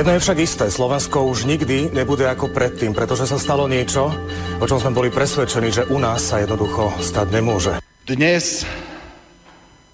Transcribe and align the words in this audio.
Jedno 0.00 0.16
je 0.16 0.24
však 0.24 0.40
isté, 0.40 0.64
Slovensko 0.72 1.28
už 1.28 1.44
nikdy 1.44 1.92
nebude 1.92 2.24
ako 2.24 2.48
predtým, 2.48 2.96
pretože 2.96 3.28
sa 3.28 3.36
stalo 3.36 3.68
niečo, 3.68 4.08
o 4.56 4.64
čom 4.64 4.80
sme 4.80 4.96
boli 4.96 5.12
presvedčení, 5.12 5.68
že 5.68 5.84
u 5.92 6.00
nás 6.00 6.24
sa 6.24 6.40
jednoducho 6.40 6.88
stať 7.04 7.28
nemôže. 7.28 7.76
Dnes 8.08 8.64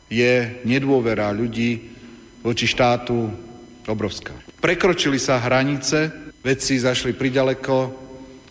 je 0.06 0.62
nedôvera 0.62 1.34
ľudí 1.34 1.91
voči 2.39 2.70
štátu 2.70 3.34
obrovská. 3.91 4.30
Prekročili 4.62 5.19
sa 5.19 5.42
hranice, 5.42 6.14
veci 6.39 6.78
zašli 6.78 7.11
priďaleko 7.11 7.75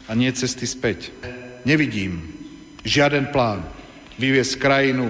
a 0.06 0.12
nie 0.12 0.36
cesty 0.36 0.68
späť. 0.68 1.16
Nevidím 1.64 2.36
žiaden 2.84 3.32
plán 3.32 3.64
vyviesť 4.20 4.60
krajinu 4.60 5.08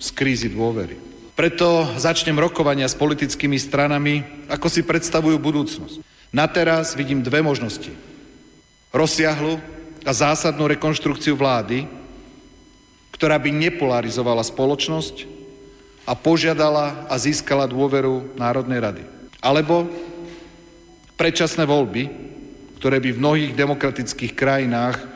z 0.00 0.08
krízy 0.16 0.48
dôvery. 0.48 1.07
Preto 1.38 1.86
začnem 1.94 2.34
rokovania 2.34 2.90
s 2.90 2.98
politickými 2.98 3.62
stranami, 3.62 4.26
ako 4.50 4.66
si 4.66 4.82
predstavujú 4.82 5.38
budúcnosť. 5.38 6.02
Na 6.34 6.50
teraz 6.50 6.98
vidím 6.98 7.22
dve 7.22 7.46
možnosti. 7.46 7.94
Rozsiahlu 8.90 9.62
a 10.02 10.10
zásadnú 10.10 10.66
rekonštrukciu 10.66 11.38
vlády, 11.38 11.86
ktorá 13.14 13.38
by 13.38 13.54
nepolarizovala 13.54 14.42
spoločnosť 14.42 15.30
a 16.10 16.18
požiadala 16.18 17.06
a 17.06 17.14
získala 17.14 17.70
dôveru 17.70 18.34
Národnej 18.34 18.82
rady. 18.82 19.02
Alebo 19.38 19.86
predčasné 21.14 21.62
voľby, 21.62 22.10
ktoré 22.82 22.98
by 22.98 23.14
v 23.14 23.22
mnohých 23.22 23.52
demokratických 23.54 24.34
krajinách 24.34 25.06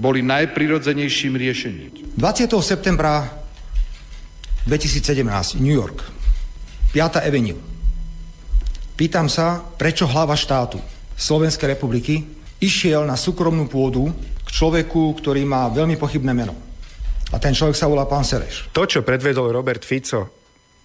boli 0.00 0.24
najprirodzenejším 0.24 1.36
riešením. 1.36 2.16
20. 2.16 2.48
septembra 2.64 3.44
2017, 4.66 5.62
New 5.62 5.70
York, 5.70 6.02
5. 6.90 7.22
Avenue. 7.22 7.54
Pýtam 8.98 9.30
sa, 9.30 9.62
prečo 9.62 10.10
hlava 10.10 10.34
štátu 10.34 10.82
Slovenskej 11.14 11.78
republiky 11.78 12.26
išiel 12.58 13.06
na 13.06 13.14
súkromnú 13.14 13.70
pôdu 13.70 14.10
k 14.42 14.48
človeku, 14.50 15.14
ktorý 15.22 15.46
má 15.46 15.70
veľmi 15.70 15.94
pochybné 15.94 16.34
meno. 16.34 16.58
A 17.30 17.38
ten 17.38 17.54
človek 17.54 17.78
sa 17.78 17.86
volá 17.86 18.10
pán 18.10 18.26
Sereš. 18.26 18.66
To, 18.74 18.90
čo 18.90 19.06
predvedol 19.06 19.54
Robert 19.54 19.86
Fico, 19.86 20.34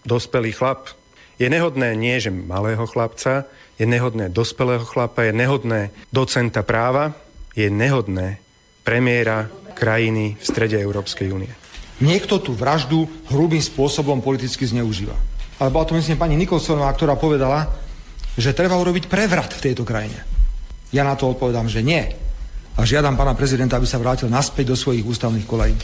dospelý 0.06 0.54
chlap, 0.54 0.94
je 1.42 1.50
nehodné 1.50 1.98
nie, 1.98 2.22
že 2.22 2.30
malého 2.30 2.86
chlapca, 2.86 3.50
je 3.82 3.90
nehodné 3.90 4.30
dospelého 4.30 4.86
chlapa, 4.86 5.26
je 5.26 5.34
nehodné 5.34 5.90
docenta 6.14 6.62
práva, 6.62 7.18
je 7.58 7.66
nehodné 7.66 8.38
premiéra 8.86 9.50
krajiny 9.74 10.38
v 10.38 10.44
strede 10.46 10.78
Európskej 10.78 11.34
únie 11.34 11.61
niekto 12.02 12.42
tú 12.42 12.58
vraždu 12.58 13.06
hrubým 13.30 13.62
spôsobom 13.62 14.20
politicky 14.20 14.66
zneužíva. 14.66 15.16
Ale 15.62 15.70
bola 15.70 15.86
to 15.86 15.94
myslím 15.94 16.18
pani 16.18 16.36
Nikolsonová, 16.36 16.90
ktorá 16.98 17.14
povedala, 17.16 17.70
že 18.34 18.58
treba 18.58 18.76
urobiť 18.82 19.06
prevrat 19.06 19.54
v 19.54 19.72
tejto 19.72 19.86
krajine. 19.86 20.26
Ja 20.90 21.06
na 21.06 21.16
to 21.16 21.32
odpovedám, 21.32 21.70
že 21.70 21.86
nie. 21.86 22.02
A 22.76 22.82
žiadam 22.84 23.14
pána 23.14 23.38
prezidenta, 23.38 23.78
aby 23.78 23.86
sa 23.88 24.02
vrátil 24.02 24.28
naspäť 24.28 24.74
do 24.74 24.76
svojich 24.76 25.06
ústavných 25.06 25.46
kolejí. 25.46 25.78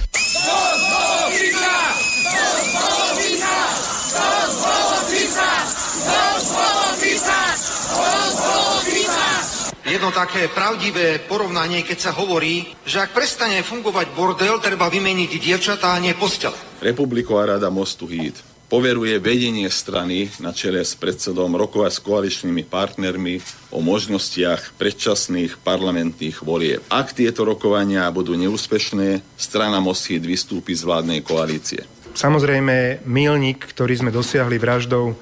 Jedno 9.97 10.13
také 10.13 10.45
pravdivé 10.45 11.25
porovnanie, 11.25 11.81
keď 11.81 11.97
sa 11.97 12.11
hovorí, 12.13 12.69
že 12.85 13.01
ak 13.01 13.17
prestane 13.17 13.65
fungovať 13.65 14.13
bordel, 14.13 14.61
treba 14.61 14.93
vymeniť 14.93 15.41
dievčatá 15.41 15.97
a 15.97 15.97
nie 15.97 16.13
postele. 16.13 16.53
Republiková 16.85 17.57
rada 17.57 17.73
Mostu 17.73 18.05
Híd 18.05 18.37
poveruje 18.69 19.17
vedenie 19.17 19.65
strany 19.73 20.29
na 20.37 20.53
čele 20.53 20.85
s 20.85 20.93
predsedom 20.93 21.49
rokovať 21.49 21.91
s 21.97 22.03
koaličnými 22.05 22.69
partnermi 22.69 23.41
o 23.73 23.81
možnostiach 23.81 24.77
predčasných 24.77 25.65
parlamentných 25.65 26.45
volieb. 26.45 26.85
Ak 26.93 27.17
tieto 27.17 27.41
rokovania 27.41 28.05
budú 28.13 28.37
neúspešné, 28.37 29.25
strana 29.33 29.81
Híd 29.81 30.21
vystúpi 30.21 30.77
z 30.77 30.85
vládnej 30.85 31.25
koalície. 31.25 31.89
Samozrejme, 32.13 33.01
milník, 33.09 33.65
ktorý 33.65 33.97
sme 34.05 34.11
dosiahli 34.13 34.61
vraždou 34.61 35.17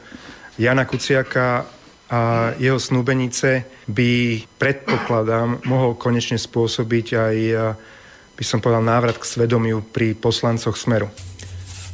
Jana 0.60 0.84
Kuciaka 0.84 1.64
a 2.06 2.54
jeho 2.62 2.78
snúbenice 2.78 3.66
by, 3.90 4.44
predpokladám, 4.62 5.66
mohol 5.66 5.98
konečne 5.98 6.38
spôsobiť 6.38 7.08
aj, 7.18 7.38
by 8.38 8.44
som 8.46 8.62
povedal, 8.62 8.86
návrat 8.86 9.18
k 9.18 9.26
svedomiu 9.26 9.82
pri 9.82 10.14
poslancoch 10.14 10.78
Smeru. 10.78 11.10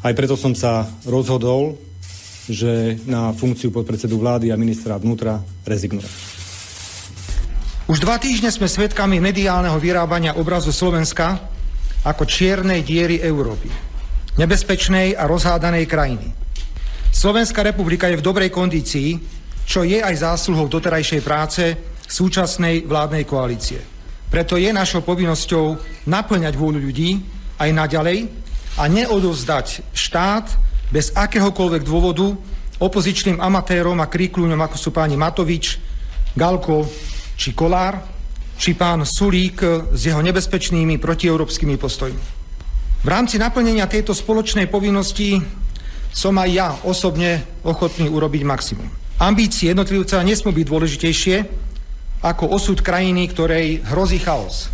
Aj 0.04 0.12
preto 0.12 0.36
som 0.36 0.52
sa 0.52 0.90
rozhodol, 1.08 1.80
že 2.50 3.00
na 3.08 3.32
funkciu 3.32 3.72
podpredsedu 3.72 4.20
vlády 4.20 4.52
a 4.52 4.60
ministra 4.60 5.00
vnútra 5.00 5.40
rezignujem. 5.64 6.10
Už 7.88 8.00
dva 8.02 8.20
týždne 8.20 8.52
sme 8.52 8.72
svedkami 8.72 9.20
mediálneho 9.24 9.76
vyrábania 9.80 10.36
obrazu 10.36 10.76
Slovenska 10.76 11.40
ako 12.02 12.24
čiernej 12.26 12.82
diery 12.82 13.22
Európy. 13.22 13.68
Nebezpečnej 14.40 15.14
a 15.16 15.28
rozhádanej 15.28 15.86
krajiny. 15.86 16.28
Slovenská 17.12 17.62
republika 17.62 18.08
je 18.08 18.18
v 18.18 18.26
dobrej 18.26 18.50
kondícii, 18.50 19.40
čo 19.72 19.88
je 19.88 20.04
aj 20.04 20.20
zásluhou 20.20 20.68
doterajšej 20.68 21.22
práce 21.24 21.64
súčasnej 22.04 22.84
vládnej 22.84 23.24
koalície. 23.24 23.80
Preto 24.28 24.60
je 24.60 24.68
našou 24.68 25.00
povinnosťou 25.00 25.80
naplňať 26.12 26.60
vôľu 26.60 26.92
ľudí 26.92 27.24
aj 27.56 27.72
naďalej 27.72 28.28
a 28.76 28.84
neodovzdať 28.92 29.96
štát 29.96 30.46
bez 30.92 31.16
akéhokoľvek 31.16 31.88
dôvodu 31.88 32.36
opozičným 32.84 33.40
amatérom 33.40 33.96
a 34.04 34.12
kríkľúňom, 34.12 34.60
ako 34.60 34.76
sú 34.76 34.92
páni 34.92 35.16
Matovič, 35.16 35.80
Galko 36.36 36.84
či 37.40 37.56
Kolár, 37.56 38.04
či 38.60 38.76
pán 38.76 39.08
Sulík 39.08 39.64
s 39.96 40.02
jeho 40.04 40.20
nebezpečnými 40.20 41.00
protieurópskymi 41.00 41.80
postojmi. 41.80 42.24
V 43.02 43.08
rámci 43.08 43.40
naplnenia 43.40 43.88
tejto 43.88 44.12
spoločnej 44.12 44.68
povinnosti 44.68 45.40
som 46.12 46.36
aj 46.36 46.50
ja 46.52 46.70
osobne 46.84 47.64
ochotný 47.64 48.12
urobiť 48.12 48.44
maximum. 48.44 49.01
Ambície 49.22 49.70
jednotlivca 49.70 50.18
nesmú 50.26 50.50
byť 50.50 50.66
dôležitejšie 50.66 51.36
ako 52.26 52.58
osud 52.58 52.82
krajiny, 52.82 53.30
ktorej 53.30 53.86
hrozí 53.94 54.18
chaos. 54.18 54.74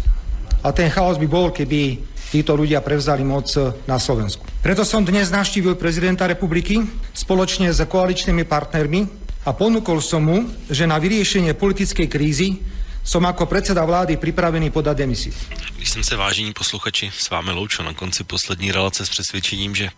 A 0.63 0.71
ten 0.71 0.87
chaos 0.87 1.19
by 1.19 1.27
bol, 1.27 1.51
keby 1.51 1.99
títo 2.31 2.55
ľudia 2.55 2.79
prevzali 2.79 3.27
moc 3.27 3.51
na 3.83 3.99
Slovensku. 3.99 4.47
Preto 4.63 4.87
som 4.87 5.03
dnes 5.03 5.27
navštívil 5.35 5.75
prezidenta 5.75 6.23
republiky 6.23 6.79
spoločne 7.11 7.75
s 7.75 7.83
koaličnými 7.83 8.47
partnermi 8.47 9.03
a 9.43 9.51
ponúkol 9.51 9.99
som 9.99 10.23
mu, 10.23 10.47
že 10.71 10.87
na 10.87 10.95
vyriešenie 10.95 11.51
politickej 11.51 12.07
krízy 12.07 12.63
som 13.07 13.23
ako 13.23 13.47
predseda 13.47 13.87
vlády 13.87 14.19
připravený 14.19 14.69
podat 14.69 14.97
demisi. 14.97 15.31
Když 15.75 15.89
jsem 15.89 16.03
se 16.03 16.15
vážení 16.15 16.53
posluchači 16.53 17.11
s 17.17 17.29
vámi 17.29 17.51
loučil 17.51 17.85
na 17.85 17.93
konci 17.93 18.23
poslední 18.23 18.71
relace 18.71 19.05
s 19.05 19.09
přesvědčením, 19.09 19.75
že 19.75 19.89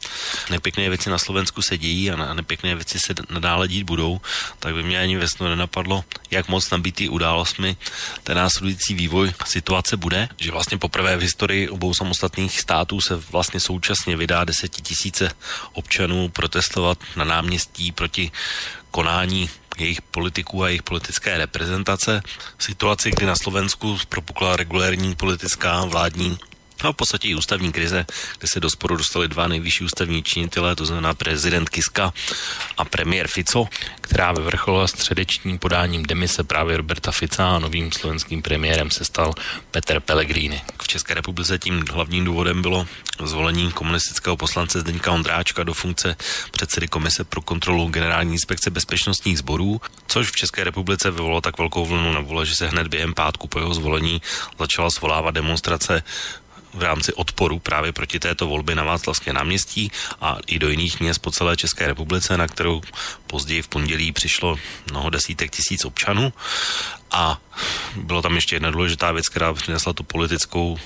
nepěkné 0.49 0.89
věci 0.89 1.09
na 1.09 1.17
Slovensku 1.17 1.61
se 1.61 1.77
dějí 1.77 2.11
a 2.11 2.33
nepěkné 2.33 2.75
věci 2.75 2.99
se 2.99 3.13
nadále 3.29 3.67
dít 3.67 3.83
budou, 3.83 4.21
tak 4.59 4.73
by 4.73 4.83
mě 4.83 4.99
ani 4.99 5.17
ve 5.17 5.27
snu 5.27 5.49
nenapadlo, 5.49 6.03
jak 6.31 6.47
moc 6.47 6.69
nabitý 6.69 7.09
událostmi 7.09 7.77
ten 8.23 8.37
následující 8.37 8.93
vývoj 8.93 9.33
situace 9.45 9.97
bude, 9.97 10.29
že 10.37 10.51
vlastně 10.51 10.77
poprvé 10.77 11.17
v 11.17 11.21
historii 11.21 11.69
obou 11.69 11.93
samostatných 11.93 12.59
států 12.59 13.01
se 13.01 13.15
vlastně 13.15 13.59
současně 13.59 14.17
vydá 14.17 14.43
desetitisíce 14.43 15.31
občanů 15.73 16.29
protestovat 16.29 16.97
na 17.15 17.23
náměstí 17.25 17.91
proti 17.91 18.31
konání 18.91 19.49
jejich 19.81 20.01
politiků 20.01 20.63
a 20.63 20.67
jejich 20.67 20.83
politické 20.83 21.37
reprezentace. 21.37 22.21
V 22.57 22.63
situaci, 22.63 23.11
kdy 23.11 23.25
na 23.25 23.35
Slovensku 23.35 23.97
propukla 24.09 24.55
regulérní 24.55 25.15
politická 25.15 25.85
vládní 25.85 26.37
a 26.87 26.91
v 26.91 26.95
podstatě 26.95 27.27
i 27.27 27.35
ústavní 27.35 27.71
krize, 27.71 28.05
kde 28.39 28.47
se 28.47 28.59
do 28.59 28.69
sporu 28.69 28.97
dostali 28.97 29.27
dva 29.27 29.47
nejvyšší 29.47 29.83
ústavní 29.83 30.23
činitelé, 30.23 30.75
to 30.75 30.85
znamená 30.85 31.13
prezident 31.13 31.69
Kiska 31.69 32.13
a 32.77 32.85
premiér 32.85 33.27
Fico, 33.27 33.67
která 34.01 34.31
vyvrcholila 34.31 34.87
středečním 34.87 35.59
podáním 35.59 36.03
demise 36.03 36.43
právě 36.43 36.77
Roberta 36.77 37.11
Fica 37.11 37.55
a 37.55 37.59
novým 37.59 37.91
slovenským 37.91 38.41
premiérem 38.41 38.91
se 38.91 39.05
stal 39.05 39.33
Peter 39.71 39.99
Pellegrini. 39.99 40.61
V 40.81 40.87
České 40.87 41.13
republice 41.13 41.59
tím 41.59 41.85
hlavním 41.91 42.25
důvodem 42.25 42.61
bylo 42.61 42.87
zvolení 43.23 43.71
komunistického 43.71 44.37
poslance 44.37 44.79
Zdeňka 44.79 45.11
Ondráčka 45.11 45.63
do 45.63 45.73
funkce 45.73 46.15
předsedy 46.51 46.87
Komise 46.87 47.23
pro 47.23 47.41
kontrolu 47.41 47.87
Generální 47.87 48.33
inspekce 48.33 48.69
bezpečnostních 48.69 49.37
sborů, 49.37 49.81
což 50.07 50.31
v 50.31 50.35
České 50.35 50.63
republice 50.63 51.11
vyvolalo 51.11 51.41
tak 51.41 51.57
velkou 51.57 51.85
vlnu 51.85 52.13
na 52.13 52.19
vole, 52.19 52.45
že 52.45 52.55
se 52.55 52.67
hned 52.67 52.87
během 52.87 53.13
pátku 53.13 53.47
po 53.47 53.59
jeho 53.59 53.73
zvolení 53.73 54.21
začala 54.59 54.89
svolávat 54.89 55.35
demonstrace 55.35 56.03
v 56.73 56.83
rámci 56.83 57.13
odporu 57.13 57.59
právě 57.59 57.91
proti 57.91 58.19
této 58.19 58.47
volbě 58.47 58.75
na 58.75 58.83
Václavské 58.83 59.33
náměstí 59.33 59.91
a 60.21 60.37
i 60.47 60.59
do 60.59 60.69
jiných 60.69 60.99
měst 60.99 61.19
po 61.19 61.31
celé 61.31 61.57
České 61.57 61.87
republice, 61.87 62.37
na 62.37 62.47
kterou 62.47 62.81
později 63.27 63.61
v 63.61 63.67
pondělí 63.67 64.11
přišlo 64.11 64.57
mnoho 64.91 65.09
desítek 65.09 65.51
tisíc 65.51 65.85
občanů. 65.85 66.33
A 67.11 67.37
bylo 67.95 68.21
tam 68.21 68.35
ještě 68.35 68.55
jedna 68.55 68.71
důležitá 68.71 69.11
věc, 69.11 69.29
která 69.29 69.53
přinesla 69.53 69.93
tu 69.93 70.03
politickou 70.03 70.77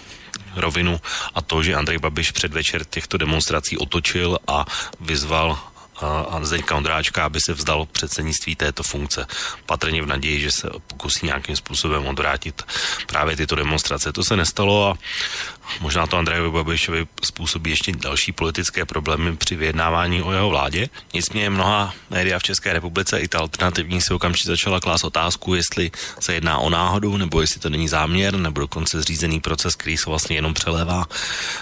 rovinu 0.55 1.01
a 1.35 1.41
to, 1.41 1.63
že 1.63 1.75
Andrej 1.75 1.97
Babiš 1.97 2.31
předvečer 2.31 2.85
těchto 2.85 3.17
demonstrací 3.17 3.77
otočil 3.77 4.39
a 4.47 4.65
vyzval 4.99 5.72
a 6.01 6.39
Zdeňka 6.41 6.75
Ondráčka, 6.75 7.25
aby 7.25 7.39
se 7.41 7.53
vzdal 7.53 7.85
předsednictví 7.85 8.55
této 8.55 8.83
funkce. 8.83 9.27
Patrně 9.65 10.01
v 10.01 10.07
naději, 10.07 10.41
že 10.41 10.51
se 10.51 10.69
pokusí 10.87 11.25
nějakým 11.25 11.55
způsobem 11.55 12.05
odvrátit 12.05 12.63
právě 13.07 13.37
tyto 13.37 13.55
demonstrace. 13.55 14.13
To 14.13 14.23
se 14.23 14.35
nestalo 14.35 14.89
a 14.89 14.97
možná 15.79 16.07
to 16.07 16.17
Andrejovi 16.17 16.51
Babišovi 16.51 17.07
způsobí 17.23 17.69
ještě 17.69 17.91
další 17.91 18.31
politické 18.31 18.85
problémy 18.85 19.37
při 19.37 19.55
vyjednávání 19.55 20.21
o 20.21 20.31
jeho 20.31 20.49
vládě. 20.49 20.89
Nicméně 21.13 21.49
mnoha 21.49 21.93
média 22.09 22.39
v 22.39 22.43
České 22.43 22.73
republice 22.73 23.19
i 23.19 23.27
ta 23.27 23.39
alternativní 23.39 24.01
se 24.01 24.13
okamžitě 24.13 24.49
začala 24.49 24.79
klást 24.79 25.03
otázku, 25.03 25.55
jestli 25.55 25.91
se 26.19 26.33
jedná 26.33 26.57
o 26.57 26.69
náhodu, 26.69 27.17
nebo 27.17 27.41
jestli 27.41 27.59
to 27.59 27.69
není 27.69 27.87
záměr, 27.87 28.37
nebo 28.37 28.59
dokonce 28.59 29.01
zřízený 29.01 29.39
proces, 29.39 29.75
který 29.75 29.97
se 29.97 30.09
vlastně 30.09 30.35
jenom 30.35 30.53
přelévá 30.53 31.05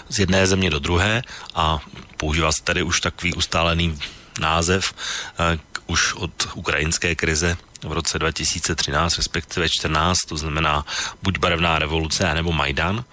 z 0.10 0.20
jedné 0.20 0.48
země 0.48 0.70
do 0.70 0.80
druhé 0.80 1.24
a 1.56 1.80
používá 2.18 2.52
se 2.52 2.64
tady 2.64 2.84
už 2.84 3.02
takový 3.02 3.34
ustálený 3.34 4.00
název 4.40 4.94
uh, 4.94 5.60
už 5.88 6.14
od 6.14 6.32
ukrajinské 6.56 7.16
krize 7.16 7.58
v 7.84 7.92
roce 7.92 8.20
2013, 8.20 9.18
respektive 9.18 9.70
14, 9.70 10.18
to 10.30 10.38
znamená 10.38 10.86
buď 11.24 11.40
barevná 11.40 11.80
revoluce, 11.80 12.34
nebo 12.34 12.52
Majdan. 12.52 13.04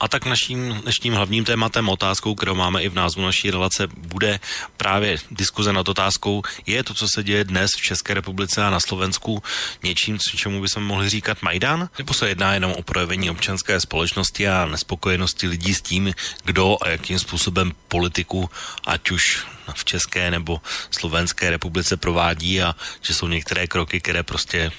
A 0.00 0.08
tak 0.08 0.26
naším 0.26 0.74
dnešním 0.82 1.14
hlavním 1.14 1.44
tématem, 1.44 1.88
otázkou, 1.88 2.34
kterou 2.34 2.54
máme 2.54 2.82
i 2.82 2.88
v 2.88 2.94
názvu 2.94 3.22
naší 3.22 3.50
relace, 3.50 3.86
bude 3.96 4.40
právě 4.76 5.18
diskuze 5.30 5.72
nad 5.72 5.88
otázkou, 5.88 6.42
je 6.66 6.84
to, 6.84 6.94
co 6.94 7.08
se 7.08 7.22
děje 7.22 7.44
dnes 7.44 7.70
v 7.76 7.82
České 7.82 8.14
republice 8.14 8.64
a 8.64 8.70
na 8.70 8.80
Slovensku 8.80 9.42
něčím, 9.82 10.18
čemu 10.18 10.60
bychom 10.60 10.84
mohli 10.84 11.08
říkat 11.08 11.42
Majdan? 11.42 11.88
Nebo 11.98 12.14
se 12.14 12.28
jedná 12.28 12.54
jenom 12.54 12.72
o 12.72 12.82
projevení 12.82 13.30
občanské 13.30 13.80
společnosti 13.80 14.48
a 14.48 14.66
nespokojenosti 14.66 15.46
lidí 15.46 15.74
s 15.74 15.82
tím, 15.82 16.14
kdo 16.44 16.76
a 16.80 16.88
jakým 16.88 17.18
způsobem 17.18 17.72
politiku, 17.88 18.50
ať 18.86 19.10
už 19.10 19.46
v 19.74 19.84
České 19.84 20.30
nebo 20.30 20.60
Slovenské 20.90 21.50
republice 21.50 21.96
provádí 21.96 22.62
a 22.62 22.76
že 23.00 23.14
jsou 23.14 23.28
některé 23.28 23.66
kroky, 23.66 24.00
které 24.00 24.22
prostě 24.22 24.72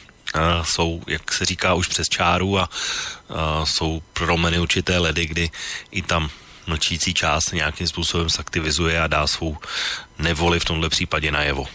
jsou, 0.64 1.02
jak 1.08 1.34
se 1.34 1.46
říká, 1.46 1.74
už 1.74 1.88
přes 1.88 2.10
čáru 2.10 2.60
a 2.60 2.70
uh, 2.70 3.38
jsou 3.64 4.02
prolomeny 4.14 4.60
určité 4.60 4.98
ledy, 4.98 5.26
kdy 5.26 5.50
i 5.92 6.02
tam 6.02 6.30
mlčící 6.68 7.14
část 7.14 7.52
nějakým 7.52 7.88
způsobem 7.88 8.30
zaktivizuje 8.30 9.02
a 9.02 9.08
dá 9.08 9.28
svou 9.28 9.58
nevoli 10.20 10.60
v 10.60 10.66
tomhle 10.66 10.90
případě 10.90 11.32
najevo. 11.32 11.68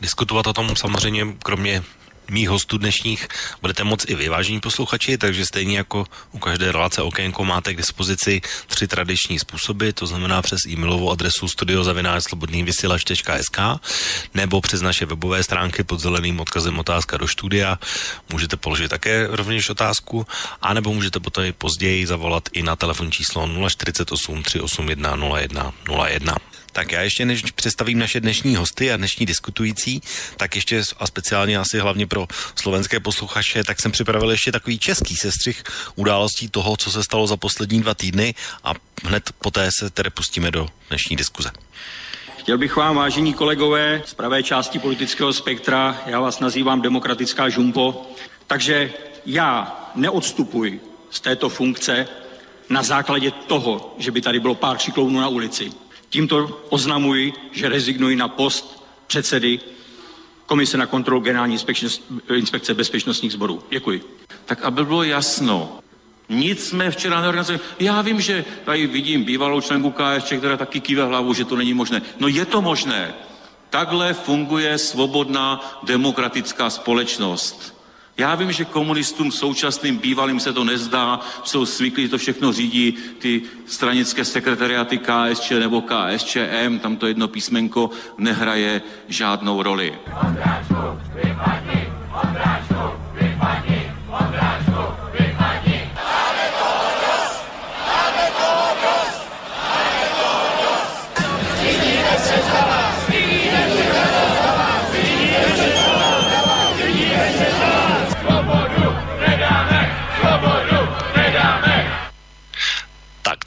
Diskutovat 0.00 0.46
o 0.46 0.52
tom 0.52 0.76
samozřejmě 0.76 1.26
kromě 1.42 1.82
mých 2.30 2.48
hostů 2.48 2.78
dnešních 2.78 3.28
budete 3.60 3.84
moc 3.84 4.04
i 4.08 4.14
vy, 4.14 4.28
vážení 4.28 4.60
posluchači, 4.60 5.18
takže 5.18 5.46
stejně 5.46 5.76
jako 5.76 6.06
u 6.32 6.38
každé 6.38 6.72
relace 6.72 7.02
okénko 7.02 7.44
máte 7.44 7.74
k 7.74 7.76
dispozici 7.76 8.40
tři 8.66 8.88
tradiční 8.88 9.38
způsoby, 9.38 9.90
to 9.90 10.06
znamená 10.06 10.42
přes 10.42 10.66
e-mailovou 10.66 11.10
adresu 11.10 11.48
studiozavináčslobodnývysílač.sk 11.48 13.58
nebo 14.34 14.60
přes 14.60 14.82
naše 14.82 15.06
webové 15.06 15.42
stránky 15.42 15.84
pod 15.84 16.00
zeleným 16.00 16.40
odkazem 16.40 16.78
otázka 16.78 17.16
do 17.16 17.28
studia. 17.28 17.78
Můžete 18.32 18.56
položit 18.56 18.88
také 18.88 19.26
rovněž 19.30 19.70
otázku, 19.70 20.26
anebo 20.60 20.94
můžete 20.94 21.20
potom 21.20 21.44
později 21.58 22.06
zavolat 22.06 22.48
i 22.52 22.62
na 22.62 22.76
telefonní 22.76 23.12
číslo 23.12 23.68
048 23.68 24.42
381 24.42 25.16
01 25.16 25.72
01. 26.06 26.36
Tak 26.72 26.92
já 26.92 27.00
ještě 27.00 27.24
než 27.24 27.42
představím 27.42 27.98
naše 27.98 28.20
dnešní 28.20 28.56
hosty 28.56 28.92
a 28.92 28.96
dnešní 28.96 29.26
diskutující, 29.26 30.02
tak 30.36 30.54
ještě 30.54 30.82
a 30.98 31.06
speciálně 31.06 31.58
asi 31.58 31.78
hlavně 31.78 32.06
pro 32.06 32.26
slovenské 32.56 33.00
posluchače, 33.00 33.64
tak 33.64 33.80
jsem 33.80 33.92
připravil 33.92 34.30
ještě 34.30 34.52
takový 34.52 34.78
český 34.78 35.16
sestřih 35.16 35.62
událostí 35.96 36.48
toho, 36.48 36.76
co 36.76 36.90
se 36.90 37.04
stalo 37.04 37.26
za 37.26 37.36
poslední 37.36 37.80
dva 37.80 37.94
týdny 37.94 38.34
a 38.64 38.72
hned 39.04 39.30
poté 39.38 39.68
se 39.78 39.90
tedy 39.90 40.10
pustíme 40.10 40.50
do 40.50 40.68
dnešní 40.88 41.16
diskuze. 41.16 41.50
Chtěl 42.38 42.58
bych 42.58 42.76
vám, 42.76 42.96
vážení 42.96 43.34
kolegové 43.34 44.02
z 44.06 44.14
pravé 44.14 44.42
části 44.42 44.78
politického 44.78 45.32
spektra, 45.32 46.02
já 46.06 46.20
vás 46.20 46.40
nazývám 46.40 46.82
demokratická 46.82 47.48
žumpo, 47.48 48.10
takže 48.46 48.92
já 49.26 49.80
neodstupuji 49.94 50.80
z 51.10 51.20
této 51.20 51.48
funkce 51.48 52.08
na 52.68 52.82
základě 52.82 53.30
toho, 53.30 53.94
že 53.98 54.10
by 54.10 54.20
tady 54.20 54.40
bylo 54.40 54.54
pár 54.54 54.78
šiklounů 54.78 55.20
na 55.20 55.28
ulici. 55.28 55.72
Tímto 56.12 56.60
oznamuji, 56.68 57.32
že 57.52 57.68
rezignuji 57.68 58.16
na 58.16 58.28
post 58.28 58.84
předsedy 59.06 59.60
Komise 60.46 60.78
na 60.78 60.86
kontrolu 60.86 61.20
Generální 61.20 61.58
inspekce 62.34 62.74
bezpečnostních 62.74 63.32
sborů. 63.32 63.62
Děkuji. 63.70 64.16
Tak 64.44 64.62
aby 64.62 64.84
bylo 64.84 65.02
jasno, 65.02 65.78
nic 66.28 66.68
jsme 66.68 66.90
včera 66.90 67.20
neorganizovali. 67.20 67.64
Já 67.80 68.02
vím, 68.02 68.20
že 68.20 68.44
tady 68.64 68.86
vidím 68.86 69.24
bývalou 69.24 69.60
členku 69.60 69.90
KSČ, 69.90 70.32
která 70.38 70.56
taky 70.56 70.80
kýve 70.80 71.04
hlavu, 71.04 71.34
že 71.34 71.44
to 71.44 71.56
není 71.56 71.74
možné. 71.74 72.02
No 72.18 72.28
je 72.28 72.44
to 72.44 72.62
možné. 72.62 73.14
Takhle 73.70 74.14
funguje 74.14 74.78
svobodná 74.78 75.80
demokratická 75.82 76.70
společnost. 76.70 77.71
Já 78.16 78.34
vím, 78.34 78.52
že 78.52 78.64
komunistům 78.64 79.32
současným 79.32 79.98
bývalým 79.98 80.40
se 80.40 80.52
to 80.52 80.64
nezdá, 80.64 81.20
jsou 81.44 81.64
zvyklí, 81.64 82.02
že 82.02 82.08
to 82.08 82.18
všechno 82.18 82.52
řídí 82.52 82.94
ty 83.18 83.42
stranické 83.66 84.24
sekretariáty 84.24 84.98
KSČ 84.98 85.50
nebo 85.50 85.82
KSČM, 85.82 86.78
tam 86.78 86.96
to 86.96 87.06
jedno 87.06 87.28
písmenko 87.28 87.90
nehraje 88.18 88.82
žádnou 89.08 89.62
roli. 89.62 89.98
Ondráčku, 90.28 90.74
vypadni, 91.14 91.92
Ondráčku, 92.22 93.01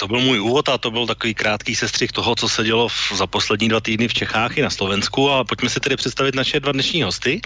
to 0.06 0.14
byl 0.14 0.22
můj 0.22 0.40
úvod 0.40 0.70
a 0.70 0.78
to 0.78 0.92
byl 0.92 1.08
takový 1.08 1.34
krátký 1.34 1.76
sestřih 1.76 2.12
toho, 2.12 2.36
co 2.36 2.50
se 2.50 2.64
dělo 2.64 2.88
v, 2.88 3.12
za 3.14 3.28
poslední 3.28 3.70
dva 3.70 3.82
týdny 3.82 4.08
v 4.08 4.14
Čechách 4.14 4.58
i 4.58 4.62
na 4.62 4.70
Slovensku 4.70 5.32
a 5.32 5.44
pojďme 5.44 5.70
si 5.70 5.80
tedy 5.80 5.96
představit 5.98 6.36
naše 6.36 6.60
dva 6.60 6.72
dnešní 6.72 7.02
hosty. 7.02 7.42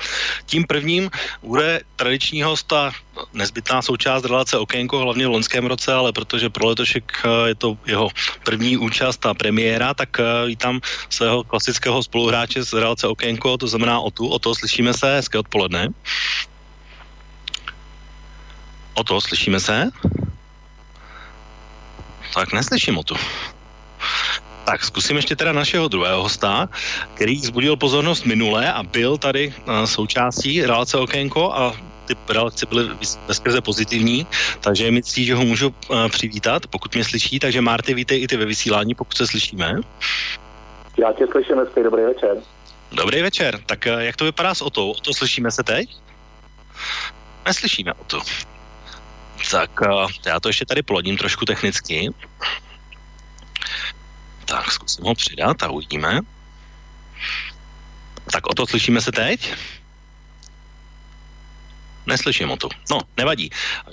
Tím 0.45 0.67
prvním 0.67 1.07
bude 1.43 1.81
tradiční 1.95 2.43
host 2.43 2.73
a 2.73 2.91
nezbytná 3.33 3.81
součást 3.81 4.25
relace 4.25 4.57
Okénko, 4.57 4.99
hlavně 4.99 5.27
v 5.27 5.31
loňském 5.39 5.65
roce, 5.65 5.93
ale 5.93 6.11
protože 6.11 6.49
pro 6.49 6.67
letošek 6.67 7.03
eh, 7.07 7.47
je 7.47 7.55
to 7.55 7.77
jeho 7.85 8.09
první 8.43 8.77
účast 8.77 9.25
a 9.25 9.33
premiéra, 9.33 9.93
tak 9.93 10.19
eh, 10.19 10.23
vítám 10.47 10.83
svého 11.09 11.43
klasického 11.43 12.03
spoluhráče 12.03 12.63
z 12.63 12.73
relace 12.73 13.07
Okénko, 13.07 13.57
to 13.57 13.67
znamená 13.67 13.99
o 13.99 14.11
tu, 14.11 14.27
o 14.27 14.39
to 14.39 14.55
slyšíme 14.55 14.91
se, 14.93 15.15
hezké 15.15 15.39
odpoledne. 15.39 15.95
O 18.99 19.03
to 19.03 19.21
slyšíme 19.21 19.59
se? 19.59 19.91
Tak 22.33 22.53
neslyším 22.53 22.97
o 22.97 23.03
tu. 23.03 23.15
Tak 24.65 24.83
zkusím 24.83 25.15
ještě 25.15 25.35
teda 25.35 25.51
našeho 25.51 25.87
druhého 25.87 26.23
hosta, 26.23 26.69
který 27.13 27.39
zbudil 27.39 27.75
pozornost 27.75 28.25
minule 28.25 28.73
a 28.73 28.83
byl 28.83 29.17
tady 29.17 29.47
uh, 29.47 29.85
součástí 29.85 30.61
relace 30.61 30.97
Okénko 30.97 31.53
a 31.53 31.75
ty 32.05 32.15
reakce 32.29 32.65
byly 32.65 32.89
veskrze 33.27 33.61
pozitivní, 33.61 34.27
takže 34.59 34.85
je 34.85 34.91
mi 34.91 35.03
ctí, 35.03 35.25
že 35.25 35.35
ho 35.35 35.45
můžu 35.45 35.67
uh, 35.67 36.07
přivítat, 36.09 36.67
pokud 36.67 36.95
mě 36.95 37.03
slyší, 37.03 37.39
takže 37.39 37.61
Marty, 37.61 37.93
vítej 37.93 38.23
i 38.23 38.27
ty 38.27 38.37
ve 38.37 38.45
vysílání, 38.45 38.95
pokud 38.95 39.17
se 39.17 39.27
slyšíme. 39.27 39.75
Já 40.97 41.13
tě 41.13 41.27
slyším 41.31 41.57
hezký, 41.57 41.83
dobrý 41.83 42.03
večer. 42.03 42.37
Dobrý 42.91 43.21
večer, 43.21 43.59
tak 43.65 43.87
uh, 43.93 43.99
jak 43.99 44.15
to 44.15 44.25
vypadá 44.25 44.55
s 44.55 44.61
Otou? 44.61 44.91
O 44.91 45.01
to 45.01 45.13
slyšíme 45.13 45.51
se 45.51 45.63
teď? 45.63 45.89
Neslyšíme 47.45 47.93
o 47.93 48.03
to. 48.03 48.19
Tak 49.51 49.81
uh, 49.81 50.11
já 50.25 50.39
to 50.39 50.49
ještě 50.49 50.65
tady 50.65 50.81
plodím 50.81 51.17
trošku 51.17 51.45
technicky. 51.45 52.09
Tak 54.45 54.71
zkusím 54.71 55.05
ho 55.05 55.15
přidat 55.15 55.63
a 55.63 55.69
uvidíme. 55.69 56.19
Tak 58.31 58.47
o 58.47 58.53
to 58.53 58.67
slyšíme 58.67 59.01
se 59.01 59.11
teď? 59.11 59.53
Neslyším 62.05 62.51
o 62.51 62.57
to. 62.57 62.69
No, 62.91 63.01
nevadí. 63.17 63.49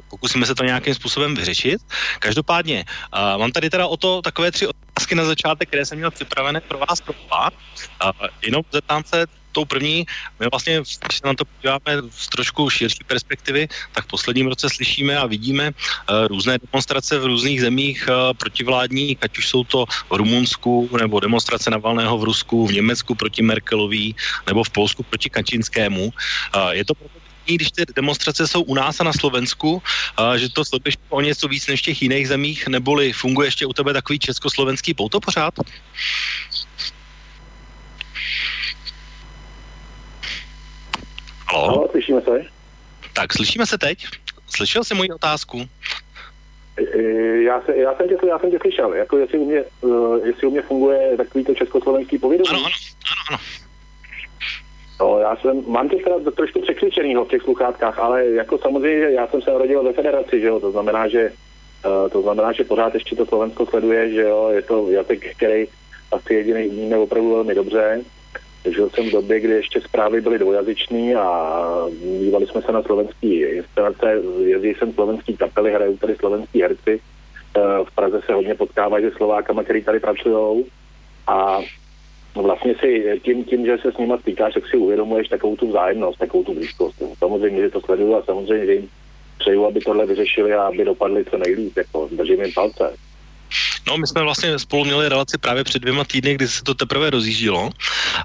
Pokusíme 0.09 0.47
se 0.47 0.55
to 0.55 0.65
nějakým 0.65 0.95
způsobem 0.95 1.35
vyřešit. 1.35 1.81
Každopádně, 2.19 2.85
uh, 3.13 3.41
mám 3.41 3.53
tady 3.53 3.71
teda 3.71 3.87
o 3.87 3.97
to 3.97 4.23
takové 4.23 4.51
tři 4.53 4.67
otázky 4.67 5.15
na 5.15 5.25
začátek, 5.25 5.69
které 5.69 5.87
jsem 5.87 5.99
měl 5.99 6.11
připravené 6.11 6.61
pro 6.61 6.79
vás 6.79 7.01
pro 7.01 7.15
dva. 7.27 7.51
Uh, 7.51 8.27
jenom 8.43 8.63
zeptám 8.73 9.05
se, 9.05 9.27
tou 9.57 9.65
první, 9.65 10.05
my 10.41 10.47
vlastně, 10.53 10.85
když 10.85 11.17
se 11.17 11.25
na 11.25 11.33
to 11.33 11.49
podíváme 11.49 12.13
z 12.13 12.29
trošku 12.29 12.69
širší 12.69 13.09
perspektivy, 13.09 13.69
tak 13.97 14.05
v 14.05 14.13
posledním 14.21 14.53
roce 14.53 14.69
slyšíme 14.69 15.17
a 15.17 15.25
vidíme 15.25 15.73
uh, 15.73 16.29
různé 16.29 16.61
demonstrace 16.61 17.17
v 17.17 17.33
různých 17.33 17.65
zemích 17.65 18.05
uh, 18.05 18.37
protivládní, 18.37 19.17
ať 19.25 19.39
už 19.39 19.49
jsou 19.49 19.65
to 19.65 19.89
v 19.89 20.13
Rumunsku, 20.13 20.93
nebo 20.93 21.21
demonstrace 21.21 21.73
Navalného 21.73 22.13
v 22.19 22.25
Rusku, 22.25 22.67
v 22.69 22.85
Německu 22.85 23.15
proti 23.17 23.41
Merkelový, 23.41 24.13
nebo 24.47 24.61
v 24.61 24.71
Polsku 24.71 25.01
proti 25.09 25.33
Kačinskému. 25.33 26.13
Uh, 26.13 26.77
je 26.77 26.85
to 26.85 26.93
když 27.47 27.71
ty 27.71 27.87
demonstrace 27.95 28.43
jsou 28.43 28.67
u 28.67 28.75
nás 28.75 28.99
a 28.99 29.07
na 29.07 29.15
Slovensku, 29.15 29.79
a 30.19 30.35
že 30.35 30.51
to 30.51 30.67
sleduješ 30.67 30.99
o 31.15 31.21
něco 31.23 31.47
víc 31.47 31.67
než 31.71 31.79
v 31.81 31.95
těch 31.95 32.03
jiných 32.03 32.29
zemích, 32.29 32.67
neboli 32.67 33.15
funguje 33.15 33.47
ještě 33.47 33.67
u 33.67 33.73
tebe 33.73 33.95
takový 33.95 34.19
československý 34.19 34.99
pouto 34.99 35.23
pořád? 35.23 35.55
Halo? 41.57 41.69
Halo, 41.69 41.89
slyšíme 41.91 42.21
se? 42.21 42.45
Tak, 43.13 43.33
slyšíme 43.33 43.67
se 43.67 43.79
teď? 43.79 44.07
Slyšel 44.57 44.85
jsi 44.85 44.95
moji 44.95 45.11
otázku? 45.11 45.61
E, 46.95 47.03
já, 47.43 47.61
se, 47.61 47.77
já, 47.77 47.95
jsem 47.97 48.09
tě, 48.09 48.17
já 48.29 48.39
jsem 48.39 48.51
tě 48.51 48.59
slyšel, 48.61 48.95
jako 48.95 49.19
jestli 49.19 49.39
u 49.39 49.45
mě, 49.45 49.65
uh, 49.81 50.27
jestli 50.27 50.47
u 50.47 50.51
mě 50.51 50.63
funguje 50.63 51.17
takový 51.17 51.45
to 51.45 51.55
československý 51.55 52.19
povědomí. 52.19 52.49
Ano, 52.51 52.59
ano, 52.59 52.75
ano, 53.11 53.23
ano. 53.31 53.39
No, 55.01 55.19
já 55.19 55.37
jsem, 55.37 55.63
mám 55.67 55.89
tě 55.89 55.97
teda 55.97 56.31
trošku 56.31 56.61
překřičenýho 56.61 57.25
v 57.25 57.29
těch 57.29 57.43
sluchátkách, 57.43 57.99
ale 57.99 58.27
jako 58.27 58.59
samozřejmě, 58.59 59.11
já 59.11 59.27
jsem 59.27 59.43
se 59.43 59.51
narodil 59.51 59.83
ve 59.83 59.93
federaci, 59.93 60.41
že 60.41 60.47
jo, 60.47 60.61
to 60.61 60.71
znamená, 60.71 61.09
že 61.09 61.33
uh, 61.87 62.11
to 62.11 62.23
znamená, 62.23 62.53
že 62.53 62.65
pořád 62.65 62.95
ještě 62.95 63.17
to 63.17 63.27
Slovensko 63.27 63.67
sleduje, 63.67 64.13
že 64.13 64.23
jo, 64.23 64.49
je 64.49 64.63
to 64.63 64.91
jazyk, 64.91 65.37
který 65.37 65.67
asi 66.13 66.35
jediný 66.35 66.69
umíme 66.69 66.97
opravdu 66.97 67.35
velmi 67.35 67.55
dobře. 67.55 68.05
Žil 68.67 68.91
jsem 68.91 69.09
v 69.09 69.13
době, 69.13 69.41
kdy 69.41 69.53
ještě 69.53 69.81
zprávy 69.81 70.21
byly 70.21 70.39
dvojazyční 70.39 71.15
a 71.15 71.29
dívali 72.21 72.47
jsme 72.47 72.63
se 72.63 72.73
na 72.73 72.83
slovenský 72.83 73.41
instalace, 73.41 74.23
jezdí 74.45 74.75
jsem 74.75 74.93
slovenský 74.93 75.37
kapely, 75.37 75.73
hrajou 75.73 75.97
tady 75.97 76.17
slovenský 76.17 76.63
herci. 76.63 77.01
Uh, 77.57 77.87
v 77.87 77.95
Praze 77.95 78.21
se 78.27 78.33
hodně 78.33 78.55
potkávají 78.55 79.05
se 79.05 79.11
Slovákama, 79.17 79.63
který 79.63 79.85
tady 79.85 80.01
pracují. 80.01 80.65
A 81.27 81.61
vlastně 82.35 82.75
si 82.81 83.21
tím, 83.23 83.45
tím, 83.45 83.67
že 83.67 83.79
se 83.79 83.93
s 83.93 83.99
nima 83.99 84.19
stýkáš, 84.19 84.55
tak 84.55 84.67
si 84.67 84.77
uvědomuješ 84.77 85.29
takovou 85.29 85.57
tu 85.57 85.69
vzájemnost, 85.69 86.19
takovou 86.19 86.45
tu 86.45 86.55
blízkost. 86.55 87.03
Samozřejmě, 87.19 87.63
že 87.63 87.71
to 87.71 87.81
sleduju 87.81 88.15
a 88.15 88.23
samozřejmě, 88.23 88.67
že 88.67 88.75
jim 88.75 88.89
přeju, 89.39 89.67
aby 89.67 89.81
tohle 89.81 90.07
vyřešili 90.07 90.55
a 90.55 90.63
aby 90.63 90.85
dopadli 90.85 91.25
co 91.25 91.39
nejlíp, 91.39 91.77
jako 91.77 92.09
držím 92.13 92.43
jim 92.43 92.53
palce. 92.55 92.97
No, 93.89 93.97
my 93.97 94.07
jsme 94.07 94.23
vlastně 94.23 94.59
spolu 94.59 94.85
měli 94.85 95.09
relaci 95.09 95.39
právě 95.39 95.65
před 95.65 95.83
dvěma 95.83 96.05
týdny, 96.05 96.35
kdy 96.35 96.49
se 96.49 96.65
to 96.65 96.75
teprve 96.75 97.11
rozjíždilo. 97.11 97.71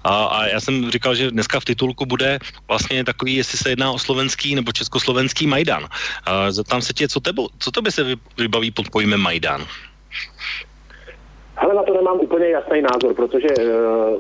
A, 0.03 0.25
a 0.25 0.47
já 0.47 0.59
jsem 0.59 0.91
říkal, 0.91 1.15
že 1.15 1.31
dneska 1.31 1.59
v 1.59 1.65
titulku 1.65 2.05
bude 2.05 2.39
vlastně 2.67 3.03
takový, 3.03 3.35
jestli 3.35 3.57
se 3.57 3.69
jedná 3.69 3.91
o 3.91 3.99
slovenský 3.99 4.55
nebo 4.55 4.71
československý 4.71 5.47
Majdan. 5.47 5.87
A 6.25 6.51
zeptám 6.51 6.81
se 6.81 6.93
tě, 6.93 7.07
co, 7.07 7.19
tebo, 7.19 7.47
co 7.59 7.71
to 7.71 7.81
by 7.81 7.91
se 7.91 8.05
vybaví 8.37 8.71
pod 8.71 8.89
pojmem 8.89 9.19
Majdan? 9.19 9.65
Ale 11.57 11.73
na 11.73 11.83
to 11.83 11.93
nemám 11.93 12.19
úplně 12.19 12.47
jasný 12.47 12.81
názor, 12.81 13.13
protože 13.15 13.47
uh, 13.47 14.19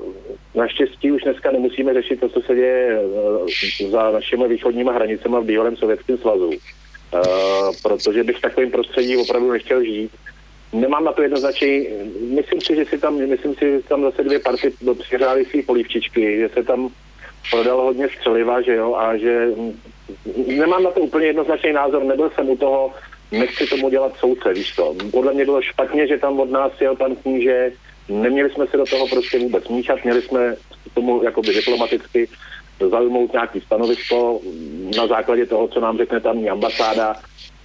naštěstí 0.55 1.11
už 1.11 1.21
dneska 1.23 1.51
nemusíme 1.51 1.93
řešit 1.93 2.19
to, 2.19 2.29
co 2.29 2.41
se 2.41 2.55
děje 2.55 2.99
uh, 2.99 3.91
za 3.91 4.11
našimi 4.11 4.47
východními 4.47 4.89
hranicemi 4.93 5.35
v 5.41 5.45
bývalém 5.45 5.77
Sovětském 5.77 6.17
svazu. 6.17 6.49
Uh, 6.49 7.21
protože 7.83 8.23
bych 8.23 8.37
v 8.37 8.41
takovém 8.41 8.71
prostředí 8.71 9.17
opravdu 9.17 9.51
nechtěl 9.51 9.83
žít. 9.83 10.11
Nemám 10.73 11.03
na 11.03 11.11
to 11.11 11.21
jednoznačně, 11.21 11.83
myslím 12.35 12.61
si, 12.61 12.75
že 12.75 12.85
si 12.85 12.97
tam, 12.97 13.27
myslím 13.27 13.55
si, 13.55 13.71
že 13.71 13.79
tam 13.89 14.01
zase 14.01 14.23
dvě 14.23 14.39
party 14.39 14.73
přihrály 14.99 15.45
si 15.45 15.63
polívčičky, 15.63 16.37
že 16.37 16.49
se 16.49 16.63
tam 16.63 16.89
prodalo 17.51 17.83
hodně 17.83 18.09
střeliva, 18.09 18.61
že 18.61 18.75
jo, 18.75 18.95
a 18.95 19.17
že 19.17 19.47
nemám 20.47 20.83
na 20.83 20.91
to 20.91 20.99
úplně 20.99 21.25
jednoznačný 21.25 21.73
názor, 21.73 22.03
nebyl 22.03 22.29
jsem 22.29 22.49
u 22.49 22.57
toho, 22.57 22.93
nechci 23.31 23.65
tomu 23.65 23.89
dělat 23.89 24.17
soudce, 24.17 24.53
víš 24.53 24.75
to. 24.75 24.95
Podle 25.11 25.33
mě 25.33 25.45
bylo 25.45 25.61
špatně, 25.61 26.07
že 26.07 26.17
tam 26.17 26.39
od 26.39 26.51
nás 26.51 26.71
jel 26.81 26.95
pan 26.95 27.15
kníže, 27.15 27.71
neměli 28.09 28.49
jsme 28.49 28.67
se 28.67 28.77
do 28.77 28.85
toho 28.85 29.07
prostě 29.07 29.39
vůbec 29.39 29.67
míchat, 29.67 30.03
měli 30.03 30.21
jsme 30.21 30.55
tomu 30.93 31.23
jakoby 31.23 31.53
diplomaticky 31.53 32.29
zaujmout 32.89 33.33
nějaký 33.33 33.61
stanovisko 33.61 34.39
na 34.97 35.07
základě 35.07 35.45
toho, 35.45 35.67
co 35.67 35.79
nám 35.79 35.97
řekne 35.97 36.19
tamní 36.19 36.49
ambasáda. 36.49 37.15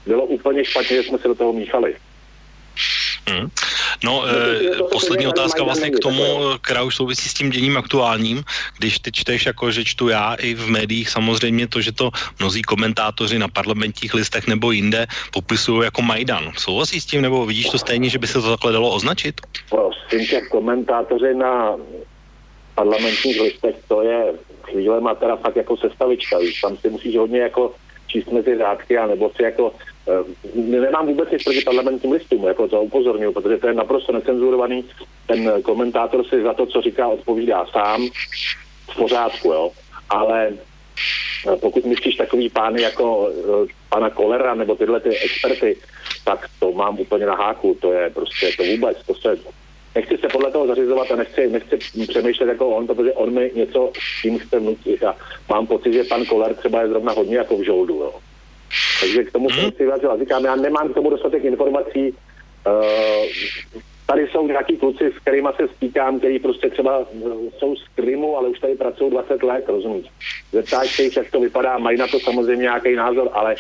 Bylo 0.07 0.25
úplně 0.27 0.65
špatně, 0.65 0.97
že 0.97 1.03
jsme 1.03 1.19
se 1.19 1.29
do 1.29 1.35
toho 1.35 1.53
míchali. 1.53 1.97
Hmm. 3.31 3.51
No, 4.05 4.25
e, 4.27 4.83
poslední 4.91 5.27
otázka 5.27 5.63
vlastně 5.63 5.91
k 5.91 5.99
tomu, 5.99 6.25
která 6.61 6.83
už 6.83 6.97
souvisí 6.97 7.29
s 7.29 7.35
tím 7.35 7.51
děním 7.51 7.77
aktuálním. 7.77 8.45
Když 8.79 8.99
ty 8.99 9.13
čteš, 9.13 9.47
jako 9.47 9.71
že 9.71 9.85
čtu 9.85 10.09
já 10.09 10.35
i 10.35 10.55
v 10.55 10.69
médiích, 10.69 11.11
samozřejmě 11.11 11.67
to, 11.67 11.81
že 11.81 11.93
to 11.93 12.11
mnozí 12.39 12.63
komentátoři 12.63 13.39
na 13.39 13.49
parlamentních 13.49 14.15
listech 14.15 14.47
nebo 14.47 14.71
jinde 14.71 15.07
popisují 15.33 15.85
jako 15.85 16.03
Majdan. 16.03 16.53
Souhlasí 16.59 17.01
s 17.01 17.07
tím, 17.07 17.23
nebo 17.23 17.47
vidíš 17.47 17.69
to 17.69 17.79
stejně, 17.79 18.09
že 18.09 18.19
by 18.19 18.27
se 18.27 18.41
to 18.43 18.51
takhle 18.51 18.73
dalo 18.73 18.91
označit? 18.91 19.41
Prosím 19.71 20.27
tě, 20.27 20.41
komentátoři 20.51 21.35
na 21.35 21.77
parlamentních 22.75 23.41
listech, 23.41 23.75
to 23.89 24.03
je 24.03 24.33
chvíle 24.63 25.01
má 25.01 25.15
teda 25.15 25.37
fakt 25.37 25.57
jako 25.57 25.77
sestavička, 25.77 26.39
víš, 26.39 26.61
tam 26.61 26.77
si 26.77 26.91
musíš 26.91 27.17
hodně 27.17 27.41
jako 27.41 27.75
číst 28.07 28.33
mezi 28.33 28.59
řádky, 28.59 28.97
nebo 29.09 29.31
si 29.37 29.43
jako 29.43 29.73
Eh, 30.09 30.25
nemám 30.55 31.07
vůbec 31.07 31.31
nic 31.31 31.45
proti 31.45 31.61
parlamentním 31.61 32.13
listům, 32.13 32.45
jako 32.45 32.69
to 32.69 32.83
upozorňuji, 32.83 33.33
protože 33.35 33.59
to 33.59 33.67
je 33.67 33.75
naprosto 33.75 34.13
necenzurovaný. 34.13 34.85
Ten 35.27 35.63
komentátor 35.63 36.25
si 36.25 36.43
za 36.43 36.55
to, 36.55 36.67
co 36.67 36.83
říká, 36.83 37.09
odpovídá 37.09 37.67
sám 37.67 38.09
v 38.91 38.97
pořádku, 38.97 39.53
jo. 39.53 39.71
Ale 40.11 40.53
eh, 41.53 41.57
pokud 41.57 41.85
myslíš 41.85 42.17
takový 42.17 42.49
pány 42.49 42.83
jako 42.83 43.31
eh, 43.31 43.73
pana 43.89 44.11
Kolera 44.11 44.55
nebo 44.55 44.75
tyhle 44.75 45.01
ty 45.01 45.09
experty, 45.09 45.77
tak 46.25 46.47
to 46.59 46.73
mám 46.73 47.01
úplně 47.01 47.27
na 47.27 47.35
háku, 47.35 47.77
to 47.81 47.93
je 47.93 48.11
prostě 48.11 48.51
to 48.57 48.65
vůbec, 48.65 48.99
to 49.07 49.15
se, 49.15 49.39
nechci 49.97 50.19
se 50.19 50.29
podle 50.29 50.51
toho 50.51 50.67
zařizovat 50.67 51.11
a 51.11 51.17
nechci, 51.17 51.49
nechci 51.49 51.77
přemýšlet 52.09 52.49
jako 52.49 52.69
on, 52.69 52.87
protože 52.87 53.13
on 53.13 53.35
mi 53.35 53.51
něco 53.55 53.93
s 53.99 54.23
tím 54.23 54.39
chce 54.39 54.59
vnutit 54.59 55.05
a 55.05 55.17
mám 55.49 55.67
pocit, 55.67 55.93
že 55.93 56.05
pan 56.05 56.25
Koler 56.25 56.55
třeba 56.55 56.83
je 56.83 56.89
zrovna 56.89 57.13
hodně 57.13 57.37
jako 57.37 57.57
v 57.57 57.65
žoldu, 57.65 57.95
jo. 57.95 58.15
Takže 59.01 59.25
k 59.25 59.33
tomu 59.33 59.51
jsem 59.51 59.73
si 59.73 59.85
vyjádřil. 59.85 60.19
Říkám, 60.19 60.45
já 60.45 60.57
nemám 60.57 60.89
k 60.89 60.95
tomu 60.95 61.11
dostatek 61.11 61.45
informací. 61.45 62.15
Uh, 62.67 63.27
tady 64.07 64.29
jsou 64.29 64.47
nějaký 64.47 64.77
kluci, 64.77 65.13
s 65.17 65.19
kterými 65.19 65.49
se 65.57 65.69
stýkám, 65.77 66.19
který 66.19 66.39
prostě 66.39 66.71
třeba 66.71 66.99
uh, 66.99 67.33
jsou 67.59 67.77
z 67.77 67.89
Krymu, 67.95 68.37
ale 68.37 68.49
už 68.49 68.59
tady 68.59 68.75
pracují 68.75 69.11
20 69.11 69.43
let, 69.43 69.65
rozumíš. 69.69 70.07
Zeptáš 70.53 70.97
se 70.97 71.03
jich, 71.03 71.17
jak 71.17 71.31
to 71.31 71.41
vypadá, 71.41 71.79
mají 71.79 71.99
na 71.99 72.07
to 72.07 72.21
samozřejmě 72.21 72.63
nějaký 72.63 72.95
názor, 72.95 73.29
ale 73.33 73.57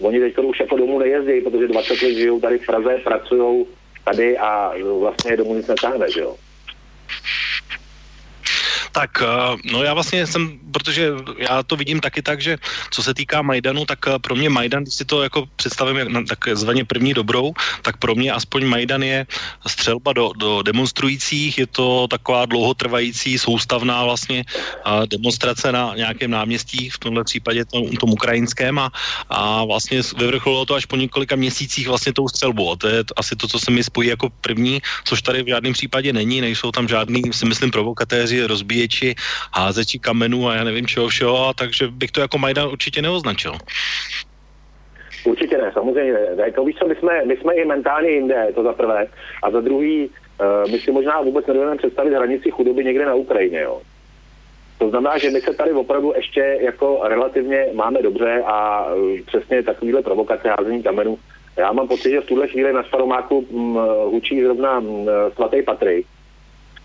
oni 0.00 0.20
teď 0.20 0.38
už 0.38 0.60
jako 0.60 0.76
domů 0.76 0.98
nejezdí, 0.98 1.40
protože 1.40 1.68
20 1.68 2.02
let 2.02 2.14
žijou 2.14 2.40
tady 2.40 2.58
v 2.58 2.66
Praze, 2.66 3.00
pracují 3.04 3.66
tady 4.04 4.38
a 4.38 4.72
vlastně 4.98 5.36
domů 5.36 5.54
nic 5.54 5.66
netáhne, 5.66 6.10
že 6.10 6.20
jo. 6.20 6.36
Tak, 8.92 9.22
eh, 9.22 9.26
no 9.72 9.82
já 9.82 9.94
vlastně 9.94 10.26
jsem, 10.26 10.58
protože 10.72 11.12
já 11.38 11.62
to 11.62 11.76
vidím 11.76 12.00
taky 12.00 12.22
tak, 12.22 12.40
že 12.40 12.58
co 12.90 13.02
se 13.02 13.14
týká 13.14 13.42
Majdanu, 13.42 13.86
tak 13.86 13.98
eh, 14.08 14.18
pro 14.18 14.34
mě 14.34 14.50
Majdan, 14.50 14.82
když 14.82 14.94
si 14.94 15.04
to 15.04 15.22
jako 15.22 15.46
představím 15.56 15.96
jak 15.96 16.08
takzvaně 16.28 16.84
první 16.84 17.14
dobrou, 17.14 17.52
tak 17.82 17.96
pro 17.96 18.14
mě 18.14 18.32
aspoň 18.32 18.66
Majdan 18.66 19.02
je 19.02 19.26
střelba 19.66 20.12
do, 20.12 20.32
do 20.36 20.62
demonstrujících, 20.62 21.58
je 21.58 21.66
to 21.66 22.08
taková 22.10 22.46
dlouhotrvající 22.46 23.38
soustavná 23.38 24.04
vlastně 24.04 24.44
eh, 24.48 25.06
demonstrace 25.06 25.72
na 25.72 25.94
nějakém 25.96 26.30
náměstí, 26.30 26.90
v 26.90 26.98
tomhle 26.98 27.24
případě 27.24 27.64
tom, 27.64 27.86
tom 27.96 28.10
ukrajinském. 28.10 28.78
A, 28.78 28.90
a 29.30 29.64
vlastně 29.64 30.02
vyvrcholilo 30.18 30.66
to 30.66 30.74
až 30.74 30.86
po 30.86 30.96
několika 30.96 31.36
měsících 31.36 31.88
vlastně 31.88 32.12
tou 32.12 32.28
střelbou. 32.28 32.72
A 32.72 32.76
to 32.76 32.88
je 32.88 33.04
asi 33.16 33.36
to, 33.36 33.48
co 33.48 33.58
se 33.58 33.70
mi 33.70 33.84
spojí 33.84 34.08
jako 34.08 34.28
první, 34.40 34.82
což 35.04 35.22
tady 35.22 35.42
v 35.42 35.48
žádném 35.48 35.72
případě 35.72 36.12
není, 36.12 36.40
nejsou 36.40 36.70
tam 36.70 36.88
žádný, 36.88 37.22
si 37.32 37.46
myslím, 37.46 37.70
provokatéři, 37.70 38.46
rozbíjí 38.46 38.79
zabíječi, 38.80 39.14
házeči 39.52 39.98
kamenů 39.98 40.48
a 40.48 40.54
já 40.54 40.64
nevím 40.64 40.86
čeho 40.86 41.08
všeho, 41.08 41.48
a 41.48 41.52
takže 41.52 41.88
bych 41.88 42.10
to 42.10 42.20
jako 42.20 42.38
Majdan 42.38 42.68
určitě 42.68 43.02
neoznačil. 43.02 43.52
Určitě 45.24 45.58
ne, 45.58 45.70
samozřejmě 45.74 46.12
ne. 46.12 46.44
Jako 46.44 46.64
víš 46.64 46.76
co, 46.76 46.88
my 46.88 46.94
jsme, 46.94 47.24
my 47.24 47.36
jsme 47.36 47.54
i 47.54 47.64
mentálně 47.64 48.10
jinde, 48.10 48.48
to 48.54 48.62
za 48.62 48.72
prvé. 48.72 49.06
A 49.42 49.50
za 49.50 49.60
druhý, 49.60 50.08
uh, 50.08 50.70
my 50.72 50.78
si 50.80 50.92
možná 50.92 51.20
vůbec 51.20 51.46
nedovedeme 51.46 51.76
představit 51.76 52.14
hranici 52.14 52.50
chudoby 52.50 52.84
někde 52.84 53.04
na 53.06 53.14
Ukrajině, 53.14 53.60
jo. 53.60 53.80
To 54.78 54.90
znamená, 54.90 55.18
že 55.18 55.30
my 55.30 55.40
se 55.40 55.54
tady 55.54 55.72
opravdu 55.72 56.12
ještě 56.16 56.58
jako 56.60 57.00
relativně 57.04 57.66
máme 57.74 58.02
dobře 58.02 58.42
a 58.46 58.86
uh, 58.94 59.20
přesně 59.26 59.62
takovýhle 59.62 60.02
provokace 60.02 60.48
házení 60.48 60.82
kamenů. 60.82 61.18
Já 61.56 61.72
mám 61.72 61.88
pocit, 61.88 62.10
že 62.10 62.20
v 62.20 62.26
tuhle 62.26 62.48
chvíli 62.48 62.72
na 62.72 62.82
Staromáku 62.82 63.38
um, 63.38 63.78
hučí 64.04 64.42
zrovna 64.42 64.78
um, 64.78 65.08
svatý 65.34 65.62
Patrik, 65.62 66.06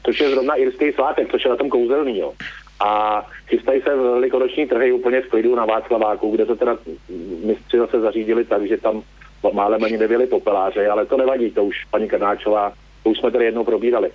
což 0.05 0.19
je 0.19 0.29
zrovna 0.29 0.55
irský 0.55 0.91
svátek, 0.91 1.31
což 1.31 1.43
je 1.43 1.49
na 1.49 1.55
tom 1.55 1.69
kouzelný, 1.69 2.19
jo. 2.19 2.33
a 2.79 3.21
chystají 3.47 3.81
se 3.81 3.95
velikonoční 3.95 4.67
trhy 4.67 4.91
úplně 4.91 5.21
v 5.21 5.29
klidu 5.29 5.55
na 5.55 5.65
Václaváku, 5.65 6.31
kde 6.31 6.45
se 6.45 6.55
teda 6.55 6.77
mistři 7.45 7.77
zase 7.77 7.99
zařídili 7.99 8.45
tak, 8.45 8.67
že 8.67 8.77
tam 8.77 9.01
málem 9.53 9.83
ani 9.83 9.97
nebyli 9.97 10.27
popeláře, 10.27 10.87
ale 10.87 11.05
to 11.05 11.17
nevadí, 11.17 11.51
to 11.51 11.65
už 11.65 11.85
paní 11.91 12.07
Krnáčová, 12.07 12.73
to 13.03 13.09
už 13.09 13.17
jsme 13.17 13.31
tady 13.31 13.45
jednou 13.45 13.63
probírali. 13.63 14.11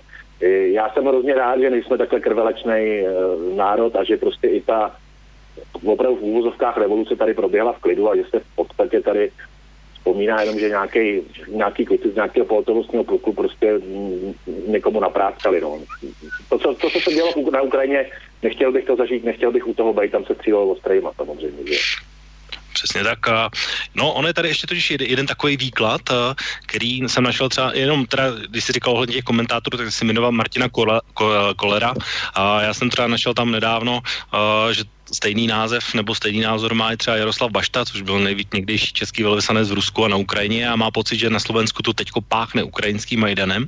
Já 0.65 0.89
jsem 0.89 1.05
hrozně 1.05 1.33
rád, 1.33 1.59
že 1.59 1.69
nejsme 1.69 1.97
takhle 1.97 2.19
krvelečný 2.19 2.73
e, 2.73 3.05
národ 3.55 3.95
a 3.95 4.03
že 4.03 4.17
prostě 4.17 4.47
i 4.47 4.61
ta 4.61 4.95
opravdu 5.85 6.17
v 6.17 6.21
úvozovkách 6.21 6.77
revoluce 6.77 7.15
tady 7.15 7.33
proběhla 7.33 7.73
v 7.73 7.79
klidu 7.79 8.09
a 8.09 8.15
že 8.15 8.23
se 8.29 8.39
v 8.39 8.55
podstatě 8.55 9.01
tady 9.01 9.31
vzpomíná 10.01 10.41
jenom, 10.41 10.59
že 10.59 10.69
nějaký, 10.69 11.21
nějaký 11.47 11.85
kluci 11.85 12.11
z 12.11 12.15
nějakého 12.15 12.45
pohotovostního 12.45 13.03
pluku 13.03 13.33
prostě 13.33 13.79
někomu 14.67 14.99
napráskali. 14.99 15.61
No. 15.61 15.79
To, 16.49 16.59
co, 16.59 16.73
to, 16.73 16.89
co 16.89 16.99
se 16.99 17.13
dělo 17.13 17.33
na 17.51 17.61
Ukrajině, 17.61 18.05
nechtěl 18.43 18.71
bych 18.71 18.85
to 18.85 18.95
zažít, 18.95 19.23
nechtěl 19.23 19.51
bych 19.51 19.67
u 19.67 19.73
toho 19.73 19.93
být, 19.93 20.11
tam 20.11 20.25
se 20.25 20.35
střílelo 20.35 20.67
ostrejma 20.67 21.11
samozřejmě. 21.15 21.61
Že? 21.65 21.77
Přesně 22.73 23.03
tak. 23.03 23.19
No, 23.95 24.13
on 24.13 24.25
je 24.25 24.33
tady 24.33 24.47
ještě 24.47 24.67
totiž 24.67 24.91
jeden, 24.91 25.07
jeden 25.07 25.25
takový 25.25 25.57
výklad, 25.57 26.01
který 26.65 27.01
jsem 27.01 27.23
našel 27.23 27.49
třeba 27.49 27.71
jenom, 27.73 28.05
teda, 28.05 28.23
když 28.49 28.63
jsi 28.63 28.73
říkal 28.73 28.93
ohledně 28.93 29.15
těch 29.15 29.23
komentátorů, 29.23 29.77
tak 29.77 29.91
si 29.91 30.05
jmenoval 30.05 30.31
Martina 30.31 30.69
Kolera. 31.55 31.93
A 32.33 32.61
já 32.61 32.73
jsem 32.73 32.89
třeba 32.89 33.07
našel 33.07 33.33
tam 33.33 33.51
nedávno, 33.51 33.99
že 34.71 34.83
stejný 35.11 35.47
název 35.47 35.93
nebo 35.93 36.15
stejný 36.15 36.39
názor 36.39 36.73
má 36.73 36.91
i 36.91 36.97
třeba 36.97 37.17
Jaroslav 37.17 37.51
Bašta, 37.51 37.85
což 37.85 38.01
byl 38.01 38.19
nejvíc 38.19 38.47
někdejší 38.53 38.93
český 38.93 39.23
velvyslanec 39.23 39.69
v 39.69 39.73
Rusku 39.73 40.05
a 40.05 40.07
na 40.07 40.17
Ukrajině 40.17 40.69
a 40.69 40.75
má 40.75 40.91
pocit, 40.91 41.17
že 41.17 41.29
na 41.29 41.39
Slovensku 41.39 41.83
to 41.83 41.93
teďko 41.93 42.21
páchne 42.21 42.63
ukrajinským 42.63 43.19
Majdanem. 43.19 43.67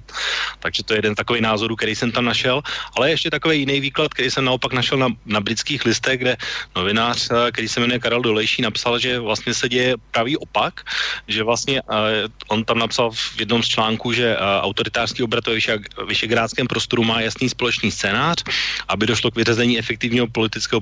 Takže 0.59 0.83
to 0.83 0.93
je 0.93 0.97
jeden 0.97 1.15
takový 1.15 1.41
názor, 1.41 1.75
který 1.75 1.95
jsem 1.95 2.11
tam 2.11 2.25
našel. 2.25 2.61
Ale 2.95 3.09
ještě 3.09 3.29
takový 3.29 3.59
jiný 3.59 3.79
výklad, 3.79 4.13
který 4.13 4.31
jsem 4.31 4.45
naopak 4.45 4.73
našel 4.73 4.97
na, 4.97 5.09
na 5.25 5.39
britských 5.41 5.85
listech, 5.85 6.19
kde 6.19 6.37
novinář, 6.75 7.29
eh, 7.31 7.51
který 7.51 7.67
se 7.67 7.79
jmenuje 7.79 7.99
Karel 7.99 8.21
Dolejší, 8.21 8.61
napsal, 8.61 8.99
že 8.99 9.19
vlastně 9.19 9.53
se 9.53 9.69
děje 9.69 9.95
pravý 10.11 10.37
opak, 10.37 10.81
že 11.27 11.43
vlastně 11.43 11.81
uh, 11.81 12.29
on 12.47 12.65
tam 12.65 12.79
napsal 12.79 13.11
v 13.11 13.39
jednom 13.39 13.63
z 13.63 13.67
článků, 13.67 14.13
že 14.13 14.37
uh, 14.37 14.43
autoritářský 14.65 15.23
obrat 15.23 15.47
ve 15.47 15.59
vyšegrádském 16.05 16.67
prostoru 16.67 17.03
má 17.03 17.21
jasný 17.21 17.49
společný 17.49 17.91
scénář, 17.91 18.43
aby 18.87 19.05
došlo 19.05 19.31
k 19.31 19.35
vyřazení 19.35 19.79
efektivního 19.79 20.27
politického 20.27 20.81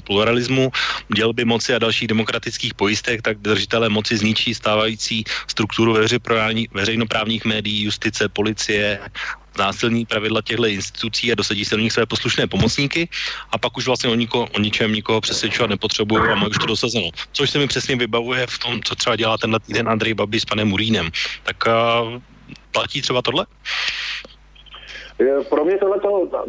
pluralismu, 0.00 0.72
dělby 1.14 1.44
moci 1.44 1.74
a 1.74 1.78
dalších 1.78 2.08
demokratických 2.08 2.74
pojistek, 2.74 3.22
tak 3.22 3.38
držitelé 3.38 3.88
moci 3.88 4.16
zničí 4.16 4.54
stávající 4.54 5.24
strukturu 5.46 5.96
veřejnoprávních 6.72 7.44
médií, 7.44 7.84
justice, 7.84 8.28
policie, 8.28 8.98
násilní 9.58 10.06
pravidla 10.06 10.42
těchto 10.42 10.66
institucí 10.66 11.32
a 11.32 11.34
dosadí 11.34 11.64
se 11.64 11.76
do 11.76 11.82
nich 11.82 11.92
své 11.92 12.06
poslušné 12.06 12.46
pomocníky 12.46 13.08
a 13.50 13.58
pak 13.58 13.76
už 13.76 13.86
vlastně 13.86 14.10
o, 14.10 14.14
niko, 14.14 14.48
o 14.52 14.58
ničem 14.58 14.92
nikoho 14.92 15.20
přesvědčovat 15.20 15.70
nepotřebují 15.70 16.22
a 16.22 16.34
mají 16.34 16.50
už 16.50 16.58
to 16.58 16.66
dosazeno. 16.66 17.10
Což 17.32 17.50
se 17.50 17.58
mi 17.58 17.66
přesně 17.66 17.96
vybavuje 17.96 18.46
v 18.46 18.58
tom, 18.58 18.82
co 18.82 18.94
třeba 18.94 19.16
dělá 19.16 19.38
tenhle 19.38 19.60
týden 19.60 19.88
Andrej 19.88 20.14
Babi 20.14 20.40
s 20.40 20.44
panem 20.44 20.68
Murínem. 20.68 21.10
Tak 21.42 21.56
uh, 21.66 22.20
platí 22.72 23.02
třeba 23.02 23.22
tohle? 23.22 23.46
Pro 25.48 25.64
mě 25.64 25.78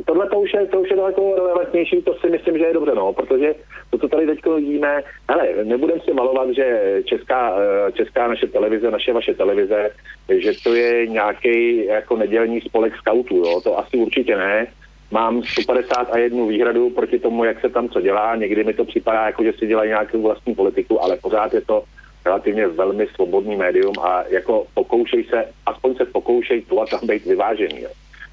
tohle, 0.05 0.29
to 0.29 0.39
už 0.39 0.53
je, 0.53 0.65
to 0.65 0.81
už 0.81 0.89
je 0.89 0.95
daleko 0.95 1.35
relevantnější, 1.35 2.01
to 2.01 2.13
si 2.13 2.29
myslím, 2.29 2.57
že 2.57 2.65
je 2.65 2.73
dobře, 2.73 2.91
no, 2.95 3.13
protože 3.13 3.55
to, 3.89 3.97
co 3.97 4.07
tady 4.07 4.25
teď 4.25 4.39
vidíme, 4.55 5.03
hele, 5.29 5.47
nebudem 5.63 5.99
si 5.99 6.13
malovat, 6.13 6.49
že 6.49 7.01
česká, 7.05 7.57
eh, 7.59 7.91
česká 7.91 8.27
naše 8.27 8.47
televize, 8.47 8.91
naše 8.91 9.13
vaše 9.13 9.33
televize, 9.33 9.89
že 10.29 10.51
to 10.63 10.73
je 10.73 11.07
nějaký 11.07 11.85
jako 11.85 12.17
nedělní 12.17 12.61
spolek 12.61 12.95
skautů, 12.95 13.37
jo, 13.37 13.61
to 13.61 13.79
asi 13.79 13.97
určitě 13.97 14.37
ne. 14.37 14.67
Mám 15.11 15.43
150 15.43 16.09
a 16.11 16.17
jednu 16.17 16.47
výhradu 16.47 16.89
proti 16.89 17.19
tomu, 17.19 17.43
jak 17.43 17.61
se 17.61 17.69
tam 17.69 17.89
co 17.89 18.01
dělá. 18.01 18.35
Někdy 18.35 18.63
mi 18.63 18.73
to 18.73 18.85
připadá, 18.85 19.25
jako 19.25 19.43
že 19.43 19.53
si 19.53 19.67
dělají 19.67 19.89
nějakou 19.89 20.21
vlastní 20.21 20.55
politiku, 20.55 21.03
ale 21.03 21.17
pořád 21.17 21.53
je 21.53 21.61
to 21.61 21.83
relativně 22.25 22.67
velmi 22.67 23.07
svobodný 23.07 23.55
médium 23.55 23.93
a 24.01 24.23
jako 24.29 24.65
pokoušej 24.73 25.23
se, 25.23 25.45
aspoň 25.65 25.95
se 25.95 26.05
pokoušej 26.05 26.61
tu 26.61 26.81
a 26.81 26.85
tam 26.85 26.99
být 27.03 27.25
vyvážený. 27.25 27.81
Jo. 27.81 27.89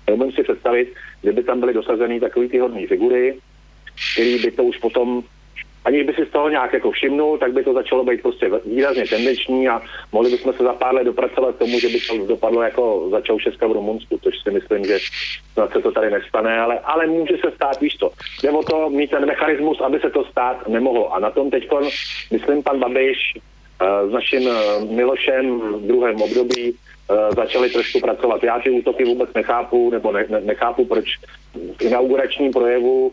Neumím 0.07 0.33
si 0.33 0.43
představit, 0.43 0.95
kdyby 1.23 1.43
tam 1.43 1.61
byly 1.61 1.75
dosazeny 1.75 2.21
takové 2.21 2.49
ty 2.49 2.59
hodné 2.59 2.87
figury, 2.87 3.39
který 4.13 4.39
by 4.39 4.51
to 4.51 4.65
už 4.65 4.79
potom, 4.79 5.23
aniž 5.85 6.07
by 6.07 6.13
si 6.13 6.27
z 6.27 6.33
toho 6.33 6.49
nějak 6.49 6.73
jako 6.73 6.91
všimnul, 6.91 7.39
tak 7.39 7.53
by 7.53 7.65
to 7.65 7.73
začalo 7.73 8.05
být 8.05 8.23
prostě 8.23 8.51
výrazně 8.67 9.05
tendenční 9.07 9.69
a 9.69 9.83
mohli 10.13 10.31
bychom 10.31 10.53
se 10.53 10.63
za 10.63 10.73
pár 10.73 10.95
let 10.95 11.05
dopracovat 11.05 11.55
k 11.55 11.59
tomu, 11.59 11.81
že 11.81 11.89
by 11.89 12.01
to 12.01 12.27
dopadlo 12.27 12.63
jako 12.63 13.09
za 13.11 13.21
Čaušeska 13.21 13.67
v 13.67 13.73
Rumunsku, 13.73 14.19
což 14.23 14.35
si 14.43 14.51
myslím, 14.51 14.85
že 14.85 14.99
snad 15.53 15.73
se 15.73 15.81
to 15.81 15.93
tady 15.93 16.11
nestane, 16.11 16.61
ale, 16.61 16.79
ale 16.79 17.07
může 17.07 17.37
se 17.45 17.51
stát, 17.55 17.81
víš 17.81 17.95
to. 17.95 18.11
Jde 18.43 18.51
o 18.51 18.63
to 18.63 18.91
mít 18.91 19.11
ten 19.11 19.27
mechanismus, 19.27 19.81
aby 19.81 20.01
se 20.01 20.11
to 20.11 20.25
stát 20.25 20.69
nemohlo. 20.69 21.15
A 21.15 21.19
na 21.19 21.31
tom 21.31 21.51
teď, 21.51 21.69
myslím, 22.31 22.63
pan 22.63 22.79
Babiš 22.79 23.19
uh, 23.37 24.11
s 24.11 24.13
naším 24.13 24.47
uh, 24.47 24.57
Milošem 24.91 25.61
v 25.61 25.87
druhém 25.87 26.23
období 26.23 26.75
Eh, 26.75 26.94
začali 27.37 27.71
trošku 27.71 28.01
pracovat. 28.01 28.45
Já 28.45 28.59
ty 28.59 28.71
útoky 28.71 29.05
vůbec 29.05 29.31
nechápu, 29.35 29.91
nebo 29.91 30.13
ne, 30.13 30.27
ne, 30.29 30.41
nechápu, 30.41 30.85
proč 30.85 31.07
v 31.79 31.83
inauguračním 31.83 32.53
projevu 32.53 33.13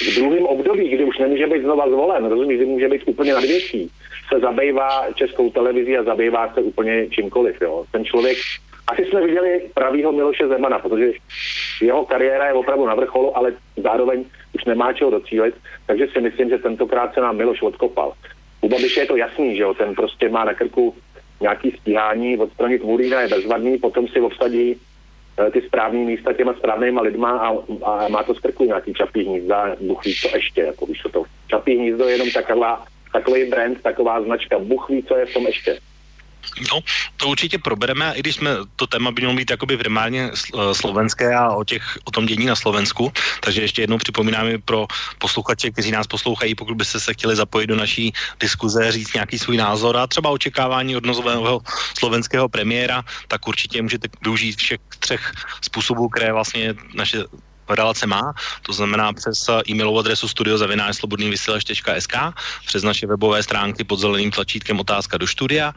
v 0.00 0.14
druhém 0.14 0.46
období, 0.46 0.88
kdy 0.88 1.04
už 1.04 1.18
nemůže 1.18 1.46
být 1.46 1.62
znova 1.62 1.88
zvolen, 1.88 2.24
rozumíš, 2.24 2.56
kdy 2.56 2.66
může 2.66 2.88
být 2.88 3.02
úplně 3.06 3.34
nad 3.34 3.44
věcí, 3.44 3.90
se 4.32 4.40
zabývá 4.40 5.06
českou 5.14 5.50
televizí 5.50 5.98
a 5.98 6.02
zabývá 6.02 6.54
se 6.54 6.60
úplně 6.60 7.08
čímkoliv. 7.08 7.60
Jo. 7.60 7.84
Ten 7.92 8.04
člověk, 8.04 8.38
asi 8.86 9.04
jsme 9.04 9.26
viděli 9.26 9.62
pravýho 9.74 10.12
Miloše 10.12 10.48
Zemana, 10.48 10.78
protože 10.78 11.12
jeho 11.82 12.04
kariéra 12.04 12.46
je 12.46 12.52
opravdu 12.52 12.86
na 12.86 12.94
vrcholu, 12.94 13.36
ale 13.36 13.52
zároveň 13.76 14.24
už 14.54 14.64
nemá 14.64 14.92
čeho 14.92 15.10
docílit, 15.10 15.54
takže 15.86 16.06
si 16.12 16.20
myslím, 16.20 16.48
že 16.48 16.58
tentokrát 16.58 17.14
se 17.14 17.20
nám 17.20 17.36
Miloš 17.36 17.62
odkopal. 17.62 18.12
U 18.60 18.68
Babiše 18.68 19.00
je 19.00 19.06
to 19.06 19.16
jasný, 19.16 19.56
že 19.56 19.62
jo, 19.62 19.74
ten 19.74 19.94
prostě 19.94 20.28
má 20.28 20.44
na 20.44 20.54
krku 20.54 20.94
nějaký 21.42 21.70
stíhání, 21.70 22.38
odstranit 22.38 22.84
Murína 22.84 23.20
je 23.20 23.28
bezvadný, 23.28 23.78
potom 23.78 24.08
si 24.08 24.20
obsadí 24.20 24.76
eh, 25.38 25.50
ty 25.50 25.62
správné 25.62 25.98
místa 25.98 26.32
těma 26.32 26.54
správnýma 26.54 27.02
lidma 27.02 27.30
a, 27.38 27.48
a 27.84 28.08
má 28.08 28.22
to 28.22 28.34
z 28.34 28.38
krku 28.38 28.64
nějaký 28.64 28.94
čapí 28.94 29.24
hnízda, 29.24 29.76
Bůh 29.80 30.04
ví 30.04 30.14
co 30.14 30.36
ještě, 30.36 30.60
jako 30.60 30.86
víš 30.86 31.02
to. 31.12 31.24
Čapí 31.48 31.76
hnízdo 31.76 32.04
je 32.04 32.12
jenom 32.12 32.30
taková, 32.30 32.84
takový 33.12 33.44
brand, 33.50 33.82
taková 33.82 34.22
značka, 34.22 34.58
Bůh 34.58 34.88
ví, 34.88 35.02
co 35.02 35.16
je 35.16 35.26
v 35.26 35.34
tom 35.34 35.46
ještě. 35.46 35.78
No, 36.70 36.80
to 37.16 37.28
určitě 37.28 37.58
probereme, 37.58 38.12
i 38.14 38.20
když 38.20 38.36
jsme 38.36 38.50
to 38.76 38.86
téma 38.86 39.10
by 39.10 39.20
mělo 39.20 39.34
být 39.34 39.50
jakoby 39.50 39.76
primárně 39.76 40.30
eh, 40.30 40.74
slovenské 40.74 41.34
a 41.34 41.50
o, 41.50 41.64
těch, 41.64 41.98
o 42.04 42.10
tom 42.10 42.26
dění 42.26 42.46
na 42.46 42.56
Slovensku. 42.56 43.12
Takže 43.40 43.60
ještě 43.60 43.82
jednou 43.82 43.98
připomínáme 43.98 44.58
pro 44.58 44.86
posluchače, 45.18 45.70
kteří 45.70 45.90
nás 45.90 46.06
poslouchají, 46.06 46.54
pokud 46.54 46.76
byste 46.76 47.00
se 47.00 47.14
chtěli 47.14 47.36
zapojit 47.36 47.66
do 47.66 47.76
naší 47.76 48.12
diskuze, 48.40 48.92
říct 48.92 49.14
nějaký 49.14 49.38
svůj 49.38 49.56
názor 49.56 49.96
a 49.96 50.06
třeba 50.06 50.30
očekávání 50.30 50.96
od 50.96 51.06
nového 51.06 51.60
slovenského 51.98 52.48
premiéra, 52.48 53.02
tak 53.28 53.48
určitě 53.48 53.82
můžete 53.82 54.08
využít 54.22 54.58
všech 54.58 54.80
třech 54.98 55.32
způsobů, 55.60 56.08
které 56.08 56.32
vlastně 56.32 56.74
naše 56.94 57.24
relace 57.74 58.06
má, 58.06 58.32
to 58.62 58.72
znamená 58.72 59.12
přes 59.12 59.48
e-mailovou 59.68 59.98
adresu 59.98 60.28
studiozavináčslobodnývysílač.sk, 60.28 62.14
přes 62.66 62.82
naše 62.82 63.06
webové 63.06 63.42
stránky 63.42 63.84
pod 63.84 63.98
zeleným 63.98 64.30
tlačítkem 64.30 64.80
otázka 64.80 65.18
do 65.18 65.26
studia, 65.26 65.74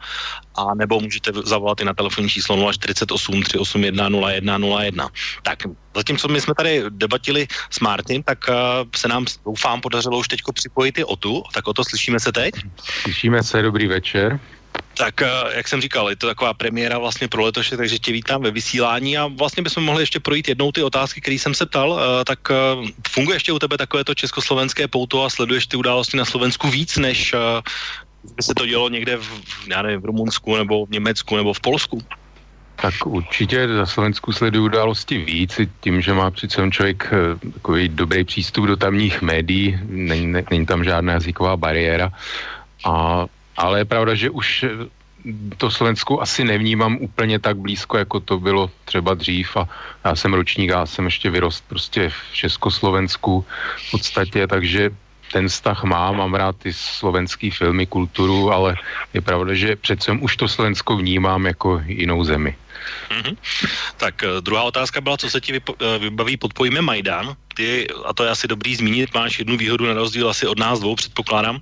a 0.54 0.74
nebo 0.74 1.00
můžete 1.00 1.32
zavolat 1.44 1.80
i 1.80 1.84
na 1.84 1.94
telefonní 1.94 2.28
číslo 2.28 2.72
048 2.72 3.42
381 3.42 4.08
0101. 4.08 5.08
Tak 5.42 5.58
zatímco 5.96 6.28
my 6.28 6.40
jsme 6.40 6.54
tady 6.54 6.84
debatili 6.88 7.46
s 7.70 7.80
Martin, 7.80 8.22
tak 8.22 8.38
uh, 8.48 8.54
se 8.96 9.08
nám 9.08 9.24
doufám 9.44 9.80
podařilo 9.80 10.18
už 10.18 10.28
teďko 10.28 10.52
připojit 10.52 10.98
i 10.98 11.04
o 11.04 11.16
tu, 11.16 11.42
tak 11.54 11.68
o 11.68 11.72
to 11.72 11.84
slyšíme 11.84 12.20
se 12.20 12.32
teď? 12.32 12.54
Slyšíme 13.02 13.42
se, 13.42 13.62
dobrý 13.62 13.86
večer. 13.86 14.40
Tak, 14.96 15.22
eh, 15.22 15.28
jak 15.56 15.68
jsem 15.68 15.80
říkal, 15.80 16.10
je 16.10 16.16
to 16.16 16.26
taková 16.26 16.54
premiéra 16.54 16.98
vlastně 16.98 17.28
pro 17.28 17.42
letoše, 17.42 17.76
takže 17.76 17.98
tě 17.98 18.12
vítám 18.12 18.42
ve 18.42 18.50
vysílání 18.50 19.18
a 19.18 19.26
vlastně 19.26 19.62
bychom 19.62 19.84
mohli 19.84 20.02
ještě 20.02 20.20
projít 20.20 20.48
jednou 20.48 20.72
ty 20.72 20.82
otázky, 20.82 21.20
které 21.20 21.36
jsem 21.36 21.54
se 21.54 21.66
ptal. 21.66 22.00
Eh, 22.00 22.24
tak 22.24 22.38
eh, 22.50 22.54
funguje 23.08 23.36
ještě 23.36 23.52
u 23.52 23.58
tebe 23.58 23.76
takovéto 23.76 24.14
československé 24.14 24.88
pouto 24.88 25.24
a 25.24 25.30
sleduješ 25.30 25.66
ty 25.66 25.76
události 25.76 26.16
na 26.16 26.24
Slovensku 26.24 26.68
víc, 26.68 26.96
než 26.96 27.34
by 28.36 28.42
se 28.42 28.54
to 28.54 28.66
dělo 28.66 28.88
někde 28.88 29.16
v, 29.16 29.28
já 29.68 29.82
nevím, 29.82 30.00
v 30.00 30.04
Rumunsku 30.04 30.56
nebo 30.56 30.86
v 30.86 30.90
Německu 30.90 31.36
nebo 31.36 31.52
v 31.52 31.60
Polsku? 31.60 32.02
Tak 32.76 33.06
určitě 33.06 33.68
za 33.68 33.86
Slovensku 33.86 34.32
sledují 34.32 34.64
události 34.64 35.18
víc, 35.18 35.60
tím, 35.80 36.00
že 36.00 36.12
má 36.12 36.30
přece 36.30 36.70
člověk 36.70 37.10
takový 37.54 37.88
dobrý 37.88 38.24
přístup 38.24 38.66
do 38.66 38.76
tamních 38.76 39.22
médií, 39.22 39.78
není, 39.88 40.32
není 40.50 40.66
tam 40.66 40.84
žádná 40.84 41.12
jazyková 41.12 41.56
bariéra. 41.56 42.12
A 42.84 43.24
ale 43.56 43.80
je 43.80 43.84
pravda, 43.84 44.14
že 44.14 44.30
už 44.30 44.48
eh, 44.62 44.68
to 45.56 45.70
Slovensku 45.70 46.22
asi 46.22 46.44
nevnímám 46.44 46.96
úplně 47.00 47.38
tak 47.38 47.56
blízko, 47.56 47.98
jako 47.98 48.20
to 48.20 48.38
bylo 48.38 48.70
třeba 48.84 49.14
dřív 49.14 49.56
a 49.56 49.68
já 50.04 50.16
jsem 50.16 50.34
ročník, 50.34 50.70
já 50.70 50.86
jsem 50.86 51.04
ještě 51.04 51.30
vyrost 51.30 51.64
prostě 51.68 52.08
v 52.08 52.20
Československu 52.32 53.44
v 53.76 53.90
podstatě, 53.90 54.46
takže 54.46 54.90
ten 55.32 55.48
vztah 55.48 55.84
mám, 55.84 56.16
mám 56.16 56.34
rád 56.34 56.56
ty 56.56 56.72
slovenský 56.72 57.50
filmy, 57.50 57.86
kulturu, 57.86 58.52
ale 58.52 58.76
je 59.14 59.20
pravda, 59.20 59.54
že 59.54 59.76
přece 59.76 60.12
už 60.12 60.36
to 60.36 60.48
Slovensko 60.48 60.96
vnímám 60.96 61.46
jako 61.46 61.82
jinou 61.86 62.24
zemi. 62.24 62.54
Mm-hmm. 63.10 63.36
Tak 63.96 64.22
eh, 64.22 64.40
druhá 64.40 64.62
otázka 64.62 65.00
byla, 65.00 65.16
co 65.16 65.30
se 65.30 65.40
ti 65.40 65.60
vybaví 65.98 66.36
pod 66.36 66.54
pojmem 66.54 66.84
Majdan. 66.84 67.36
ty, 67.54 67.88
a 68.04 68.12
to 68.12 68.24
je 68.24 68.30
asi 68.30 68.48
dobrý 68.48 68.76
zmínit, 68.76 69.14
máš 69.14 69.38
jednu 69.38 69.56
výhodu 69.56 69.86
na 69.86 69.94
rozdíl 69.94 70.28
asi 70.28 70.46
od 70.46 70.58
nás 70.58 70.80
dvou, 70.80 70.94
předpokládám, 70.94 71.60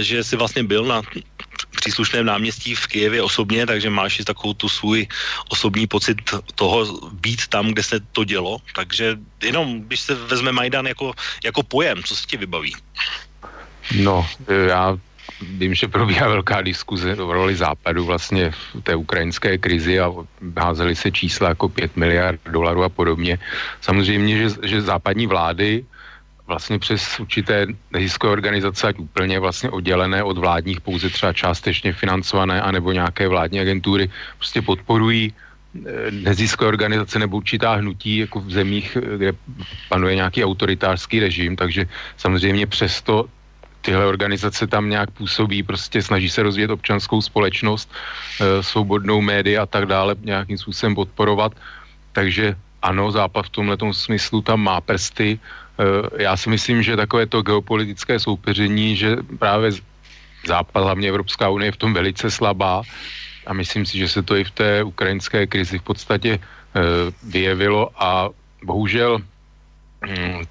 že 0.00 0.24
jsi 0.24 0.36
vlastně 0.36 0.64
byl 0.64 0.84
na 0.84 1.02
příslušném 1.80 2.26
náměstí 2.26 2.74
v 2.74 2.86
Kijevě 2.86 3.22
osobně, 3.22 3.66
takže 3.66 3.90
máš 3.90 4.20
i 4.20 4.24
takovou 4.24 4.54
tu 4.54 4.68
svůj 4.68 5.08
osobní 5.48 5.86
pocit 5.86 6.16
toho 6.54 7.00
být 7.12 7.48
tam, 7.48 7.72
kde 7.72 7.82
se 7.82 8.00
to 8.12 8.24
dělo. 8.24 8.60
Takže 8.74 9.16
jenom, 9.42 9.80
když 9.80 10.00
se 10.00 10.14
vezme 10.14 10.52
Majdan 10.52 10.86
jako, 10.86 11.12
jako 11.44 11.62
pojem, 11.62 12.02
co 12.02 12.16
se 12.16 12.26
ti 12.26 12.36
vybaví? 12.36 12.76
No, 13.96 14.28
já 14.48 14.98
vím, 15.40 15.74
že 15.74 15.88
probíhá 15.88 16.28
velká 16.28 16.62
diskuze 16.62 17.16
o 17.16 17.32
roli 17.32 17.56
západu 17.56 18.04
vlastně 18.04 18.50
v 18.50 18.80
té 18.82 18.94
ukrajinské 18.94 19.58
krizi 19.58 20.00
a 20.00 20.12
házely 20.58 20.96
se 20.96 21.10
čísla 21.10 21.48
jako 21.48 21.68
5 21.68 21.96
miliard 21.96 22.40
dolarů 22.50 22.84
a 22.84 22.88
podobně. 22.88 23.38
Samozřejmě, 23.80 24.38
že, 24.38 24.48
že 24.62 24.82
západní 24.82 25.26
vlády 25.26 25.84
vlastně 26.46 26.78
přes 26.78 27.20
určité 27.20 27.66
neziskové 27.94 28.32
organizace, 28.32 28.88
ať 28.88 28.98
úplně 28.98 29.38
vlastně 29.38 29.70
oddělené 29.70 30.22
od 30.22 30.38
vládních, 30.38 30.80
pouze 30.80 31.08
třeba 31.08 31.32
částečně 31.32 31.92
financované, 31.92 32.58
anebo 32.62 32.92
nějaké 32.92 33.28
vládní 33.28 33.60
agentury, 33.60 34.10
prostě 34.38 34.62
podporují 34.62 35.30
eh, 35.30 36.10
neziskové 36.10 36.68
organizace 36.68 37.18
nebo 37.18 37.36
určitá 37.38 37.78
hnutí 37.78 38.26
jako 38.26 38.40
v 38.40 38.50
zemích, 38.50 38.98
kde 38.98 39.32
panuje 39.88 40.14
nějaký 40.14 40.44
autoritářský 40.44 41.20
režim, 41.20 41.56
takže 41.56 41.86
samozřejmě 42.18 42.66
přesto 42.66 43.30
tyhle 43.80 44.06
organizace 44.06 44.66
tam 44.66 44.90
nějak 44.90 45.10
působí, 45.10 45.62
prostě 45.62 46.02
snaží 46.02 46.30
se 46.30 46.42
rozvíjet 46.42 46.70
občanskou 46.70 47.22
společnost, 47.22 47.90
e, 48.40 48.62
svobodnou 48.62 49.20
média 49.20 49.62
a 49.62 49.66
tak 49.66 49.86
dále, 49.86 50.14
nějakým 50.20 50.58
způsobem 50.58 50.94
podporovat. 50.94 51.52
Takže 52.12 52.56
ano, 52.82 53.10
Západ 53.10 53.46
v 53.46 53.50
tomhle 53.50 53.76
smyslu 53.92 54.42
tam 54.42 54.60
má 54.60 54.80
prsty. 54.80 55.38
E, 55.38 56.22
já 56.22 56.36
si 56.36 56.50
myslím, 56.50 56.82
že 56.82 56.96
takové 56.96 57.26
to 57.26 57.42
geopolitické 57.42 58.18
soupeření, 58.18 58.96
že 58.96 59.16
právě 59.38 59.72
Západ, 60.46 60.82
hlavně 60.82 61.08
Evropská 61.08 61.48
unie 61.48 61.68
je 61.68 61.76
v 61.76 61.82
tom 61.82 61.92
velice 61.92 62.30
slabá 62.30 62.82
a 63.46 63.52
myslím 63.52 63.86
si, 63.86 63.98
že 63.98 64.08
se 64.08 64.22
to 64.22 64.36
i 64.36 64.44
v 64.44 64.50
té 64.50 64.82
ukrajinské 64.82 65.46
krizi 65.46 65.78
v 65.78 65.82
podstatě 65.82 66.32
e, 66.32 66.40
vyjevilo 67.22 67.90
a 67.96 68.28
bohužel 68.64 69.20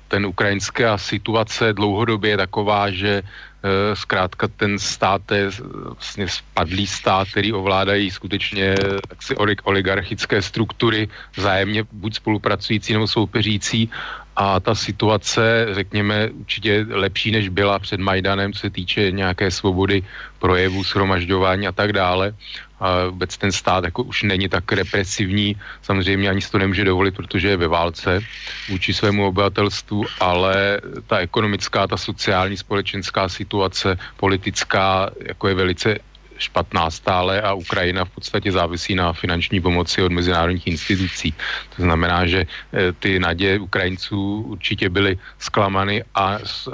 ten 0.07 0.25
ukrajinská 0.25 0.97
situace 0.97 1.73
dlouhodobě 1.73 2.29
je 2.29 2.37
taková, 2.37 2.91
že 2.91 3.21
eh, 3.21 3.95
zkrátka 3.95 4.47
ten 4.47 4.79
stát 4.79 5.21
je 5.31 5.49
vlastně 5.83 6.27
spadlý 6.27 6.87
stát, 6.87 7.27
který 7.31 7.53
ovládají 7.53 8.11
skutečně 8.11 8.75
taksi 9.07 9.35
oligarchické 9.63 10.41
struktury, 10.41 11.09
vzájemně 11.35 11.83
buď 11.91 12.15
spolupracující 12.15 12.93
nebo 12.93 13.07
soupeřící. 13.07 13.89
A 14.35 14.59
ta 14.59 14.75
situace, 14.75 15.67
řekněme, 15.71 16.29
určitě 16.29 16.85
lepší, 16.89 17.31
než 17.31 17.49
byla 17.49 17.79
před 17.79 17.99
Majdanem, 17.99 18.53
co 18.53 18.59
se 18.59 18.69
týče 18.69 19.11
nějaké 19.11 19.51
svobody 19.51 20.03
projevu, 20.39 20.83
shromažďování 20.83 21.67
a 21.67 21.71
tak 21.71 21.93
dále 21.93 22.33
a 22.79 23.05
vůbec 23.05 23.37
ten 23.37 23.51
stát 23.51 23.83
jako 23.83 24.03
už 24.03 24.23
není 24.23 24.49
tak 24.49 24.71
represivní, 24.71 25.55
samozřejmě 25.81 26.29
ani 26.29 26.41
si 26.41 26.51
to 26.51 26.57
nemůže 26.57 26.83
dovolit, 26.85 27.15
protože 27.15 27.47
je 27.47 27.57
ve 27.57 27.67
válce 27.67 28.21
vůči 28.69 28.93
svému 28.93 29.27
obyvatelstvu, 29.27 30.05
ale 30.19 30.81
ta 31.07 31.17
ekonomická, 31.17 31.87
ta 31.87 31.97
sociální, 31.97 32.57
společenská 32.57 33.29
situace, 33.29 33.97
politická, 34.17 35.09
jako 35.27 35.47
je 35.47 35.55
velice 35.55 35.99
špatná 36.39 36.91
stále 36.91 37.41
a 37.41 37.53
Ukrajina 37.53 38.05
v 38.05 38.09
podstatě 38.09 38.51
závisí 38.51 38.95
na 38.95 39.13
finanční 39.13 39.61
pomoci 39.61 40.01
od 40.01 40.11
mezinárodních 40.11 40.67
institucí. 40.67 41.33
To 41.75 41.83
znamená, 41.83 42.25
že 42.25 42.47
eh, 42.47 42.91
ty 42.99 43.19
naděje 43.19 43.59
Ukrajinců 43.59 44.41
určitě 44.55 44.89
byly 44.89 45.19
zklamaný 45.39 46.03
a 46.15 46.39
eh, 46.39 46.71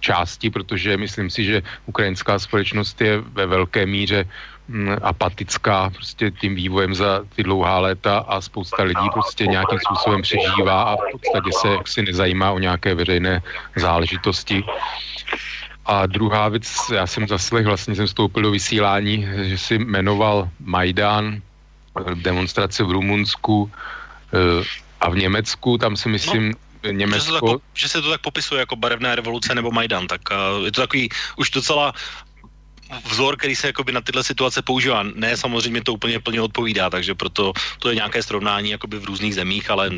části, 0.00 0.50
protože 0.50 0.96
myslím 0.96 1.30
si, 1.30 1.44
že 1.44 1.62
ukrajinská 1.86 2.38
společnost 2.38 3.00
je 3.00 3.18
ve 3.20 3.46
velké 3.46 3.86
míře 3.86 4.24
apatická 5.02 5.90
prostě 5.90 6.30
tím 6.30 6.54
vývojem 6.54 6.94
za 6.94 7.22
ty 7.36 7.42
dlouhá 7.42 7.78
léta 7.78 8.18
a 8.18 8.40
spousta 8.40 8.82
lidí 8.82 9.08
prostě 9.12 9.46
nějakým 9.46 9.78
způsobem 9.78 10.22
přežívá 10.22 10.82
a 10.82 10.96
v 10.96 11.10
podstatě 11.12 11.50
se 11.60 11.68
jaksi 11.68 12.02
nezajímá 12.02 12.50
o 12.50 12.58
nějaké 12.58 12.94
veřejné 12.94 13.42
záležitosti. 13.76 14.64
A 15.86 16.06
druhá 16.06 16.48
věc, 16.48 16.66
já 16.94 17.06
jsem 17.06 17.28
zaslech, 17.28 17.66
vlastně 17.66 17.94
jsem 17.94 18.06
vstoupil 18.06 18.42
do 18.42 18.50
vysílání, 18.50 19.28
že 19.42 19.58
si 19.58 19.78
jmenoval 19.78 20.48
Majdan, 20.60 21.42
demonstrace 22.14 22.84
v 22.84 22.90
Rumunsku 22.90 23.70
eh, 24.34 24.64
a 25.00 25.10
v 25.10 25.16
Německu, 25.16 25.78
tam 25.78 25.96
si 25.96 26.08
myslím, 26.08 26.48
no. 26.50 26.92
Německo... 26.92 27.18
Že 27.18 27.32
se, 27.32 27.40
to 27.40 27.48
tak, 27.48 27.60
že 27.74 27.88
se 27.88 28.02
to 28.02 28.10
tak 28.10 28.20
popisuje 28.20 28.60
jako 28.60 28.76
barevná 28.76 29.14
revoluce 29.14 29.54
nebo 29.54 29.70
Majdan, 29.70 30.06
tak 30.06 30.20
uh, 30.30 30.64
je 30.64 30.72
to 30.72 30.80
takový 30.80 31.08
už 31.36 31.50
docela 31.50 31.92
vzor, 33.04 33.36
který 33.36 33.56
se 33.56 33.66
jakoby 33.66 33.92
na 33.92 34.00
tyhle 34.00 34.24
situace 34.24 34.62
používá. 34.62 35.02
Ne, 35.02 35.36
samozřejmě 35.36 35.82
to 35.82 35.94
úplně 35.94 36.20
plně 36.20 36.40
odpovídá, 36.40 36.90
takže 36.90 37.14
proto 37.14 37.52
to 37.78 37.88
je 37.88 37.94
nějaké 37.94 38.22
srovnání 38.22 38.70
jakoby 38.70 38.98
v 38.98 39.04
různých 39.04 39.34
zemích, 39.34 39.70
ale 39.70 39.90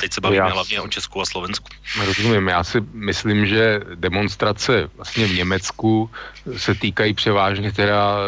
teď 0.00 0.12
se 0.12 0.20
bavíme 0.20 0.44
já 0.44 0.52
hlavně 0.52 0.80
o 0.80 0.88
Česku 0.88 1.20
a 1.20 1.26
Slovensku. 1.26 1.68
Rozumím, 2.04 2.48
já 2.48 2.64
si 2.64 2.80
myslím, 2.92 3.46
že 3.46 3.80
demonstrace 3.94 4.90
vlastně 4.96 5.26
v 5.26 5.34
Německu 5.34 6.10
se 6.56 6.74
týkají 6.74 7.14
převážně 7.14 7.72
teda 7.72 8.18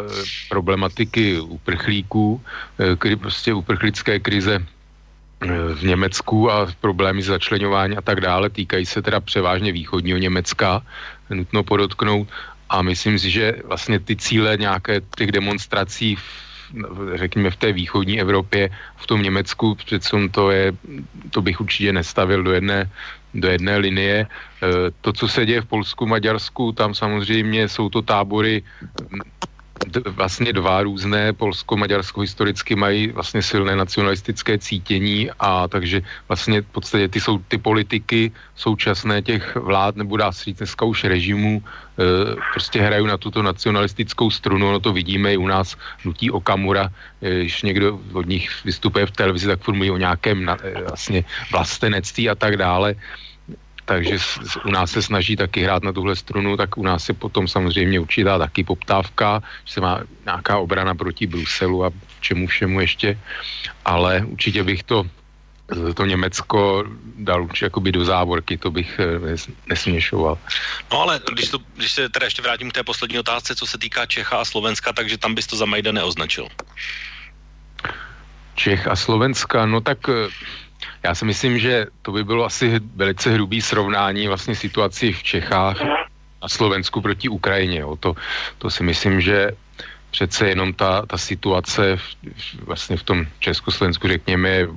problematiky 0.49 1.41
uprchlíků, 1.41 2.43
eh, 2.79 2.97
kdy 3.01 3.17
prostě 3.17 3.55
uprchlické 3.55 4.21
krize 4.21 4.61
eh, 4.63 5.47
v 5.75 5.83
Německu 5.83 6.51
a 6.51 6.69
problémy 6.81 7.23
začlenování 7.23 7.97
a 7.97 8.03
tak 8.03 8.21
dále 8.21 8.51
týkají 8.51 8.87
se 8.87 9.03
teda 9.03 9.21
převážně 9.21 9.73
východního 9.73 10.19
Německa, 10.19 10.83
nutno 11.31 11.63
podotknout, 11.63 12.29
a 12.69 12.83
myslím 12.83 13.19
si, 13.19 13.31
že 13.31 13.55
vlastně 13.65 13.99
ty 13.99 14.17
cíle 14.17 14.57
nějaké 14.57 15.01
těch 15.17 15.33
demonstrací 15.33 16.17
v, 16.17 16.47
řekněme 17.15 17.51
v 17.51 17.57
té 17.57 17.73
východní 17.73 18.21
Evropě, 18.21 18.71
v 18.97 19.07
tom 19.07 19.23
Německu, 19.23 19.75
přece 19.75 20.17
to 20.31 20.51
je, 20.51 20.73
to 21.31 21.43
bych 21.43 21.61
určitě 21.61 21.93
nestavil 21.93 22.43
do 22.43 22.53
jedné, 22.53 22.91
do 23.35 23.49
jedné 23.49 23.77
linie. 23.77 24.17
E, 24.19 24.27
to, 25.01 25.13
co 25.13 25.29
se 25.29 25.47
děje 25.47 25.61
v 25.61 25.71
Polsku, 25.71 26.07
Maďarsku, 26.07 26.73
tam 26.73 26.95
samozřejmě 26.95 27.69
jsou 27.69 27.89
to 27.89 28.03
tábory 28.03 28.63
vlastně 30.11 30.53
dva 30.53 30.83
různé. 30.83 31.33
Polsko, 31.33 31.77
Maďarsko 31.77 32.21
historicky 32.21 32.75
mají 32.75 33.09
vlastně 33.13 33.43
silné 33.43 33.77
nacionalistické 33.77 34.59
cítění 34.59 35.31
a 35.39 35.69
takže 35.69 36.03
vlastně 36.29 36.63
v 36.63 36.67
podstatě 36.67 37.09
ty 37.09 37.21
jsou 37.21 37.39
ty 37.39 37.59
politiky 37.59 38.33
současné 38.57 39.23
těch 39.23 39.57
vlád, 39.57 39.97
nebo 39.97 40.17
dá 40.17 40.33
se 40.33 40.45
říct 40.45 40.59
dneska 40.59 40.85
už 40.85 41.05
režimů, 41.05 41.63
e, 41.63 42.37
prostě 42.53 42.81
hrajou 42.83 43.07
na 43.07 43.17
tuto 43.17 43.43
nacionalistickou 43.43 44.31
strunu, 44.31 44.73
no 44.73 44.81
to 44.81 44.93
vidíme 44.93 45.35
i 45.35 45.37
u 45.37 45.47
nás 45.47 45.77
nutí 46.05 46.31
Okamura, 46.31 46.89
e, 47.23 47.35
když 47.41 47.63
někdo 47.63 48.01
od 48.13 48.27
nich 48.27 48.51
vystupuje 48.65 49.07
v 49.07 49.11
televizi, 49.11 49.47
tak 49.47 49.61
formují 49.61 49.91
o 49.91 49.97
nějakém 49.97 50.49
e, 50.49 50.57
vlastně 50.89 51.25
vlastenectví 51.53 52.31
a 52.31 52.35
tak 52.35 52.57
dále 52.57 52.95
takže 53.87 54.19
u 54.67 54.71
nás 54.71 54.91
se 54.91 55.03
snaží 55.03 55.37
taky 55.37 55.63
hrát 55.63 55.83
na 55.83 55.93
tuhle 55.93 56.17
strunu, 56.17 56.57
tak 56.57 56.79
u 56.79 56.83
nás 56.83 57.09
je 57.09 57.15
potom 57.15 57.49
samozřejmě 57.49 58.01
určitá 58.01 58.39
taky 58.39 58.65
poptávka, 58.65 59.43
že 59.65 59.73
se 59.73 59.81
má 59.81 60.01
nějaká 60.25 60.59
obrana 60.59 60.95
proti 60.95 61.27
Bruselu 61.27 61.85
a 61.85 61.91
čemu 62.21 62.47
všemu 62.47 62.81
ještě, 62.81 63.19
ale 63.85 64.27
určitě 64.27 64.63
bych 64.65 64.83
to 64.83 65.07
to 65.95 66.05
Německo 66.05 66.85
dal 67.19 67.43
určitě 67.43 67.65
jakoby 67.67 67.93
do 67.93 68.05
závorky, 68.05 68.59
to 68.59 68.71
bych 68.71 69.01
eh, 69.03 69.37
nesměšoval. 69.67 70.39
No 70.93 71.03
ale 71.03 71.21
když, 71.33 71.49
to, 71.51 71.59
když 71.75 71.93
se 71.93 72.09
teda 72.09 72.27
ještě 72.27 72.43
vrátím 72.43 72.71
k 72.71 72.75
té 72.75 72.83
poslední 72.83 73.19
otázce, 73.19 73.55
co 73.55 73.67
se 73.67 73.79
týká 73.79 74.07
Čecha 74.07 74.37
a 74.39 74.45
Slovenska, 74.45 74.93
takže 74.93 75.19
tam 75.19 75.35
bys 75.35 75.47
to 75.47 75.57
za 75.57 75.67
Majda 75.67 75.93
neoznačil. 75.93 76.49
Čech 78.55 78.87
a 78.87 78.97
Slovenska, 78.97 79.67
no 79.67 79.81
tak 79.81 79.99
eh, 80.09 80.31
já 81.03 81.15
si 81.15 81.25
myslím, 81.25 81.59
že 81.59 81.87
to 82.03 82.13
by 82.13 82.25
bylo 82.25 82.45
asi 82.45 82.81
velice 82.97 83.31
hrubý 83.31 83.63
srovnání 83.63 84.29
vlastně 84.29 84.55
situaci 84.55 85.13
v 85.13 85.23
Čechách 85.23 85.77
a 86.43 86.49
Slovensku 86.49 87.01
proti 87.01 87.29
Ukrajině. 87.29 87.79
Jo. 87.79 87.97
To, 87.97 88.15
to 88.59 88.71
si 88.71 88.83
myslím, 88.83 89.21
že 89.21 89.51
přece 90.11 90.49
jenom 90.49 90.73
ta, 90.73 91.07
ta 91.07 91.19
situace 91.19 91.97
v, 91.97 92.07
vlastně 92.65 92.97
v 92.97 93.03
tom 93.03 93.27
Československu, 93.39 94.09
řekněme, 94.09 94.49
je 94.49 94.69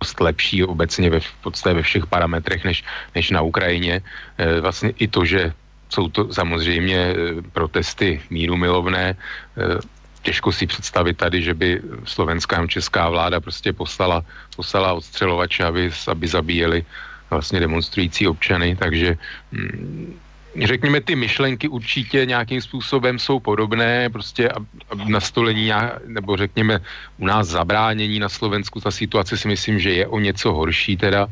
dost 0.00 0.20
lepší 0.20 0.64
obecně 0.64 1.10
ve, 1.10 1.20
v 1.20 1.32
podstatě 1.42 1.74
ve 1.74 1.82
všech 1.82 2.06
parametrech 2.06 2.64
než, 2.64 2.84
než 3.14 3.30
na 3.30 3.42
Ukrajině. 3.42 4.02
E, 4.38 4.60
vlastně 4.60 4.90
i 4.98 5.08
to, 5.08 5.24
že 5.24 5.52
jsou 5.88 6.08
to 6.08 6.34
samozřejmě 6.34 6.98
e, 6.98 7.14
protesty 7.52 8.20
míru 8.30 8.56
milovné, 8.56 9.06
e, 9.08 9.16
těžko 10.22 10.52
si 10.52 10.66
představit 10.66 11.16
tady, 11.16 11.42
že 11.42 11.54
by 11.54 11.82
slovenská 12.04 12.56
a 12.56 12.66
česká 12.66 13.08
vláda 13.08 13.40
prostě 13.40 13.72
poslala, 13.72 14.24
poslala 14.56 14.92
odstřelovače, 14.92 15.64
aby, 15.64 15.90
aby 16.08 16.26
zabíjeli 16.28 16.84
vlastně 17.30 17.60
demonstrující 17.60 18.28
občany, 18.28 18.76
takže 18.76 19.18
mm, 19.52 20.18
řekněme, 20.64 21.00
ty 21.00 21.16
myšlenky 21.16 21.68
určitě 21.68 22.26
nějakým 22.26 22.60
způsobem 22.60 23.18
jsou 23.18 23.40
podobné, 23.40 24.10
prostě 24.10 24.48
nastolení, 24.94 25.70
nebo 26.06 26.36
řekněme 26.36 26.80
u 27.18 27.26
nás 27.26 27.48
zabránění 27.48 28.18
na 28.18 28.28
Slovensku, 28.28 28.80
ta 28.80 28.90
situace 28.90 29.36
si 29.36 29.48
myslím, 29.48 29.78
že 29.78 29.90
je 29.90 30.06
o 30.06 30.18
něco 30.18 30.52
horší 30.52 30.96
teda, 30.96 31.28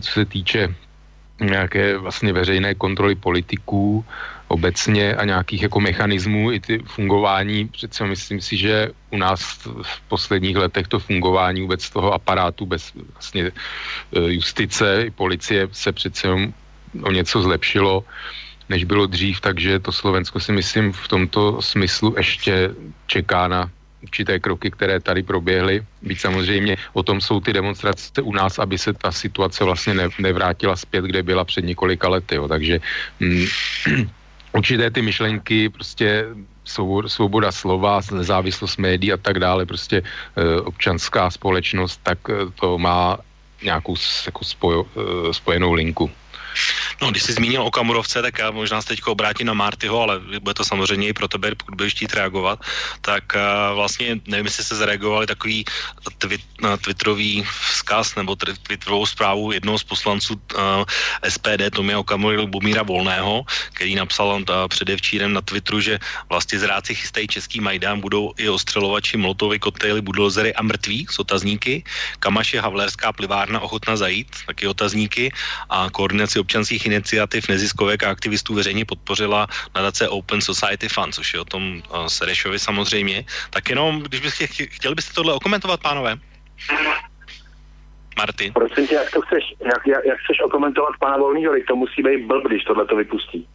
co 0.00 0.10
se 0.12 0.24
týče 0.24 0.74
nějaké 1.40 1.98
vlastně 1.98 2.32
veřejné 2.32 2.74
kontroly 2.74 3.14
politiků 3.14 4.04
obecně 4.48 5.14
a 5.14 5.24
nějakých 5.24 5.62
jako 5.62 5.80
mechanismů 5.80 6.52
i 6.52 6.60
ty 6.60 6.78
fungování. 6.78 7.68
Přece 7.68 8.06
myslím 8.06 8.40
si, 8.40 8.56
že 8.56 8.90
u 9.10 9.16
nás 9.16 9.42
v 9.82 10.00
posledních 10.08 10.56
letech 10.56 10.88
to 10.88 10.98
fungování 10.98 11.60
vůbec 11.60 11.90
toho 11.90 12.12
aparátu 12.12 12.66
bez 12.66 12.92
vlastně 13.12 13.44
e, 13.44 13.52
justice 14.12 15.02
i 15.06 15.10
policie 15.10 15.68
se 15.72 15.92
přece 15.92 16.28
o 17.02 17.10
něco 17.10 17.42
zlepšilo 17.42 18.04
než 18.68 18.84
bylo 18.84 19.06
dřív, 19.06 19.40
takže 19.40 19.78
to 19.78 19.92
Slovensko 19.92 20.40
si 20.40 20.52
myslím 20.52 20.92
v 20.92 21.08
tomto 21.08 21.62
smyslu 21.62 22.14
ještě 22.16 22.70
čeká 23.06 23.48
na 23.48 23.70
určité 24.02 24.38
kroky, 24.38 24.70
které 24.70 25.00
tady 25.00 25.22
proběhly. 25.22 25.82
Byť 26.02 26.18
samozřejmě 26.20 26.76
o 26.92 27.02
tom 27.02 27.20
jsou 27.20 27.40
ty 27.40 27.52
demonstrace 27.52 28.22
u 28.22 28.32
nás, 28.32 28.58
aby 28.58 28.78
se 28.78 28.92
ta 28.92 29.12
situace 29.12 29.64
vlastně 29.64 29.94
ne, 29.94 30.08
nevrátila 30.18 30.76
zpět, 30.76 31.04
kde 31.04 31.22
byla 31.22 31.44
před 31.44 31.64
několika 31.64 32.08
lety. 32.08 32.34
Jo. 32.34 32.48
Takže 32.48 32.80
mm, 33.20 33.46
určité 34.56 34.90
ty 34.90 35.02
myšlenky, 35.02 35.68
prostě 35.68 36.24
svoboda 37.06 37.52
slova, 37.52 38.00
nezávislost 38.10 38.76
médií 38.76 39.12
a 39.12 39.16
tak 39.16 39.38
dále, 39.38 39.66
prostě 39.66 40.02
e, 40.02 40.60
občanská 40.60 41.30
společnost, 41.30 42.00
tak 42.02 42.18
e, 42.30 42.50
to 42.60 42.78
má 42.78 43.18
nějakou 43.62 43.94
jako 44.26 44.44
spojo, 44.44 44.86
e, 44.86 45.34
spojenou 45.34 45.72
linku. 45.72 46.10
No, 47.02 47.10
když 47.10 47.22
jsi 47.22 47.32
zmínil 47.32 47.62
o 47.62 47.70
Kamurovce, 47.70 48.22
tak 48.22 48.38
já 48.38 48.50
možná 48.50 48.82
se 48.82 48.88
teď 48.88 49.04
obrátím 49.06 49.46
na 49.46 49.54
Martyho, 49.54 50.00
ale 50.00 50.20
bude 50.40 50.54
to 50.54 50.64
samozřejmě 50.64 51.08
i 51.08 51.12
pro 51.12 51.28
tebe, 51.28 51.54
pokud 51.54 51.74
budeš 51.74 51.92
chtít 51.92 52.14
reagovat. 52.14 52.58
Tak 53.00 53.24
uh, 53.36 53.76
vlastně 53.76 54.20
nevím, 54.26 54.46
jestli 54.46 54.64
se 54.64 54.76
zareagovali 54.76 55.26
takový 55.26 55.64
twit, 56.18 56.40
twitterový 56.80 57.44
vzkaz 57.70 58.14
nebo 58.14 58.36
twitterovou 58.36 59.06
zprávu 59.06 59.52
jednoho 59.52 59.78
z 59.78 59.84
poslanců 59.84 60.34
uh, 60.34 60.60
SPD 61.28 61.68
Tomia 61.72 61.98
Okamury 61.98 62.36
Lubomíra 62.36 62.82
Volného, 62.82 63.44
který 63.72 63.94
napsal 63.94 64.28
uh, 64.28 64.68
předevčírem 64.68 65.32
na 65.32 65.40
Twitteru, 65.40 65.80
že 65.80 65.98
vlastně 66.28 66.58
zráci 66.58 66.94
chystají 66.94 67.28
český 67.28 67.60
Majdán, 67.60 68.00
budou 68.00 68.32
i 68.36 68.48
ostřelovači, 68.48 69.16
molotovy, 69.16 69.58
koktejly, 69.58 70.00
budolzery 70.00 70.54
a 70.54 70.62
mrtví 70.62 71.06
s 71.10 71.18
otazníky. 71.18 71.84
Kamaš 72.18 72.54
je 72.54 72.60
havlérská 72.60 73.12
plivárna 73.12 73.60
ochotna 73.60 73.96
zajít, 73.96 74.28
taky 74.46 74.66
otazníky 74.66 75.32
a 75.70 75.90
koordinaci 75.92 76.40
občanských 76.40 76.85
iniciativ, 76.86 77.48
neziskovek 77.48 78.02
a 78.02 78.10
aktivistů 78.10 78.54
veřejně 78.54 78.84
podpořila 78.84 79.46
nadace 79.74 80.08
Open 80.08 80.40
Society 80.40 80.88
Fund, 80.88 81.14
což 81.14 81.34
je 81.34 81.40
o 81.40 81.44
tom 81.44 81.82
uh, 81.90 82.06
Serešovi 82.06 82.58
samozřejmě. 82.58 83.24
Tak 83.50 83.70
jenom, 83.70 84.02
když 84.02 84.20
byste 84.20 84.46
chtěli 84.46 84.94
byste 84.94 85.14
tohle 85.14 85.34
okomentovat, 85.34 85.80
pánové? 85.80 86.16
Martin. 88.16 88.52
Prosím 88.52 88.86
tě, 88.86 88.94
jak 88.94 89.10
to 89.10 89.20
chceš, 89.20 89.44
jak, 89.60 89.86
jak, 89.86 90.04
jak 90.04 90.18
chceš 90.24 90.40
okomentovat 90.44 90.96
pana 91.00 91.16
Volného, 91.16 91.54
to 91.68 91.76
musí 91.76 92.02
být 92.02 92.26
blb, 92.26 92.44
když 92.46 92.64
tohle 92.64 92.86
to 92.86 92.96
vypustí. 92.96 93.48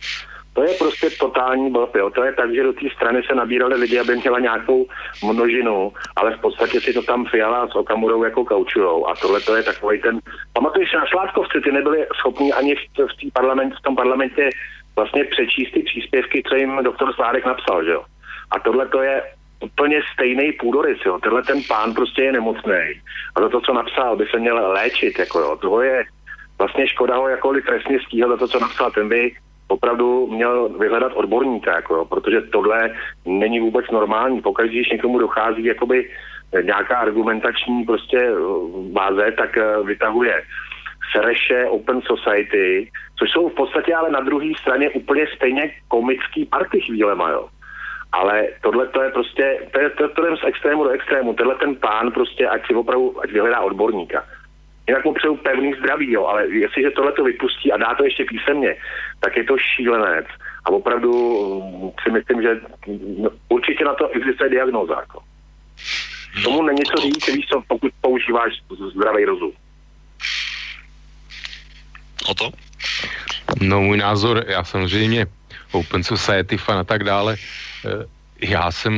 To 0.53 0.63
je 0.63 0.73
prostě 0.73 1.09
totální 1.09 1.71
blb, 1.71 1.95
jo. 1.95 2.09
To 2.09 2.23
je 2.23 2.33
tak, 2.33 2.55
že 2.55 2.63
do 2.63 2.73
té 2.73 2.89
strany 2.95 3.23
se 3.23 3.35
nabírali 3.35 3.75
lidi, 3.75 3.99
aby 3.99 4.15
měla 4.15 4.39
nějakou 4.39 4.85
množinu, 5.23 5.93
ale 6.15 6.35
v 6.35 6.41
podstatě 6.41 6.81
si 6.81 6.93
to 6.93 7.01
tam 7.01 7.25
Fiala 7.25 7.67
s 7.67 7.75
Okamurou 7.75 8.23
jako 8.23 8.45
kaučujou. 8.45 9.07
A 9.07 9.15
tohle 9.15 9.41
to 9.41 9.55
je 9.55 9.63
takový 9.63 10.01
ten... 10.01 10.19
Pamatuješ 10.53 10.93
na 10.93 11.05
Sládkovci, 11.05 11.61
ty 11.61 11.71
nebyli 11.71 12.07
schopni 12.15 12.53
ani 12.53 12.75
v, 12.75 12.79
v, 12.97 13.33
parlament, 13.33 13.73
v 13.79 13.81
tom 13.81 13.95
parlamentě 13.95 14.49
vlastně 14.95 15.23
přečíst 15.23 15.71
ty 15.71 15.83
příspěvky, 15.83 16.43
co 16.49 16.55
jim 16.55 16.79
doktor 16.83 17.13
Sládek 17.13 17.45
napsal, 17.45 17.83
že 17.83 17.91
jo. 17.91 18.03
A 18.51 18.59
tohle 18.59 18.87
to 18.87 19.01
je 19.01 19.23
úplně 19.63 20.01
stejný 20.13 20.51
půdorys, 20.51 20.97
jo. 21.05 21.19
Tenhle 21.19 21.43
ten 21.43 21.63
pán 21.67 21.93
prostě 21.93 22.21
je 22.21 22.31
nemocný. 22.31 23.01
A 23.35 23.41
za 23.41 23.49
to, 23.49 23.61
co 23.61 23.73
napsal, 23.73 24.15
by 24.15 24.25
se 24.25 24.39
měl 24.39 24.71
léčit, 24.71 25.19
jako 25.19 25.39
jo. 25.39 25.57
Toho 25.61 25.81
je 25.81 26.03
vlastně 26.57 26.87
škoda 26.87 27.17
ho 27.17 27.27
jakkoliv 27.27 27.65
trestně 27.65 27.99
stíhat 27.99 28.29
za 28.29 28.37
to, 28.37 28.47
co 28.47 28.59
napsal. 28.59 28.91
Ten 28.91 29.09
by 29.09 29.35
opravdu 29.71 30.27
měl 30.27 30.69
vyhledat 30.69 31.11
odborníka, 31.15 31.75
jako 31.75 32.05
protože 32.05 32.41
tohle 32.41 32.91
není 33.25 33.59
vůbec 33.59 33.85
normální. 33.91 34.41
Pokud 34.41 34.65
když 34.65 34.89
někomu 34.89 35.19
dochází 35.19 35.63
jakoby 35.63 36.09
nějaká 36.61 36.97
argumentační 36.97 37.83
prostě 37.85 38.17
eh, 38.17 38.33
báze, 38.91 39.31
tak 39.31 39.57
eh, 39.57 39.83
vytahuje 39.83 40.43
Sereše 41.11 41.65
Open 41.65 42.01
Society, 42.01 42.91
což 43.19 43.31
jsou 43.31 43.49
v 43.49 43.53
podstatě 43.53 43.95
ale 43.95 44.11
na 44.11 44.19
druhé 44.19 44.51
straně 44.61 44.89
úplně 44.89 45.27
stejně 45.35 45.71
komický 45.87 46.45
party 46.45 46.81
chvílema, 46.81 47.29
jo. 47.29 47.47
Ale 48.11 48.47
tohle 48.61 48.87
to 48.87 49.01
je 49.01 49.09
prostě, 49.09 49.67
to 49.71 49.79
je, 49.79 49.89
to, 49.89 50.09
to 50.09 50.25
je 50.25 50.37
z 50.37 50.43
extrému 50.43 50.83
do 50.83 50.89
extrému. 50.89 51.33
Tenhle 51.33 51.55
ten 51.55 51.75
pán 51.75 52.11
prostě, 52.11 52.47
ať 52.47 52.67
si 52.67 52.75
opravdu, 52.75 53.23
ať 53.23 53.31
vyhledá 53.31 53.59
odborníka. 53.61 54.23
Jinak 54.91 55.05
mu 55.05 55.13
přeju 55.13 55.35
pevný 55.35 55.73
zdraví, 55.73 56.11
jo, 56.11 56.25
ale 56.25 56.47
jestliže 56.47 56.91
tohle 56.91 57.11
to 57.11 57.23
vypustí 57.23 57.71
a 57.71 57.77
dá 57.77 57.95
to 57.95 58.03
ještě 58.03 58.25
písemně, 58.25 58.75
tak 59.19 59.37
je 59.37 59.43
to 59.43 59.57
šílenec. 59.57 60.25
A 60.65 60.69
opravdu 60.69 61.11
mm, 61.63 61.91
si 62.03 62.11
myslím, 62.11 62.41
že 62.41 62.59
no, 63.17 63.29
určitě 63.49 63.85
na 63.85 63.93
to 63.93 64.07
existuje 64.07 64.49
diagnóza. 64.49 64.99
Jako. 64.99 65.23
Tomu 66.43 66.63
není 66.63 66.83
co 66.83 67.01
říct, 67.01 67.27
víš 67.27 67.45
co, 67.47 67.63
pokud 67.67 67.91
používáš 68.01 68.53
zdravý 68.95 69.25
rozum. 69.25 69.51
O 72.29 72.33
to? 72.33 72.49
No 73.61 73.81
můj 73.81 73.97
názor, 73.97 74.43
já 74.47 74.63
samozřejmě 74.63 75.25
Open 75.71 76.03
Society 76.03 76.57
fan 76.57 76.77
a 76.77 76.83
tak 76.83 77.03
dále, 77.03 77.35
eh, 77.85 78.05
já 78.41 78.71
jsem 78.71 78.95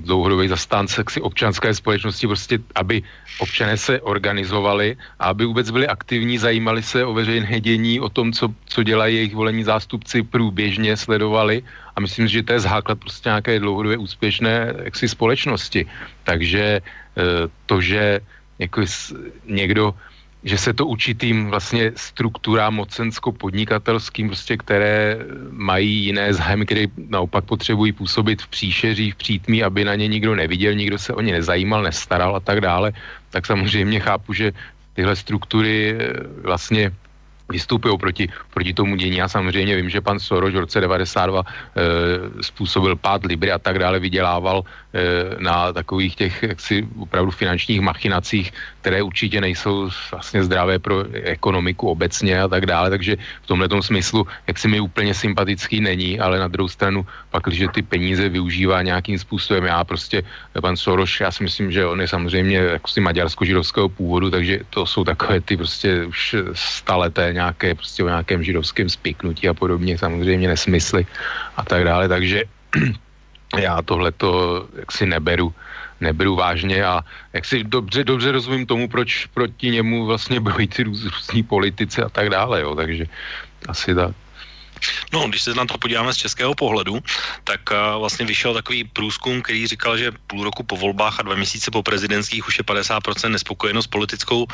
dlouhodobý 0.00 0.48
zastánce 0.48 1.04
si 1.10 1.20
občanské 1.20 1.74
společnosti, 1.74 2.26
prostě, 2.26 2.58
aby 2.74 3.02
občané 3.38 3.76
se 3.76 4.00
organizovali 4.00 4.96
a 5.18 5.24
aby 5.24 5.44
vůbec 5.44 5.70
byli 5.70 5.86
aktivní, 5.86 6.38
zajímali 6.38 6.82
se 6.82 7.04
o 7.04 7.14
veřejné 7.14 7.60
dění, 7.60 8.00
o 8.00 8.08
tom, 8.08 8.32
co, 8.32 8.48
co 8.66 8.82
dělají 8.82 9.16
jejich 9.16 9.34
volení 9.34 9.64
zástupci, 9.64 10.22
průběžně 10.22 10.96
sledovali 10.96 11.62
a 11.96 12.00
myslím, 12.00 12.28
že 12.28 12.42
to 12.42 12.52
je 12.52 12.60
základ 12.60 12.98
prostě 12.98 13.28
nějaké 13.28 13.60
dlouhodobě 13.60 13.98
úspěšné 13.98 14.74
jaksi 14.84 15.08
společnosti. 15.08 15.86
Takže 16.24 16.80
eh, 16.80 17.22
to, 17.66 17.80
že 17.80 18.20
jako 18.58 18.80
někdo 19.46 19.94
že 20.44 20.58
se 20.58 20.72
to 20.72 20.86
určitým 20.86 21.50
vlastně 21.50 21.92
strukturám 21.96 22.74
mocensko-podnikatelským, 22.74 24.26
prostě, 24.26 24.56
které 24.56 25.18
mají 25.50 26.04
jiné 26.04 26.34
zájmy, 26.34 26.66
které 26.66 26.86
naopak 27.08 27.44
potřebují 27.44 27.92
působit 27.92 28.42
v 28.42 28.48
příšeří, 28.48 29.10
v 29.10 29.16
přítmí, 29.16 29.62
aby 29.62 29.84
na 29.84 29.94
ně 29.94 30.08
nikdo 30.08 30.34
neviděl, 30.34 30.74
nikdo 30.74 30.98
se 30.98 31.12
o 31.12 31.20
ně 31.20 31.32
nezajímal, 31.32 31.82
nestaral 31.82 32.36
a 32.36 32.40
tak 32.40 32.60
dále, 32.60 32.92
tak 33.30 33.46
samozřejmě 33.46 34.00
chápu, 34.00 34.32
že 34.32 34.52
tyhle 34.94 35.16
struktury 35.16 35.96
eh, 35.98 36.12
vlastně 36.42 36.92
vystupují 37.48 37.98
proti, 37.98 38.28
proti 38.54 38.74
tomu 38.74 38.96
dění. 38.96 39.16
Já 39.16 39.28
samozřejmě 39.28 39.76
vím, 39.76 39.90
že 39.90 40.00
pan 40.00 40.18
Soros 40.18 40.54
v 40.54 40.58
roce 40.58 40.80
92 40.80 41.42
e, 41.42 42.42
způsobil 42.42 42.96
pád 42.96 43.24
Libry 43.24 43.52
a 43.52 43.58
tak 43.58 43.78
dále, 43.78 43.98
vydělával 43.98 44.62
e, 44.62 45.00
na 45.38 45.72
takových 45.72 46.16
těch 46.16 46.42
jaksi 46.42 46.88
opravdu 46.98 47.30
finančních 47.30 47.80
machinacích, 47.80 48.52
které 48.80 49.02
určitě 49.02 49.40
nejsou 49.40 49.90
vlastně 50.10 50.44
zdravé 50.44 50.78
pro 50.78 51.04
ekonomiku 51.12 51.90
obecně 51.90 52.42
a 52.42 52.48
tak 52.48 52.66
dále, 52.66 52.90
takže 52.90 53.16
v 53.42 53.46
tomhle 53.46 53.68
smyslu, 53.80 54.26
jak 54.46 54.58
si 54.58 54.68
mi 54.68 54.80
úplně 54.80 55.14
sympatický 55.14 55.80
není, 55.80 56.20
ale 56.20 56.38
na 56.38 56.48
druhou 56.48 56.68
stranu 56.68 57.06
pak, 57.30 57.42
když 57.46 57.66
ty 57.72 57.82
peníze 57.82 58.28
využívá 58.28 58.82
nějakým 58.82 59.18
způsobem, 59.18 59.64
já 59.64 59.84
prostě, 59.84 60.22
pan 60.60 60.76
Soros, 60.76 61.20
já 61.20 61.30
si 61.30 61.42
myslím, 61.42 61.72
že 61.72 61.86
on 61.86 62.00
je 62.00 62.08
samozřejmě 62.08 62.56
jako 62.56 62.88
si 62.88 63.00
maďarsko-židovského 63.00 63.88
původu, 63.88 64.30
takže 64.30 64.60
to 64.70 64.86
jsou 64.86 65.04
takové 65.04 65.40
ty 65.40 65.56
prostě 65.56 66.04
už 66.04 66.36
staleté 66.52 67.35
nějaké, 67.36 67.74
prostě 67.76 68.04
o 68.04 68.08
nějakém 68.08 68.42
židovském 68.42 68.88
spiknutí 68.88 69.48
a 69.48 69.54
podobně, 69.54 69.98
samozřejmě 69.98 70.48
nesmysly 70.48 71.06
a 71.56 71.62
tak 71.64 71.84
dále, 71.84 72.08
takže 72.08 72.44
já 73.60 73.82
tohle 73.82 74.12
to 74.12 74.30
jaksi 74.76 75.06
neberu, 75.06 75.54
neberu 76.00 76.36
vážně 76.36 76.84
a 76.84 77.04
jak 77.32 77.44
si 77.44 77.64
dobře, 77.64 78.04
dobře 78.04 78.32
rozumím 78.32 78.66
tomu, 78.66 78.88
proč 78.88 79.26
proti 79.26 79.70
němu 79.70 80.06
vlastně 80.06 80.40
bojí 80.40 80.68
ty 80.68 80.82
růz, 80.82 81.04
různí 81.04 81.42
politici 81.42 82.02
a 82.02 82.08
tak 82.08 82.30
dále, 82.30 82.60
jo, 82.60 82.74
takže 82.74 83.04
asi 83.68 83.94
tak. 83.94 84.25
No, 85.12 85.28
když 85.28 85.42
se 85.42 85.54
na 85.54 85.64
to 85.66 85.78
podíváme 85.78 86.14
z 86.14 86.16
českého 86.16 86.54
pohledu, 86.54 87.00
tak 87.44 87.60
uh, 87.70 88.00
vlastně 88.00 88.26
vyšel 88.26 88.54
takový 88.54 88.84
průzkum, 88.84 89.42
který 89.42 89.66
říkal, 89.66 89.98
že 89.98 90.12
půl 90.26 90.44
roku 90.44 90.62
po 90.62 90.76
volbách 90.76 91.20
a 91.20 91.22
dva 91.22 91.34
měsíce 91.34 91.70
po 91.70 91.82
prezidentských 91.82 92.48
už 92.48 92.58
je 92.58 92.64
50% 92.64 93.28
nespokojenost 93.28 93.86
politickou 93.86 94.46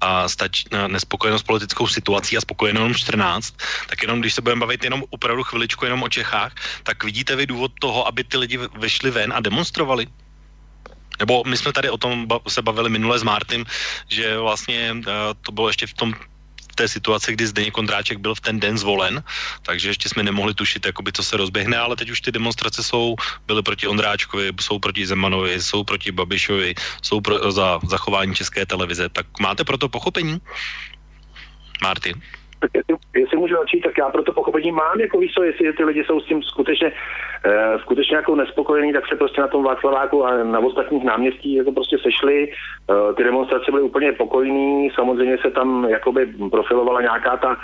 a 0.00 0.28
stač, 0.28 0.64
uh, 0.72 0.88
nespokojenost 0.88 1.42
politickou 1.42 1.86
situací 1.86 2.36
a 2.36 2.40
spokojenost 2.40 2.74
jenom 2.74 2.94
14. 2.94 3.54
Tak 3.86 4.02
jenom 4.02 4.20
když 4.20 4.34
se 4.34 4.42
budeme 4.42 4.60
bavit 4.60 4.84
jenom 4.84 5.04
opravdu 5.10 5.42
chviličku 5.42 5.84
jenom 5.84 6.02
o 6.02 6.08
Čechách, 6.08 6.54
tak 6.82 7.04
vidíte 7.04 7.36
vy 7.36 7.46
důvod 7.46 7.72
toho, 7.80 8.06
aby 8.06 8.24
ty 8.24 8.36
lidi 8.36 8.58
vyšli 8.78 9.10
ven 9.10 9.32
a 9.36 9.40
demonstrovali? 9.40 10.06
Nebo 11.18 11.42
my 11.46 11.56
jsme 11.56 11.72
tady 11.72 11.90
o 11.90 11.96
tom 11.98 12.26
se 12.48 12.62
bavili 12.62 12.90
minule 12.90 13.18
s 13.18 13.22
Martym, 13.22 13.64
že 14.08 14.38
vlastně 14.38 14.92
uh, 14.92 15.04
to 15.40 15.52
bylo 15.52 15.68
ještě 15.68 15.86
v 15.86 15.94
tom 15.94 16.14
té 16.74 16.88
situaci, 16.88 17.32
kdy 17.32 17.46
Zdeněk 17.46 17.74
Kondráček 17.74 18.18
byl 18.18 18.34
v 18.34 18.40
ten 18.40 18.60
den 18.60 18.78
zvolen, 18.78 19.22
takže 19.62 19.88
ještě 19.88 20.08
jsme 20.08 20.22
nemohli 20.22 20.54
tušit, 20.54 20.86
jakoby, 20.86 21.12
co 21.12 21.22
se 21.22 21.36
rozběhne, 21.36 21.78
ale 21.78 21.96
teď 21.96 22.10
už 22.10 22.20
ty 22.20 22.32
demonstrace 22.32 22.82
jsou, 22.82 23.14
byly 23.46 23.62
proti 23.62 23.86
Ondráčkovi, 23.86 24.50
jsou 24.60 24.78
proti 24.78 25.06
Zemanovi, 25.06 25.60
jsou 25.60 25.84
proti 25.84 26.12
Babišovi, 26.12 26.74
jsou 27.02 27.20
pro, 27.20 27.52
za 27.52 27.80
zachování 27.86 28.34
české 28.34 28.66
televize. 28.66 29.08
Tak 29.08 29.26
máte 29.40 29.64
pro 29.64 29.78
to 29.78 29.88
pochopení? 29.88 30.38
Martin? 31.82 32.22
jestli, 32.74 32.96
jestli 33.14 33.36
můžu 33.36 33.54
začít, 33.54 33.80
tak 33.80 33.98
já 33.98 34.08
pro 34.08 34.22
to 34.22 34.32
pochopení 34.32 34.72
mám, 34.72 35.00
jako 35.00 35.18
víš 35.18 35.32
co, 35.32 35.42
jestli 35.42 35.72
ty 35.72 35.84
lidi 35.84 36.04
jsou 36.04 36.20
s 36.20 36.26
tím 36.26 36.42
skutečně, 36.42 36.92
skutečně 37.78 38.16
jako 38.16 38.34
nespokojení, 38.34 38.92
tak 38.92 39.08
se 39.08 39.16
prostě 39.16 39.40
na 39.40 39.48
tom 39.48 39.64
Václaváku 39.64 40.24
a 40.24 40.44
na 40.44 40.58
ostatních 40.58 41.04
náměstích 41.04 41.56
jako 41.56 41.72
prostě 41.72 41.98
sešli. 41.98 42.48
Uh, 42.86 43.14
ty 43.14 43.24
demonstrace 43.24 43.70
byly 43.70 43.82
úplně 43.82 44.12
pokojný, 44.12 44.90
samozřejmě 44.94 45.38
se 45.38 45.50
tam 45.50 45.86
jakoby 45.88 46.26
profilovala 46.50 47.00
nějaká 47.00 47.36
ta 47.36 47.56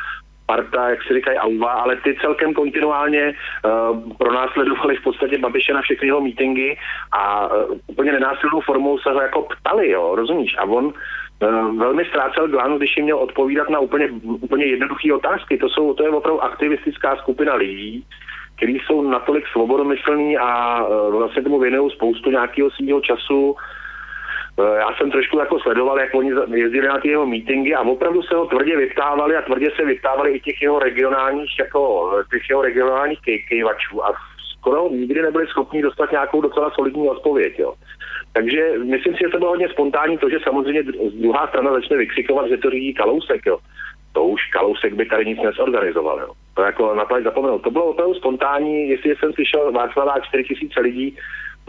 parta, 0.47 0.91
jak 0.91 1.03
si 1.03 1.15
říkají, 1.15 1.39
auva, 1.39 1.71
ale 1.71 1.97
ty 1.97 2.17
celkem 2.21 2.55
kontinuálně 2.55 3.35
uh, 3.35 4.13
pronásledovali 4.19 4.97
v 4.97 5.03
podstatě 5.03 5.39
Babiše 5.39 5.73
na 5.73 5.83
všechny 5.83 6.09
jeho 6.09 6.21
mítingy 6.21 6.77
a 7.13 7.47
uh, 7.47 7.79
úplně 7.87 8.13
nenásilnou 8.13 8.61
formou 8.61 8.99
se 8.99 9.11
ho 9.11 9.23
jako 9.23 9.43
ptali, 9.43 9.91
jo, 9.91 10.15
rozumíš? 10.15 10.57
A 10.59 10.65
on 10.65 10.93
velmi 11.77 12.05
ztrácel 12.05 12.49
glánu, 12.49 12.79
když 12.79 12.97
jim 12.97 13.05
měl 13.05 13.19
odpovídat 13.19 13.71
na 13.71 13.79
úplně, 13.79 14.09
úplně 14.23 14.65
jednoduché 14.65 15.15
otázky. 15.15 15.57
To, 15.57 15.69
jsou, 15.69 15.95
to 15.95 16.03
je 16.03 16.11
opravdu 16.11 16.45
aktivistická 16.45 17.17
skupina 17.17 17.55
lidí, 17.55 18.05
kteří 18.61 18.79
jsou 18.87 19.03
natolik 19.03 19.45
svobodomyslní 19.53 20.39
a 20.39 20.83
uh, 20.85 21.17
vlastně 21.17 21.43
tomu 21.43 21.59
věnují 21.59 21.91
spoustu 21.91 22.31
nějakého 22.31 22.71
svého 22.71 23.01
času, 23.01 23.57
Eh, 24.61 24.77
já 24.77 24.89
jsem 24.97 25.11
trošku 25.11 25.39
jako 25.39 25.61
sledoval, 25.61 26.01
jak 26.01 26.15
oni 26.15 26.33
jezdili 26.55 26.89
na 26.89 26.99
ty 26.99 27.09
jeho 27.09 27.27
mítingy 27.27 27.75
a 27.75 27.81
opravdu 27.81 28.23
se 28.23 28.35
ho 28.35 28.47
tvrdě 28.47 28.77
vyptávali 28.77 29.37
a 29.37 29.43
tvrdě 29.43 29.71
se 29.77 29.85
vyptávali 29.85 30.33
i 30.33 30.41
těch 30.41 30.63
jeho 30.63 30.79
regionálních, 30.79 31.59
jako 31.59 32.11
eh, 32.19 32.25
těch 32.31 32.51
jeho 32.51 32.63
regionálních 32.63 33.19
kejvačů 33.49 34.05
a 34.05 34.13
skoro 34.59 34.89
nikdy 34.89 35.23
nebyli 35.23 35.47
schopni 35.47 35.83
dostat 35.83 36.11
nějakou 36.11 36.41
docela 36.41 36.71
solidní 36.71 37.09
odpověď. 37.09 37.59
Jo. 37.59 37.75
Takže 38.33 38.73
myslím 38.85 39.15
si, 39.15 39.19
že 39.21 39.29
to 39.29 39.39
bylo 39.39 39.51
hodně 39.51 39.69
spontánní 39.69 40.19
to, 40.19 40.31
že 40.31 40.39
samozřejmě 40.45 40.83
druhá 41.13 41.47
strana 41.47 41.73
začne 41.73 41.97
vykřikovat, 41.97 42.49
že 42.49 42.57
to 42.57 42.71
řídí 42.71 42.95
Kalousek. 42.95 43.47
Jo. 43.47 43.59
To 44.13 44.25
už 44.25 44.41
Kalousek 44.47 44.95
by 44.95 45.05
tady 45.07 45.27
nic 45.27 45.39
nesorganizoval. 45.43 46.21
Jo. 46.21 46.33
To 46.55 46.63
jako 46.63 46.95
na 46.95 47.05
to 47.05 47.23
zapomenout. 47.23 47.63
To 47.63 47.71
bylo 47.71 47.85
opravdu 47.85 48.15
spontánní, 48.15 48.89
jestli 48.89 49.17
jsem 49.17 49.33
slyšel 49.33 49.73
Václavá 49.73 50.21
4 50.21 50.45
000 50.63 50.83
lidí, 50.83 51.17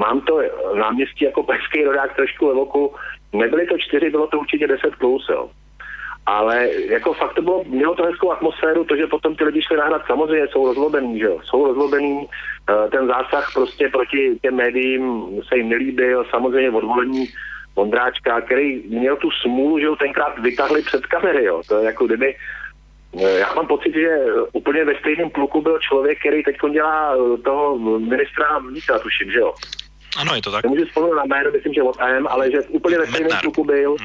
Mám 0.01 0.21
to 0.21 0.41
náměstí 0.73 1.25
jako 1.25 1.43
pražský 1.43 1.83
rodák 1.83 2.15
trošku 2.15 2.47
ve 2.47 2.53
voku. 2.53 2.95
Nebyly 3.33 3.67
to 3.67 3.77
čtyři, 3.77 4.09
bylo 4.09 4.27
to 4.27 4.39
určitě 4.39 4.67
deset 4.67 4.95
plus, 4.95 5.29
jo. 5.29 5.49
Ale 6.25 6.69
jako 6.73 7.13
fakt 7.13 7.33
to 7.33 7.41
bylo, 7.41 7.63
mělo 7.67 7.95
to 7.95 8.03
hezkou 8.03 8.31
atmosféru, 8.31 8.83
to, 8.83 8.95
že 8.95 9.07
potom 9.07 9.35
ty 9.35 9.43
lidi 9.43 9.61
šli 9.61 9.77
nahrát, 9.77 10.01
samozřejmě 10.07 10.47
jsou 10.47 10.65
rozlobení, 10.65 11.19
že 11.19 11.25
jo, 11.25 11.39
jsou 11.43 11.65
rozlobení, 11.65 12.27
eh, 12.69 12.89
ten 12.89 13.07
zásah 13.07 13.53
prostě 13.53 13.89
proti 13.89 14.39
těm 14.41 14.55
médiím 14.55 15.25
se 15.47 15.57
jim 15.57 15.69
nelíbil, 15.69 16.25
samozřejmě 16.29 16.71
odvolení 16.71 17.29
Vondráčka, 17.75 18.41
který 18.41 18.83
měl 18.87 19.15
tu 19.15 19.31
smůlu, 19.31 19.79
že 19.79 19.87
ho 19.87 19.95
tenkrát 19.95 20.39
vytahli 20.39 20.81
před 20.81 21.05
kamery, 21.05 21.45
jo, 21.45 21.61
to 21.67 21.79
je 21.79 21.85
jako 21.85 22.05
kdyby 22.05 22.35
eh, 22.35 22.37
já 23.13 23.53
mám 23.53 23.67
pocit, 23.67 23.93
že 23.93 24.17
úplně 24.53 24.85
ve 24.85 24.99
stejném 24.99 25.29
pluku 25.29 25.61
byl 25.61 25.79
člověk, 25.79 26.19
který 26.19 26.43
teď 26.43 26.55
dělá 26.71 27.15
eh, 27.15 27.37
toho 27.37 27.79
ministra 27.99 28.59
vnitra, 28.59 28.99
tuším, 28.99 29.31
že 29.31 29.39
jo. 29.39 29.53
Ano, 30.17 30.35
je 30.35 30.41
to 30.41 30.51
tak. 30.51 30.63
Nemůžu 30.63 30.85
vzpomenout 30.85 31.15
na 31.15 31.25
jméno, 31.25 31.51
myslím, 31.51 31.73
že 31.73 31.81
od 31.81 32.01
AM, 32.01 32.27
ale 32.27 32.51
že 32.51 32.61
úplně 32.61 32.97
ve 32.97 33.07
stejném 33.07 33.39
kluku 33.41 33.63
byl. 33.63 33.95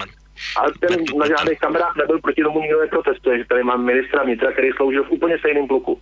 Ale 0.57 0.73
ten 0.81 1.05
na 1.19 1.27
žádných 1.27 1.59
kamerách 1.59 1.97
nebyl, 1.97 2.21
proti 2.21 2.43
tomu 2.43 2.61
nikdo 2.61 2.81
neprotestuje, 2.81 3.39
že 3.39 3.45
tady 3.45 3.63
mám 3.63 3.85
ministra 3.85 4.23
vnitra, 4.23 4.53
který 4.53 4.69
sloužil 4.73 5.05
v 5.05 5.11
úplně 5.11 5.39
stejném 5.39 5.67
kluku. 5.67 6.01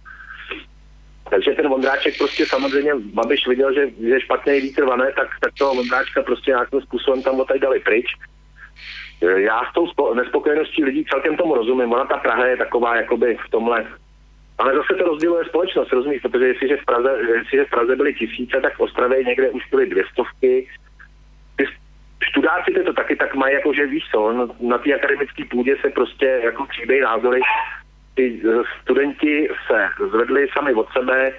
Takže 1.31 1.51
ten 1.51 1.69
Vondráček 1.69 2.19
prostě 2.19 2.47
samozřejmě, 2.47 2.93
Babiš 2.95 3.47
viděl, 3.47 3.75
že 3.75 3.89
je 3.99 4.21
špatný 4.21 4.61
vítr 4.61 4.85
vane, 4.85 5.13
tak, 5.17 5.29
tak 5.41 5.53
toho 5.59 5.75
Vondráčka 5.75 6.23
prostě 6.23 6.51
nějakým 6.51 6.81
způsobem 6.81 7.23
tam 7.23 7.41
odtaď 7.41 7.61
dali 7.61 7.81
pryč. 7.81 8.07
Já 9.21 9.61
s 9.71 9.75
tou 9.75 10.15
nespokojeností 10.15 10.85
lidí 10.85 11.05
celkem 11.05 11.37
tomu 11.37 11.55
rozumím. 11.55 11.93
Ona 11.93 12.05
ta 12.05 12.17
Praha 12.17 12.47
je 12.47 12.57
taková 12.57 12.97
jakoby 12.97 13.39
v 13.47 13.51
tomhle 13.51 13.87
ale 14.59 14.75
zase 14.75 14.95
to 14.95 15.05
rozděluje 15.05 15.45
společnost, 15.45 15.93
rozumíš? 15.93 16.23
Protože 16.23 16.47
jestliže 16.47 16.77
v 16.77 16.85
Praze, 16.85 17.19
jestliže 17.37 17.65
v 17.65 17.71
Praze 17.71 17.97
byly 17.97 18.15
tisíce, 18.15 18.61
tak 18.61 18.77
v 18.77 18.81
Ostravě 18.81 19.25
někde 19.25 19.51
už 19.51 19.63
byly 19.71 19.87
dvě 19.87 20.05
stovky. 20.13 20.69
Ty 21.57 22.85
to 22.85 22.93
taky 22.93 23.17
tak 23.17 23.35
mají, 23.35 23.55
jako 23.55 23.73
že 23.73 23.87
víš 23.87 24.05
co, 24.13 24.49
na, 24.61 24.79
té 24.79 24.95
akademické 24.95 25.45
půdě 25.51 25.77
se 25.81 25.91
prostě 25.91 26.41
jako 26.45 26.67
tříbejí 26.67 27.01
názory. 27.01 27.41
Ty 28.15 28.41
eh, 28.45 28.63
studenti 28.83 29.49
se 29.67 29.89
zvedli 30.11 30.49
sami 30.53 30.75
od 30.75 30.89
sebe 30.93 31.33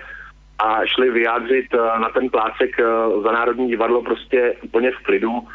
a 0.59 0.85
šli 0.85 1.11
vyjádřit 1.11 1.65
eh, 1.73 1.99
na 1.99 2.09
ten 2.09 2.29
plácek 2.29 2.75
za 3.23 3.31
Národní 3.31 3.67
divadlo 3.67 4.01
prostě 4.01 4.55
úplně 4.63 4.91
v 4.91 5.03
klidu 5.03 5.47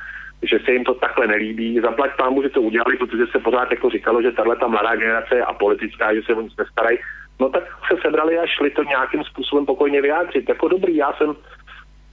že 0.42 0.58
se 0.64 0.72
jim 0.72 0.84
to 0.84 0.94
takhle 0.94 1.26
nelíbí. 1.26 1.80
Zaplať 1.80 2.16
pámu, 2.16 2.42
že 2.42 2.48
to 2.48 2.62
udělali, 2.62 2.96
protože 2.96 3.26
se 3.26 3.38
pořád 3.38 3.70
jako 3.70 3.90
říkalo, 3.90 4.22
že 4.22 4.32
tahle 4.32 4.56
ta 4.56 4.66
mladá 4.66 4.96
generace 4.96 5.36
je 5.36 5.44
apolitická, 5.44 6.14
že 6.14 6.22
se 6.22 6.34
o 6.34 6.40
nic 6.40 6.56
nestarají. 6.56 6.98
No 7.40 7.48
tak 7.48 7.62
se 7.88 8.00
sebrali 8.02 8.38
a 8.38 8.46
šli 8.46 8.70
to 8.70 8.82
nějakým 8.82 9.24
způsobem 9.24 9.66
pokojně 9.66 10.02
vyjádřit. 10.02 10.48
Jako 10.48 10.68
dobrý, 10.68 10.96
já 10.96 11.12
jsem 11.12 11.36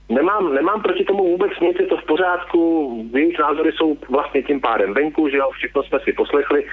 Nemám, 0.10 0.54
nemám 0.54 0.82
proti 0.82 1.04
tomu 1.04 1.24
vůbec 1.24 1.52
nic, 1.62 1.78
je 1.80 1.88
to 1.88 1.98
v 1.98 2.06
pořádku, 2.06 2.62
jejich 3.13 3.40
názory 3.40 3.72
jsou 3.72 3.98
vlastně 4.10 4.44
tím 4.44 4.62
pádem 4.62 4.94
venku, 4.94 5.30
že 5.30 5.38
jo, 5.38 5.50
všechno 5.52 5.84
jsme 5.84 6.00
si 6.00 6.13
poslechli, 6.13 6.66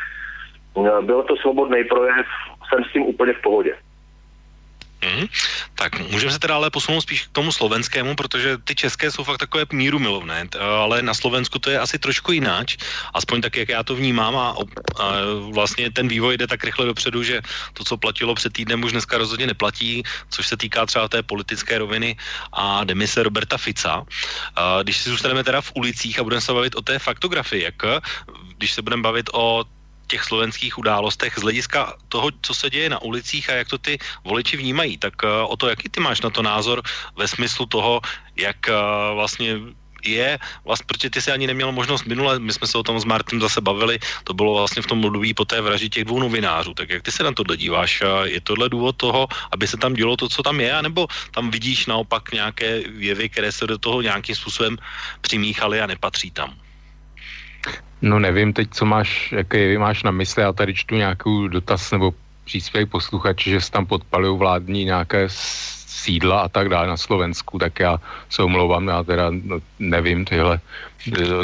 byl 1.01 1.23
to 1.23 1.37
svobodný 1.37 1.85
projev, 1.85 2.27
jsem 2.69 2.85
s 2.85 2.93
tím 2.93 3.03
úplně 3.03 3.33
v 3.33 3.43
pohodě. 3.43 3.75
Mm. 5.05 5.27
Tak 5.75 6.01
můžeme 6.01 6.33
se 6.33 6.39
teda 6.39 6.55
ale 6.57 6.71
posunout 6.71 7.01
spíš 7.01 7.23
k 7.27 7.33
tomu 7.33 7.53
slovenskému, 7.53 8.17
protože 8.17 8.59
ty 8.65 8.75
české 8.75 9.11
jsou 9.11 9.25
fakt 9.25 9.39
takové 9.39 9.67
míru 9.73 9.99
milovné, 9.99 10.49
ale 10.61 11.03
na 11.03 11.15
Slovensku 11.15 11.59
to 11.59 11.71
je 11.71 11.79
asi 11.79 11.99
trošku 11.99 12.33
jináč, 12.33 12.77
aspoň 13.15 13.41
tak, 13.41 13.57
jak 13.57 13.69
já 13.69 13.83
to 13.83 13.95
vnímám 13.95 14.37
a, 14.37 14.57
a 14.99 15.05
vlastně 15.53 15.91
ten 15.91 16.09
vývoj 16.09 16.37
jde 16.37 16.47
tak 16.47 16.65
rychle 16.65 16.87
dopředu, 16.87 17.23
že 17.23 17.43
to, 17.73 17.85
co 17.85 17.97
platilo 17.97 18.35
před 18.35 18.53
týdnem, 18.53 18.85
už 18.85 18.93
dneska 18.93 19.19
rozhodně 19.19 19.47
neplatí, 19.47 20.03
což 20.31 20.47
se 20.47 20.57
týká 20.57 20.87
třeba 20.87 21.09
té 21.09 21.23
politické 21.23 21.79
roviny 21.79 22.17
a 22.53 22.85
demise 22.85 23.23
Roberta 23.23 23.57
Fica. 23.57 24.05
A 24.57 24.83
když 24.83 24.97
si 24.97 25.11
zůstaneme 25.11 25.45
teda 25.45 25.61
v 25.61 25.73
ulicích 25.75 26.19
a 26.19 26.25
budeme 26.25 26.41
se 26.41 26.53
bavit 26.53 26.75
o 26.75 26.83
té 26.83 26.99
faktografii, 26.99 27.63
jak 27.65 27.83
když 28.57 28.73
se 28.73 28.83
budeme 28.83 29.03
bavit 29.03 29.31
o 29.33 29.65
těch 30.07 30.25
slovenských 30.25 30.79
událostech 30.79 31.39
z 31.39 31.43
hlediska 31.43 31.97
toho, 32.09 32.31
co 32.43 32.55
se 32.55 32.71
děje 32.71 32.91
na 32.91 33.03
ulicích 33.03 33.51
a 33.51 33.55
jak 33.55 33.69
to 33.69 33.79
ty 33.79 33.99
voliči 34.25 34.57
vnímají. 34.57 34.99
Tak 34.99 35.15
uh, 35.23 35.31
o 35.49 35.57
to, 35.57 35.69
jaký 35.69 35.89
ty 35.89 36.01
máš 36.01 36.21
na 36.21 36.31
to 36.31 36.43
názor 36.43 36.83
ve 37.17 37.29
smyslu 37.29 37.67
toho, 37.67 38.01
jak 38.37 38.57
uh, 38.69 39.15
vlastně 39.15 39.59
je, 40.05 40.39
vlastně, 40.65 40.85
protože 40.87 41.11
ty 41.11 41.21
si 41.23 41.33
ani 41.33 41.47
neměl 41.47 41.73
možnost 41.73 42.05
minule, 42.05 42.39
my 42.39 42.53
jsme 42.53 42.67
se 42.67 42.79
o 42.79 42.83
tom 42.83 43.01
s 43.01 43.05
Martinem 43.05 43.41
zase 43.41 43.61
bavili, 43.61 43.99
to 44.25 44.35
bylo 44.35 44.55
vlastně 44.55 44.83
v 44.83 44.87
tom 44.87 45.05
období 45.05 45.35
po 45.35 45.45
té 45.45 45.61
vraždě 45.61 45.89
těch 45.89 46.05
dvou 46.05 46.21
novinářů, 46.21 46.75
tak 46.75 46.91
jak 46.91 47.03
ty 47.03 47.13
se 47.13 47.25
na 47.25 47.33
to 47.33 47.57
díváš? 47.57 48.03
Je 48.25 48.41
tohle 48.41 48.69
důvod 48.69 48.97
toho, 48.97 49.29
aby 49.53 49.65
se 49.65 49.77
tam 49.77 49.95
dělo 49.95 50.17
to, 50.17 50.29
co 50.29 50.43
tam 50.43 50.61
je, 50.61 50.73
anebo 50.73 51.07
tam 51.31 51.51
vidíš 51.51 51.87
naopak 51.87 52.33
nějaké 52.33 52.83
jevy, 52.99 53.29
které 53.29 53.53
se 53.53 53.67
do 53.67 53.79
toho 53.79 54.03
nějakým 54.03 54.37
způsobem 54.37 54.77
přimíchaly 55.21 55.81
a 55.81 55.87
nepatří 55.87 56.31
tam? 56.31 56.64
No 58.05 58.19
nevím 58.19 58.53
teď, 58.53 58.69
co 58.71 58.85
máš, 58.85 59.35
jevy 59.55 59.79
máš 59.79 60.03
na 60.03 60.11
mysli, 60.11 60.43
já 60.43 60.53
tady 60.53 60.75
čtu 60.75 60.95
nějakou 60.95 61.49
dotaz 61.49 61.91
nebo 61.91 62.15
příspěvek 62.45 62.91
posluchači, 62.91 63.51
že 63.51 63.61
se 63.61 63.71
tam 63.71 63.87
podpalují 63.87 64.39
vládní 64.39 64.85
nějaké 64.85 65.29
sídla 66.05 66.41
a 66.45 66.49
tak 66.49 66.69
dále 66.69 66.87
na 66.87 66.97
Slovensku, 66.97 67.59
tak 67.59 67.81
já 67.81 67.97
se 68.29 68.43
omlouvám, 68.43 68.89
já 68.89 69.03
teda 69.03 69.31
no, 69.31 69.59
nevím, 69.79 70.25
tyhle 70.25 70.61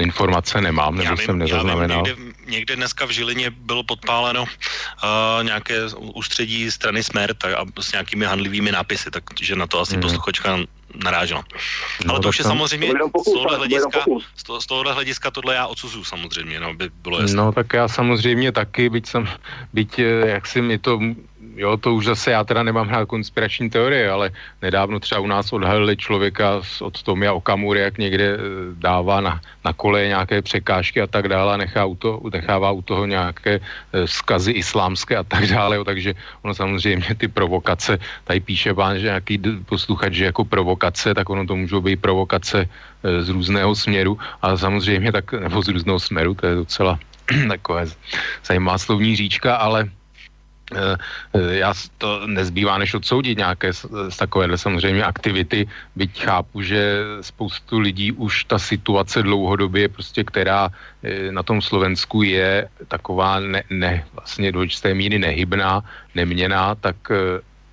informace 0.01 0.61
nemám, 0.61 0.96
nebo 0.96 1.16
vím, 1.16 1.27
jsem 1.27 1.38
nezaznamenal. 1.38 2.03
Někde, 2.05 2.23
někde 2.46 2.77
dneska 2.77 3.07
v 3.07 3.11
Žilině 3.11 3.51
bylo 3.51 3.83
podpáleno 3.83 4.42
uh, 4.42 5.44
nějaké 5.44 5.88
ústředí 5.96 6.70
strany 6.70 7.03
Smer 7.03 7.35
tak, 7.35 7.53
a 7.53 7.64
s 7.81 7.92
nějakými 7.92 8.25
handlivými 8.25 8.73
nápisy, 8.73 9.11
takže 9.11 9.57
na 9.57 9.66
to 9.66 9.81
asi 9.81 9.92
hmm. 9.92 10.03
posluchačka 10.03 10.58
narážela. 10.94 11.44
No, 12.04 12.15
Ale 12.15 12.21
to 12.21 12.29
už 12.29 12.38
je 12.38 12.44
samozřejmě 12.44 12.92
z 13.21 13.25
tohohle, 13.25 13.56
hlediska, 13.56 14.00
z 14.58 14.67
tohohle 14.67 14.92
hlediska 14.92 15.31
tohle 15.31 15.54
já 15.54 15.67
odsuzuju 15.67 16.04
samozřejmě, 16.04 16.61
no, 16.61 16.75
by 16.75 16.90
bylo 17.02 17.21
jasné. 17.21 17.37
No 17.37 17.52
tak 17.52 17.73
já 17.73 17.88
samozřejmě 17.88 18.52
taky, 18.52 18.88
byť 18.88 19.06
jsem, 19.06 19.29
byť 19.73 19.98
eh, 19.98 20.29
jak 20.35 20.46
si 20.46 20.63
mi 20.63 20.79
to 20.79 20.98
jo, 21.61 21.77
to 21.77 21.94
už 21.94 22.04
zase 22.04 22.31
já 22.31 22.40
teda 22.44 22.63
nemám 22.63 22.88
hrát 22.88 23.04
konspirační 23.04 23.71
teorie, 23.71 24.11
ale 24.11 24.33
nedávno 24.63 24.96
třeba 25.00 25.21
u 25.21 25.27
nás 25.27 25.52
odhalili 25.52 25.96
člověka 25.96 26.65
od 26.81 27.02
Tomia 27.02 27.33
Okamury, 27.37 27.81
jak 27.81 27.98
někde 27.98 28.29
eh, 28.35 28.38
dává 28.81 29.21
na, 29.21 29.40
na 29.65 29.73
kole 29.73 30.08
nějaké 30.08 30.42
překážky 30.42 31.04
a 31.04 31.06
tak 31.06 31.29
dále 31.29 31.54
a 31.54 31.61
nechá 31.61 31.85
u 31.85 31.94
to, 31.94 32.21
nechává 32.33 32.71
u 32.73 32.83
toho 32.83 33.06
nějaké 33.06 33.61
eh, 33.61 34.06
skazy 34.08 34.52
islámské 34.56 35.17
a 35.17 35.25
tak 35.25 35.46
dále, 35.52 35.77
jo, 35.77 35.85
takže 35.85 36.17
ono 36.42 36.54
samozřejmě 36.56 37.15
ty 37.15 37.29
provokace, 37.29 38.00
tady 38.25 38.40
píše 38.40 38.75
pán, 38.75 38.96
že 38.96 39.13
nějaký 39.13 39.37
posluchač, 39.69 40.13
že 40.13 40.33
jako 40.33 40.44
provokace, 40.44 41.15
tak 41.15 41.29
ono 41.31 41.44
to 41.46 41.56
můžou 41.56 41.81
být 41.85 42.00
provokace 42.00 42.65
eh, 42.65 43.23
z 43.23 43.29
různého 43.29 43.77
směru 43.77 44.17
a 44.42 44.56
samozřejmě 44.56 45.13
tak, 45.13 45.33
nebo 45.33 45.61
z 45.63 45.69
různého 45.69 46.00
směru, 46.00 46.35
to 46.35 46.46
je 46.46 46.54
docela 46.54 46.98
takové 47.48 47.85
zajímavá 48.48 48.79
slovní 48.79 49.17
říčka, 49.17 49.61
ale 49.61 50.00
já 51.50 51.75
to 51.98 52.27
nezbývá, 52.27 52.79
než 52.79 52.94
odsoudit 52.94 53.38
nějaké 53.38 53.73
z 53.73 54.16
takovéhle 54.16 54.58
samozřejmě 54.58 55.04
aktivity, 55.04 55.68
byť 55.96 56.23
chápu, 56.23 56.62
že 56.62 57.02
spoustu 57.21 57.79
lidí 57.79 58.12
už 58.12 58.44
ta 58.44 58.58
situace 58.58 59.23
dlouhodobě, 59.23 59.88
prostě, 59.88 60.25
která 60.25 60.68
eh, 61.02 61.33
na 61.33 61.42
tom 61.42 61.62
Slovensku 61.62 62.23
je 62.23 62.68
taková 62.88 63.40
ne, 63.40 63.62
ne 63.71 64.04
vlastně 64.14 64.52
do 64.52 64.62
jisté 64.62 64.94
míry 64.94 65.18
nehybná, 65.18 65.83
neměná, 66.14 66.75
tak 66.75 66.96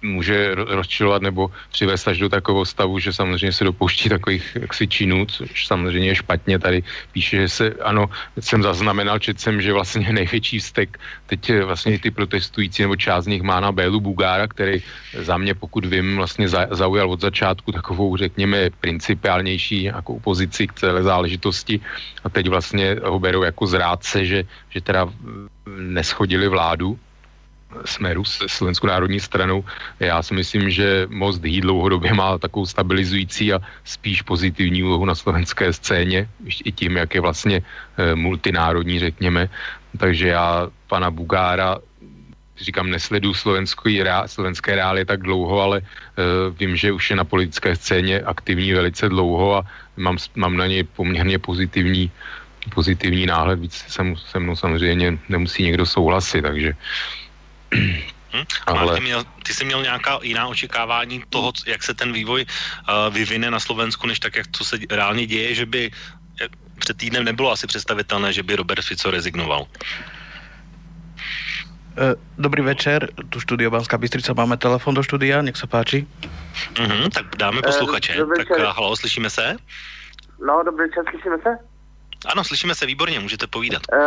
může 0.01 0.55
rozčilovat 0.55 1.21
nebo 1.21 1.51
přivést 1.71 2.07
až 2.07 2.17
do 2.17 2.29
takového 2.29 2.65
stavu, 2.65 2.99
že 2.99 3.13
samozřejmě 3.13 3.51
se 3.51 3.63
dopouští 3.63 4.09
takových 4.09 4.57
jaksi 4.61 4.87
činů, 4.87 5.25
což 5.25 5.67
samozřejmě 5.67 6.09
je 6.09 6.15
špatně. 6.15 6.59
Tady 6.59 6.83
píše, 7.11 7.37
že 7.37 7.49
se, 7.49 7.65
ano, 7.81 8.09
jsem 8.39 8.63
zaznamenal, 8.63 9.19
četl 9.19 9.39
jsem, 9.39 9.61
že 9.61 9.73
vlastně 9.73 10.07
největší 10.13 10.59
vztek 10.59 10.99
teď 11.25 11.51
vlastně 11.63 11.99
ty 11.99 12.11
protestující 12.11 12.81
nebo 12.81 12.95
část 12.95 13.23
z 13.23 13.27
nich 13.27 13.41
má 13.41 13.59
na 13.59 13.71
Bélu 13.71 13.99
Bugára, 13.99 14.47
který 14.47 14.83
za 15.13 15.37
mě, 15.37 15.55
pokud 15.55 15.85
vím, 15.85 16.15
vlastně 16.15 16.47
zaujal 16.47 17.11
od 17.11 17.21
začátku 17.21 17.71
takovou, 17.71 18.17
řekněme, 18.17 18.69
principiálnější 18.69 19.83
jako 19.83 20.19
pozici 20.19 20.67
k 20.67 20.73
celé 20.73 21.03
záležitosti 21.03 21.79
a 22.23 22.29
teď 22.29 22.47
vlastně 22.47 22.95
ho 23.03 23.19
berou 23.19 23.43
jako 23.43 23.67
zrádce, 23.67 24.25
že, 24.25 24.43
že 24.69 24.81
teda 24.81 25.09
neschodili 25.77 26.47
vládu 26.47 26.99
Smeru, 27.85 28.23
Slovenskou 28.25 28.87
národní 28.87 29.19
stranou. 29.19 29.63
Já 29.99 30.23
si 30.23 30.33
myslím, 30.33 30.69
že 30.69 31.07
Most 31.09 31.43
Hý 31.43 31.61
dlouhodobě 31.61 32.13
má 32.13 32.37
takovou 32.37 32.65
stabilizující 32.65 33.53
a 33.53 33.59
spíš 33.83 34.21
pozitivní 34.21 34.83
úlohu 34.83 35.05
na 35.05 35.15
slovenské 35.15 35.73
scéně, 35.73 36.29
i 36.63 36.71
tím, 36.71 36.97
jak 36.97 37.15
je 37.15 37.21
vlastně 37.21 37.61
e, 37.97 38.15
multinárodní, 38.15 38.99
řekněme. 38.99 39.49
Takže 39.97 40.27
já 40.27 40.67
pana 40.87 41.11
Bugára 41.11 41.77
říkám, 42.59 42.89
nesledu 42.89 43.33
slovenské 44.25 44.75
reály 44.75 45.05
tak 45.05 45.21
dlouho, 45.21 45.61
ale 45.61 45.81
uh, 45.81 46.57
vím, 46.57 46.75
že 46.75 46.91
už 46.91 47.09
je 47.09 47.15
na 47.15 47.23
politické 47.23 47.75
scéně 47.75 48.21
aktivní 48.21 48.73
velice 48.73 49.09
dlouho 49.09 49.55
a 49.55 49.65
mám, 49.97 50.17
mám 50.35 50.57
na 50.57 50.67
něj 50.67 50.83
poměrně 50.83 51.39
pozitivní, 51.39 52.11
pozitivní 52.73 53.25
náhled, 53.25 53.59
víc 53.59 53.73
se, 53.73 54.03
se 54.15 54.39
mnou 54.39 54.55
samozřejmě 54.55 55.17
nemusí 55.29 55.63
někdo 55.63 55.85
souhlasit, 55.85 56.41
takže 56.41 56.73
Hmm? 58.31 58.45
Ale... 58.65 58.95
Ty, 58.95 59.01
měl, 59.01 59.23
ty 59.43 59.53
jsi 59.53 59.65
měl 59.65 59.81
nějaká 59.83 60.19
jiná 60.21 60.47
očekávání 60.47 61.23
toho, 61.29 61.53
jak 61.65 61.83
se 61.83 61.93
ten 61.93 62.13
vývoj 62.13 62.45
uh, 62.45 63.13
vyvine 63.13 63.51
na 63.51 63.59
Slovensku, 63.59 64.07
než 64.07 64.19
tak, 64.19 64.35
jak 64.35 64.47
to 64.47 64.63
se 64.63 64.77
reálně 64.91 65.25
děje, 65.25 65.55
že 65.55 65.65
by 65.65 65.91
před 66.79 66.97
týdnem 66.97 67.23
nebylo 67.23 67.51
asi 67.51 67.67
představitelné, 67.67 68.33
že 68.33 68.43
by 68.43 68.55
Robert 68.55 68.85
Fico 68.85 69.11
rezignoval. 69.11 69.67
E, 71.97 72.15
dobrý 72.37 72.61
večer, 72.61 73.09
tu 73.29 73.39
studio 73.39 73.71
Banská 73.71 73.97
Bystrica, 73.97 74.33
máme 74.33 74.57
telefon 74.57 74.93
do 74.93 75.03
studia, 75.03 75.41
nech 75.41 75.57
se 75.57 75.67
páči. 75.67 76.07
Uh-huh, 76.73 77.09
tak 77.09 77.35
dáme 77.35 77.61
posluchače. 77.61 78.23
Uh, 78.23 78.33
tak 78.37 78.49
uh, 78.49 78.63
halo, 78.63 78.95
slyšíme 78.95 79.29
se? 79.29 79.57
No, 80.47 80.63
dobrý 80.65 80.85
večer, 80.85 81.03
slyšíme 81.09 81.37
se? 81.43 81.49
Ano, 82.25 82.43
slyšíme 82.43 82.75
se, 82.75 82.85
výborně, 82.85 83.19
můžete 83.19 83.47
povídat. 83.47 83.81
Uh, 83.93 83.99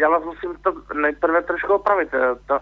já 0.00 0.08
vás 0.08 0.24
musím 0.24 0.56
to 0.62 0.72
nejprve 0.94 1.42
trošku 1.42 1.72
opravit. 1.72 2.08
Eh, 2.14 2.34
to, 2.46 2.58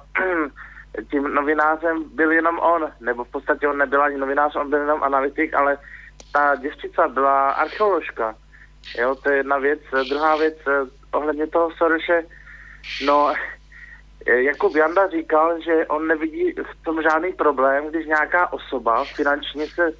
tím 1.10 1.34
novinářem 1.34 2.04
byl 2.14 2.32
jenom 2.32 2.58
on, 2.58 2.92
nebo 3.00 3.24
v 3.24 3.30
podstatě 3.30 3.68
on 3.68 3.78
nebyl 3.78 4.02
ani 4.02 4.18
novinář, 4.18 4.56
on 4.56 4.70
byl 4.70 4.78
jenom 4.78 5.02
analytik, 5.02 5.54
ale 5.54 5.78
ta 6.32 6.56
děvčica 6.56 7.08
byla 7.08 7.50
archeoložka. 7.50 8.34
Jo, 8.98 9.14
to 9.14 9.30
je 9.30 9.36
jedna 9.36 9.58
věc. 9.58 9.80
Druhá 10.08 10.36
věc, 10.36 10.56
eh, 10.68 10.80
ohledně 11.12 11.46
toho 11.46 11.70
Soroše, 11.70 12.22
no, 13.04 13.32
eh, 14.26 14.42
Jakub 14.42 14.76
Janda 14.76 15.08
říkal, 15.08 15.60
že 15.60 15.86
on 15.86 16.06
nevidí 16.06 16.52
v 16.52 16.84
tom 16.84 17.02
žádný 17.02 17.32
problém, 17.32 17.88
když 17.88 18.06
nějaká 18.06 18.52
osoba 18.52 19.04
finančně 19.04 19.66
se 19.66 19.92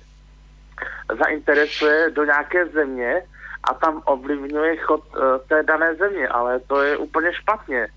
zainteresuje 1.24 2.10
do 2.10 2.24
nějaké 2.24 2.66
země, 2.66 3.22
a 3.64 3.74
tam 3.74 4.02
ovlivňuje 4.04 4.76
chod 4.76 5.02
uh, 5.06 5.22
té 5.48 5.62
dané 5.62 5.94
země, 5.94 6.28
ale 6.28 6.60
to 6.60 6.82
je 6.82 6.96
úplně 6.96 7.32
špatně. 7.34 7.88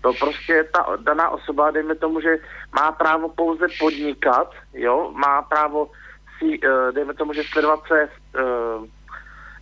To 0.00 0.12
prostě 0.12 0.64
ta 0.72 0.96
daná 0.96 1.30
osoba, 1.30 1.70
dejme 1.70 1.94
tomu, 1.94 2.20
že 2.20 2.36
má 2.74 2.92
právo 2.92 3.28
pouze 3.28 3.66
podnikat, 3.78 4.54
jo, 4.74 5.12
má 5.14 5.42
právo 5.42 5.90
si, 6.38 6.58
uh, 6.60 6.92
dejme 6.92 7.14
tomu, 7.14 7.32
že 7.32 7.42
sledovat 7.44 7.80
se 7.88 8.08
uh, 8.08 8.86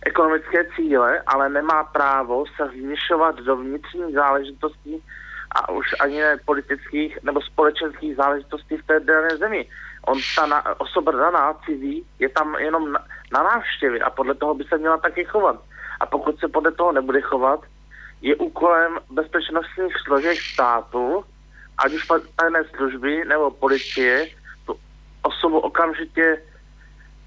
ekonomické 0.05 0.65
cíle, 0.75 1.21
ale 1.27 1.49
nemá 1.49 1.83
právo 1.83 2.45
se 2.55 2.65
vměšovat 2.65 3.35
do 3.35 3.55
vnitřních 3.55 4.13
záležitostí 4.13 5.03
a 5.51 5.71
už 5.71 5.85
ani 5.99 6.19
ne 6.19 6.37
politických 6.45 7.19
nebo 7.23 7.41
společenských 7.41 8.15
záležitostí 8.15 8.77
v 8.77 8.85
té 8.85 8.99
dané 8.99 9.37
zemi. 9.37 9.65
On, 10.07 10.19
ta 10.35 10.45
na, 10.45 10.79
osoba 10.79 11.11
daná, 11.11 11.53
cizí, 11.65 12.05
je 12.19 12.29
tam 12.29 12.55
jenom 12.55 12.91
na, 12.91 12.99
na 13.31 13.43
návštěvy 13.43 14.01
a 14.01 14.09
podle 14.09 14.35
toho 14.35 14.53
by 14.53 14.63
se 14.63 14.77
měla 14.77 14.97
taky 14.97 15.25
chovat. 15.25 15.59
A 15.99 16.05
pokud 16.05 16.39
se 16.39 16.47
podle 16.47 16.71
toho 16.71 16.91
nebude 16.91 17.21
chovat, 17.21 17.59
je 18.21 18.35
úkolem 18.35 18.97
bezpečnostních 19.09 19.93
složek 20.05 20.37
státu, 20.41 21.23
ať 21.77 21.93
už 21.93 22.07
tajné 22.35 22.63
služby 22.75 23.25
nebo 23.25 23.51
policie, 23.51 24.27
tu 24.65 24.79
osobu 25.21 25.59
okamžitě 25.59 26.41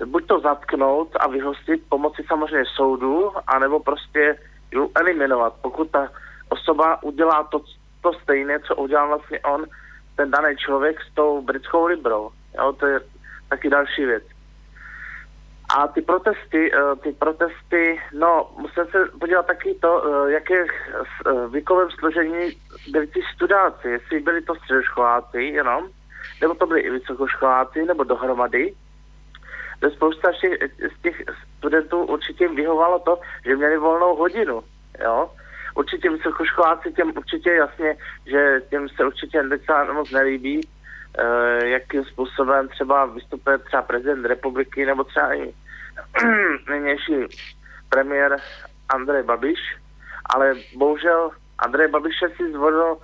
buď 0.04 0.26
to 0.26 0.40
zatknout 0.40 1.16
a 1.20 1.28
vyhostit 1.28 1.82
pomocí 1.88 2.22
samozřejmě 2.28 2.64
soudu, 2.76 3.32
anebo 3.46 3.80
prostě 3.80 4.38
ju 4.70 4.90
eliminovat. 4.94 5.54
Pokud 5.62 5.90
ta 5.90 6.08
osoba 6.48 7.02
udělá 7.02 7.44
to, 7.44 7.60
to 8.00 8.12
stejné, 8.12 8.60
co 8.60 8.76
udělal 8.76 9.08
vlastně 9.08 9.40
on, 9.40 9.66
ten 10.16 10.30
daný 10.30 10.56
člověk 10.56 11.00
s 11.00 11.14
tou 11.14 11.42
britskou 11.42 11.86
librou. 11.86 12.30
Jo, 12.59 12.72
to 12.72 12.86
je 12.86 13.01
taky 13.48 13.70
další 13.70 14.05
věc. 14.05 14.24
A 15.76 15.88
ty 15.88 16.03
protesty, 16.03 16.70
eh, 16.74 16.96
ty 17.03 17.12
protesty, 17.12 18.01
no, 18.12 18.51
musím 18.59 18.84
se 18.90 18.98
podívat 19.20 19.46
taky 19.46 19.74
to, 19.74 20.03
eh, 20.05 20.32
jaké 20.32 20.64
eh, 20.64 21.48
věkovém 21.51 21.90
složení 21.90 22.57
byli 22.90 23.07
ty 23.07 23.20
studáci, 23.34 23.88
jestli 23.88 24.20
byli 24.20 24.42
to 24.42 24.55
středoškoláci 24.55 25.42
jenom, 25.42 25.88
nebo 26.40 26.55
to 26.55 26.66
byli 26.66 26.80
i 26.80 26.90
vysokoškoláci, 26.90 27.84
nebo 27.84 28.05
dohromady. 28.05 28.74
To 29.80 29.90
spousta 29.90 30.32
z 30.32 31.03
těch 31.03 31.22
studentů 31.59 32.05
určitě 32.05 32.44
jim 32.44 32.57
vyhovalo 32.57 32.98
to, 32.98 33.18
že 33.46 33.57
měli 33.57 33.76
volnou 33.78 34.16
hodinu, 34.16 34.62
jo. 35.05 35.30
Určitě 35.74 36.11
vysokoškoláci 36.11 36.92
těm 36.92 37.12
určitě 37.16 37.51
jasně, 37.51 37.96
že 38.26 38.62
těm 38.70 38.88
se 38.88 39.07
určitě 39.07 39.42
docela 39.42 39.92
moc 39.92 40.11
nelíbí, 40.11 40.61
jakým 41.62 42.04
způsobem 42.04 42.68
třeba 42.68 43.06
vystupuje 43.06 43.58
třeba 43.58 43.82
prezident 43.82 44.24
republiky 44.24 44.86
nebo 44.86 45.04
třeba 45.04 45.34
i 45.34 45.54
nynější 46.70 47.12
premiér 47.88 48.36
Andrej 48.88 49.22
Babiš, 49.22 49.76
ale 50.34 50.54
bohužel 50.76 51.30
Andrej 51.58 51.88
Babiš 51.88 52.14
si 52.36 52.52
zvolil 52.52 52.96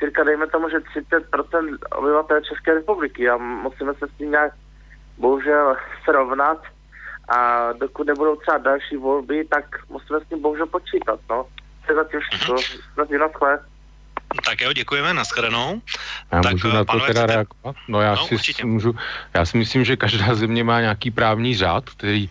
cirka, 0.00 0.24
dejme 0.24 0.46
tomu, 0.46 0.68
že 0.68 0.78
30% 0.78 1.78
obyvatel 1.92 2.40
České 2.40 2.74
republiky. 2.74 3.28
A 3.28 3.36
musíme 3.36 3.94
se 3.94 4.06
s 4.06 4.18
tím 4.18 4.30
nějak 4.30 4.52
bohužel 5.18 5.76
srovnat. 6.04 6.62
A 7.28 7.72
dokud 7.72 8.06
nebudou 8.06 8.36
třeba 8.36 8.58
další 8.58 8.96
volby, 8.96 9.44
tak 9.44 9.64
musíme 9.88 10.20
s 10.20 10.28
tím 10.28 10.42
bohužel 10.42 10.66
počítat, 10.66 11.20
no. 11.30 11.46
To 11.86 11.92
je 11.92 11.96
zatím 11.96 12.20
všechno. 12.20 12.56
Zatím 12.96 13.18
na 13.18 13.28
tak 14.44 14.60
jo, 14.60 14.72
děkujeme, 14.72 15.14
nashledanou. 15.14 15.82
Já 16.32 16.40
tak, 16.40 16.52
můžu 16.52 16.68
na 16.68 16.84
to 16.84 17.00
teda 17.00 17.26
reagovat? 17.26 17.76
No 17.88 18.00
já, 18.00 18.14
no, 18.14 18.38
si 18.38 18.64
můžu, 18.64 18.94
já 19.34 19.44
si 19.44 19.58
myslím, 19.58 19.84
že 19.84 19.96
každá 19.96 20.34
země 20.34 20.64
má 20.64 20.80
nějaký 20.80 21.10
právní 21.10 21.56
řád, 21.56 21.90
který 21.90 22.30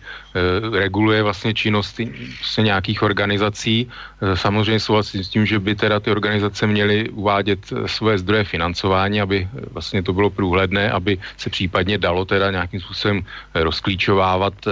reguluje 0.78 1.22
vlastně 1.22 1.54
činnosti 1.54 2.12
vlastně 2.38 2.64
nějakých 2.64 3.02
organizací. 3.02 3.90
E, 4.22 4.36
samozřejmě 4.36 4.80
souhlasím 4.80 5.24
s 5.24 5.28
tím, 5.28 5.46
že 5.46 5.58
by 5.58 5.74
teda 5.74 6.00
ty 6.00 6.10
organizace 6.10 6.66
měly 6.66 7.08
uvádět 7.08 7.72
eh, 7.72 7.88
své 7.88 8.18
zdroje 8.18 8.44
financování, 8.44 9.20
aby 9.20 9.48
vlastně 9.72 10.02
to 10.02 10.12
bylo 10.12 10.30
průhledné, 10.30 10.90
aby 10.90 11.18
se 11.36 11.50
případně 11.50 11.98
dalo 11.98 12.24
teda 12.24 12.50
nějakým 12.50 12.80
způsobem 12.80 13.26
rozklíčovávat 13.54 14.54
e, 14.66 14.70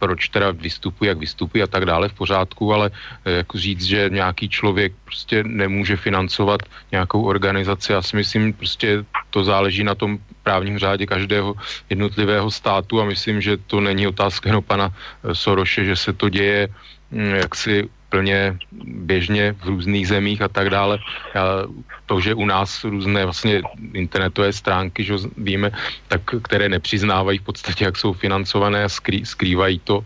proč 0.00 0.32
teda 0.32 0.50
vystupují, 0.50 1.08
jak 1.08 1.18
vystupují 1.20 1.62
a 1.62 1.68
tak 1.68 1.84
dále 1.84 2.08
v 2.08 2.16
pořádku, 2.16 2.72
ale 2.72 2.90
eh, 3.24 3.44
jako 3.44 3.54
říct, 3.58 3.84
že 3.84 4.08
nějaký 4.08 4.48
člověk 4.48 4.92
prostě 5.04 5.44
nemůže 5.44 5.96
financovat 5.96 6.64
nějakou 6.88 7.28
organizaci, 7.28 7.92
já 7.92 8.02
si 8.02 8.16
myslím, 8.16 8.52
prostě 8.56 9.04
to 9.30 9.44
záleží 9.44 9.84
na 9.84 9.94
tom 9.94 10.18
právním 10.42 10.80
řádě 10.80 11.06
každého 11.06 11.54
jednotlivého 11.92 12.50
státu 12.50 13.00
a 13.00 13.04
myslím, 13.04 13.44
že 13.44 13.60
to 13.68 13.80
není 13.80 14.08
otázka 14.08 14.48
jenom 14.48 14.64
pana 14.64 14.88
eh, 14.88 15.36
Soroše, 15.36 15.84
že 15.84 15.96
se 15.96 16.10
to 16.16 16.32
děje 16.32 16.68
hm, 17.12 17.44
jaksi 17.44 17.99
plně 18.10 18.58
běžně 19.06 19.52
v 19.52 19.64
různých 19.64 20.08
zemích 20.08 20.42
a 20.42 20.48
tak 20.48 20.70
dále. 20.70 20.98
A 21.34 21.64
to, 22.06 22.20
že 22.20 22.34
u 22.34 22.46
nás 22.46 22.84
různé 22.84 23.24
vlastně 23.24 23.62
internetové 23.94 24.52
stránky, 24.52 25.04
že 25.04 25.14
víme, 25.36 25.70
tak, 26.08 26.20
které 26.42 26.68
nepřiznávají 26.68 27.38
v 27.38 27.46
podstatě, 27.54 27.84
jak 27.84 27.96
jsou 27.96 28.12
financované 28.12 28.84
a 28.84 28.88
skrý, 28.88 29.26
skrývají 29.26 29.78
to, 29.78 30.04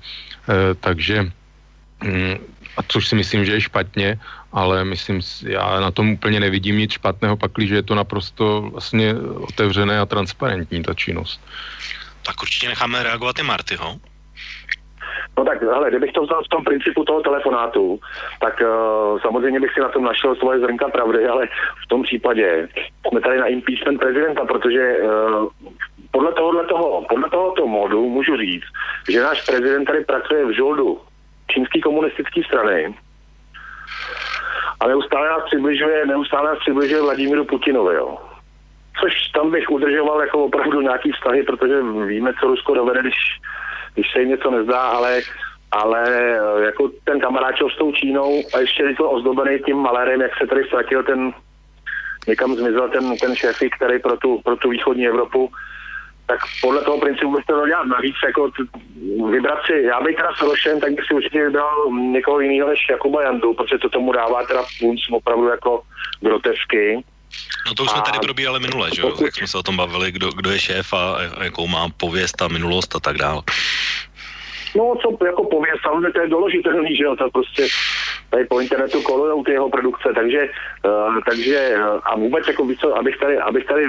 e, 0.49 0.75
takže 0.75 1.33
mm, 2.05 2.37
a 2.77 2.83
což 2.89 3.09
si 3.09 3.15
myslím, 3.15 3.45
že 3.45 3.53
je 3.53 3.61
špatně 3.61 4.19
ale 4.55 4.85
myslím, 4.85 5.21
já 5.47 5.81
na 5.81 5.91
tom 5.91 6.11
úplně 6.11 6.41
nevidím 6.41 6.79
nic 6.79 6.93
špatného, 6.93 7.37
pakliže 7.37 7.75
je 7.75 7.83
to 7.83 7.95
naprosto 7.95 8.61
vlastně 8.73 9.15
otevřené 9.51 9.99
a 9.99 10.07
transparentní 10.07 10.83
ta 10.83 10.95
činnost. 10.95 11.41
Tak 12.23 12.43
určitě 12.43 12.69
necháme 12.69 13.03
reagovat 13.03 13.39
i 13.39 13.43
Martyho. 13.43 13.99
No 15.39 15.45
tak, 15.45 15.63
hele, 15.63 15.91
kdybych 15.91 16.13
to 16.13 16.23
vzal 16.23 16.43
v 16.45 16.49
tom 16.49 16.65
principu 16.65 17.05
toho 17.05 17.21
telefonátu, 17.21 18.01
tak 18.41 18.61
uh, 18.61 19.21
samozřejmě 19.21 19.61
bych 19.61 19.75
si 19.75 19.81
na 19.81 19.89
tom 19.89 20.05
našel 20.05 20.35
svoje 20.35 20.59
zrnka 20.59 20.89
pravdy, 20.89 21.27
ale 21.27 21.47
v 21.85 21.89
tom 21.89 22.03
případě 22.03 22.69
jsme 23.09 23.21
tady 23.21 23.39
na 23.39 23.47
impeachment 23.47 23.99
prezidenta, 24.01 24.45
protože 24.45 24.97
uh, 24.99 25.49
podle 26.11 26.33
tohohle 26.33 26.65
toho, 26.65 27.05
podle 27.09 27.31
tohoto 27.31 27.67
modu 27.67 28.09
můžu 28.09 28.37
říct, 28.37 28.65
že 29.09 29.23
náš 29.23 29.43
prezident 29.43 29.85
tady 29.85 30.05
pracuje 30.05 30.45
v 30.45 30.57
žoldu 30.57 31.01
čínské 31.49 31.81
komunistické 31.81 32.43
strany 32.43 32.95
a 34.81 34.87
neustále 34.87 35.29
nás 35.29 35.45
přibližuje, 35.45 36.07
neustále 36.07 36.51
nás 36.51 36.59
přibližuje 36.59 37.03
Vladimíru 37.03 37.45
Putinovi, 37.45 37.95
jo. 37.95 38.19
Což 39.01 39.29
tam 39.35 39.51
bych 39.51 39.71
udržoval 39.71 40.21
jako 40.21 40.45
opravdu 40.45 40.81
nějaký 40.81 41.13
vztahy, 41.13 41.43
protože 41.43 41.83
víme, 42.07 42.33
co 42.41 42.47
Rusko 42.47 42.75
dovede, 42.75 43.01
když 43.01 43.15
když 43.95 44.07
se 44.13 44.21
jim 44.21 44.29
něco 44.29 44.51
nezdá, 44.51 44.81
ale 44.81 45.23
ale 45.75 46.05
eh, 46.09 46.65
jako 46.65 46.91
ten 47.05 47.21
kamaráčov 47.21 47.73
s 47.73 47.77
tou 47.77 47.93
Čínou 47.93 48.43
a 48.55 48.59
ještě 48.59 48.83
je 48.83 48.95
to 48.95 49.11
ozdobený 49.11 49.59
tím 49.67 49.77
malérem, 49.77 50.21
jak 50.21 50.39
se 50.39 50.47
tady 50.47 50.65
ztratil 50.65 51.03
ten, 51.03 51.33
někam 52.29 52.55
zmizel 52.55 52.89
ten, 52.89 53.17
ten 53.17 53.37
šéfik, 53.37 53.77
který 53.77 53.99
pro 53.99 54.17
tu, 54.17 54.41
pro 54.45 54.57
tu 54.57 54.69
východní 54.69 55.07
Evropu, 55.07 55.51
tak 56.27 56.39
podle 56.63 56.83
toho 56.83 57.01
principu 57.01 57.37
bych 57.37 57.45
to 57.45 57.67
dělat. 57.67 57.85
Navíc 57.85 58.15
jako 58.25 58.51
t- 58.51 58.79
vybrat 59.31 59.59
si, 59.67 59.83
já 59.83 60.01
bych 60.01 60.17
teda 60.17 60.35
Sorošem, 60.39 60.81
tak 60.81 60.93
bych 60.93 61.05
si 61.07 61.15
určitě 61.15 61.45
vybral 61.45 61.91
někoho 61.93 62.41
jiného 62.41 62.69
než 62.69 62.79
Jakuba 62.91 63.23
Jandu, 63.23 63.55
protože 63.55 63.79
to 63.79 63.89
tomu 63.89 64.13
dává 64.13 64.47
teda 64.47 64.63
punc 64.81 65.01
opravdu 65.13 65.49
jako 65.49 65.83
grotesky. 66.21 67.05
No 67.67 67.75
to 67.75 67.83
už 67.83 67.91
jsme 67.91 68.03
tady 68.03 68.19
probírali 68.19 68.61
minule, 68.61 68.91
že 68.95 69.03
jo? 69.03 69.17
Jak 69.25 69.37
jsme 69.37 69.47
se 69.47 69.59
o 69.59 69.63
tom 69.63 69.77
bavili, 69.77 70.13
kdo, 70.13 70.31
kdo 70.31 70.51
je 70.51 70.59
šéf 70.59 70.93
a, 70.93 71.17
a 71.37 71.45
jakou 71.45 71.67
má 71.67 71.89
pověst 71.97 72.43
a 72.43 72.49
minulost 72.49 72.97
a 72.97 73.01
tak 73.01 73.17
dále. 73.17 73.43
No, 74.77 74.95
co 75.03 75.25
jako 75.25 75.45
pověst, 75.45 75.81
samozřejmě 75.83 76.13
to 76.13 76.21
je 76.21 76.29
doložitelný, 76.29 76.97
že 76.97 77.05
jo, 77.05 77.17
to 77.17 77.31
prostě 77.31 77.67
tady 78.31 78.45
po 78.45 78.61
internetu 78.61 79.03
kolujou 79.03 79.45
ty 79.45 79.53
jeho 79.53 79.71
produkce, 79.71 80.09
takže, 80.15 80.49
uh, 80.85 81.19
takže 81.29 81.75
uh, 81.77 82.01
a 82.05 82.17
vůbec 82.17 82.49
jako 82.49 82.65
víc, 82.65 82.79
abych 82.85 83.17
tady, 83.17 83.39
abych 83.39 83.65
tady 83.65 83.87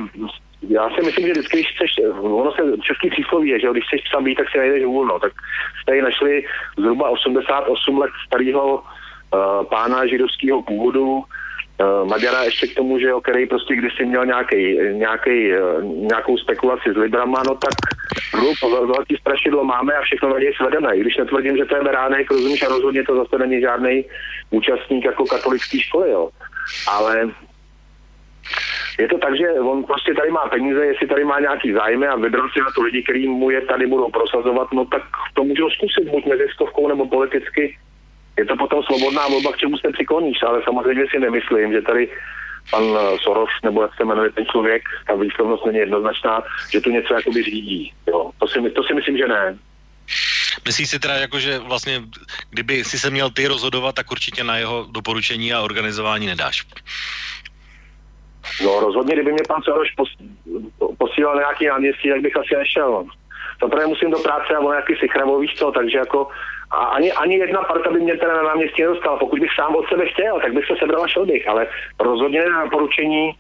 já 0.70 0.90
si 0.90 1.02
myslím, 1.02 1.28
že 1.28 1.32
vždycky, 1.32 1.58
když 1.58 1.76
chceš, 1.76 1.92
ono 2.22 2.52
se 2.52 2.62
český 2.82 3.10
přísloví 3.10 3.50
je, 3.50 3.60
že 3.60 3.68
když 3.72 3.86
chceš 3.88 4.02
psa 4.02 4.22
být, 4.22 4.36
tak 4.36 4.50
si 4.50 4.58
najdeš 4.58 4.84
hůl, 4.86 5.20
tak 5.22 5.32
jste 5.32 5.92
tady 5.92 6.02
našli 6.02 6.44
zhruba 6.78 7.10
88 7.10 7.98
let 7.98 8.12
starého 8.28 8.76
uh, 8.76 9.66
pána 9.66 10.08
židovského 10.08 10.62
původu, 10.62 11.24
Maďara 12.04 12.44
ještě 12.44 12.68
k 12.68 12.76
tomu, 12.76 13.00
že 13.00 13.08
jo, 13.08 13.22
který 13.22 13.46
prostě 13.46 13.76
kdysi 13.76 14.06
měl 14.06 14.26
nějaký, 14.26 14.78
nějaký, 14.92 15.52
uh, 15.52 15.84
nějakou 15.84 16.38
spekulaci 16.38 16.94
s 16.94 16.98
Librama, 16.98 17.44
no 17.48 17.56
tak 17.56 17.74
hlup, 18.34 18.56
velký 18.88 19.16
strašidlo 19.16 19.64
máme 19.64 19.94
a 19.94 20.02
všechno 20.02 20.30
na 20.30 20.40
něj 20.40 20.54
svedeme. 20.54 20.96
I 20.96 21.00
když 21.00 21.18
netvrdím, 21.18 21.58
že 21.58 21.66
to 21.66 21.76
je 21.76 21.84
beránek, 21.84 22.32
rozumíš, 22.32 22.64
a 22.64 22.68
rozhodně 22.68 23.04
to 23.04 23.16
zase 23.16 23.38
není 23.38 23.62
žádný 23.62 24.06
účastník 24.50 25.06
jako 25.06 25.26
katolické 25.26 25.80
školy, 25.80 26.12
jo. 26.12 26.30
Ale 26.92 27.30
je 29.00 29.08
to 29.08 29.18
tak, 29.18 29.38
že 29.38 29.52
on 29.52 29.84
prostě 29.84 30.14
tady 30.14 30.32
má 30.32 30.48
peníze, 30.48 30.86
jestli 30.86 31.08
tady 31.08 31.24
má 31.24 31.40
nějaký 31.40 31.74
zájmy 31.74 32.08
a 32.08 32.16
vybral 32.16 32.50
si 32.50 32.60
na 32.60 32.72
to 32.76 32.82
lidi, 32.82 33.04
kteří 33.04 33.28
mu 33.28 33.50
je 33.50 33.62
tady 33.62 33.88
budou 33.88 34.10
prosazovat, 34.10 34.68
no 34.74 34.86
tak 34.86 35.02
to 35.34 35.44
můžou 35.44 35.70
zkusit 35.70 36.10
buď 36.10 36.26
mezi 36.26 36.48
stovkou 36.54 36.88
nebo 36.88 37.08
politicky 37.08 37.78
je 38.38 38.46
to 38.46 38.56
potom 38.58 38.84
svobodná 38.84 39.28
volba, 39.28 39.52
k 39.52 39.58
čemu 39.58 39.78
se 39.78 39.92
přikloníš, 39.92 40.44
ale 40.44 40.62
samozřejmě 40.64 41.06
si 41.12 41.20
nemyslím, 41.20 41.72
že 41.74 41.82
tady 41.82 42.10
pan 42.72 42.84
eh, 42.84 43.18
Soros, 43.24 43.50
nebo 43.64 43.82
jak 43.82 43.96
se 43.96 44.06
jmenuje 44.06 44.32
ten 44.32 44.46
člověk, 44.46 44.84
ta 45.08 45.16
výslovnost 45.16 45.66
není 45.66 45.78
jednoznačná, 45.78 46.44
že 46.72 46.82
tu 46.82 46.90
něco 46.90 47.14
jakoby 47.14 47.44
řídí. 47.44 47.94
Jo. 48.08 48.32
To, 48.40 48.48
si, 48.48 48.70
to 48.70 48.84
si 48.84 48.94
myslím, 48.94 49.18
že 49.18 49.28
ne. 49.28 49.58
Myslíš 50.66 50.90
si 50.90 51.00
teda 51.00 51.16
jako, 51.16 51.40
že 51.40 51.60
vlastně, 51.60 52.04
kdyby 52.50 52.84
si 52.84 53.00
se 53.00 53.10
měl 53.10 53.30
ty 53.30 53.48
rozhodovat, 53.48 53.96
tak 53.96 54.12
určitě 54.12 54.44
na 54.44 54.58
jeho 54.58 54.88
doporučení 54.92 55.54
a 55.54 55.62
organizování 55.62 56.28
nedáš? 56.28 56.66
No 58.64 58.80
rozhodně, 58.80 59.14
kdyby 59.14 59.32
mě 59.32 59.44
pan 59.48 59.62
Soros 59.62 59.88
posílal 60.98 61.36
nějaký 61.36 61.68
náměstí, 61.68 62.10
tak 62.10 62.22
bych 62.22 62.38
asi 62.38 62.56
nešel. 62.56 63.06
Zaprvé 63.62 63.88
musím 63.88 64.12
do 64.12 64.20
práce 64.20 64.56
a 64.56 64.60
on 64.60 64.72
nějaký 64.72 64.96
si 64.96 65.08
víš 65.40 65.56
co, 65.56 65.72
takže 65.72 65.98
jako 65.98 66.28
a 66.72 66.76
ani, 66.76 67.12
ani 67.12 67.36
jedna 67.36 67.62
parta 67.62 67.92
by 67.92 68.00
mě 68.00 68.18
teda 68.18 68.36
na 68.36 68.44
náměstí 68.44 68.82
nedostala. 68.82 69.18
Pokud 69.18 69.40
bych 69.40 69.52
sám 69.56 69.76
od 69.76 69.88
sebe 69.90 70.06
chtěl, 70.06 70.40
tak 70.40 70.54
bych 70.54 70.66
se 70.66 70.74
sebral 70.80 71.04
a 71.04 71.08
šel 71.08 71.26
bych, 71.26 71.48
ale 71.48 71.68
rozhodně 72.00 72.50
na 72.50 72.68
poručení 72.70 73.32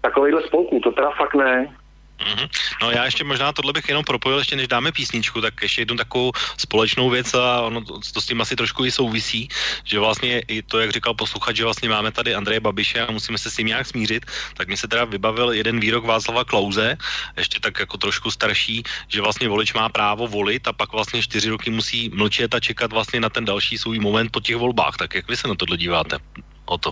takovýhle 0.00 0.42
spolků, 0.42 0.80
to 0.80 0.92
teda 0.92 1.10
fakt 1.10 1.34
ne. 1.34 1.74
Mm-hmm. 2.16 2.48
No 2.82 2.90
já 2.90 3.04
ještě 3.04 3.24
možná 3.24 3.52
tohle 3.52 3.72
bych 3.72 3.88
jenom 3.88 4.04
propojil, 4.04 4.38
ještě 4.38 4.56
než 4.56 4.68
dáme 4.68 4.92
písničku, 4.92 5.40
tak 5.40 5.54
ještě 5.62 5.80
jednu 5.80 5.96
takovou 5.96 6.32
společnou 6.56 7.10
věc 7.10 7.34
a 7.34 7.60
ono 7.60 7.84
to, 7.84 8.00
to 8.14 8.20
s 8.20 8.26
tím 8.26 8.40
asi 8.40 8.56
trošku 8.56 8.84
i 8.84 8.90
souvisí, 8.90 9.48
že 9.84 9.98
vlastně 9.98 10.40
i 10.48 10.62
to, 10.62 10.80
jak 10.80 10.90
říkal 10.90 11.14
posluchač, 11.14 11.56
že 11.56 11.64
vlastně 11.64 11.88
máme 11.88 12.12
tady 12.12 12.34
Andreje 12.34 12.60
Babiše 12.60 13.06
a 13.06 13.12
musíme 13.12 13.38
se 13.38 13.50
s 13.50 13.56
tím 13.56 13.66
nějak 13.66 13.86
smířit, 13.86 14.26
tak 14.54 14.68
mi 14.68 14.76
se 14.76 14.88
teda 14.88 15.04
vybavil 15.04 15.52
jeden 15.52 15.80
výrok 15.80 16.04
Václava 16.04 16.44
Klauze, 16.44 16.96
ještě 17.36 17.60
tak 17.60 17.78
jako 17.80 17.96
trošku 17.96 18.30
starší, 18.30 18.82
že 19.08 19.20
vlastně 19.20 19.48
volič 19.48 19.72
má 19.72 19.88
právo 19.88 20.26
volit 20.26 20.68
a 20.68 20.72
pak 20.72 20.92
vlastně 20.92 21.22
čtyři 21.22 21.48
roky 21.48 21.70
musí 21.70 22.08
mlčet 22.14 22.54
a 22.54 22.60
čekat 22.60 22.92
vlastně 22.92 23.20
na 23.20 23.28
ten 23.28 23.44
další 23.44 23.78
svůj 23.78 23.98
moment 23.98 24.32
po 24.32 24.40
těch 24.40 24.56
volbách. 24.56 24.96
Tak 24.96 25.14
jak 25.14 25.28
vy 25.28 25.36
se 25.36 25.48
na 25.48 25.54
tohle 25.54 25.76
díváte? 25.76 26.18
O 26.66 26.78
to. 26.78 26.90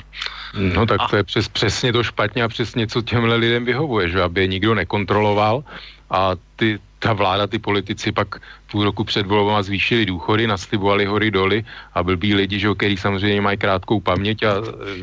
No 0.54 0.86
tak 0.86 1.00
to 1.10 1.16
je 1.16 1.24
přes, 1.24 1.48
přesně 1.48 1.92
to 1.92 2.02
špatně 2.02 2.42
a 2.42 2.48
přesně 2.48 2.86
co 2.86 3.02
těmhle 3.02 3.36
lidem 3.36 3.64
vyhovuje, 3.64 4.08
že 4.08 4.22
aby 4.22 4.40
je 4.40 4.46
nikdo 4.46 4.74
nekontroloval 4.74 5.64
a 6.10 6.30
ty, 6.56 6.78
ta 7.04 7.12
vláda, 7.12 7.44
ty 7.44 7.60
politici 7.60 8.12
pak 8.16 8.40
půl 8.72 8.88
roku 8.88 9.04
před 9.04 9.28
volbama 9.28 9.60
zvýšili 9.60 10.08
důchody, 10.08 10.48
naslibovali 10.48 11.04
hory 11.04 11.28
doly 11.30 11.60
a 11.94 12.00
blbí 12.00 12.32
lidi, 12.32 12.56
že, 12.56 12.72
který 12.72 12.96
samozřejmě 12.96 13.40
mají 13.44 13.60
krátkou 13.60 14.00
paměť 14.00 14.38
a 14.42 14.52
e, 14.56 14.62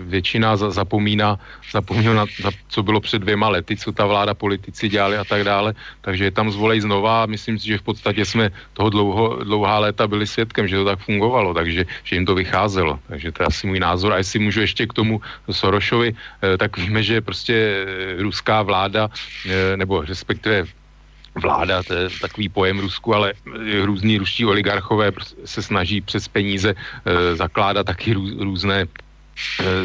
většina 0.10 0.58
za, 0.58 0.74
zapomíná, 0.74 1.38
zapomíná 1.70 2.14
na, 2.14 2.26
na, 2.44 2.50
co 2.74 2.80
bylo 2.84 3.00
před 3.00 3.22
dvěma 3.22 3.54
lety, 3.54 3.78
co 3.78 3.94
ta 3.94 4.10
vláda 4.10 4.34
politici 4.34 4.90
dělali 4.90 5.22
a 5.22 5.24
tak 5.24 5.46
dále. 5.46 5.78
Takže 6.02 6.34
je 6.34 6.34
tam 6.34 6.50
zvolej 6.50 6.82
znova 6.82 7.24
a 7.24 7.30
myslím 7.30 7.62
si, 7.62 7.78
že 7.78 7.78
v 7.78 7.94
podstatě 7.94 8.26
jsme 8.26 8.50
toho 8.74 8.90
dlouho, 8.90 9.46
dlouhá 9.46 9.80
léta 9.86 10.10
byli 10.10 10.26
svědkem, 10.26 10.66
že 10.66 10.82
to 10.82 10.86
tak 10.90 11.00
fungovalo, 11.06 11.54
takže 11.54 11.86
že 11.86 12.16
jim 12.18 12.26
to 12.26 12.34
vycházelo. 12.34 12.98
Takže 13.08 13.32
to 13.32 13.44
je 13.44 13.48
asi 13.48 13.64
můj 13.70 13.80
názor. 13.80 14.18
A 14.18 14.18
jestli 14.18 14.42
můžu 14.42 14.66
ještě 14.66 14.90
k 14.90 14.94
tomu 14.98 15.22
Sorošovi, 15.46 16.18
e, 16.18 16.58
tak 16.58 16.82
víme, 16.82 17.06
že 17.06 17.22
prostě 17.22 17.56
e, 17.56 17.86
ruská 18.26 18.66
vláda, 18.66 19.14
nebo 19.78 20.02
respektive 20.02 20.81
vláda, 21.36 21.84
to 21.84 21.94
je 21.94 22.10
takový 22.22 22.50
pojem 22.50 22.80
Rusku, 22.80 23.16
ale 23.16 23.34
různí 23.84 24.18
ruští 24.18 24.46
oligarchové 24.46 25.12
se 25.46 25.64
snaží 25.64 26.02
přes 26.02 26.28
peníze 26.28 26.76
e, 26.76 27.36
zakládat 27.36 27.86
taky 27.86 28.14
rů, 28.14 28.44
různé 28.44 28.86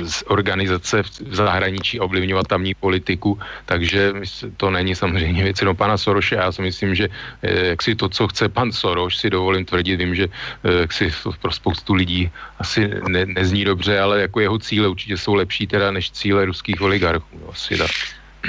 z 0.05 0.23
e, 0.23 0.25
organizace 0.25 1.03
v 1.03 1.35
zahraničí 1.35 2.01
ovlivňovat 2.01 2.47
tamní 2.47 2.75
politiku, 2.75 3.39
takže 3.67 4.13
to 4.57 4.71
není 4.71 4.95
samozřejmě 4.95 5.45
věc 5.45 5.61
jenom 5.61 5.77
pana 5.77 5.99
Soroše. 5.99 6.35
Já 6.35 6.53
si 6.53 6.63
myslím, 6.63 6.95
že 6.95 7.09
jak 7.43 7.83
si 7.83 7.95
to, 7.95 8.09
co 8.09 8.29
chce 8.29 8.49
pan 8.49 8.73
Soroš, 8.73 9.17
si 9.17 9.31
dovolím 9.31 9.65
tvrdit, 9.65 9.97
vím, 9.97 10.15
že 10.15 10.27
jak 10.81 10.93
si 10.93 11.13
pro 11.41 11.53
spoustu 11.53 11.95
lidí 11.95 12.31
asi 12.59 12.91
ne, 13.09 13.27
nezní 13.27 13.65
dobře, 13.65 14.01
ale 14.01 14.21
jako 14.21 14.41
jeho 14.41 14.59
cíle 14.59 14.89
určitě 14.89 15.17
jsou 15.17 15.35
lepší 15.35 15.67
teda 15.67 15.91
než 15.91 16.11
cíle 16.11 16.45
ruských 16.45 16.81
oligarchů. 16.83 17.41
Asi 17.49 17.79
tak. 17.79 17.91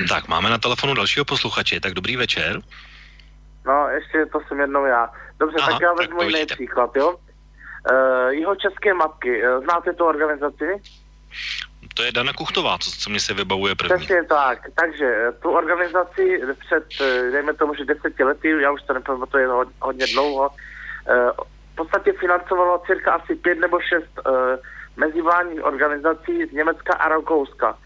Tak, 0.09 0.27
máme 0.27 0.49
na 0.49 0.57
telefonu 0.57 0.93
dalšího 0.93 1.25
posluchače, 1.25 1.79
tak 1.79 1.93
dobrý 1.93 2.15
večer. 2.15 2.61
No, 3.67 3.89
ještě 3.89 4.25
to 4.25 4.39
jsem 4.47 4.59
jednou 4.59 4.85
já. 4.85 5.09
Dobře, 5.39 5.57
Aha, 5.59 5.71
tak 5.71 5.81
já 5.81 5.93
vezmu 5.93 6.21
jiný 6.21 6.45
příklad, 6.45 6.95
jo. 6.95 7.15
Uh, 7.91 8.29
jeho 8.29 8.55
české 8.55 8.93
matky, 8.93 9.43
uh, 9.43 9.63
znáte 9.63 9.93
tu 9.93 10.05
organizaci? 10.05 10.65
To 11.93 12.03
je 12.03 12.11
Dana 12.11 12.33
Kuchtová, 12.33 12.77
co, 12.77 12.91
co 12.91 13.09
mě 13.09 13.19
se 13.19 13.33
vybavuje 13.33 13.75
první. 13.75 13.97
Přesně 13.97 14.23
tak, 14.23 14.59
takže 14.75 15.31
tu 15.41 15.49
organizaci 15.49 16.41
před, 16.59 16.83
dejme 17.31 17.53
tomu, 17.53 17.73
že 17.73 17.85
deseti 17.85 18.23
lety, 18.23 18.61
já 18.61 18.71
už 18.71 18.81
to 18.81 18.93
nepamatuji 18.93 19.45
hodně, 19.45 19.73
hodně 19.81 20.05
dlouho, 20.13 20.49
uh, 20.49 21.45
v 21.73 21.75
podstatě 21.75 22.13
financovalo 22.19 22.83
cirka 22.85 23.13
asi 23.13 23.35
pět 23.35 23.59
nebo 23.59 23.79
šest 23.79 24.19
uh, 24.27 24.33
mezivládních 24.97 25.63
organizací 25.63 26.45
z 26.45 26.51
Německa 26.51 26.93
a 26.93 27.09
Rakouska 27.09 27.77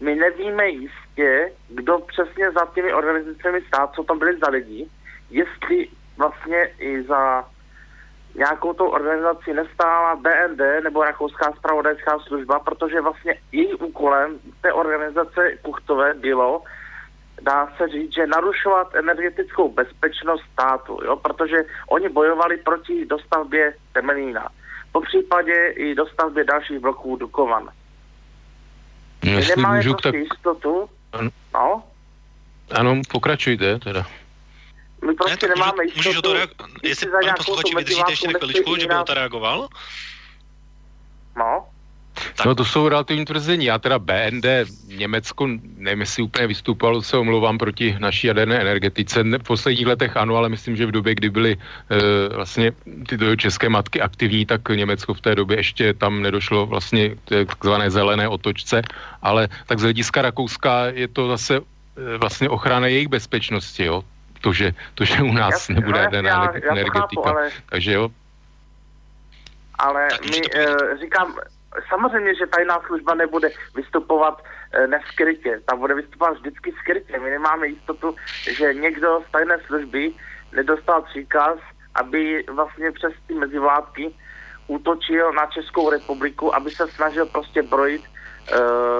my 0.00 0.14
nevíme 0.14 0.68
jistě, 0.68 1.52
kdo 1.68 1.98
přesně 1.98 2.50
za 2.50 2.66
těmi 2.74 2.92
organizacemi 2.92 3.60
stát, 3.68 3.92
co 3.94 4.04
tam 4.04 4.18
byli 4.18 4.38
za 4.38 4.50
lidi, 4.50 4.88
jestli 5.30 5.88
vlastně 6.16 6.64
i 6.78 7.02
za 7.02 7.44
nějakou 8.34 8.72
tou 8.72 8.86
organizaci 8.86 9.54
nestála 9.54 10.16
BND 10.16 10.60
nebo 10.84 11.04
Rakouská 11.04 11.52
spravodajská 11.52 12.18
služba, 12.18 12.58
protože 12.58 13.00
vlastně 13.00 13.34
její 13.52 13.74
úkolem 13.74 14.38
té 14.60 14.72
organizace 14.72 15.50
Kuchtové 15.62 16.14
bylo, 16.14 16.62
dá 17.42 17.68
se 17.76 17.88
říct, 17.88 18.14
že 18.14 18.26
narušovat 18.26 18.94
energetickou 18.94 19.68
bezpečnost 19.72 20.42
státu, 20.52 20.98
jo? 21.04 21.16
protože 21.16 21.56
oni 21.88 22.08
bojovali 22.08 22.56
proti 22.56 23.06
dostavbě 23.06 23.74
Temelína. 23.92 24.48
Po 24.92 25.00
případě 25.00 25.66
i 25.76 25.94
dostavbě 25.94 26.44
dalších 26.44 26.78
bloků 26.78 27.16
Dukovan. 27.16 27.68
No, 29.24 29.32
jestli 29.32 29.54
nemáme 29.56 29.76
můžu, 29.76 29.90
prostě 29.90 30.12
tak... 30.12 30.20
jistotu, 30.20 30.88
Ano. 31.12 31.30
no, 31.54 31.82
Ano, 32.70 33.00
pokračujte 33.12 33.78
teda. 33.78 34.06
My 35.06 35.14
prostě 35.14 35.48
nemáme 35.48 35.84
jistotu, 35.84 35.98
Můžeš 35.98 36.16
o 36.16 36.22
to 36.22 36.32
reagovat? 36.32 36.70
Jestli, 36.82 37.06
pane 37.10 37.34
posluchači, 37.36 37.74
vydržíte 37.76 38.12
ještě 38.12 38.28
chviličku, 38.28 38.76
že 38.76 38.86
by 38.86 38.94
o 38.94 39.04
to 39.04 39.14
reagoval? 39.14 39.68
No. 41.36 41.66
No 42.46 42.54
to 42.54 42.64
jsou 42.64 42.88
relativní 42.88 43.24
tvrzení. 43.24 43.64
Já 43.64 43.78
teda 43.78 43.98
BND, 43.98 44.46
Německo, 44.88 45.48
nevím, 45.76 46.00
jestli 46.00 46.22
úplně 46.22 46.46
vystupovalo, 46.46 47.02
se 47.02 47.16
omlouvám 47.16 47.58
proti 47.58 47.96
naší 47.98 48.26
jaderné 48.26 48.60
energetice. 48.60 49.24
Ne, 49.24 49.38
v 49.38 49.42
posledních 49.42 49.86
letech 49.86 50.16
ano, 50.16 50.36
ale 50.36 50.48
myslím, 50.48 50.76
že 50.76 50.86
v 50.86 50.90
době, 50.90 51.14
kdy 51.14 51.30
byly 51.30 51.52
e, 51.52 51.58
vlastně 52.34 52.72
tyto 53.08 53.36
české 53.36 53.68
matky 53.68 54.00
aktivní, 54.00 54.46
tak 54.46 54.68
Německo 54.68 55.14
v 55.14 55.20
té 55.20 55.34
době 55.34 55.56
ještě 55.56 55.94
tam 55.94 56.22
nedošlo 56.22 56.66
vlastně 56.66 57.08
k 57.08 57.20
té 57.24 57.44
takzvané 57.44 57.90
zelené 57.90 58.28
otočce. 58.28 58.82
Ale 59.22 59.48
tak 59.66 59.78
z 59.78 59.82
hlediska 59.82 60.22
Rakouska 60.22 60.86
je 60.86 61.08
to 61.08 61.28
zase 61.28 61.56
e, 61.56 61.60
vlastně 62.18 62.48
ochrana 62.48 62.86
jejich 62.86 63.08
bezpečnosti, 63.08 63.84
jo. 63.84 64.04
To, 64.46 64.52
že, 64.52 64.72
to, 64.94 65.04
že 65.04 65.22
u 65.22 65.32
nás 65.32 65.50
Jasně, 65.52 65.74
nebude 65.74 65.98
jaderná 65.98 66.30
já- 66.30 66.46
energe- 66.46 66.54
já 66.54 66.60
to 66.60 66.68
energetika. 66.72 67.00
chápu, 67.00 67.26
ale- 67.26 67.50
Takže 67.70 67.92
jo, 67.92 68.08
ale 69.78 70.08
my, 70.30 70.40
e, 70.54 70.96
říkám, 71.00 71.38
samozřejmě, 71.88 72.34
že 72.34 72.46
tajná 72.46 72.80
služba 72.86 73.14
nebude 73.14 73.48
vystupovat 73.74 74.42
e, 74.72 74.86
neskrytě, 74.86 75.60
ta 75.66 75.76
bude 75.76 75.94
vystupovat 75.94 76.38
vždycky 76.38 76.72
skrytě. 76.72 77.18
My 77.18 77.30
nemáme 77.30 77.66
jistotu, 77.68 78.14
že 78.56 78.74
někdo 78.74 79.20
z 79.28 79.32
tajné 79.32 79.58
služby 79.66 80.12
nedostal 80.52 81.02
příkaz, 81.02 81.58
aby 81.94 82.44
vlastně 82.52 82.92
přes 82.92 83.12
ty 83.26 83.34
mezivládky 83.34 84.14
útočil 84.66 85.32
na 85.32 85.46
Českou 85.46 85.90
republiku, 85.90 86.54
aby 86.54 86.70
se 86.70 86.86
snažil 86.88 87.26
prostě 87.26 87.62
brojit 87.62 88.02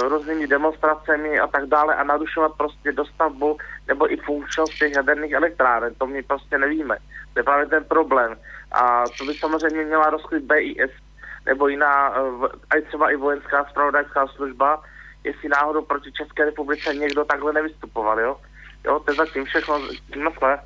různými 0.09 0.47
demonstracemi 0.47 1.39
a 1.39 1.47
tak 1.47 1.67
dále 1.67 1.95
a 1.95 2.05
narušovat 2.05 2.53
prostě 2.57 2.93
dostavbu 2.93 3.59
nebo 3.89 4.13
i 4.13 4.17
funkčnost 4.17 4.79
těch 4.79 4.93
jaderných 4.93 5.33
elektráren. 5.33 5.95
To 5.99 6.07
my 6.07 6.23
prostě 6.23 6.59
nevíme. 6.59 6.97
To 7.33 7.39
je 7.41 7.45
právě 7.45 7.67
ten 7.67 7.85
problém. 7.85 8.37
A 8.73 9.05
to 9.19 9.25
by 9.25 9.35
samozřejmě 9.35 9.85
měla 9.85 10.11
rozkrýt 10.11 10.43
BIS 10.45 10.91
nebo 11.47 11.69
jiná, 11.69 12.11
eh, 12.17 12.21
v- 12.21 12.51
a 12.71 12.75
třeba 12.89 13.11
i 13.11 13.17
vojenská 13.17 13.65
spravodajská 13.71 14.27
služba, 14.27 14.83
jestli 15.25 15.49
náhodou 15.49 15.83
proti 15.83 16.13
České 16.13 16.45
republice 16.45 16.95
někdo 16.95 17.25
takhle 17.25 17.53
nevystupoval, 17.53 18.21
jo? 18.21 18.37
Jo, 18.85 18.99
to 19.05 19.11
je 19.11 19.15
zatím 19.17 19.45
všechno. 19.45 19.81
Naschle. 20.25 20.59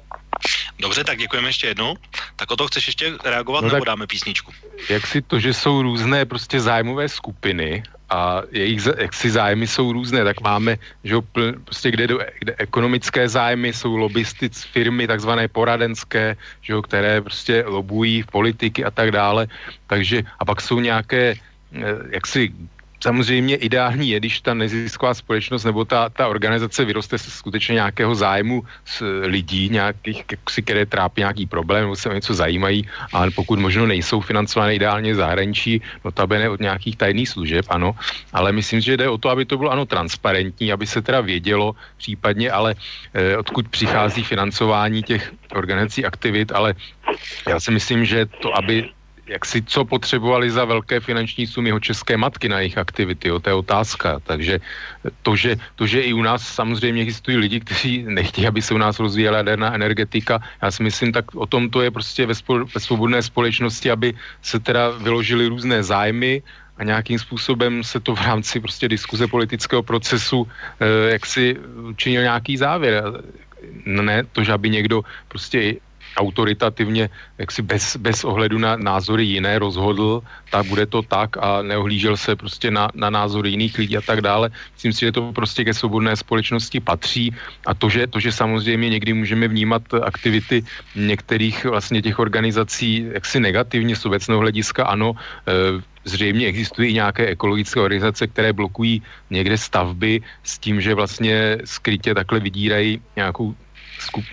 Dobře, 0.80 1.04
tak 1.04 1.18
děkujeme 1.18 1.48
ještě 1.48 1.66
jednou. 1.66 1.94
Tak 2.36 2.50
o 2.50 2.56
to 2.56 2.66
chceš 2.66 2.86
ještě 2.86 3.12
reagovat, 3.24 3.60
No 3.60 3.66
nebo 3.68 3.76
tak- 3.76 3.86
dáme 3.86 4.06
písničku? 4.06 4.52
jak 4.90 5.06
si 5.06 5.22
to, 5.22 5.38
že 5.38 5.54
jsou 5.54 5.82
různé 5.82 6.24
prostě 6.24 6.60
zájmové 6.60 7.08
skupiny 7.08 7.82
a 8.10 8.42
jejich 8.50 8.82
za- 8.82 8.98
jak 8.98 9.14
si 9.14 9.30
zájmy 9.30 9.66
jsou 9.66 9.92
různé, 9.92 10.24
tak 10.24 10.40
máme, 10.40 10.76
že 11.04 11.14
jo, 11.14 11.22
prostě 11.64 11.90
kde, 11.90 12.06
do, 12.06 12.18
kde 12.38 12.54
ekonomické 12.58 13.28
zájmy 13.28 13.72
jsou 13.72 13.96
lobbystic 13.96 14.62
firmy, 14.62 15.06
takzvané 15.06 15.48
poradenské, 15.48 16.36
že 16.60 16.72
jo, 16.72 16.82
které 16.82 17.20
prostě 17.20 17.64
lobují 17.66 18.22
v 18.22 18.26
politiky 18.26 18.84
a 18.84 18.90
tak 18.90 19.10
dále, 19.10 19.46
takže 19.86 20.22
a 20.38 20.44
pak 20.44 20.60
jsou 20.60 20.80
nějaké 20.80 21.34
eh, 21.34 21.82
jaksi 22.10 22.52
Samozřejmě 23.02 23.56
ideální 23.56 24.10
je, 24.10 24.18
když 24.20 24.40
ta 24.40 24.54
nezisková 24.54 25.14
společnost 25.14 25.64
nebo 25.64 25.84
ta, 25.84 26.08
ta 26.08 26.28
organizace 26.28 26.84
vyroste 26.84 27.18
se 27.18 27.30
skutečně 27.30 27.72
nějakého 27.72 28.14
zájmu 28.14 28.64
z 28.84 29.02
lidí, 29.24 29.68
nějakých, 29.68 30.24
které 30.64 30.86
trápí 30.86 31.20
nějaký 31.20 31.46
problém 31.46 31.82
nebo 31.82 31.96
se 31.96 32.10
o 32.10 32.12
něco 32.12 32.34
zajímají, 32.34 32.88
ale 33.12 33.30
pokud 33.30 33.58
možno 33.58 33.86
nejsou 33.86 34.20
financované 34.20 34.74
ideálně 34.74 35.14
zahraničí, 35.14 35.82
notabene 36.04 36.48
od 36.48 36.60
nějakých 36.60 36.96
tajných 36.96 37.28
služeb, 37.28 37.64
ano, 37.68 37.96
ale 38.32 38.52
myslím, 38.52 38.80
že 38.80 38.96
jde 38.96 39.08
o 39.08 39.18
to, 39.18 39.30
aby 39.30 39.44
to 39.44 39.58
bylo 39.58 39.70
ano 39.70 39.86
transparentní, 39.86 40.72
aby 40.72 40.86
se 40.86 41.02
teda 41.02 41.20
vědělo 41.20 41.74
případně, 41.96 42.50
ale 42.50 42.74
eh, 43.14 43.36
odkud 43.36 43.68
přichází 43.68 44.24
financování 44.24 45.02
těch 45.02 45.32
organizací 45.56 46.04
aktivit, 46.04 46.52
ale 46.52 46.74
já 47.48 47.60
si 47.60 47.70
myslím, 47.70 48.04
že 48.04 48.26
to, 48.26 48.56
aby 48.56 48.88
jak 49.30 49.46
si 49.46 49.62
co 49.62 49.84
potřebovali 49.84 50.50
za 50.50 50.64
velké 50.64 51.00
finanční 51.00 51.46
sumy 51.46 51.68
jeho 51.68 51.80
české 51.80 52.16
matky 52.16 52.48
na 52.48 52.58
jejich 52.58 52.78
aktivity, 52.78 53.28
jo, 53.28 53.38
to 53.38 53.50
je 53.50 53.54
otázka. 53.54 54.18
Takže 54.26 54.58
to 55.22 55.36
že, 55.36 55.56
to, 55.78 55.86
že 55.86 56.00
i 56.02 56.12
u 56.12 56.22
nás 56.22 56.42
samozřejmě 56.42 57.02
existují 57.02 57.36
lidi, 57.36 57.60
kteří 57.60 58.04
nechtějí, 58.10 58.46
aby 58.50 58.62
se 58.62 58.74
u 58.74 58.78
nás 58.78 58.98
rozvíjela 58.98 59.46
jaderná 59.46 59.74
energetika, 59.74 60.42
já 60.62 60.70
si 60.70 60.82
myslím, 60.82 61.12
tak 61.14 61.30
o 61.34 61.46
tom 61.46 61.70
to 61.70 61.82
je 61.82 61.90
prostě 61.90 62.26
ve, 62.26 62.34
spol, 62.34 62.66
ve 62.74 62.80
svobodné 62.80 63.22
společnosti, 63.22 63.90
aby 63.90 64.14
se 64.42 64.58
teda 64.58 64.90
vyložily 64.98 65.46
různé 65.46 65.82
zájmy 65.82 66.42
a 66.76 66.84
nějakým 66.84 67.18
způsobem 67.18 67.84
se 67.84 68.00
to 68.00 68.14
v 68.14 68.20
rámci 68.26 68.60
prostě 68.60 68.88
diskuze 68.88 69.30
politického 69.30 69.82
procesu 69.82 70.42
eh, 70.80 71.12
jak 71.14 71.26
si 71.26 71.56
činil 71.96 72.22
nějaký 72.22 72.56
závěr. 72.56 73.22
Ne 73.86 74.24
to, 74.32 74.42
že 74.42 74.52
aby 74.52 74.70
někdo 74.70 75.06
prostě 75.28 75.78
autoritativně, 76.16 77.10
jaksi 77.38 77.62
bez, 77.62 77.96
bez 77.96 78.24
ohledu 78.24 78.58
na 78.58 78.76
názory 78.76 79.24
jiné 79.24 79.58
rozhodl, 79.58 80.22
tak 80.50 80.66
bude 80.66 80.86
to 80.86 81.02
tak 81.02 81.36
a 81.36 81.62
neohlížel 81.62 82.16
se 82.16 82.36
prostě 82.36 82.70
na, 82.70 82.88
na 82.94 83.10
názory 83.10 83.50
jiných 83.50 83.78
lidí 83.78 83.96
a 83.96 84.00
tak 84.00 84.20
dále. 84.20 84.50
Myslím 84.74 84.92
si, 84.92 85.00
že 85.00 85.12
to 85.12 85.32
prostě 85.32 85.64
ke 85.64 85.74
svobodné 85.74 86.16
společnosti 86.16 86.80
patří 86.80 87.34
a 87.66 87.74
to, 87.74 87.88
že, 87.88 88.06
to, 88.06 88.20
že 88.20 88.32
samozřejmě 88.32 88.88
někdy 88.88 89.12
můžeme 89.12 89.48
vnímat 89.48 89.82
aktivity 89.94 90.64
některých 90.96 91.64
vlastně 91.64 92.02
těch 92.02 92.18
organizací 92.18 93.06
jaksi 93.12 93.40
negativně 93.40 93.96
z 93.96 94.06
obecného 94.06 94.40
hlediska, 94.40 94.84
ano, 94.84 95.12
e, 95.16 95.82
zřejmě 96.04 96.46
existují 96.46 96.90
i 96.90 96.94
nějaké 96.94 97.26
ekologické 97.26 97.80
organizace, 97.80 98.26
které 98.26 98.52
blokují 98.52 99.02
někde 99.30 99.58
stavby 99.58 100.20
s 100.42 100.58
tím, 100.58 100.80
že 100.80 100.94
vlastně 100.94 101.58
skrytě 101.64 102.14
takhle 102.14 102.40
vydírají 102.40 103.02
nějakou 103.16 103.54
skup, 103.98 104.24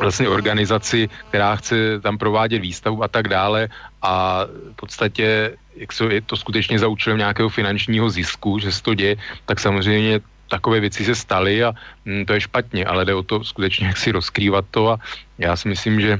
vlastně 0.00 0.28
organizaci, 0.28 1.08
která 1.28 1.56
chce 1.56 2.00
tam 2.00 2.18
provádět 2.18 2.58
výstavu 2.58 3.04
a 3.04 3.08
tak 3.08 3.28
dále 3.28 3.68
a 4.02 4.44
v 4.72 4.76
podstatě, 4.76 5.56
jak 5.76 5.92
se, 5.92 6.04
je 6.04 6.20
to 6.20 6.36
skutečně 6.36 6.78
za 6.78 6.88
účelem 6.88 7.18
nějakého 7.18 7.48
finančního 7.48 8.10
zisku, 8.10 8.58
že 8.58 8.72
se 8.72 8.82
to 8.82 8.94
děje, 8.94 9.16
tak 9.46 9.60
samozřejmě 9.60 10.20
takové 10.48 10.80
věci 10.80 11.04
se 11.04 11.14
staly 11.14 11.64
a 11.64 11.72
mm, 12.04 12.26
to 12.26 12.32
je 12.32 12.40
špatně, 12.40 12.84
ale 12.84 13.04
jde 13.04 13.14
o 13.14 13.22
to 13.22 13.44
skutečně 13.44 13.86
jak 13.86 13.96
si 13.96 14.12
rozkrývat 14.12 14.64
to 14.70 14.90
a 14.90 14.98
já 15.38 15.56
si 15.56 15.68
myslím, 15.68 16.00
že 16.00 16.18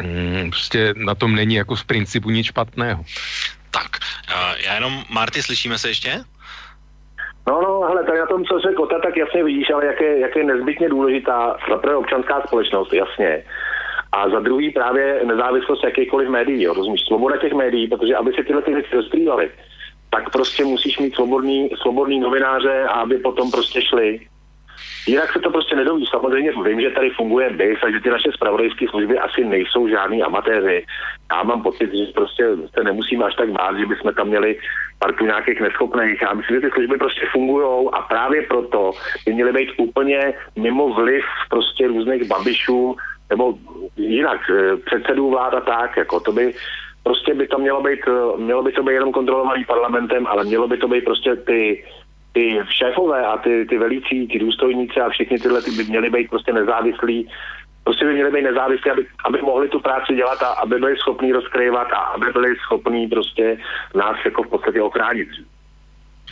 mm, 0.00 0.50
prostě 0.50 0.94
na 0.96 1.14
tom 1.14 1.34
není 1.34 1.54
jako 1.54 1.76
z 1.76 1.84
principu 1.84 2.30
nic 2.30 2.46
špatného. 2.46 3.04
Tak, 3.70 3.98
já 4.64 4.74
jenom, 4.74 5.04
Marty, 5.08 5.42
slyšíme 5.42 5.78
se 5.78 5.88
ještě? 5.88 6.24
No, 7.48 7.60
no, 7.62 7.80
hele, 7.80 8.04
tady 8.04 8.18
na 8.18 8.26
tom, 8.26 8.44
co 8.44 8.58
řekl 8.58 8.74
Kota, 8.74 8.98
tak 8.98 9.16
jasně 9.16 9.44
vidíš, 9.44 9.70
ale 9.70 9.86
jak 9.86 10.00
je, 10.00 10.18
jak 10.18 10.36
je 10.36 10.44
nezbytně 10.44 10.88
důležitá 10.88 11.56
prvé 11.80 11.96
občanská 11.96 12.42
společnost, 12.46 12.92
jasně. 12.92 13.44
A 14.12 14.28
za 14.28 14.40
druhý 14.40 14.70
právě 14.70 15.20
nezávislost 15.24 15.84
jakýkoliv 15.84 16.28
médií, 16.28 16.62
jo, 16.62 16.74
rozumíš, 16.74 17.00
svoboda 17.00 17.36
těch 17.36 17.52
médií, 17.52 17.88
protože 17.88 18.16
aby 18.16 18.32
se 18.32 18.44
tyhle 18.44 18.62
ty 18.62 18.74
věci 18.74 18.96
rozkrývaly, 18.96 19.50
tak 20.10 20.30
prostě 20.30 20.64
musíš 20.64 20.98
mít 20.98 21.14
svobodný, 21.14 21.70
svobodný 21.82 22.20
novináře 22.20 22.84
a 22.84 22.92
aby 22.92 23.18
potom 23.18 23.50
prostě 23.50 23.82
šli. 23.82 24.20
Jinak 25.06 25.32
se 25.32 25.38
to 25.38 25.50
prostě 25.50 25.76
nedoví. 25.76 26.06
Samozřejmě 26.10 26.52
vím, 26.64 26.80
že 26.80 26.90
tady 26.90 27.10
funguje 27.10 27.50
BIS 27.50 27.78
a 27.82 27.90
že 27.90 28.00
ty 28.00 28.10
naše 28.10 28.32
spravodajské 28.32 28.86
služby 28.88 29.18
asi 29.18 29.44
nejsou 29.44 29.88
žádní 29.88 30.22
amatéři. 30.22 30.84
Já 31.32 31.42
mám 31.42 31.62
pocit, 31.62 31.90
že 31.94 32.12
prostě 32.14 32.44
se 32.74 32.84
nemusíme 32.84 33.24
až 33.24 33.34
tak 33.34 33.50
bát, 33.50 33.78
že 33.78 33.86
bychom 33.86 34.14
tam 34.14 34.28
měli 34.28 34.58
partu 34.98 35.24
nějakých 35.24 35.60
neschopných. 35.60 36.22
Já 36.22 36.32
myslím, 36.32 36.56
že 36.56 36.60
ty 36.60 36.70
služby 36.70 36.96
prostě 36.98 37.20
fungují 37.32 37.88
a 37.92 38.02
právě 38.02 38.42
proto 38.42 38.92
by 39.26 39.32
měly 39.32 39.52
být 39.52 39.70
úplně 39.76 40.34
mimo 40.56 40.88
vliv 40.88 41.24
prostě 41.50 41.88
různých 41.88 42.24
babišů 42.24 42.96
nebo 43.30 43.54
jinak 43.96 44.40
eh, 44.50 44.76
předsedů 44.76 45.30
vlád 45.30 45.54
a 45.54 45.60
tak, 45.60 45.96
jako 45.96 46.20
to 46.20 46.32
by 46.32 46.54
prostě 47.02 47.34
by 47.34 47.46
to 47.48 47.58
mělo 47.58 47.82
být, 47.82 48.00
eh, 48.08 48.36
mělo 48.36 48.62
by 48.62 48.72
to 48.72 48.82
být 48.82 48.92
jenom 48.92 49.12
kontrolovaný 49.12 49.64
parlamentem, 49.64 50.26
ale 50.26 50.44
mělo 50.44 50.68
by 50.68 50.76
to 50.76 50.88
být 50.88 51.04
prostě 51.04 51.36
ty 51.36 51.84
ty 52.32 52.60
šéfové 52.68 53.26
a 53.26 53.36
ty, 53.36 53.66
ty 53.66 53.78
velící, 53.78 54.26
ty 54.26 54.38
důstojníci 54.38 55.00
a 55.00 55.08
všichni 55.08 55.38
tyhle 55.38 55.62
ty 55.62 55.70
by 55.70 55.84
měli 55.84 56.10
být 56.10 56.30
prostě 56.30 56.52
nezávislí, 56.52 57.28
prostě 57.84 58.04
by 58.04 58.12
měli 58.12 58.30
být 58.30 58.42
nezávislí, 58.42 58.90
aby, 58.90 59.06
aby 59.24 59.42
mohli 59.42 59.68
tu 59.68 59.80
práci 59.80 60.14
dělat 60.14 60.42
a 60.42 60.46
aby 60.46 60.78
byli 60.78 60.96
schopní 60.96 61.32
rozkryvat 61.32 61.92
a 61.92 61.96
aby 61.96 62.26
byli 62.32 62.56
schopní 62.56 63.08
prostě 63.08 63.58
nás 63.94 64.16
jako 64.24 64.42
v 64.42 64.48
podstatě 64.48 64.82
ochránit. 64.82 65.28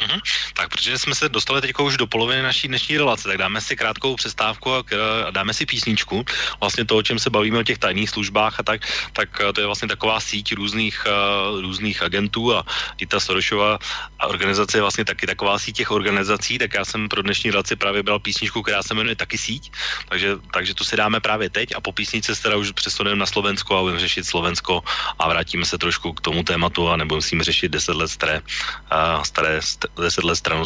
Mhm. 0.01 0.21
Tak 0.55 0.69
protože 0.69 0.99
jsme 0.99 1.15
se 1.15 1.29
dostali 1.29 1.61
teď 1.61 1.73
už 1.79 1.97
do 1.97 2.07
poloviny 2.07 2.43
naší 2.43 2.69
dnešní 2.69 2.99
relace, 2.99 3.29
tak 3.29 3.39
dáme 3.39 3.61
si 3.61 3.77
krátkou 3.77 4.17
přestávku 4.17 4.75
a 4.75 4.85
dáme 5.31 5.55
si 5.55 5.67
písničku. 5.67 6.25
Vlastně 6.61 6.85
to, 6.85 6.97
o 6.97 7.03
čem 7.03 7.19
se 7.19 7.31
bavíme 7.31 7.59
o 7.59 7.63
těch 7.63 7.79
tajných 7.79 8.11
službách 8.11 8.61
a 8.61 8.63
tak, 8.63 8.81
tak 9.13 9.29
eh, 9.41 9.53
to 9.53 9.61
je 9.61 9.67
vlastně 9.67 9.89
taková 9.89 10.21
síť 10.21 10.55
různých, 10.55 11.05
uh, 11.07 11.61
různých 11.61 12.03
agentů 12.03 12.57
a 12.57 12.65
i 12.99 13.07
ta 13.07 13.21
Sorosova 13.21 13.79
organizace 14.27 14.79
je 14.79 14.83
vlastně 14.83 15.05
taky 15.05 15.27
taková 15.27 15.59
síť 15.59 15.77
těch 15.77 15.91
organizací, 15.91 16.59
tak 16.59 16.75
já 16.75 16.85
jsem 16.85 17.09
pro 17.09 17.23
dnešní 17.23 17.51
relaci 17.51 17.77
právě 17.77 18.03
bral 18.03 18.19
písničku, 18.19 18.63
která 18.63 18.83
se 18.83 18.95
jmenuje 18.95 19.17
taky 19.17 19.39
síť, 19.39 19.73
takže, 20.09 20.37
takže 20.53 20.75
tu 20.75 20.85
si 20.85 20.97
dáme 20.97 21.21
právě 21.21 21.51
teď 21.51 21.77
a 21.77 21.81
po 21.81 21.93
písničce 21.93 22.37
se 22.37 22.43
teda 22.43 22.57
už 22.57 22.73
přesuneme 22.73 23.17
na 23.17 23.27
Slovensko 23.27 23.77
a 23.77 23.81
budeme 23.83 24.01
řešit 24.01 24.27
Slovensko 24.27 24.83
a 25.19 25.29
vrátíme 25.29 25.65
se 25.65 25.79
trošku 25.79 26.13
k 26.13 26.21
tomu 26.21 26.43
tématu 26.43 26.89
a 26.89 26.97
nebudeme 26.97 27.19
musíme 27.19 27.45
řešit 27.45 27.69
10 27.69 27.97
let 27.97 28.09
staré, 28.09 28.41
uh, 28.41 29.23
staré 29.23 29.59
st- 29.59 29.90
deset 29.97 30.25
let, 30.25 30.37
stranu, 30.37 30.65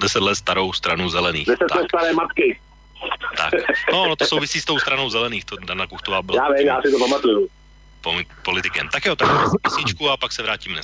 deset 0.00 0.22
let 0.22 0.34
starou 0.34 0.72
stranu 0.72 1.10
zelených. 1.10 1.46
Deset 1.46 1.74
let 1.74 1.86
staré 1.88 2.12
matky. 2.12 2.60
Tak. 3.36 3.52
No, 3.92 4.08
no 4.08 4.16
to 4.16 4.24
souvisí 4.24 4.60
s 4.60 4.64
tou 4.64 4.78
stranou 4.78 5.10
zelených, 5.10 5.44
to 5.44 5.56
Dana 5.56 5.86
Kuchtová 5.86 6.22
byla. 6.22 6.36
Já 6.36 6.52
vím, 6.52 6.66
já 6.66 6.82
si 6.82 6.90
to 6.90 6.98
pamatuju. 6.98 7.48
Politikem. 8.42 8.88
Tak 8.88 9.04
jo, 9.04 9.16
tak 9.16 9.28
písničku 9.62 10.10
a 10.10 10.16
pak 10.16 10.32
se 10.32 10.42
vrátíme 10.42 10.76
na 10.76 10.82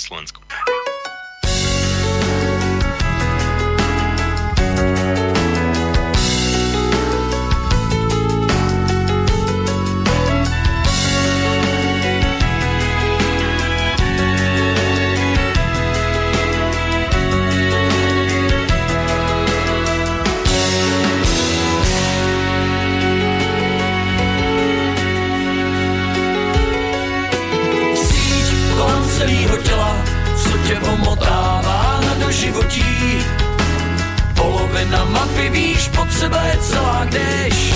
Ty 35.43 35.51
víš, 35.51 35.89
potřeba 35.89 36.43
je 36.43 36.57
celá 36.57 37.05
kdež. 37.05 37.75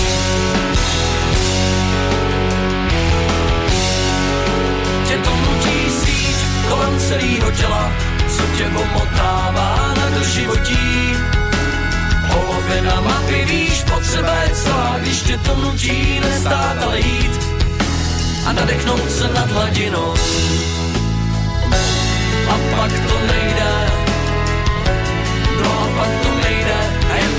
Tě 5.07 5.17
to 5.17 5.29
nutí 5.35 5.91
síť 5.91 6.37
kolem 6.69 6.99
celého 6.99 7.51
těla, 7.51 7.91
co 8.29 8.43
tě 8.57 8.63
pomotává 8.63 9.93
na 9.97 10.17
to 10.17 10.23
životí. 10.23 11.15
Polovina 12.31 13.01
mapy 13.01 13.45
víš, 13.45 13.83
potřeba 13.83 14.33
je 14.35 14.49
celá, 14.49 14.95
když 14.99 15.21
tě 15.21 15.37
to 15.37 15.55
nutí 15.55 16.19
nestát, 16.19 16.77
ale 16.83 16.99
jít 16.99 17.39
a 18.45 18.53
nadechnout 18.53 19.11
se 19.11 19.27
nad 19.27 19.51
hladinou. 19.51 20.13
A 22.49 22.55
pak 22.75 22.91
to 22.91 23.19
nejde, 23.27 23.91
no 25.63 25.71
a 25.81 25.87
pak 25.97 26.09
to 26.23 26.35
nejde, 26.43 26.79
a 27.11 27.15
jen 27.15 27.36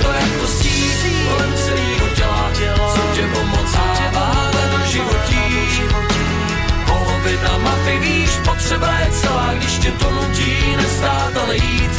potřeba 8.59 8.99
je 8.99 9.11
celá, 9.13 9.55
když 9.55 9.79
tě 9.79 9.91
to 9.91 10.11
nutí 10.11 10.77
nestát, 10.77 11.37
ale 11.37 11.57
jít 11.57 11.91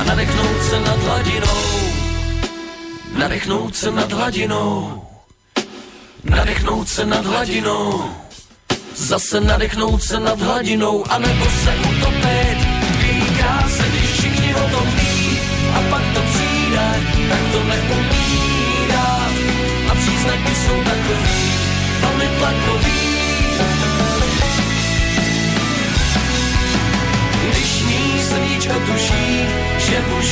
a 0.00 0.04
nadechnout 0.04 0.62
se 0.70 0.80
nad 0.80 1.02
hladinou. 1.02 1.56
Nadechnout 3.18 3.76
se 3.76 3.90
nad 3.90 4.12
hladinou. 4.12 5.02
Nadechnout 6.24 6.88
se 6.88 7.06
nad 7.06 7.26
hladinou. 7.26 8.10
Zase 8.94 9.40
nadechnout 9.40 10.02
se 10.02 10.20
nad 10.20 10.40
hladinou, 10.40 11.04
anebo 11.10 11.44
se 11.44 11.74
utopit. 11.90 12.58
Říká 13.00 13.68
se, 13.76 13.88
když 13.88 14.10
všichni 14.10 14.54
o 14.54 14.68
tom 14.68 14.86
ví, 14.86 15.38
a 15.74 15.80
pak 15.90 16.02
to 16.14 16.20
přijde, 16.20 16.86
tak 17.28 17.52
to 17.52 17.64
neumírá. 17.64 19.10
A 19.90 19.94
příznaky 19.94 20.54
jsou 20.54 20.84
takový, 20.84 21.49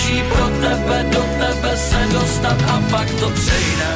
musí 0.09 0.23
pro 0.23 0.49
tebe, 0.49 1.05
do 1.13 1.23
tebe 1.23 1.77
se 1.77 2.07
dostat 2.13 2.63
a 2.69 2.83
pak 2.91 3.11
to 3.11 3.31
přejde. 3.31 3.89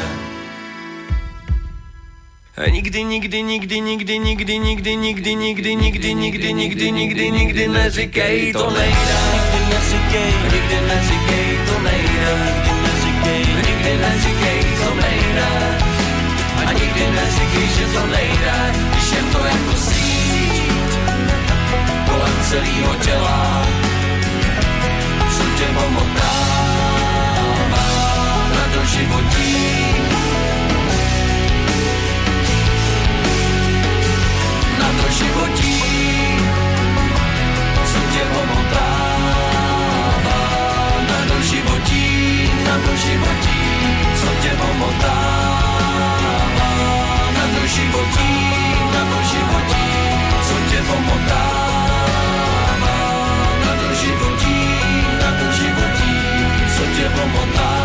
Nikdy, 2.71 3.05
nikdy, 3.05 3.43
nikdy, 3.43 3.81
nikdy, 3.81 4.19
nikdy, 4.19 4.59
nikdy, 4.59 4.97
nikdy, 4.97 5.37
nikdy, 5.37 5.75
nikdy, 5.75 5.75
nikdy, 6.15 6.53
nikdy, 6.53 6.91
nikdy, 6.93 7.31
nikdy 7.31 7.69
neříkej, 7.69 8.53
to 8.53 8.71
nejde. 8.71 9.19
Nikdy 9.33 9.75
neříkej, 9.75 10.33
nikdy 10.53 10.81
neříkej, 10.89 11.59
to 11.67 11.79
nejde. 11.81 12.33
Nikdy 12.55 12.83
neříkej, 12.83 13.47
nikdy 13.57 13.97
neříkej, 13.97 14.61
to 14.85 14.95
nejde. 14.95 15.49
A 16.67 16.73
nikdy 16.73 17.11
neříkej, 17.11 17.67
že 17.79 17.87
to 17.87 18.07
nejde, 18.07 18.55
když 18.91 19.13
je 19.13 19.23
to 19.33 19.39
jako 19.39 19.77
síť 19.77 20.63
kolem 22.07 22.35
celého 22.51 22.95
těla, 22.95 23.67
životí. 29.03 29.55
Na 34.79 34.89
to 34.99 35.07
životí, 35.19 35.79
co 37.91 38.01
tě 38.13 38.23
omotává. 38.41 40.39
Na 41.11 41.19
to 41.29 41.37
životí, 41.51 42.07
na 42.69 42.75
to 42.85 42.93
životí, 43.05 43.61
co 44.21 44.29
tě 44.43 44.53
omotává. 44.71 45.61
Na 47.37 47.45
to 47.55 47.63
životí, 47.75 48.33
na 48.95 49.03
to 49.11 49.19
životí, 49.33 49.87
co 50.47 50.57
tě 50.71 50.79
omotává. 50.97 52.19
Na 53.67 53.73
to 53.81 53.89
životí, 54.01 54.61
na 55.23 55.31
to 55.39 55.47
životí, 55.59 56.15
co 56.75 56.83
tě 56.97 57.07
omotává. 57.23 57.82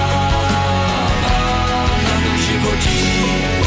Georgie. 2.80 3.67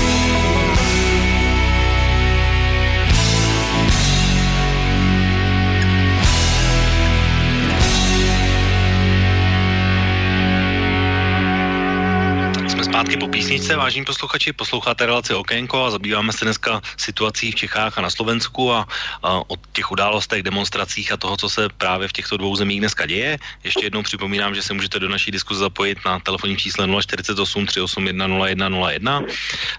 Zpátky 12.91 13.16
po 13.16 13.28
písničce, 13.28 13.76
vážení 13.76 14.05
posluchači, 14.05 14.53
posloucháte 14.53 15.07
relaci 15.07 15.34
Okénko 15.34 15.84
a 15.84 15.91
zabýváme 15.91 16.32
se 16.32 16.45
dneska 16.45 16.82
situací 16.97 17.53
v 17.53 17.55
Čechách 17.55 17.99
a 17.99 18.01
na 18.01 18.11
Slovensku 18.11 18.72
a, 18.72 18.88
a 19.22 19.51
o 19.51 19.57
těch 19.72 19.91
událostech, 19.91 20.43
demonstracích 20.43 21.12
a 21.12 21.16
toho, 21.16 21.36
co 21.36 21.49
se 21.49 21.68
právě 21.68 22.09
v 22.09 22.12
těchto 22.12 22.36
dvou 22.36 22.57
zemích 22.57 22.80
dneska 22.80 23.07
děje. 23.07 23.38
Ještě 23.64 23.86
jednou 23.86 24.03
připomínám, 24.03 24.55
že 24.55 24.62
se 24.62 24.74
můžete 24.74 24.99
do 24.99 25.09
naší 25.09 25.30
diskuze 25.30 25.61
zapojit 25.61 25.99
na 26.07 26.18
telefonní 26.18 26.57
čísle 26.57 26.88
048 27.03 27.66
381 27.66 28.26
0101, 28.26 29.22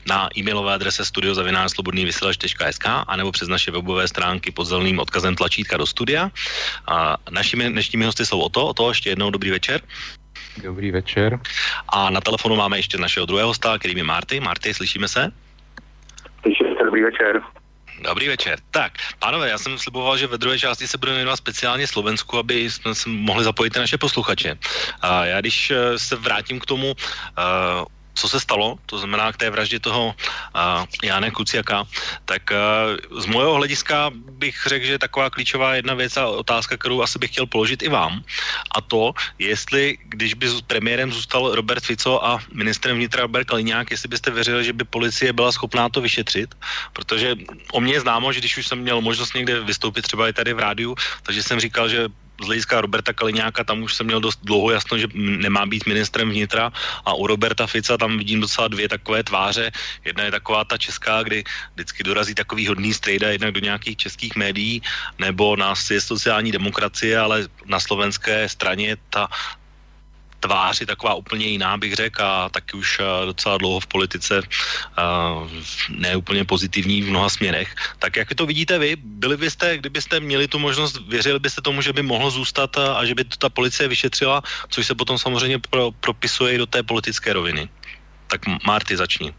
na 0.08 0.30
e-mailové 0.38 0.74
adrese 0.74 1.06
studiozavinářslobodnývysílač.sk 1.06 2.86
a 2.88 3.16
nebo 3.16 3.32
přes 3.32 3.48
naše 3.48 3.72
webové 3.72 4.08
stránky 4.08 4.52
pod 4.52 4.66
zeleným 4.66 5.00
odkazem 5.00 5.36
tlačítka 5.36 5.78
do 5.78 5.86
studia. 5.86 6.32
A 6.88 7.18
našimi 7.30 7.70
dnešními 7.70 8.06
hosty 8.06 8.26
jsou 8.26 8.40
o 8.40 8.50
to, 8.50 8.68
o 8.68 8.74
to 8.74 8.90
ještě 8.90 9.10
jednou 9.10 9.30
dobrý 9.30 9.52
večer. 9.52 9.82
Dobrý 10.58 10.92
večer. 10.92 11.40
A 11.90 12.10
na 12.10 12.22
telefonu 12.22 12.56
máme 12.56 12.78
ještě 12.78 12.98
našeho 12.98 13.26
druhého 13.26 13.48
hosta, 13.48 13.78
kterým 13.78 13.98
je 13.98 14.04
Marty. 14.04 14.40
Marty, 14.40 14.74
slyšíme 14.74 15.08
se? 15.08 15.32
Slyšíme 16.42 16.70
se, 16.78 16.86
dobrý 16.86 17.04
večer. 17.04 17.42
Dobrý 18.02 18.28
večer. 18.28 18.60
Tak, 18.72 18.94
pánové, 19.20 19.50
já 19.50 19.58
jsem 19.58 19.78
sliboval, 19.78 20.18
že 20.18 20.28
ve 20.28 20.38
druhé 20.38 20.60
části 20.60 20.88
se 20.88 20.98
budeme 20.98 21.18
věnovat 21.18 21.36
speciálně 21.36 21.88
Slovensku, 21.88 22.38
aby 22.38 22.70
jsme 22.70 22.96
se 22.96 23.10
mohli 23.10 23.44
zapojit 23.44 23.78
naše 23.78 23.98
posluchače. 23.98 24.58
A 25.02 25.26
já 25.26 25.42
když 25.42 25.72
eh, 25.72 26.00
se 26.00 26.16
vrátím 26.16 26.60
k 26.60 26.66
tomu, 26.66 26.92
uh, 26.92 27.86
co 28.14 28.30
se 28.30 28.40
stalo, 28.40 28.78
to 28.86 28.98
znamená 28.98 29.32
k 29.32 29.38
té 29.38 29.50
vraždě 29.50 29.80
toho 29.80 30.16
uh, 30.16 30.86
Jáne 31.04 31.32
Kuciaka, 31.32 31.88
tak 32.26 32.52
uh, 32.52 33.22
z 33.22 33.26
mojeho 33.26 33.54
hlediska 33.54 34.12
bych 34.14 34.56
řekl, 34.68 34.86
že 34.86 34.92
je 34.92 35.00
taková 35.00 35.30
klíčová 35.30 35.76
jedna 35.76 35.94
věc 35.94 36.18
a 36.18 36.28
otázka, 36.28 36.78
kterou 36.78 37.02
asi 37.02 37.20
bych 37.20 37.32
chtěl 37.32 37.46
položit 37.46 37.84
i 37.84 37.90
vám. 37.90 38.24
A 38.76 38.82
to, 38.82 39.14
jestli, 39.40 39.98
když 40.10 40.34
by 40.34 40.48
premiérem 40.68 41.12
zůstal 41.12 41.56
Robert 41.56 41.84
Fico 41.84 42.26
a 42.26 42.40
ministrem 42.54 42.98
vnitra 42.98 43.22
Robert 43.22 43.48
Kaliňák, 43.48 43.92
jestli 43.92 44.08
byste 44.08 44.32
věřili, 44.32 44.64
že 44.64 44.74
by 44.74 44.84
policie 44.84 45.34
byla 45.34 45.52
schopná 45.52 45.90
to 45.90 46.02
vyšetřit, 46.02 46.56
protože 46.94 47.36
o 47.72 47.82
mě 47.82 47.94
je 47.94 48.02
známo, 48.02 48.34
že 48.34 48.40
když 48.40 48.58
už 48.58 48.68
jsem 48.68 48.80
měl 48.80 49.02
možnost 49.02 49.34
někde 49.34 49.60
vystoupit 49.60 50.02
třeba 50.02 50.30
i 50.30 50.34
tady 50.34 50.54
v 50.54 50.60
rádiu, 50.60 50.96
takže 51.24 51.44
jsem 51.44 51.60
říkal, 51.60 51.90
že 51.90 52.10
z 52.42 52.46
hlediska 52.46 52.82
Roberta 52.82 53.14
Kaliňáka 53.14 53.64
tam 53.64 53.84
už 53.84 53.94
jsem 53.96 54.06
měl 54.06 54.20
dost 54.20 54.40
dlouho 54.44 54.72
jasno, 54.72 54.98
že 54.98 55.08
nemá 55.16 55.66
být 55.66 55.86
ministrem 55.86 56.30
vnitra 56.30 56.72
a 57.06 57.14
u 57.14 57.28
Roberta 57.28 57.68
Fica 57.68 57.98
tam 57.98 58.18
vidím 58.18 58.42
docela 58.42 58.68
dvě 58.68 58.90
takové 58.90 59.24
tváře. 59.24 59.72
Jedna 60.06 60.24
je 60.24 60.32
taková 60.32 60.64
ta 60.64 60.78
česká, 60.78 61.24
kdy 61.24 61.44
vždycky 61.74 62.04
dorazí 62.04 62.36
takový 62.36 62.68
hodný 62.68 62.94
strejda 62.94 63.30
jednak 63.30 63.52
do 63.52 63.60
nějakých 63.60 63.98
českých 63.98 64.36
médií, 64.36 64.82
nebo 65.20 65.56
na 65.56 65.74
je 65.92 66.02
sociální 66.02 66.52
demokracie, 66.52 67.20
ale 67.20 67.48
na 67.66 67.80
slovenské 67.80 68.50
straně 68.50 68.98
ta 69.10 69.28
tvář 70.42 70.82
je 70.82 70.86
taková 70.90 71.14
úplně 71.14 71.46
jiná, 71.46 71.78
bych 71.78 71.94
řekl, 71.94 72.24
a 72.24 72.50
taky 72.50 72.74
už 72.78 73.00
uh, 73.00 73.26
docela 73.26 73.58
dlouho 73.58 73.80
v 73.80 73.88
politice 73.88 74.42
uh, 74.42 75.48
ne 75.90 76.18
úplně 76.18 76.44
pozitivní 76.46 77.02
v 77.02 77.10
mnoha 77.10 77.30
směrech. 77.30 77.70
Tak 78.02 78.18
jak 78.18 78.34
to 78.34 78.46
vidíte 78.46 78.80
vy? 78.80 78.98
Byli 78.98 79.38
byste, 79.38 79.78
kdybyste 79.78 80.20
měli 80.20 80.48
tu 80.48 80.60
možnost, 80.60 80.98
věřili 81.08 81.40
byste 81.40 81.62
tomu, 81.62 81.82
že 81.82 81.94
by 81.94 82.02
mohlo 82.02 82.32
zůstat 82.32 82.78
a, 82.78 82.94
a 82.98 83.06
že 83.06 83.16
by 83.16 83.24
to 83.24 83.38
ta 83.38 83.50
policie 83.50 83.88
vyšetřila, 83.88 84.42
což 84.70 84.88
se 84.88 84.96
potom 84.96 85.18
samozřejmě 85.18 85.60
pro, 85.60 85.92
propisuje 85.92 86.54
i 86.54 86.58
do 86.58 86.66
té 86.66 86.84
politické 86.84 87.34
roviny? 87.34 87.70
Tak 88.28 88.42
Marty, 88.66 88.98
začni. 88.98 89.34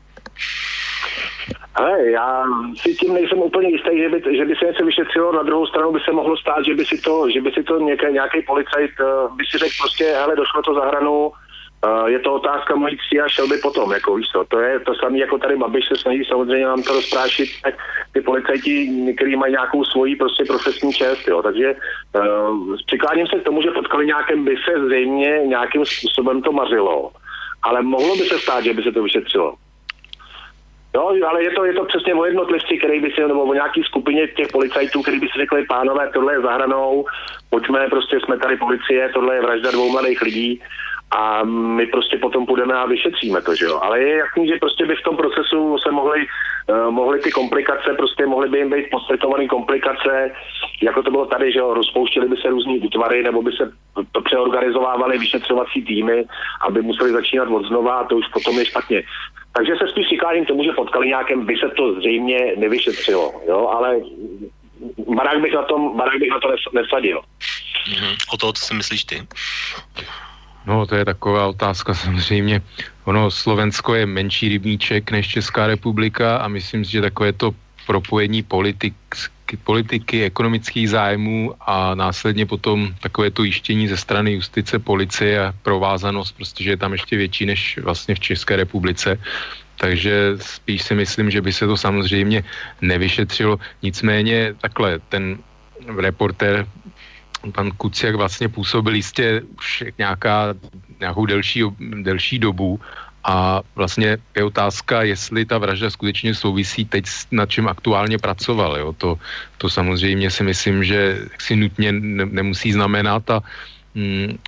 Ale 1.74 2.10
já 2.10 2.44
si 2.76 2.94
tím 2.94 3.14
nejsem 3.14 3.38
úplně 3.38 3.68
jistý, 3.68 3.98
že 3.98 4.08
by, 4.08 4.36
že 4.36 4.44
by 4.44 4.54
se 4.56 4.66
něco 4.66 4.84
vyšetřilo. 4.84 5.32
Na 5.32 5.42
druhou 5.42 5.66
stranu 5.66 5.92
by 5.92 6.00
se 6.00 6.12
mohlo 6.12 6.36
stát, 6.36 6.64
že 6.64 6.74
by 6.74 6.84
si 6.84 6.98
to, 7.00 7.30
že 7.30 7.40
by 7.40 7.50
si 7.50 7.62
to 7.62 7.78
nějaký, 7.78 8.06
nějaký 8.12 8.42
policajt 8.42 8.90
uh, 9.00 9.36
by 9.36 9.44
si 9.44 9.58
řekl 9.58 9.74
prostě, 9.80 10.04
hele, 10.04 10.36
došlo 10.36 10.62
to 10.62 10.74
za 10.74 10.84
hranu, 10.84 11.26
uh, 11.26 12.06
je 12.06 12.18
to 12.18 12.34
otázka 12.34 12.76
mojí 12.76 12.96
tří 12.96 13.20
a 13.20 13.28
šel 13.28 13.48
by 13.48 13.56
potom, 13.56 13.92
jako 13.92 14.14
víš 14.14 14.26
co. 14.32 14.44
To 14.48 14.58
je 14.60 14.80
to 14.80 14.94
samé, 14.94 15.18
jako 15.18 15.38
tady 15.38 15.56
Babiš 15.56 15.88
se 15.88 15.96
snaží 15.96 16.24
samozřejmě 16.24 16.66
nám 16.66 16.82
to 16.82 16.92
rozprášit, 16.92 17.48
tak 17.62 17.74
ty 18.12 18.20
policajti, 18.20 19.04
kteří 19.16 19.36
mají 19.36 19.52
nějakou 19.52 19.84
svoji 19.84 20.16
prostě 20.16 20.44
profesní 20.44 20.92
čest, 20.92 21.28
jo. 21.28 21.42
Takže 21.42 21.74
uh, 22.14 22.76
přikláním 22.86 23.26
se 23.26 23.40
k 23.40 23.44
tomu, 23.44 23.62
že 23.62 23.70
potkali 23.70 24.06
nějakém 24.06 24.44
by 24.44 24.56
se 24.56 24.86
zřejmě 24.86 25.40
nějakým 25.44 25.84
způsobem 25.84 26.42
to 26.42 26.52
mařilo. 26.52 27.10
Ale 27.62 27.82
mohlo 27.82 28.16
by 28.16 28.24
se 28.24 28.38
stát, 28.38 28.64
že 28.64 28.74
by 28.74 28.82
se 28.82 28.92
to 28.92 29.02
vyšetřilo. 29.02 29.54
Jo, 30.94 31.16
ale 31.28 31.42
je 31.42 31.50
to, 31.50 31.64
je 31.64 31.72
to 31.72 31.84
přesně 31.84 32.14
o 32.14 32.24
jednotlivci, 32.24 32.78
který 32.78 33.00
by 33.00 33.10
si, 33.10 33.20
nebo 33.20 33.42
o 33.42 33.54
nějaký 33.54 33.82
skupině 33.82 34.26
těch 34.26 34.48
policajtů, 34.48 35.02
který 35.02 35.20
by 35.20 35.26
si 35.26 35.38
řekli, 35.38 35.64
pánové, 35.64 36.10
tohle 36.14 36.32
je 36.32 36.40
zahranou, 36.40 37.04
pojďme, 37.50 37.88
prostě 37.88 38.20
jsme 38.20 38.38
tady 38.38 38.56
policie, 38.56 39.10
tohle 39.14 39.34
je 39.34 39.42
vražda 39.42 39.70
dvou 39.70 39.92
mladých 39.92 40.22
lidí 40.22 40.60
a 41.10 41.44
my 41.44 41.86
prostě 41.86 42.18
potom 42.18 42.46
půjdeme 42.46 42.74
a 42.74 42.86
vyšetříme 42.86 43.42
to, 43.42 43.54
že 43.54 43.64
jo. 43.64 43.80
Ale 43.82 44.00
je 44.00 44.16
jasný, 44.16 44.48
že 44.48 44.56
prostě 44.60 44.86
by 44.86 44.96
v 44.96 45.02
tom 45.02 45.16
procesu 45.16 45.78
se 45.78 45.90
mohly, 45.90 46.26
uh, 46.68 46.90
mohly 46.90 47.20
ty 47.20 47.30
komplikace, 47.30 47.94
prostě 47.96 48.26
mohly 48.26 48.48
by 48.48 48.58
jim 48.58 48.70
být 48.70 48.86
postetované 48.90 49.46
komplikace, 49.46 50.30
jako 50.82 51.02
to 51.02 51.10
bylo 51.10 51.26
tady, 51.26 51.52
že 51.52 51.58
jo, 51.58 51.74
rozpouštěly 51.74 52.28
by 52.28 52.36
se 52.36 52.48
různý 52.48 52.80
útvary, 52.80 53.22
nebo 53.22 53.42
by 53.42 53.52
se 53.52 53.72
přeorganizovávaly 54.24 55.18
vyšetřovací 55.18 55.82
týmy, 55.84 56.24
aby 56.68 56.82
museli 56.82 57.12
začínat 57.12 57.48
od 57.48 57.66
znova 57.66 57.94
a 57.94 58.04
to 58.04 58.16
už 58.16 58.28
potom 58.28 58.58
je 58.58 58.64
špatně. 58.64 59.02
Takže 59.52 59.72
se 59.76 59.88
spíš 59.88 60.06
přikláním 60.06 60.44
k 60.44 60.48
tomu, 60.48 60.64
že 60.64 60.72
potkali 60.72 61.06
nějakém, 61.06 61.46
by 61.46 61.56
se 61.56 61.68
to 61.76 61.94
zřejmě 61.94 62.52
nevyšetřilo, 62.56 63.32
jo, 63.48 63.68
ale 63.68 64.00
barák 65.16 65.40
bych 65.40 65.52
na, 65.52 65.62
tom, 65.62 65.96
barák 65.96 66.18
bych 66.18 66.30
na 66.30 66.40
to 66.40 66.48
nesadil. 66.72 67.20
Mm-hmm. 67.20 68.16
O 68.34 68.36
to, 68.36 68.52
co 68.52 68.64
si 68.64 68.74
myslíš 68.74 69.04
ty? 69.04 69.22
No, 70.66 70.86
to 70.86 70.94
je 70.94 71.04
taková 71.04 71.46
otázka 71.46 71.94
samozřejmě. 72.04 72.62
Ono, 73.04 73.30
Slovensko 73.30 73.94
je 73.94 74.06
menší 74.06 74.48
rybníček 74.48 75.10
než 75.10 75.28
Česká 75.28 75.66
republika 75.66 76.36
a 76.36 76.48
myslím 76.48 76.84
si, 76.84 76.92
že 76.92 77.00
takové 77.00 77.32
to 77.32 77.50
propojení 77.86 78.42
politik, 78.42 78.94
politiky, 79.56 80.24
ekonomických 80.24 80.90
zájmů 80.90 81.54
a 81.60 81.94
následně 81.94 82.46
potom 82.46 82.94
takové 83.00 83.30
to 83.30 83.44
jištění 83.44 83.88
ze 83.88 83.96
strany 83.96 84.32
justice, 84.32 84.78
policie 84.78 85.46
a 85.46 85.54
provázanost, 85.62 86.36
prostě, 86.36 86.64
že 86.64 86.70
je 86.70 86.76
tam 86.76 86.92
ještě 86.92 87.16
větší 87.16 87.46
než 87.46 87.78
vlastně 87.82 88.14
v 88.14 88.20
České 88.20 88.56
republice. 88.56 89.18
Takže 89.76 90.38
spíš 90.40 90.82
si 90.82 90.94
myslím, 90.94 91.30
že 91.30 91.40
by 91.40 91.52
se 91.52 91.66
to 91.66 91.76
samozřejmě 91.76 92.44
nevyšetřilo. 92.80 93.58
Nicméně 93.82 94.54
takhle, 94.60 94.98
ten 95.08 95.38
reporter 95.96 96.66
pan 97.52 97.70
Kuciak 97.70 98.14
vlastně 98.14 98.48
působil 98.48 98.94
jistě 98.94 99.42
už 99.58 99.84
nějaká, 99.98 100.54
nějakou 101.00 101.26
delší, 101.26 101.64
delší 102.02 102.38
dobu 102.38 102.80
a 103.24 103.62
vlastně 103.74 104.18
je 104.36 104.44
otázka, 104.44 105.02
jestli 105.02 105.44
ta 105.44 105.58
vražda 105.58 105.90
skutečně 105.90 106.34
souvisí 106.34 106.84
teď 106.84 107.06
s 107.06 107.26
nad 107.30 107.50
čím 107.50 107.68
aktuálně 107.68 108.18
pracoval. 108.18 108.76
Jo? 108.78 108.92
To, 108.92 109.18
to 109.58 109.70
samozřejmě 109.70 110.30
si 110.30 110.42
myslím, 110.42 110.84
že 110.84 111.26
si 111.38 111.56
nutně 111.56 111.92
ne, 111.92 112.26
nemusí 112.26 112.72
znamenat. 112.72 113.30
A, 113.30 113.42
mm, 113.94 114.38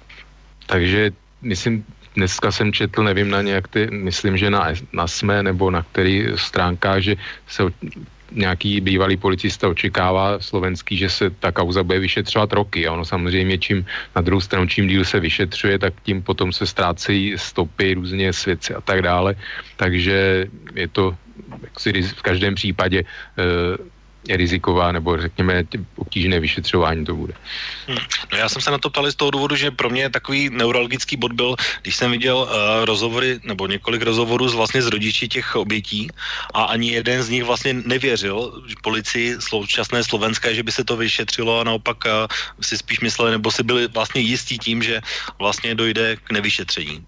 takže 0.66 1.10
myslím, 1.42 1.84
dneska 2.14 2.52
jsem 2.52 2.72
četl, 2.72 3.02
nevím 3.02 3.30
na 3.30 3.42
nějak 3.42 3.68
ty, 3.68 3.86
myslím, 3.90 4.36
že 4.36 4.50
na, 4.50 4.74
na 4.92 5.06
SME 5.06 5.42
nebo 5.42 5.70
na 5.70 5.82
který 5.82 6.26
stránkách, 6.34 7.00
že 7.00 7.14
se 7.46 7.62
nějaký 8.32 8.80
bývalý 8.80 9.16
policista 9.16 9.68
očekává 9.68 10.40
slovenský, 10.40 10.96
že 10.96 11.08
se 11.10 11.30
ta 11.30 11.52
kauza 11.52 11.82
bude 11.82 11.98
vyšetřovat 11.98 12.52
roky. 12.52 12.86
A 12.86 12.92
ono 12.92 13.04
samozřejmě, 13.04 13.58
čím 13.58 13.86
na 14.16 14.22
druhou 14.22 14.40
stranu, 14.40 14.66
čím 14.66 14.88
díl 14.88 15.04
se 15.04 15.20
vyšetřuje, 15.20 15.78
tak 15.78 15.94
tím 16.02 16.22
potom 16.22 16.52
se 16.52 16.66
ztrácejí 16.66 17.38
stopy, 17.38 17.94
různě 17.94 18.32
svědci 18.32 18.74
a 18.74 18.80
tak 18.80 19.02
dále. 19.02 19.34
Takže 19.76 20.46
je 20.74 20.88
to 20.88 21.16
v 22.16 22.22
každém 22.22 22.54
případě 22.54 22.98
e, 23.00 23.04
riziková 24.28 24.92
nebo 24.92 25.16
řekněme 25.20 25.64
obtížné 25.96 26.40
vyšetřování 26.40 27.04
to 27.04 27.14
bude. 27.14 27.34
Hmm. 27.86 27.98
No 28.32 28.38
já 28.38 28.48
jsem 28.48 28.62
se 28.62 28.70
na 28.70 28.78
to 28.78 28.90
ptal 28.90 29.10
z 29.10 29.14
toho 29.14 29.30
důvodu, 29.30 29.56
že 29.56 29.70
pro 29.70 29.90
mě 29.90 30.10
takový 30.10 30.50
neurologický 30.50 31.16
bod 31.16 31.32
byl, 31.32 31.56
když 31.82 31.96
jsem 31.96 32.10
viděl 32.10 32.36
uh, 32.36 32.84
rozhovory 32.84 33.40
nebo 33.44 33.66
několik 33.66 34.02
rozhovorů 34.02 34.48
z 34.48 34.54
vlastně 34.54 34.82
z 34.82 34.86
rodiči 34.86 35.28
těch 35.28 35.56
obětí 35.56 36.08
a 36.54 36.64
ani 36.64 36.92
jeden 36.92 37.22
z 37.22 37.28
nich 37.28 37.44
vlastně 37.44 37.74
nevěřil 37.74 38.62
policii 38.82 39.36
současné 39.40 40.04
slovenské, 40.04 40.54
že 40.54 40.62
by 40.62 40.72
se 40.72 40.84
to 40.84 40.96
vyšetřilo 40.96 41.60
a 41.60 41.64
naopak 41.64 42.04
uh, 42.04 42.12
si 42.60 42.78
spíš 42.78 43.00
mysleli 43.00 43.30
nebo 43.30 43.50
si 43.50 43.62
byli 43.62 43.88
vlastně 43.88 44.20
jistí 44.20 44.58
tím, 44.58 44.82
že 44.82 45.00
vlastně 45.38 45.74
dojde 45.74 46.16
k 46.16 46.30
nevyšetření. 46.30 47.04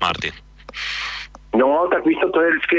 Martin. 0.00 0.32
No, 1.56 1.88
tak 1.90 2.06
víš 2.06 2.18
to, 2.22 2.30
to 2.30 2.40
je 2.40 2.50
vždycky, 2.50 2.76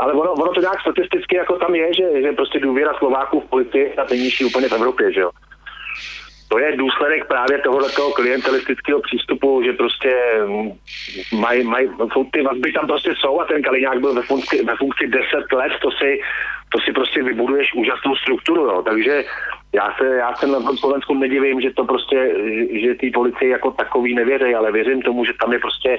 ale 0.00 0.12
ono, 0.12 0.32
ono 0.32 0.52
to 0.52 0.60
nějak 0.60 0.80
statisticky 0.80 1.36
jako 1.36 1.58
tam 1.58 1.74
je, 1.74 1.94
že, 1.94 2.22
že 2.22 2.32
prostě 2.32 2.60
důvěra 2.60 2.94
Slováků 2.98 3.40
v 3.40 3.50
policii 3.50 3.82
je 3.82 3.94
nejnižší 4.10 4.44
úplně 4.44 4.68
v 4.68 4.72
Evropě, 4.72 5.12
že 5.12 5.20
jo. 5.20 5.30
To 6.50 6.58
je 6.58 6.76
důsledek 6.76 7.26
právě 7.26 7.58
tohoto 7.58 8.10
klientelistického 8.10 9.00
přístupu, 9.00 9.62
že 9.62 9.72
prostě 9.72 10.14
mají, 11.32 11.64
maj, 11.64 11.88
ty 12.32 12.42
vazby 12.42 12.72
tam 12.72 12.86
prostě 12.86 13.14
jsou 13.14 13.40
a 13.40 13.44
ten 13.44 13.62
Kaliňák 13.62 14.00
byl 14.00 14.14
ve 14.14 14.22
funkci, 14.22 14.64
ve 14.64 14.76
funkci 14.76 15.06
10 15.06 15.52
let, 15.52 15.72
to 15.82 15.90
si, 15.90 16.20
to 16.68 16.78
si 16.80 16.92
prostě 16.92 17.22
vybuduješ 17.22 17.74
úžasnou 17.74 18.16
strukturu, 18.16 18.62
jo. 18.64 18.82
takže 18.82 19.24
já 19.72 19.94
se, 19.98 20.06
já 20.16 20.34
se 20.34 20.46
na 20.46 20.60
tom 20.60 20.76
Slovensku 20.76 21.14
nedivím, 21.14 21.60
že 21.60 21.70
to 21.70 21.84
prostě, 21.84 22.34
že 22.82 22.94
ty 22.94 23.10
policii 23.10 23.50
jako 23.50 23.70
takový 23.70 24.14
nevěří, 24.14 24.54
ale 24.54 24.72
věřím 24.72 25.02
tomu, 25.02 25.24
že 25.24 25.32
tam 25.40 25.52
je 25.52 25.58
prostě 25.58 25.98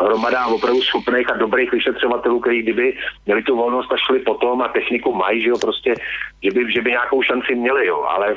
hromada 0.00 0.46
opravdu 0.46 0.80
schopných 0.82 1.30
a 1.30 1.36
dobrých 1.36 1.72
vyšetřovatelů, 1.72 2.40
kteří 2.40 2.62
kdyby 2.62 2.96
měli 3.26 3.42
tu 3.42 3.56
volnost 3.56 3.92
a 3.92 3.96
šli 3.96 4.18
potom 4.18 4.62
a 4.62 4.68
techniku 4.68 5.14
mají, 5.14 5.42
že 5.42 5.48
jo, 5.48 5.58
prostě, 5.60 5.94
že 6.42 6.50
by, 6.50 6.72
že 6.72 6.80
by 6.82 6.90
nějakou 6.90 7.22
šanci 7.22 7.54
měli, 7.54 7.86
jo, 7.86 8.02
ale 8.02 8.36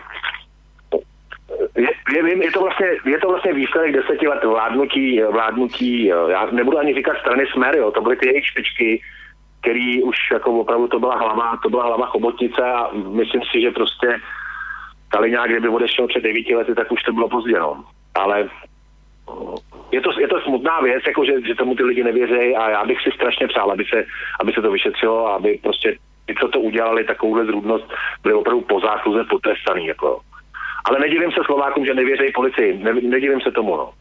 je, 1.78 1.89
je, 2.14 2.46
je, 2.46 2.52
to 2.52 2.60
vlastně, 2.60 2.88
je 3.06 3.20
to 3.20 3.28
vlastně 3.28 3.54
výsledek 3.54 3.91
deseti 3.91 4.28
let 4.28 4.44
vládnutí, 4.44 5.22
vládnutí, 5.22 6.06
já 6.06 6.46
nebudu 6.52 6.78
ani 6.78 6.94
říkat 6.94 7.18
strany 7.18 7.46
smer, 7.54 7.76
jo, 7.78 7.91
to 7.91 8.02
byly 8.02 8.16
ty 8.16 8.28
jejich 8.28 8.46
špičky, 8.46 9.02
který 9.62 10.04
už 10.04 10.16
jako 10.32 10.60
opravdu 10.60 10.88
to 10.88 11.00
byla 11.00 11.18
hlava, 11.18 11.58
to 11.64 11.70
byla 11.70 11.84
hlava 11.84 12.06
chobotnice 12.06 12.62
a 12.62 12.89
myslím 12.94 13.41
si, 13.52 13.62
že 13.62 13.72
prostě 13.72 14.20
Kaliňák, 15.08 15.50
kdyby 15.50 15.68
odešel 15.68 16.08
před 16.08 16.24
devíti 16.24 16.56
lety, 16.56 16.76
tak 16.76 16.91
už 16.91 17.04
to 17.04 17.14
bylo 17.14 17.30
pozdě, 17.30 17.60
no. 17.60 17.84
Ale 18.16 18.50
je 19.91 20.02
to, 20.02 20.20
je 20.20 20.28
to 20.28 20.41
smutná 20.41 20.82
věc, 20.82 21.04
jako 21.08 21.26
že, 21.26 21.34
že 21.48 21.56
tomu 21.56 21.76
ty 21.76 21.84
lidi 21.84 22.04
nevěří 22.04 22.56
a 22.56 22.70
já 22.70 22.86
bych 22.86 23.02
si 23.02 23.12
strašně 23.12 23.48
přál, 23.48 23.72
aby 23.72 23.86
se, 23.86 24.06
aby 24.39 24.54
se 24.54 24.62
to 24.62 24.72
vyšetřilo 24.72 25.28
a 25.28 25.36
aby 25.36 25.60
prostě 25.64 25.98
ty, 26.26 26.36
co 26.41 26.48
to 26.48 26.60
udělali, 26.60 27.04
takovouhle 27.04 27.46
zrůdnost, 27.46 27.86
byli 28.24 28.34
opravdu 28.34 28.62
po 28.62 28.80
zásluze 28.80 29.24
potrestaný. 29.24 29.86
Jako. 29.86 30.20
Ale 30.86 30.99
nedivím 30.99 31.31
se 31.31 31.39
Slovákům, 31.45 31.86
že 31.86 31.93
nevěří 31.93 32.31
policii. 32.36 32.77
Ne, 32.84 32.93
nedivím 32.93 33.41
se 33.41 33.51
tomu. 33.51 33.77
No. 33.77 33.93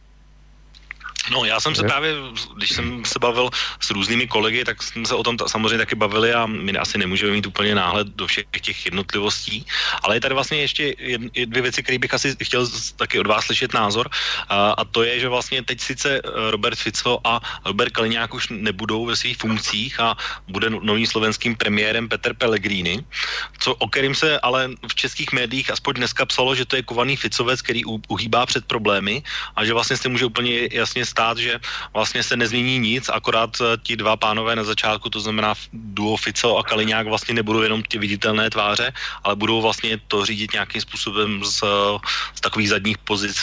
No, 1.31 1.45
já 1.45 1.59
jsem 1.59 1.75
se 1.75 1.83
právě, 1.83 2.15
když 2.55 2.71
jsem 2.71 3.05
se 3.05 3.19
bavil 3.19 3.49
s 3.79 3.91
různými 3.91 4.27
kolegy, 4.27 4.63
tak 4.63 4.83
jsme 4.83 5.05
se 5.05 5.15
o 5.15 5.23
tom 5.23 5.37
samozřejmě 5.47 5.77
taky 5.77 5.95
bavili 5.95 6.33
a 6.33 6.45
my 6.45 6.77
asi 6.77 6.97
nemůžeme 6.97 7.31
mít 7.31 7.47
úplně 7.47 7.75
náhled 7.75 8.07
do 8.07 8.27
všech 8.27 8.45
těch 8.61 8.85
jednotlivostí, 8.85 9.65
ale 10.01 10.15
je 10.15 10.21
tady 10.21 10.33
vlastně 10.33 10.57
ještě 10.57 10.95
dvě 11.45 11.61
věci, 11.61 11.83
které 11.83 11.99
bych 11.99 12.13
asi 12.13 12.35
chtěl 12.43 12.67
taky 12.95 13.19
od 13.19 13.27
vás 13.27 13.45
slyšet 13.45 13.73
názor. 13.73 14.09
A, 14.49 14.71
a 14.71 14.83
to 14.83 15.03
je, 15.03 15.19
že 15.19 15.27
vlastně 15.29 15.63
teď 15.63 15.81
sice 15.81 16.09
eh, 16.17 16.51
Robert 16.51 16.75
Fico 16.75 17.19
a 17.23 17.39
Robert 17.65 17.93
Kaliňák 17.93 18.33
už 18.33 18.47
nebudou 18.49 19.05
ve 19.05 19.15
svých 19.15 19.37
funkcích 19.37 19.99
a 19.99 20.17
bude 20.47 20.69
no, 20.69 20.79
novým 20.83 21.07
slovenským 21.07 21.55
premiérem 21.55 22.09
Petr 22.09 22.33
Pellegrini, 22.33 23.05
co, 23.59 23.75
o 23.75 23.87
kterým 23.87 24.15
se 24.15 24.39
ale 24.39 24.69
v 24.87 24.95
českých 24.95 25.31
médiích 25.31 25.71
aspoň 25.71 25.93
dneska 25.93 26.25
psalo, 26.25 26.55
že 26.55 26.65
to 26.65 26.75
je 26.75 26.83
kovaný 26.83 27.15
Ficovec, 27.15 27.61
který 27.61 27.85
uhýbá 27.85 28.45
před 28.45 28.65
problémy 28.65 29.23
a 29.55 29.65
že 29.65 29.73
vlastně 29.73 29.97
se 29.97 30.09
může 30.09 30.25
úplně 30.25 30.69
jasně 30.71 31.05
stát, 31.13 31.37
že 31.37 31.61
vlastně 31.93 32.25
se 32.25 32.33
nezmění 32.33 32.81
nic, 32.81 33.05
akorát 33.13 33.53
eh, 33.61 33.77
ti 33.85 33.93
dva 33.93 34.17
pánové 34.17 34.57
na 34.57 34.65
začátku, 34.65 35.13
to 35.13 35.21
znamená 35.21 35.53
duo 35.73 36.17
Fico 36.17 36.57
a 36.57 36.65
Kaliňák 36.65 37.05
vlastně 37.05 37.37
nebudou 37.37 37.61
jenom 37.61 37.85
ty 37.85 38.01
viditelné 38.01 38.49
tváře, 38.49 38.89
ale 39.21 39.37
budou 39.37 39.61
vlastně 39.61 40.01
to 40.09 40.25
řídit 40.25 40.57
nějakým 40.57 40.81
způsobem 40.81 41.45
z, 41.45 41.61
z 42.33 42.41
takových 42.41 42.69
zadních 42.73 42.97
pozic, 42.97 43.37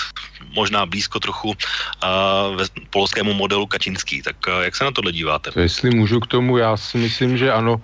možná 0.50 0.82
blízko 0.86 1.20
trochu 1.20 1.54
uh, 1.54 2.56
ve 2.58 2.64
polskému 2.90 3.34
modelu 3.34 3.66
Kačinský. 3.66 4.22
Tak 4.22 4.36
uh, 4.48 4.66
jak 4.66 4.74
se 4.74 4.84
na 4.84 4.90
tohle 4.90 5.12
díváte? 5.12 5.54
Jestli 5.54 5.94
můžu 5.94 6.20
k 6.20 6.26
tomu, 6.26 6.58
já 6.58 6.76
si 6.76 6.98
myslím, 6.98 7.38
že 7.38 7.52
ano, 7.52 7.78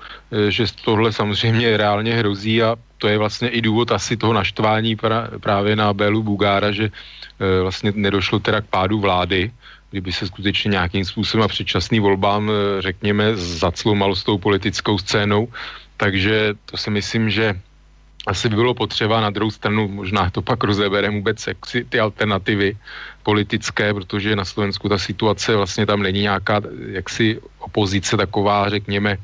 že 0.48 0.66
tohle 0.82 1.12
samozřejmě 1.12 1.76
reálně 1.76 2.14
hrozí 2.14 2.62
a 2.62 2.74
to 2.98 3.08
je 3.08 3.18
vlastně 3.18 3.48
i 3.48 3.60
důvod 3.60 3.92
asi 3.92 4.16
toho 4.16 4.32
naštvání 4.32 4.96
pra, 4.96 5.28
právě 5.40 5.76
na 5.76 5.92
Bélu 5.92 6.22
Bugára, 6.22 6.72
že 6.72 6.84
e, 6.84 7.62
vlastně 7.62 7.92
nedošlo 7.94 8.38
teda 8.38 8.60
k 8.60 8.66
pádu 8.66 9.00
vlády, 9.00 9.52
kdyby 9.90 10.12
se 10.12 10.26
skutečně 10.26 10.68
nějakým 10.68 11.04
způsobem 11.04 11.44
a 11.44 11.48
předčasným 11.48 12.02
volbám, 12.02 12.50
e, 12.50 12.82
řekněme, 12.82 13.36
zaclumalo 13.36 14.16
s 14.16 14.24
tou 14.24 14.38
politickou 14.38 14.98
scénou. 14.98 15.48
Takže 15.96 16.54
to 16.66 16.76
si 16.76 16.90
myslím, 16.90 17.30
že 17.30 17.60
asi 18.26 18.48
by 18.48 18.56
bylo 18.56 18.74
potřeba 18.74 19.20
na 19.20 19.30
druhou 19.30 19.50
stranu, 19.50 19.88
možná 19.88 20.30
to 20.30 20.42
pak 20.42 20.64
rozebereme 20.64 21.16
vůbec 21.16 21.46
jak 21.46 21.56
ty 21.88 22.00
alternativy 22.00 22.76
politické, 23.22 23.94
protože 23.94 24.36
na 24.36 24.44
Slovensku 24.44 24.88
ta 24.88 24.98
situace 24.98 25.56
vlastně 25.56 25.86
tam 25.86 26.02
není 26.02 26.20
nějaká 26.20 26.60
jaksi 26.90 27.40
opozice 27.58 28.16
taková, 28.16 28.68
řekněme, 28.68 29.18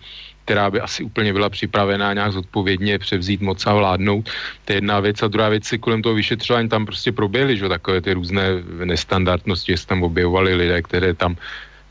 která 0.45 0.71
by 0.71 0.81
asi 0.81 1.05
úplně 1.05 1.33
byla 1.33 1.49
připravená 1.49 2.13
nějak 2.13 2.33
zodpovědně 2.33 2.99
převzít 2.99 3.41
moc 3.41 3.67
a 3.67 3.75
vládnout. 3.75 4.31
To 4.65 4.73
je 4.73 4.77
jedna 4.77 5.01
věc. 5.01 5.23
A 5.23 5.29
druhá 5.29 5.49
věc 5.49 5.75
kolem 5.81 6.03
toho 6.03 6.15
vyšetřování 6.15 6.69
tam 6.69 6.87
prostě 6.87 7.13
proběhly, 7.13 7.57
že 7.57 7.69
takové 7.69 8.01
ty 8.01 8.13
různé 8.13 8.43
nestandardnosti, 8.85 9.73
že 9.73 9.79
se 9.79 9.87
tam 9.87 10.03
objevovali 10.03 10.55
lidé, 10.55 10.83
které 10.83 11.15
tam 11.15 11.37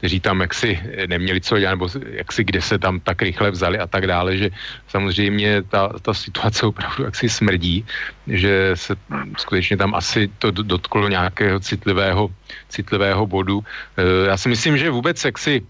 kteří 0.02 0.20
tam 0.20 0.42
jaksi 0.42 0.80
neměli 1.08 1.42
co 1.42 1.60
dělat, 1.62 1.78
nebo 1.78 1.90
jaksi 2.26 2.44
kde 2.44 2.62
se 2.62 2.82
tam 2.82 3.00
tak 3.00 3.22
rychle 3.22 3.52
vzali 3.54 3.78
a 3.78 3.86
tak 3.86 4.10
dále, 4.10 4.38
že 4.38 4.50
samozřejmě 4.90 5.62
ta, 5.70 5.94
ta 6.02 6.14
situace 6.14 6.66
opravdu 6.66 7.06
jaksi 7.06 7.30
smrdí, 7.30 7.86
že 8.28 8.72
se 8.74 8.98
skutečně 9.38 9.78
tam 9.78 9.94
asi 9.94 10.26
to 10.42 10.52
dotklo 10.52 11.06
nějakého 11.06 11.60
citlivého, 11.62 12.34
citlivého 12.70 13.28
bodu. 13.30 13.62
E, 13.62 14.34
já 14.34 14.38
si 14.38 14.50
myslím, 14.50 14.78
že 14.78 14.90
vůbec 14.90 15.26
jaksi 15.26 15.62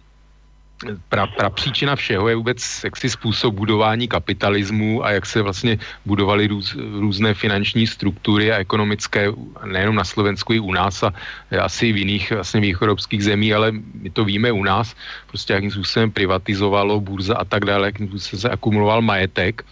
pra, 1.09 1.27
pra 1.27 1.49
příčina 1.49 1.95
všeho 1.95 2.29
je 2.29 2.35
vůbec 2.35 2.83
jaksi 2.83 3.09
způsob 3.09 3.55
budování 3.55 4.07
kapitalismu 4.07 5.05
a 5.05 5.11
jak 5.11 5.25
se 5.25 5.41
vlastně 5.41 5.77
budovaly 6.05 6.47
růz, 6.47 6.75
různé 6.75 7.33
finanční 7.33 7.87
struktury 7.87 8.51
a 8.51 8.57
ekonomické, 8.57 9.27
nejenom 9.65 9.95
na 9.95 10.03
Slovensku, 10.03 10.53
i 10.53 10.59
u 10.59 10.73
nás 10.73 11.03
a 11.03 11.13
asi 11.61 11.91
v 11.91 11.97
jiných 11.97 12.31
vlastně 12.31 12.61
východobských 12.61 13.23
zemí, 13.23 13.53
ale 13.53 13.71
my 13.71 14.09
to 14.09 14.25
víme 14.25 14.51
u 14.51 14.63
nás, 14.63 14.95
prostě 15.27 15.53
jakým 15.53 15.71
způsobem 15.71 16.11
privatizovalo 16.11 16.99
burza 16.99 17.37
a 17.37 17.45
tak 17.45 17.65
dále, 17.65 17.87
jakým 17.87 18.07
způsobem 18.07 18.39
se 18.41 18.49
akumuloval 18.49 19.01
majetek. 19.01 19.65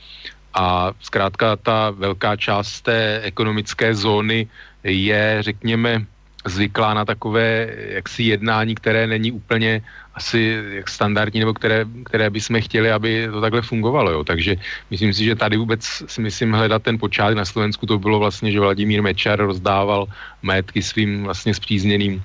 A 0.53 0.91
zkrátka 0.99 1.55
ta 1.55 1.89
velká 1.89 2.35
část 2.35 2.81
té 2.81 3.21
ekonomické 3.21 3.95
zóny 3.95 4.47
je, 4.83 5.37
řekněme, 5.39 6.05
zvyklá 6.45 6.93
na 6.93 7.05
takové 7.05 7.69
jaksi 8.01 8.23
jednání, 8.23 8.75
které 8.75 9.07
není 9.07 9.31
úplně 9.31 9.81
asi 10.19 10.59
jak 10.83 10.91
standardní, 10.91 11.39
nebo 11.39 11.55
které, 11.55 11.87
které 12.11 12.29
bychom 12.29 12.59
chtěli, 12.59 12.91
aby 12.91 13.31
to 13.31 13.39
takhle 13.41 13.61
fungovalo. 13.63 14.11
Jo. 14.11 14.21
Takže 14.27 14.59
myslím 14.91 15.15
si, 15.15 15.23
že 15.23 15.39
tady 15.39 15.55
vůbec 15.57 15.81
si 15.83 16.19
myslím 16.21 16.51
hledat 16.51 16.83
ten 16.83 16.99
počátek 16.99 17.39
na 17.39 17.47
Slovensku, 17.47 17.87
to 17.87 17.95
bylo 17.95 18.19
vlastně, 18.19 18.51
že 18.51 18.59
Vladimír 18.59 18.99
Mečar 18.99 19.39
rozdával 19.39 20.11
majetky 20.43 20.83
svým 20.83 21.23
vlastně 21.23 21.55
spřízněným 21.55 22.19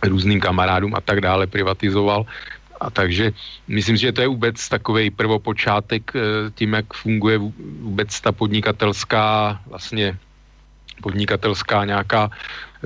různým 0.00 0.40
kamarádům 0.40 0.96
a 0.96 1.00
tak 1.04 1.20
dále, 1.20 1.44
privatizoval. 1.46 2.24
A 2.80 2.90
takže 2.90 3.32
myslím 3.68 3.96
si, 3.96 4.08
že 4.08 4.12
to 4.12 4.20
je 4.20 4.28
vůbec 4.28 4.56
takový 4.68 5.12
prvopočátek 5.12 6.12
eh, 6.16 6.20
tím, 6.56 6.72
jak 6.72 6.88
funguje 6.92 7.36
vůbec 7.80 8.08
ta 8.20 8.32
podnikatelská 8.32 9.60
vlastně 9.68 10.16
podnikatelská 11.02 11.84
nějaká 11.84 12.30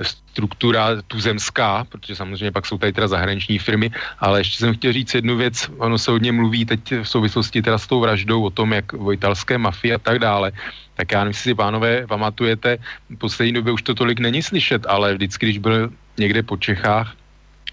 struktura 0.01 1.01
tuzemská, 1.07 1.83
protože 1.89 2.15
samozřejmě 2.15 2.51
pak 2.51 2.65
jsou 2.65 2.77
tady 2.77 2.93
teda 2.93 3.07
zahraniční 3.07 3.59
firmy, 3.59 3.91
ale 4.19 4.39
ještě 4.39 4.57
jsem 4.57 4.73
chtěl 4.73 4.93
říct 4.93 5.13
jednu 5.13 5.37
věc, 5.37 5.69
ono 5.77 5.97
se 5.97 6.11
hodně 6.11 6.31
mluví 6.31 6.65
teď 6.65 7.03
v 7.03 7.09
souvislosti 7.09 7.61
teda 7.61 7.77
s 7.77 7.87
tou 7.87 7.99
vraždou 7.99 8.43
o 8.43 8.49
tom, 8.49 8.73
jak 8.73 8.93
o 8.93 9.11
mafii 9.57 9.93
a 9.93 9.97
tak 9.97 10.19
dále, 10.19 10.51
tak 10.95 11.11
já 11.11 11.19
nevím, 11.19 11.33
si 11.33 11.55
pánové 11.55 12.07
pamatujete, 12.07 12.77
v 13.09 13.17
poslední 13.17 13.53
době 13.53 13.73
už 13.73 13.81
to 13.81 13.95
tolik 13.95 14.19
není 14.19 14.41
slyšet, 14.41 14.85
ale 14.85 15.13
vždycky, 15.13 15.45
když 15.45 15.57
byl 15.57 15.89
někde 16.17 16.43
po 16.43 16.57
Čechách, 16.57 17.13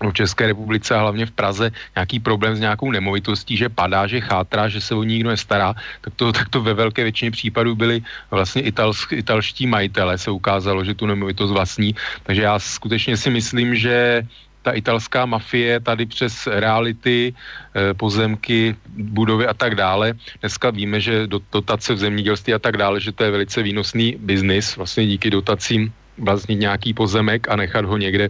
v 0.00 0.12
České 0.12 0.46
republice 0.46 0.94
a 0.94 1.00
hlavně 1.00 1.26
v 1.26 1.30
Praze 1.30 1.70
nějaký 1.96 2.20
problém 2.20 2.56
s 2.56 2.60
nějakou 2.60 2.90
nemovitostí, 2.90 3.56
že 3.56 3.68
padá, 3.68 4.06
že 4.06 4.20
chátrá, 4.20 4.68
že 4.68 4.80
se 4.80 4.94
o 4.94 5.02
ní 5.02 5.14
nikdo 5.14 5.30
nestará, 5.30 5.74
tak 6.00 6.14
to, 6.14 6.32
tak 6.32 6.48
to 6.48 6.62
ve 6.62 6.74
velké 6.74 7.02
většině 7.02 7.30
případů 7.30 7.74
byli 7.74 8.02
vlastně 8.30 8.62
italsk, 8.62 9.12
italští 9.12 9.66
majitele, 9.66 10.18
se 10.18 10.30
ukázalo, 10.30 10.84
že 10.84 10.94
tu 10.94 11.06
nemovitost 11.06 11.50
vlastní. 11.50 11.94
Takže 12.22 12.42
já 12.42 12.58
skutečně 12.58 13.16
si 13.16 13.30
myslím, 13.30 13.74
že 13.74 14.22
ta 14.62 14.72
italská 14.72 15.26
mafie 15.26 15.80
tady 15.80 16.06
přes 16.06 16.46
reality, 16.46 17.32
eh, 17.32 17.94
pozemky, 17.94 18.76
budovy 18.88 19.46
a 19.46 19.54
tak 19.54 19.74
dále. 19.74 20.12
Dneska 20.40 20.70
víme, 20.70 21.00
že 21.00 21.26
dotace 21.26 21.94
v 21.94 21.98
zemědělství 21.98 22.54
a 22.54 22.58
tak 22.58 22.76
dále, 22.76 23.00
že 23.00 23.12
to 23.12 23.24
je 23.24 23.30
velice 23.30 23.62
výnosný 23.62 24.16
biznis, 24.18 24.76
vlastně 24.76 25.06
díky 25.06 25.30
dotacím 25.30 25.92
vlastnit 26.18 26.58
nějaký 26.58 26.94
pozemek 26.94 27.48
a 27.48 27.56
nechat 27.56 27.84
ho 27.84 27.96
někde 27.96 28.28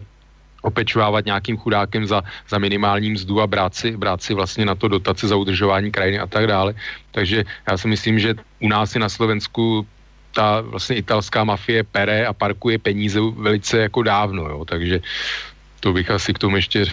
opečovávat 0.63 1.25
nějakým 1.25 1.57
chudákem 1.57 2.07
za, 2.07 2.23
za 2.49 2.59
minimální 2.59 3.11
mzdu 3.11 3.41
a 3.41 3.47
brát 3.47 3.75
si, 3.75 3.97
brát 3.97 4.23
si 4.23 4.35
vlastně 4.35 4.65
na 4.65 4.75
to 4.75 4.89
dotace 4.89 5.29
za 5.29 5.37
udržování 5.37 5.91
krajiny 5.91 6.19
a 6.19 6.27
tak 6.27 6.47
dále. 6.47 6.75
Takže 7.11 7.45
já 7.71 7.75
si 7.79 7.89
myslím, 7.89 8.19
že 8.19 8.35
u 8.61 8.69
nás 8.69 8.95
je 8.95 9.01
na 9.01 9.09
Slovensku 9.09 9.87
ta 10.33 10.61
vlastně 10.61 10.97
italská 10.97 11.45
mafie 11.45 11.83
pere 11.85 12.27
a 12.27 12.33
parkuje 12.33 12.79
peníze 12.79 13.21
velice 13.21 13.79
jako 13.79 14.03
dávno, 14.03 14.43
jo, 14.43 14.65
takže 14.65 15.01
to 15.81 15.93
bych 15.93 16.11
asi 16.11 16.35
k 16.35 16.39
tomu 16.39 16.57
ještě 16.57 16.85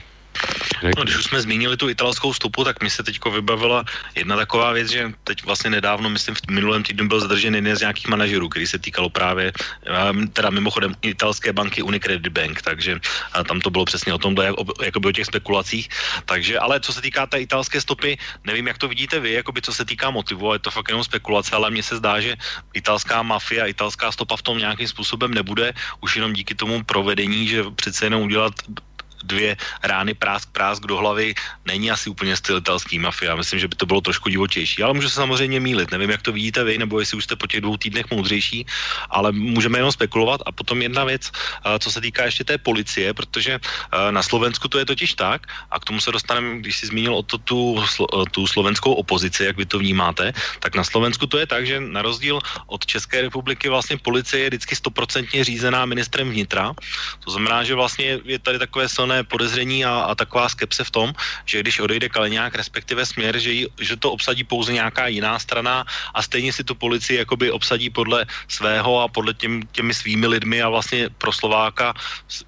No, 0.83 1.03
když 1.03 1.17
už 1.17 1.23
jsme 1.23 1.41
zmínili 1.41 1.77
tu 1.77 1.89
italskou 1.89 2.33
stopu, 2.33 2.63
tak 2.63 2.83
mi 2.83 2.89
se 2.89 3.03
teď 3.03 3.19
vybavila 3.25 3.83
jedna 4.15 4.35
taková 4.35 4.71
věc, 4.71 4.89
že 4.89 5.11
teď 5.23 5.43
vlastně 5.45 5.69
nedávno, 5.69 6.09
myslím, 6.09 6.35
v 6.35 6.41
minulém 6.51 6.83
týdnu 6.83 7.07
byl 7.07 7.19
zadržen 7.19 7.55
jeden 7.55 7.75
z 7.75 7.79
nějakých 7.79 8.07
manažerů, 8.07 8.49
který 8.49 8.67
se 8.67 8.79
týkalo 8.79 9.09
právě, 9.09 9.53
teda 10.33 10.49
mimochodem 10.49 10.95
italské 11.01 11.53
banky 11.53 11.81
Unicredit 11.81 12.27
Bank, 12.27 12.61
takže 12.61 12.99
tam 13.47 13.59
to 13.59 13.69
bylo 13.69 13.85
přesně 13.85 14.13
o 14.13 14.17
tom, 14.17 14.35
jak, 14.41 14.55
jakoby 14.83 15.07
o 15.07 15.11
těch 15.11 15.25
spekulacích. 15.25 15.89
Takže, 16.25 16.59
ale 16.59 16.79
co 16.79 16.93
se 16.93 17.01
týká 17.01 17.25
té 17.25 17.41
italské 17.41 17.81
stopy, 17.81 18.17
nevím, 18.43 18.67
jak 18.67 18.77
to 18.77 18.87
vidíte 18.87 19.19
vy, 19.19 19.31
jakoby 19.31 19.61
co 19.61 19.73
se 19.73 19.85
týká 19.85 20.09
motivu, 20.09 20.53
je 20.53 20.59
to 20.59 20.71
fakt 20.71 20.89
jenom 20.89 21.03
spekulace, 21.03 21.55
ale 21.55 21.71
mně 21.71 21.83
se 21.83 21.97
zdá, 21.97 22.19
že 22.19 22.35
italská 22.73 23.23
mafia, 23.23 23.65
italská 23.65 24.11
stopa 24.11 24.37
v 24.37 24.41
tom 24.41 24.57
nějakým 24.57 24.87
způsobem 24.87 25.33
nebude, 25.33 25.73
už 26.01 26.15
jenom 26.15 26.33
díky 26.33 26.55
tomu 26.55 26.83
provedení, 26.83 27.47
že 27.47 27.63
přece 27.75 28.05
jenom 28.05 28.21
udělat 28.21 28.53
dvě 29.25 29.57
rány 29.83 30.13
prásk 30.13 30.49
prásk 30.51 30.85
do 30.85 30.97
hlavy 30.97 31.35
není 31.65 31.91
asi 31.91 32.09
úplně 32.09 32.37
styl 32.37 32.57
italský 32.57 32.99
mafia. 32.99 33.35
Myslím, 33.35 33.59
že 33.59 33.67
by 33.67 33.75
to 33.75 33.85
bylo 33.85 34.01
trošku 34.01 34.29
divočejší, 34.29 34.83
ale 34.83 34.93
můžu 34.93 35.09
se 35.09 35.15
samozřejmě 35.15 35.59
mílit. 35.59 35.91
Nevím, 35.91 36.09
jak 36.09 36.21
to 36.21 36.31
vidíte 36.31 36.63
vy, 36.63 36.77
nebo 36.77 36.99
jestli 36.99 37.17
už 37.17 37.23
jste 37.23 37.35
po 37.35 37.47
těch 37.47 37.61
dvou 37.61 37.77
týdnech 37.77 38.11
moudřejší, 38.11 38.65
ale 39.09 39.31
můžeme 39.31 39.77
jenom 39.77 39.91
spekulovat. 39.91 40.41
A 40.45 40.51
potom 40.51 40.81
jedna 40.81 41.03
věc, 41.03 41.31
co 41.79 41.91
se 41.91 42.01
týká 42.01 42.25
ještě 42.25 42.43
té 42.43 42.57
policie, 42.57 43.13
protože 43.13 43.59
na 44.11 44.23
Slovensku 44.23 44.67
to 44.67 44.79
je 44.79 44.85
totiž 44.85 45.13
tak, 45.13 45.47
a 45.71 45.79
k 45.79 45.85
tomu 45.85 45.99
se 45.99 46.11
dostaneme, 46.11 46.59
když 46.59 46.77
si 46.77 46.87
zmínil 46.87 47.15
o 47.15 47.23
to 47.23 47.37
tu, 47.37 47.83
tu 48.31 48.47
slovenskou 48.47 48.93
opozici, 48.93 49.43
jak 49.43 49.57
vy 49.57 49.65
to 49.65 49.79
vnímáte, 49.79 50.33
tak 50.59 50.75
na 50.75 50.83
Slovensku 50.83 51.27
to 51.27 51.37
je 51.37 51.47
tak, 51.47 51.67
že 51.67 51.79
na 51.79 52.01
rozdíl 52.01 52.39
od 52.67 52.85
České 52.85 53.21
republiky 53.21 53.69
vlastně 53.69 53.97
policie 53.97 54.43
je 54.43 54.49
vždycky 54.49 54.75
stoprocentně 54.75 55.43
řízená 55.43 55.85
ministrem 55.85 56.29
vnitra. 56.29 56.73
To 57.25 57.31
znamená, 57.31 57.63
že 57.63 57.75
vlastně 57.75 58.19
je 58.23 58.39
tady 58.39 58.59
takové 58.59 58.89
silné 58.89 59.14
silné 59.15 59.23
podezření 59.23 59.85
a, 59.85 60.11
a 60.11 60.15
taková 60.15 60.49
skepse 60.49 60.83
v 60.83 60.91
tom, 60.91 61.07
že 61.45 61.63
když 61.63 61.79
odejde 61.79 62.09
Kaliňák, 62.09 62.55
respektive 62.55 63.05
směr, 63.05 63.39
že, 63.39 63.51
jí, 63.51 63.63
že 63.79 63.95
to 63.95 64.11
obsadí 64.11 64.43
pouze 64.43 64.73
nějaká 64.73 65.07
jiná 65.07 65.39
strana 65.39 65.85
a 66.13 66.19
stejně 66.21 66.51
si 66.51 66.63
tu 66.63 66.75
policii 66.75 67.23
jakoby 67.23 67.51
obsadí 67.51 67.89
podle 67.89 68.25
svého 68.47 69.01
a 69.01 69.07
podle 69.07 69.33
těm, 69.33 69.63
těmi 69.71 69.93
svými 69.93 70.27
lidmi 70.27 70.59
a 70.61 70.69
vlastně 70.69 71.09
pro 71.15 71.31
Slováka 71.31 71.93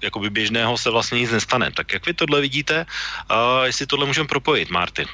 jakoby 0.02 0.28
běžného 0.30 0.76
se 0.76 0.90
vlastně 0.90 1.24
nic 1.24 1.30
nestane. 1.32 1.72
Tak 1.72 1.92
jak 1.92 2.04
vy 2.06 2.12
tohle 2.14 2.40
vidíte, 2.40 2.84
uh, 2.84 3.64
jestli 3.64 3.86
tohle 3.86 4.04
můžeme 4.06 4.28
propojit, 4.28 4.68
Martin? 4.68 5.08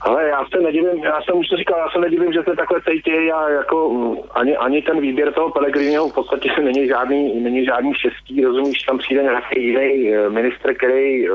Ale 0.00 0.28
já 0.28 0.44
se 0.44 0.62
nedivím, 0.62 1.04
já 1.04 1.22
jsem 1.22 1.38
už 1.38 1.48
to 1.48 1.56
říkal, 1.56 1.78
já 1.78 1.88
se 1.90 1.98
nedivím, 1.98 2.32
že 2.32 2.42
se 2.42 2.56
takhle 2.56 2.80
cítí 2.80 3.32
a 3.32 3.48
jako 3.48 4.16
ani, 4.30 4.56
ani 4.56 4.82
ten 4.82 5.00
výběr 5.00 5.32
toho 5.32 5.50
Pelegriniho 5.50 6.08
v 6.08 6.14
podstatě 6.14 6.50
není 6.62 6.88
žádný, 6.88 7.40
není 7.40 7.64
žádný 7.64 7.94
šestý, 7.94 8.44
rozumíš, 8.44 8.82
tam 8.82 8.98
přijde 8.98 9.22
nějaký 9.22 9.64
jiný 9.64 10.14
eh, 10.14 10.30
ministr, 10.30 10.74
který, 10.74 11.28
eh, 11.28 11.32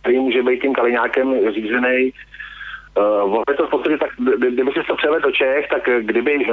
který 0.00 0.18
může 0.18 0.42
být 0.42 0.60
tím 0.60 0.74
Kaliňákem 0.74 1.52
řízený. 1.54 2.12
Uh, 2.98 3.42
to 3.56 3.66
v 3.66 3.70
podstatě 3.70 3.98
tak, 3.98 4.10
kdyby 4.38 4.72
se 4.72 4.82
to 4.86 4.96
převedl 4.96 5.20
do 5.20 5.32
Čech, 5.32 5.68
tak 5.68 5.88
kdyby 6.00 6.36
uh, 6.36 6.52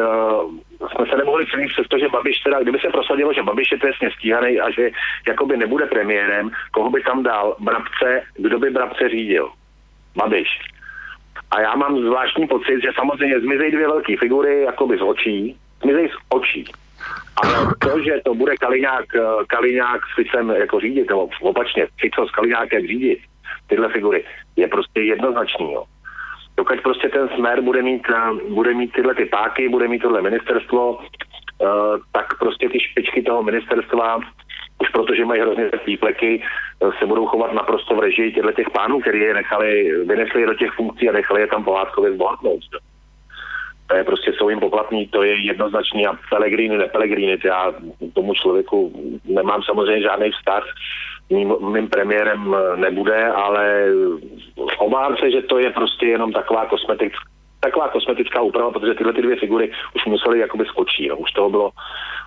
jsme 0.92 1.06
se 1.10 1.18
nemohli 1.18 1.46
přijít 1.46 1.68
přesto, 1.68 2.00
že 2.00 2.10
Babiš 2.10 2.40
teda, 2.40 2.62
kdyby 2.62 2.80
se 2.80 2.90
prosadilo, 2.90 3.34
že 3.34 3.44
Babiš 3.44 3.72
je 3.72 3.78
trestně 3.78 4.12
stíhaný 4.12 4.60
a 4.60 4.72
že 4.72 4.92
jakoby 5.28 5.58
nebude 5.58 5.86
premiérem, 5.86 6.52
koho 6.72 6.90
by 6.90 7.02
tam 7.02 7.24
dal? 7.24 7.56
Brabce, 7.60 8.24
kdo 8.36 8.60
by 8.60 8.70
Brabce 8.70 9.10
řídil? 9.10 9.50
Babiš. 10.16 10.48
A 11.54 11.62
já 11.62 11.76
mám 11.76 12.02
zvláštní 12.02 12.48
pocit, 12.48 12.82
že 12.82 12.90
samozřejmě 12.96 13.40
zmizejí 13.40 13.72
dvě 13.72 13.88
velké 13.88 14.18
figury 14.18 14.62
jakoby 14.62 14.98
z 14.98 15.02
očí, 15.02 15.58
zmizejí 15.84 16.10
z 16.10 16.18
očí. 16.30 16.66
Ale 17.36 17.54
to, 17.80 18.04
že 18.04 18.22
to 18.26 18.36
bude 18.36 18.58
Kaliňák, 18.58 19.06
eh, 19.16 19.46
Kaliňák 19.48 20.02
s 20.06 20.16
Ficem 20.16 20.50
jako 20.50 20.80
řídit, 20.80 21.10
nebo 21.10 21.30
opačně, 21.42 21.88
Fico 22.00 22.28
s 22.28 22.32
Kaliňákem 22.32 22.88
řídit 22.88 23.20
tyhle 23.68 23.90
figury, 23.90 24.26
je 24.56 24.68
prostě 24.68 25.02
jednoznačný. 25.02 25.74
Jo. 25.74 25.84
Dokud 26.58 26.82
prostě 26.82 27.10
ten 27.10 27.30
smer 27.36 27.62
bude 27.62 27.82
mít, 27.82 28.08
eh, 28.10 28.54
bude 28.54 28.74
mít 28.74 28.94
tyhle 28.94 29.16
ty 29.16 29.26
páky, 29.26 29.70
bude 29.70 29.88
mít 29.88 30.02
tohle 30.02 30.22
ministerstvo, 30.22 31.00
eh, 31.02 31.66
tak 32.12 32.38
prostě 32.40 32.70
ty 32.70 32.80
špičky 32.80 33.22
toho 33.22 33.44
ministerstva 33.44 34.20
už 34.84 34.90
protože 34.90 35.26
mají 35.26 35.42
hrozně 35.42 35.70
výpleky, 35.86 36.44
se 37.00 37.06
budou 37.06 37.26
chovat 37.26 37.54
naprosto 37.54 37.96
v 37.96 38.00
režii 38.00 38.32
těchto 38.32 38.52
těch 38.52 38.70
pánů, 38.70 39.00
který 39.00 39.20
je 39.20 39.34
nechali, 39.34 39.70
vynesli 40.06 40.46
do 40.46 40.54
těch 40.54 40.72
funkcí 40.72 41.10
a 41.10 41.12
nechali 41.12 41.42
je 41.42 41.48
tam 41.48 41.64
pohádkově 41.64 42.14
zbohatnout 42.14 42.64
to 43.88 43.98
je 43.98 44.04
prostě 44.04 44.34
jsou 44.34 44.50
jim 44.50 44.60
poplatní, 44.60 45.08
to 45.08 45.24
je 45.24 45.46
jednoznačný 45.46 46.08
a 46.08 46.14
Pelegrini, 46.30 46.78
ne 46.78 46.88
Pelegrini, 46.88 47.38
já 47.46 47.74
tomu 48.14 48.34
člověku 48.34 48.92
nemám 49.26 49.62
samozřejmě 49.64 50.02
žádný 50.02 50.32
vztah, 50.32 50.64
mým, 51.30 51.54
mým 51.72 51.88
premiérem 51.88 52.56
nebude, 52.76 53.28
ale 53.28 53.86
obávám 54.78 55.18
se, 55.18 55.32
že 55.32 55.42
to 55.42 55.60
je 55.60 55.70
prostě 55.72 56.06
jenom 56.06 56.32
taková 56.32 56.66
kosmetická 56.66 57.34
taková 57.64 57.88
kosmetická 57.90 58.42
úprava, 58.42 58.72
protože 58.72 58.94
tyhle 58.94 59.14
ty 59.14 59.22
dvě 59.22 59.36
figury 59.40 59.72
už 59.96 60.06
museli 60.06 60.40
jakoby 60.40 60.66
skočit. 60.66 61.10
No. 61.10 61.18
Už 61.18 61.32
toho 61.32 61.50
bylo, 61.50 61.72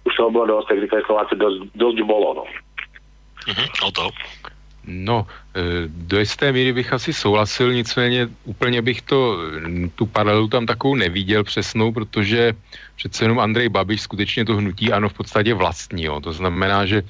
už 0.04 0.16
toho 0.16 0.30
bylo 0.30 0.46
dost, 0.46 0.70
jak 0.70 0.80
říkají 0.80 1.02
Slováci, 1.06 1.36
dost, 1.36 1.62
dost 1.74 2.00
bolo. 2.00 2.34
No. 2.34 2.44
Mm-hmm, 3.52 3.86
o 3.88 3.90
to. 3.92 4.10
No, 4.86 5.26
e, 5.54 5.60
do 5.86 6.18
jisté 6.18 6.52
míry 6.52 6.72
bych 6.72 6.92
asi 6.92 7.12
souhlasil, 7.12 7.72
nicméně 7.72 8.28
úplně 8.44 8.82
bych 8.82 9.02
to, 9.02 9.38
tu 9.94 10.06
paralelu 10.06 10.48
tam 10.48 10.66
takovou 10.66 10.94
neviděl 10.94 11.44
přesnou, 11.44 11.92
protože 11.92 12.54
přece 12.96 13.24
jenom 13.24 13.38
Andrej 13.38 13.68
Babiš 13.68 14.00
skutečně 14.00 14.44
to 14.44 14.56
hnutí 14.56 14.92
ano 14.92 15.08
v 15.08 15.14
podstatě 15.14 15.54
vlastní, 15.54 16.04
jo. 16.04 16.20
to 16.20 16.32
znamená, 16.32 16.86
že 16.86 17.02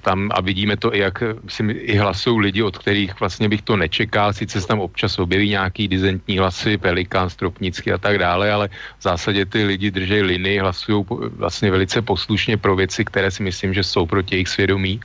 tam 0.00 0.30
a 0.34 0.40
vidíme 0.40 0.76
to 0.76 0.94
i 0.94 0.98
jak 0.98 1.22
si 1.48 1.62
i 1.62 1.96
hlasují 1.96 2.40
lidi, 2.40 2.62
od 2.62 2.78
kterých 2.78 3.20
vlastně 3.20 3.48
bych 3.48 3.62
to 3.62 3.76
nečekal, 3.76 4.32
sice 4.32 4.60
se 4.60 4.66
tam 4.66 4.80
občas 4.80 5.18
objeví 5.18 5.48
nějaký 5.48 5.88
dizentní 5.88 6.38
hlasy, 6.38 6.78
Pelikán, 6.78 7.30
Stropnický 7.30 7.92
a 7.92 7.98
tak 7.98 8.18
dále, 8.18 8.52
ale 8.52 8.68
v 8.98 9.02
zásadě 9.02 9.46
ty 9.46 9.64
lidi 9.64 9.90
drží 9.90 10.22
linii, 10.22 10.58
hlasují 10.58 11.04
vlastně 11.10 11.70
velice 11.70 12.02
poslušně 12.02 12.56
pro 12.56 12.76
věci, 12.76 13.04
které 13.04 13.30
si 13.30 13.42
myslím, 13.42 13.74
že 13.74 13.82
jsou 13.82 14.06
proti 14.06 14.34
jejich 14.34 14.48
svědomí. 14.48 15.00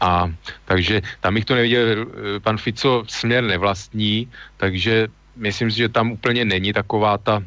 A 0.00 0.32
takže 0.64 1.02
tam 1.20 1.34
bych 1.34 1.44
to 1.44 1.54
neviděl, 1.54 1.84
eh, 1.88 2.40
pan 2.40 2.56
Fico 2.56 3.04
směr 3.08 3.44
nevlastní, 3.44 4.28
takže 4.56 5.08
myslím 5.36 5.70
si, 5.70 5.76
že 5.76 5.88
tam 5.88 6.12
úplně 6.12 6.44
není 6.44 6.72
taková 6.72 7.18
ta 7.18 7.42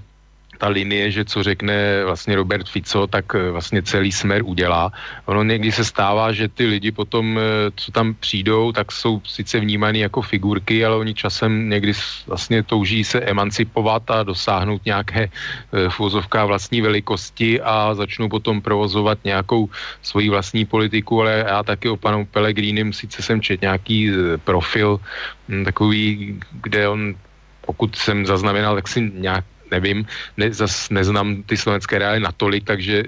ta 0.57 0.67
linie, 0.67 1.11
že 1.11 1.25
co 1.25 1.43
řekne 1.43 2.05
vlastně 2.05 2.35
Robert 2.35 2.69
Fico, 2.69 3.07
tak 3.07 3.25
eh, 3.35 3.51
vlastně 3.51 3.81
celý 3.81 4.11
smer 4.11 4.41
udělá. 4.45 4.91
Ono 5.25 5.43
někdy 5.43 5.71
se 5.71 5.85
stává, 5.85 6.31
že 6.31 6.47
ty 6.47 6.65
lidi 6.65 6.91
potom, 6.91 7.39
eh, 7.39 7.71
co 7.75 7.91
tam 7.91 8.13
přijdou, 8.13 8.71
tak 8.71 8.91
jsou 8.91 9.21
sice 9.25 9.59
vnímaný 9.59 9.99
jako 9.99 10.21
figurky, 10.21 10.85
ale 10.85 10.95
oni 10.95 11.13
časem 11.13 11.69
někdy 11.69 11.93
vlastně 12.27 12.63
touží 12.63 13.03
se 13.03 13.21
emancipovat 13.21 14.11
a 14.11 14.23
dosáhnout 14.23 14.85
nějaké 14.85 15.29
eh, 15.29 15.89
v 15.89 15.99
vlastní 16.45 16.81
velikosti 16.81 17.61
a 17.61 17.93
začnou 17.93 18.29
potom 18.29 18.61
provozovat 18.61 19.19
nějakou 19.23 19.69
svoji 20.01 20.29
vlastní 20.29 20.65
politiku, 20.65 21.21
ale 21.21 21.45
já 21.47 21.63
taky 21.63 21.89
o 21.89 21.97
panu 21.97 22.25
Pelegrínim 22.25 22.93
sice 22.93 23.21
jsem 23.21 23.41
čet 23.41 23.61
nějaký 23.61 24.11
profil 24.43 24.99
hm, 25.49 25.65
takový, 25.65 26.39
kde 26.61 26.87
on 26.87 27.15
pokud 27.67 27.95
jsem 27.95 28.25
zaznamenal, 28.25 28.75
tak 28.75 28.87
si 28.87 29.11
nějak 29.13 29.43
nevím, 29.71 30.05
ne, 30.37 30.53
zas 30.53 30.89
neznám 30.89 31.43
ty 31.43 31.57
slovenské 31.57 31.99
reály 31.99 32.19
natolik, 32.19 32.63
takže 32.63 33.03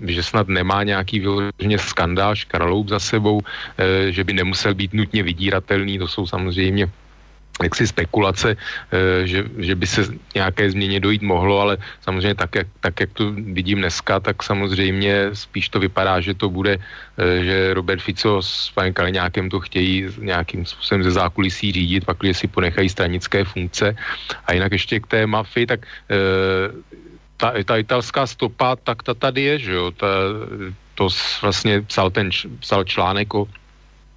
že 0.00 0.22
snad 0.22 0.48
nemá 0.48 0.82
nějaký 0.82 1.20
vyloženě 1.20 1.78
skandál, 1.78 2.36
škraloup 2.36 2.88
za 2.88 3.00
sebou, 3.00 3.40
e, 3.78 4.12
že 4.12 4.24
by 4.24 4.32
nemusel 4.32 4.74
být 4.74 4.92
nutně 4.94 5.22
vydíratelný, 5.22 5.98
to 5.98 6.08
jsou 6.08 6.26
samozřejmě 6.26 6.88
jaksi 7.62 7.86
spekulace, 7.86 8.56
eh, 8.56 9.26
že, 9.26 9.44
že 9.58 9.74
by 9.74 9.86
se 9.86 10.00
nějaké 10.34 10.70
změně 10.70 11.00
dojít 11.00 11.22
mohlo, 11.22 11.60
ale 11.60 11.76
samozřejmě 12.00 12.34
tak 12.34 12.54
jak, 12.54 12.68
tak, 12.80 13.00
jak 13.00 13.10
to 13.12 13.32
vidím 13.32 13.78
dneska, 13.78 14.20
tak 14.20 14.42
samozřejmě 14.42 15.30
spíš 15.32 15.68
to 15.68 15.80
vypadá, 15.80 16.20
že 16.20 16.34
to 16.34 16.50
bude, 16.50 16.78
eh, 16.80 17.44
že 17.44 17.74
Robert 17.74 18.00
Fico 18.00 18.42
s 18.42 18.70
panem 18.74 18.92
Kaliňákem 18.92 19.50
to 19.50 19.60
chtějí 19.60 20.08
nějakým 20.18 20.66
způsobem 20.66 21.02
ze 21.02 21.10
zákulisí 21.10 21.72
řídit, 21.72 22.04
pak 22.04 22.18
si 22.32 22.48
ponechají 22.48 22.88
stranické 22.88 23.44
funkce. 23.44 23.96
A 24.46 24.52
jinak 24.52 24.72
ještě 24.72 25.00
k 25.00 25.06
té 25.06 25.20
mafii, 25.26 25.66
tak 25.66 25.80
eh, 26.10 26.72
ta, 27.36 27.52
ta 27.64 27.76
italská 27.76 28.26
stopa, 28.26 28.76
tak 28.76 29.02
ta 29.02 29.14
tady 29.14 29.42
je, 29.42 29.58
že 29.58 29.72
jo, 29.72 29.90
ta, 29.90 30.06
to 30.94 31.08
vlastně 31.42 31.80
psal 31.88 32.10
ten 32.10 32.28
psal 32.60 32.84
článek 32.84 33.34
o 33.34 33.48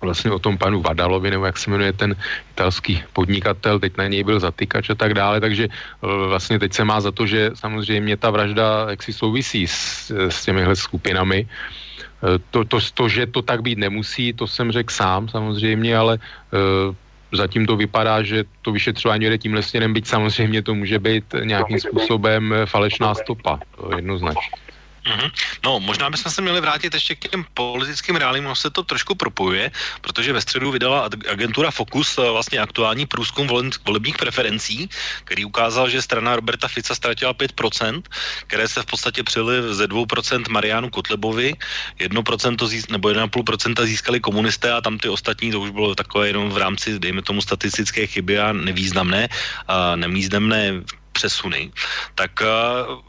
vlastně 0.04 0.32
o 0.32 0.40
tom 0.40 0.58
panu 0.58 0.82
Vadalovi, 0.82 1.32
nebo 1.32 1.46
jak 1.46 1.58
se 1.58 1.70
jmenuje 1.72 1.94
ten 1.94 2.16
italský 2.52 3.04
podnikatel, 3.14 3.80
teď 3.80 3.98
na 3.98 4.08
něj 4.08 4.24
byl 4.24 4.40
zatykač 4.40 4.90
a 4.90 4.96
tak 4.96 5.14
dále, 5.14 5.40
takže 5.40 5.68
eh, 5.72 6.28
vlastně 6.28 6.60
teď 6.60 6.74
se 6.74 6.84
má 6.84 7.02
za 7.02 7.12
to, 7.12 7.26
že 7.26 7.52
samozřejmě 7.54 8.18
ta 8.18 8.30
vražda 8.30 8.86
jaksi 8.90 9.14
souvisí 9.14 9.68
s, 9.68 10.12
s 10.12 10.46
těmihle 10.46 10.76
skupinami. 10.76 11.48
Eh, 11.48 12.40
to, 12.52 12.66
to, 12.66 12.78
to, 12.94 13.10
že 13.10 13.26
to 13.26 13.42
tak 13.42 13.62
být 13.62 13.78
nemusí, 13.78 14.34
to 14.34 14.48
jsem 14.48 14.72
řekl 14.72 14.94
sám 14.94 15.30
samozřejmě, 15.30 15.98
ale 15.98 16.14
uh, 16.54 16.96
zatím 17.34 17.66
to 17.66 17.76
vypadá, 17.76 18.24
že 18.24 18.44
to 18.62 18.72
vyšetřování 18.72 19.26
jde 19.26 19.38
tímhle 19.38 19.64
směrem, 19.64 19.94
byť 19.94 20.06
samozřejmě 20.08 20.62
to 20.62 20.76
může 20.76 21.00
být 21.00 21.26
nějakým 21.44 21.80
způsobem 21.80 22.54
falešná 22.66 23.16
stopa, 23.16 23.60
to 23.76 23.96
jednoznačně. 23.96 24.63
Mm-hmm. 25.04 25.32
No, 25.64 25.80
možná 25.80 26.10
bychom 26.10 26.32
se 26.32 26.42
měli 26.42 26.62
vrátit 26.62 26.94
ještě 26.94 27.16
k 27.16 27.28
těm 27.28 27.46
politickým 27.54 28.16
reálím, 28.16 28.46
ono 28.46 28.56
se 28.56 28.70
to 28.70 28.84
trošku 28.84 29.16
propojuje, 29.16 29.72
protože 30.02 30.34
ve 30.34 30.42
středu 30.42 30.72
vydala 30.72 31.10
agentura 31.32 31.72
Focus 31.72 32.18
eh, 32.18 32.32
vlastně 32.32 32.60
aktuální 32.60 33.06
průzkum 33.06 33.48
volebních 33.86 34.18
preferencí, 34.18 34.90
který 35.24 35.46
ukázal, 35.46 35.90
že 35.90 36.02
strana 36.02 36.36
Roberta 36.36 36.68
Fica 36.68 36.96
ztratila 36.96 37.34
5%, 37.34 38.04
které 38.48 38.68
se 38.68 38.82
v 38.82 38.86
podstatě 38.86 39.24
přili 39.24 39.76
ze 39.76 39.88
2% 39.88 40.50
Marianu 40.50 40.90
Kotlebovi, 40.90 41.54
1% 42.00 42.68
zís, 42.68 42.88
nebo 42.88 43.10
1,5% 43.10 43.86
získali 43.86 44.20
komunisté 44.20 44.72
a 44.72 44.82
tam 44.82 44.98
ty 44.98 45.10
ostatní, 45.10 45.52
to 45.52 45.60
už 45.60 45.70
bylo 45.70 45.96
takové 45.96 46.28
jenom 46.28 46.50
v 46.50 46.58
rámci, 46.58 47.00
dejme 47.00 47.22
tomu, 47.22 47.42
statistické 47.42 48.08
chyby 48.08 48.40
a 48.40 48.54
nevýznamné, 48.54 49.28
a 49.68 49.96
nemízdemné 49.96 50.84
přesuny, 51.14 51.72
tak 52.16 52.42
eh, 52.42 52.48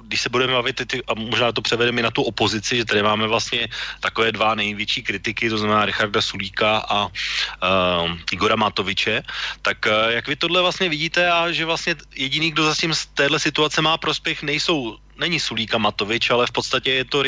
když 0.03 0.21
se 0.21 0.29
budeme 0.29 0.53
bavit, 0.53 0.81
a 1.09 1.15
možná 1.15 1.53
to 1.53 1.63
převedeme 1.63 2.03
na 2.03 2.11
tu 2.11 2.23
opozici, 2.23 2.77
že 2.77 2.85
tady 2.85 3.03
máme 3.03 3.27
vlastně 3.27 3.69
takové 4.01 4.33
dva 4.33 4.55
největší 4.55 5.03
kritiky, 5.03 5.51
to 5.51 5.59
znamená 5.59 5.85
Richarda 5.85 6.23
Sulíka 6.23 6.85
a 6.89 7.07
uh, 7.07 8.13
Igora 8.31 8.57
Matoviče, 8.57 9.23
tak 9.63 9.87
uh, 9.87 10.13
jak 10.13 10.29
vy 10.29 10.37
tohle 10.37 10.61
vlastně 10.63 10.89
vidíte 10.89 11.31
a 11.31 11.51
že 11.51 11.65
vlastně 11.65 11.95
jediný, 12.15 12.51
kdo 12.51 12.65
za 12.65 12.75
tím 12.75 12.95
z 12.95 13.07
téhle 13.07 13.39
situace 13.39 13.83
má 13.83 13.97
prospěch, 13.97 14.43
nejsou 14.43 14.99
není 15.17 15.41
Sulíka 15.41 15.79
Matovič, 15.79 16.31
ale 16.31 16.47
v 16.47 16.53
podstatě 16.53 16.91
je 16.93 17.05
to 17.05 17.19
uh, 17.19 17.27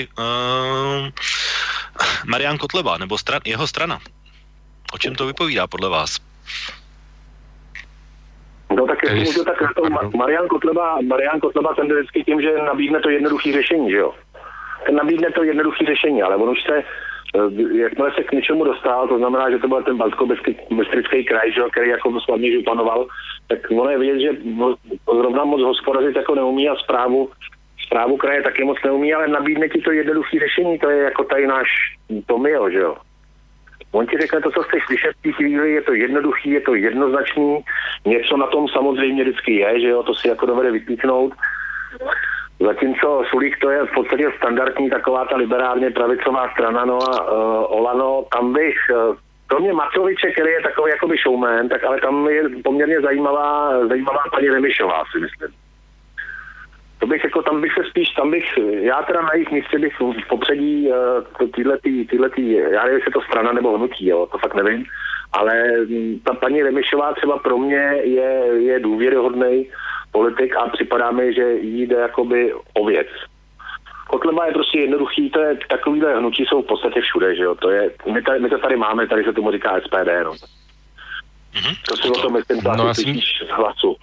Marian 2.27 2.59
Kotleba, 2.59 2.99
nebo 2.99 3.19
stran, 3.19 3.41
jeho 3.45 3.67
strana. 3.67 4.01
O 4.93 4.99
čem 4.99 5.15
to 5.15 5.27
vypovídá 5.27 5.67
podle 5.67 5.89
vás? 5.89 6.19
No 8.71 8.87
tak 8.87 8.99
jestli 9.03 9.21
můžu, 9.21 9.45
tak 9.45 9.59
to 9.77 9.83
Marian 10.17 10.49
Kotleba, 10.49 10.99
Marian 11.07 11.41
Kotleba 11.41 11.75
ten 11.75 11.87
vždycky 11.87 12.25
tím, 12.25 12.41
že 12.41 12.59
nabídne 12.59 13.01
to 13.01 13.11
jednoduché 13.11 13.53
řešení, 13.53 13.91
že 13.91 13.97
jo? 13.97 14.15
Ten 14.87 14.95
nabídne 14.95 15.31
to 15.31 15.43
jednoduché 15.43 15.85
řešení, 15.87 16.23
ale 16.23 16.37
on 16.37 16.49
už 16.51 16.63
se, 16.63 16.77
eh, 16.79 17.79
jakmile 17.79 18.13
se 18.15 18.23
k 18.23 18.33
něčemu 18.33 18.65
dostal, 18.65 19.09
to 19.09 19.19
znamená, 19.19 19.51
že 19.51 19.59
to 19.59 19.69
byl 19.69 19.83
ten 19.83 19.97
baltsko-bystrický 19.97 21.25
kraj, 21.25 21.53
že 21.53 21.61
jo, 21.61 21.69
který 21.71 21.91
jako 21.91 22.21
slavně 22.21 22.53
županoval, 22.53 23.07
tak 23.49 23.59
ono 23.71 23.91
je 23.91 23.99
vidět, 23.99 24.21
že 24.21 24.31
zrovna 25.15 25.45
moc 25.45 25.63
hospodařit 25.63 26.17
jako 26.17 26.35
neumí 26.35 26.69
a 26.69 26.77
zprávu, 26.77 27.31
zprávu 27.87 28.17
kraje 28.17 28.43
taky 28.43 28.65
moc 28.65 28.79
neumí, 28.85 29.15
ale 29.15 29.29
nabídne 29.29 29.69
ti 29.69 29.81
to 29.81 29.93
jednoduché 29.93 30.39
řešení, 30.41 30.79
to 30.79 30.91
je 30.91 31.03
jako 31.03 31.25
tady 31.25 31.47
náš 31.47 31.69
Tomio, 32.27 32.71
že 32.71 32.79
jo? 32.79 32.97
On 33.93 34.07
ti 34.07 34.19
řekne 34.19 34.41
to, 34.41 34.51
co 34.51 34.63
chceš 34.63 34.83
slyšet 34.87 35.11
v 35.19 35.23
té 35.23 35.33
chvíli, 35.33 35.73
je 35.73 35.83
to 35.83 35.93
jednoduchý, 35.93 36.51
je 36.51 36.61
to 36.61 36.75
jednoznačný, 36.75 37.65
něco 38.05 38.37
na 38.37 38.47
tom 38.47 38.69
samozřejmě 38.69 39.25
vždycky 39.25 39.55
je, 39.55 39.81
že 39.81 39.89
jo, 39.89 40.03
to 40.03 40.15
si 40.15 40.29
jako 40.29 40.47
dovede 40.47 40.71
vypíknout. 40.71 41.33
Zatímco 42.61 43.25
Sulík 43.31 43.59
to 43.61 43.71
je 43.71 43.87
v 43.87 43.95
podstatě 43.95 44.33
standardní 44.37 44.91
taková 44.91 45.25
ta 45.25 45.37
liberálně 45.37 45.91
pravicová 45.91 46.49
strana, 46.49 46.85
no 46.85 46.99
a 47.03 47.33
uh, 47.33 47.79
Olano, 47.79 48.25
tam 48.33 48.53
bych, 48.53 48.77
uh, 48.91 49.17
kromě 49.47 49.73
Matoviče, 49.73 50.31
který 50.31 50.51
je 50.51 50.63
takový 50.63 50.91
jakoby 50.91 51.17
showman, 51.17 51.69
tak 51.69 51.85
ale 51.85 52.01
tam 52.01 52.29
je 52.29 52.43
poměrně 52.65 53.01
zajímavá, 53.01 53.73
zajímavá 53.89 54.23
paní 54.33 54.49
Remišová, 54.49 55.03
si 55.13 55.19
myslím 55.19 55.66
to 57.07 57.11
bych 57.11 57.25
jako, 57.25 57.43
tam 57.43 57.61
bych 57.61 57.73
se 57.73 57.85
spíš, 57.91 58.11
tam 58.11 58.31
bych, 58.31 58.59
já 58.81 59.03
teda 59.03 59.23
na 59.23 59.31
jejich 59.35 59.51
místě 59.51 59.79
bych 59.79 60.01
v 60.01 60.29
popředí 60.29 60.89
uh, 60.89 61.51
tyhletý, 61.55 62.07
tyhletý, 62.07 62.53
já 62.53 62.83
nevím, 62.83 62.95
jestli 62.95 63.11
je 63.11 63.13
to 63.13 63.21
strana 63.21 63.53
nebo 63.53 63.79
hnutí, 63.79 64.07
jo, 64.07 64.27
to 64.33 64.39
fakt 64.39 64.55
nevím, 64.55 64.85
ale 65.33 65.53
mm, 65.89 66.21
ta 66.25 66.35
paní 66.35 66.63
Remišová 66.63 67.15
třeba 67.15 67.39
pro 67.39 67.59
mě 67.59 67.85
je, 68.03 68.31
je 68.59 68.81
důvěryhodný 68.81 69.69
politik 70.13 70.57
a 70.57 70.69
připadá 70.69 71.11
mi, 71.11 71.35
že 71.35 71.53
jí 71.53 71.87
jde 71.87 71.97
jakoby 71.97 72.55
o 72.75 72.85
věc. 72.85 73.09
Kotleba 74.07 74.47
je 74.47 74.53
prostě 74.53 74.81
jednoduchý, 74.81 75.31
to 75.31 75.41
je 75.41 75.59
takovýhle 75.69 76.19
hnutí 76.19 76.45
jsou 76.47 76.63
v 76.63 76.67
podstatě 76.67 77.01
všude, 77.01 77.37
že 77.37 77.43
jo, 77.43 77.55
to 77.55 77.71
je, 77.71 77.91
my, 78.13 78.23
tady, 78.23 78.41
my 78.41 78.49
to 78.49 78.59
tady 78.59 78.77
máme, 78.77 79.07
tady 79.07 79.25
se 79.25 79.33
tomu 79.33 79.53
říká 79.53 79.81
SPD, 79.81 80.11
no. 80.25 80.33
Mm-hmm. 80.33 81.77
To 81.89 81.97
si 81.97 82.09
o 82.09 82.21
tom 82.23 82.33
myslím, 82.33 82.61
No, 82.77 82.87
já 82.87 82.95
z 82.95 83.51
hlasu. 83.51 83.97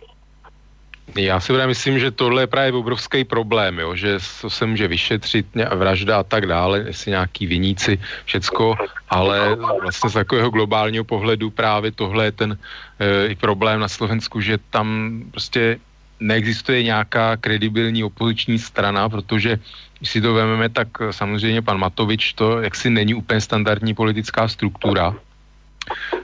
Já 1.15 1.40
si 1.40 1.53
právě 1.53 1.68
myslím, 1.68 1.99
že 1.99 2.11
tohle 2.11 2.41
je 2.41 2.48
právě 2.48 2.73
obrovský 2.73 3.23
problém, 3.23 3.80
jo? 3.80 3.95
že 3.95 4.18
to 4.41 4.49
se 4.49 4.65
může 4.65 4.88
vyšetřit, 4.88 5.45
vražda 5.76 6.19
a 6.19 6.23
tak 6.23 6.45
dále, 6.45 6.84
jestli 6.88 7.11
nějaký 7.11 7.45
viníci, 7.45 7.99
všecko, 8.26 8.76
ale 9.10 9.56
vlastně 9.81 10.10
z 10.10 10.14
takového 10.14 10.49
globálního 10.49 11.03
pohledu 11.03 11.49
právě 11.49 11.91
tohle 11.91 12.26
je 12.26 12.31
ten 12.31 12.57
e, 12.99 13.27
i 13.27 13.35
problém 13.35 13.80
na 13.80 13.88
Slovensku, 13.88 14.41
že 14.41 14.57
tam 14.69 15.22
prostě 15.31 15.80
neexistuje 16.19 16.84
nějaká 16.84 17.38
kredibilní 17.38 18.03
opoziční 18.03 18.60
strana, 18.60 19.10
protože 19.10 19.60
když 19.99 20.10
si 20.10 20.22
to 20.22 20.34
vezmeme, 20.34 20.69
tak 20.69 20.88
samozřejmě 21.11 21.61
pan 21.61 21.77
Matovič 21.77 22.34
to 22.34 22.61
jaksi 22.61 22.90
není 22.90 23.14
úplně 23.14 23.41
standardní 23.41 23.94
politická 23.94 24.48
struktura, 24.48 25.15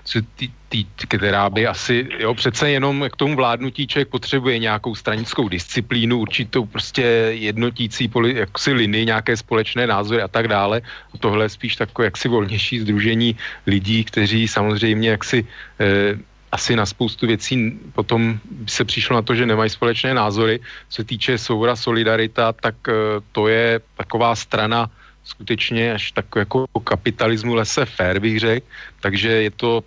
co 0.04 0.20
tý, 0.36 0.52
tý, 0.70 0.86
která 1.08 1.50
by 1.50 1.68
asi, 1.68 2.08
jo, 2.20 2.34
přece 2.34 2.70
jenom 2.70 3.06
k 3.12 3.16
tomu 3.16 3.36
vládnutí 3.36 3.88
člověk 3.88 4.08
potřebuje 4.08 4.60
nějakou 4.60 4.96
stranickou 4.96 5.50
disciplínu, 5.50 6.20
určitou 6.20 6.66
prostě 6.66 7.04
jednotící 7.36 8.08
poli, 8.08 8.36
jaksi 8.36 8.74
linii, 8.74 9.06
nějaké 9.06 9.38
společné 9.38 9.88
názory 9.88 10.22
a 10.22 10.28
tak 10.28 10.48
dále. 10.48 10.82
A 11.14 11.18
tohle 11.18 11.46
je 11.46 11.50
spíš 11.50 11.76
takové 11.76 12.06
jaksi 12.06 12.28
volnější 12.28 12.80
združení 12.80 13.36
lidí, 13.68 14.04
kteří 14.04 14.48
samozřejmě 14.48 15.10
jaksi 15.10 15.48
eh, 15.80 16.18
asi 16.52 16.76
na 16.76 16.86
spoustu 16.86 17.28
věcí 17.28 17.80
potom 17.94 18.40
se 18.66 18.86
přišlo 18.86 19.16
na 19.16 19.22
to, 19.22 19.36
že 19.36 19.46
nemají 19.46 19.70
společné 19.70 20.14
názory. 20.14 20.60
Co 20.90 20.96
se 20.96 21.04
týče 21.04 21.38
Soura 21.38 21.76
Solidarita, 21.76 22.54
tak 22.54 22.76
eh, 22.90 22.94
to 23.32 23.48
je 23.48 23.82
taková 23.98 24.36
strana 24.36 24.90
skutečně 25.30 25.94
až 25.94 26.12
tak 26.12 26.26
jako 26.36 26.66
kapitalismu 26.84 27.54
lese 27.54 27.86
fair, 27.86 28.20
bych 28.20 28.40
řekl. 28.40 28.66
Takže 29.02 29.30
je 29.30 29.52
to 29.52 29.84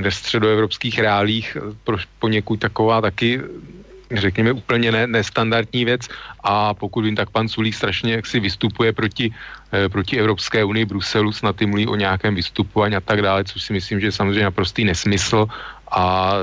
ve 0.00 0.10
středoevropských 0.10 0.98
reálích 0.98 1.56
pro, 1.84 1.96
poněkud 2.18 2.60
taková 2.60 3.00
taky 3.00 3.40
řekněme 4.10 4.52
úplně 4.52 4.92
ne, 4.92 5.06
nestandardní 5.06 5.84
věc 5.84 6.08
a 6.42 6.74
pokud 6.74 7.04
vím, 7.04 7.16
tak 7.16 7.30
pan 7.30 7.48
Sulík 7.48 7.74
strašně 7.74 8.12
jaksi 8.12 8.40
vystupuje 8.40 8.92
proti, 8.92 9.30
eh, 9.72 9.88
proti 9.88 10.18
Evropské 10.18 10.64
unii, 10.64 10.84
Bruselu, 10.84 11.32
snad 11.32 11.56
ty 11.56 11.66
mluví 11.66 11.86
o 11.86 11.94
nějakém 11.96 12.34
vystupování 12.34 12.96
a 12.96 13.00
tak 13.00 13.22
dále, 13.22 13.44
což 13.44 13.62
si 13.62 13.72
myslím, 13.72 14.00
že 14.00 14.06
je 14.10 14.18
samozřejmě 14.18 14.50
naprostý 14.50 14.84
nesmysl 14.84 15.46
a 15.90 16.34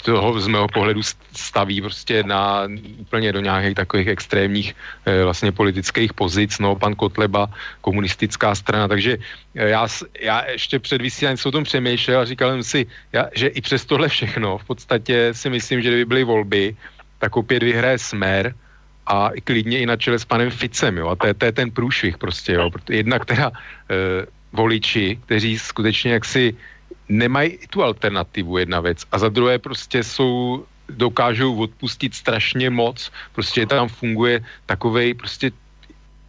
toho 0.00 0.40
z 0.40 0.46
mého 0.46 0.68
pohledu 0.68 1.00
staví 1.32 1.80
prostě 1.80 2.22
na 2.22 2.68
úplně 2.98 3.32
do 3.32 3.40
nějakých 3.40 3.74
takových 3.74 4.08
extrémních 4.08 4.76
eh, 5.06 5.24
vlastně 5.24 5.52
politických 5.52 6.14
pozic, 6.14 6.58
no 6.58 6.76
pan 6.76 6.94
Kotleba, 6.94 7.50
komunistická 7.80 8.54
strana, 8.54 8.88
takže 8.88 9.18
eh, 9.54 9.68
já, 9.68 9.88
já 10.20 10.44
ještě 10.50 10.78
před 10.78 11.02
vysíláním 11.02 11.36
jsem 11.36 11.48
o 11.48 11.52
tom 11.52 11.64
přemýšlel 11.64 12.20
a 12.20 12.24
říkal 12.24 12.50
jsem 12.50 12.62
si, 12.62 12.80
já, 13.12 13.26
že 13.34 13.46
i 13.46 13.60
přes 13.60 13.84
tohle 13.84 14.08
všechno 14.08 14.58
v 14.58 14.64
podstatě 14.64 15.34
si 15.34 15.50
myslím, 15.50 15.82
že 15.82 15.88
kdyby 15.88 16.04
byly 16.04 16.24
volby, 16.24 16.76
tak 17.18 17.36
opět 17.36 17.62
vyhraje 17.62 17.98
Smer 17.98 18.54
a 19.06 19.30
klidně 19.44 19.78
i 19.78 19.86
na 19.86 19.96
čele 19.96 20.18
s 20.18 20.24
panem 20.24 20.50
Ficem, 20.50 20.96
jo, 20.96 21.08
a 21.08 21.16
to 21.16 21.26
je, 21.26 21.34
to 21.34 21.44
je 21.44 21.52
ten 21.52 21.70
průšvih 21.70 22.18
prostě, 22.18 22.52
jo, 22.52 22.70
jednak 22.90 23.24
teda 23.24 23.52
eh, 23.54 24.26
voliči, 24.52 25.18
kteří 25.24 25.58
skutečně 25.58 26.12
jaksi 26.12 26.56
nemají 27.08 27.58
tu 27.70 27.82
alternativu, 27.82 28.58
jedna 28.58 28.80
věc. 28.80 29.04
A 29.12 29.18
za 29.18 29.28
druhé 29.28 29.58
prostě 29.58 30.04
jsou, 30.04 30.64
dokážou 30.88 31.56
odpustit 31.56 32.14
strašně 32.14 32.70
moc. 32.70 33.10
Prostě 33.32 33.66
tam 33.66 33.88
funguje 33.88 34.44
takovej, 34.66 35.14
prostě 35.14 35.50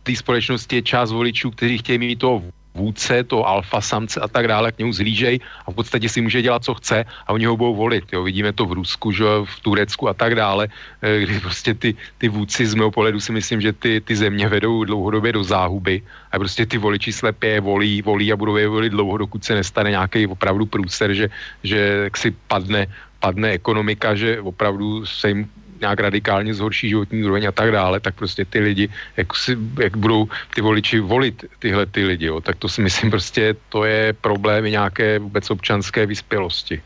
té 0.03 0.15
společnosti 0.15 0.75
je 0.75 0.81
část 0.81 1.11
voličů, 1.11 1.51
kteří 1.51 1.77
chtějí 1.77 1.99
mít 1.99 2.19
toho 2.19 2.43
vůdce, 2.77 3.25
toho 3.25 3.41
alfa 3.41 3.81
samce 3.81 4.21
a 4.21 4.27
tak 4.29 4.47
dále, 4.47 4.71
k 4.71 4.77
němu 4.77 4.93
zlížej 4.93 5.39
a 5.65 5.67
v 5.71 5.75
podstatě 5.75 6.05
si 6.05 6.21
může 6.21 6.45
dělat, 6.45 6.61
co 6.63 6.77
chce 6.77 6.97
a 7.01 7.29
oni 7.33 7.49
ho 7.49 7.57
budou 7.57 7.75
volit. 7.75 8.05
Jo. 8.13 8.21
Vidíme 8.23 8.53
to 8.53 8.69
v 8.69 8.77
Rusku, 8.77 9.11
že, 9.11 9.25
v 9.43 9.55
Turecku 9.65 10.05
a 10.09 10.13
tak 10.13 10.37
dále, 10.37 10.69
eh, 11.01 11.19
kdy 11.25 11.39
prostě 11.41 11.73
ty, 11.73 11.89
ty 12.17 12.29
vůdci 12.29 12.61
z 12.69 12.77
mého 12.77 12.93
pohledu 12.93 13.19
si 13.19 13.33
myslím, 13.33 13.61
že 13.61 13.73
ty, 13.73 14.01
ty 14.01 14.13
země 14.15 14.47
vedou 14.47 14.85
dlouhodobě 14.85 15.33
do 15.33 15.43
záhuby 15.43 16.05
a 16.31 16.35
prostě 16.37 16.65
ty 16.65 16.77
voliči 16.77 17.09
slepě 17.09 17.57
volí, 17.59 18.01
volí 18.05 18.29
a 18.29 18.37
budou 18.37 18.55
je 18.55 18.67
volit 18.67 18.93
dlouho, 18.93 19.17
dokud 19.17 19.41
se 19.43 19.55
nestane 19.57 19.89
nějaký 19.89 20.27
opravdu 20.27 20.65
průser, 20.65 21.13
že, 21.13 21.29
že 21.63 22.09
si 22.15 22.29
padne, 22.47 22.87
padne 23.19 23.57
ekonomika, 23.57 24.15
že 24.15 24.41
opravdu 24.41 25.05
se 25.05 25.27
jim 25.33 25.49
nějak 25.81 25.99
radikálně 25.99 26.53
zhorší 26.53 26.89
životní 26.89 27.23
úroveň 27.23 27.47
a 27.47 27.51
tak 27.51 27.71
dále, 27.71 27.99
tak 27.99 28.15
prostě 28.15 28.45
ty 28.45 28.59
lidi, 28.59 28.89
jak, 29.17 29.35
si, 29.35 29.57
jak 29.79 29.97
budou 29.97 30.27
ty 30.53 30.61
voliči 30.61 30.99
volit 30.99 31.45
tyhle 31.59 31.85
ty 31.85 32.05
lidi, 32.05 32.25
jo, 32.25 32.41
tak 32.41 32.57
to 32.57 32.69
si 32.69 32.81
myslím 32.81 33.11
prostě, 33.11 33.55
to 33.69 33.83
je 33.83 34.13
problém 34.13 34.65
nějaké 34.65 35.19
vůbec 35.19 35.49
občanské 35.49 36.05
vyspělosti. 36.05 36.81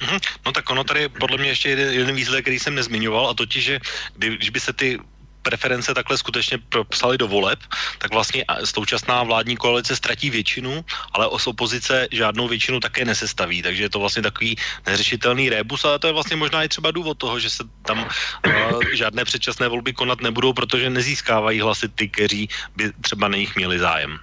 Mhm. 0.00 0.18
No 0.46 0.52
tak 0.52 0.70
ono 0.70 0.84
tady 0.84 1.08
podle 1.08 1.38
mě 1.38 1.48
ještě 1.48 1.68
jeden, 1.68 1.94
jeden 1.94 2.14
výsledek, 2.16 2.44
který 2.44 2.58
jsem 2.58 2.74
nezmiňoval, 2.74 3.30
a 3.30 3.34
totiž, 3.34 3.64
že 3.64 3.78
kdy, 4.16 4.36
když 4.36 4.50
by 4.50 4.60
se 4.60 4.72
ty 4.72 4.98
preference 5.42 5.94
takhle 5.94 6.18
skutečně 6.18 6.58
propsaly 6.58 7.18
do 7.18 7.28
voleb, 7.28 7.58
tak 7.98 8.12
vlastně 8.12 8.44
současná 8.64 9.22
vládní 9.22 9.56
koalice 9.56 9.96
ztratí 9.96 10.30
většinu, 10.30 10.84
ale 11.12 11.28
os 11.28 11.46
opozice 11.46 12.08
žádnou 12.12 12.48
většinu 12.48 12.80
také 12.80 13.04
nesestaví, 13.04 13.62
takže 13.62 13.82
je 13.82 13.90
to 13.90 13.98
vlastně 13.98 14.22
takový 14.22 14.56
neřešitelný 14.86 15.50
rébus, 15.50 15.84
ale 15.84 15.98
to 15.98 16.06
je 16.06 16.12
vlastně 16.12 16.36
možná 16.36 16.64
i 16.64 16.68
třeba 16.68 16.90
důvod 16.90 17.18
toho, 17.18 17.38
že 17.38 17.50
se 17.50 17.64
tam 17.82 17.98
uh, 18.02 18.82
žádné 18.92 19.24
předčasné 19.24 19.68
volby 19.68 19.92
konat 19.92 20.20
nebudou, 20.20 20.52
protože 20.52 20.90
nezískávají 20.90 21.60
hlasy 21.60 21.88
ty, 21.88 22.08
kteří 22.08 22.48
by 22.76 22.92
třeba 23.00 23.28
na 23.28 23.36
nich 23.36 23.56
měli 23.56 23.78
zájem. 23.78 24.18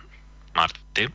Marty? 0.56 1.10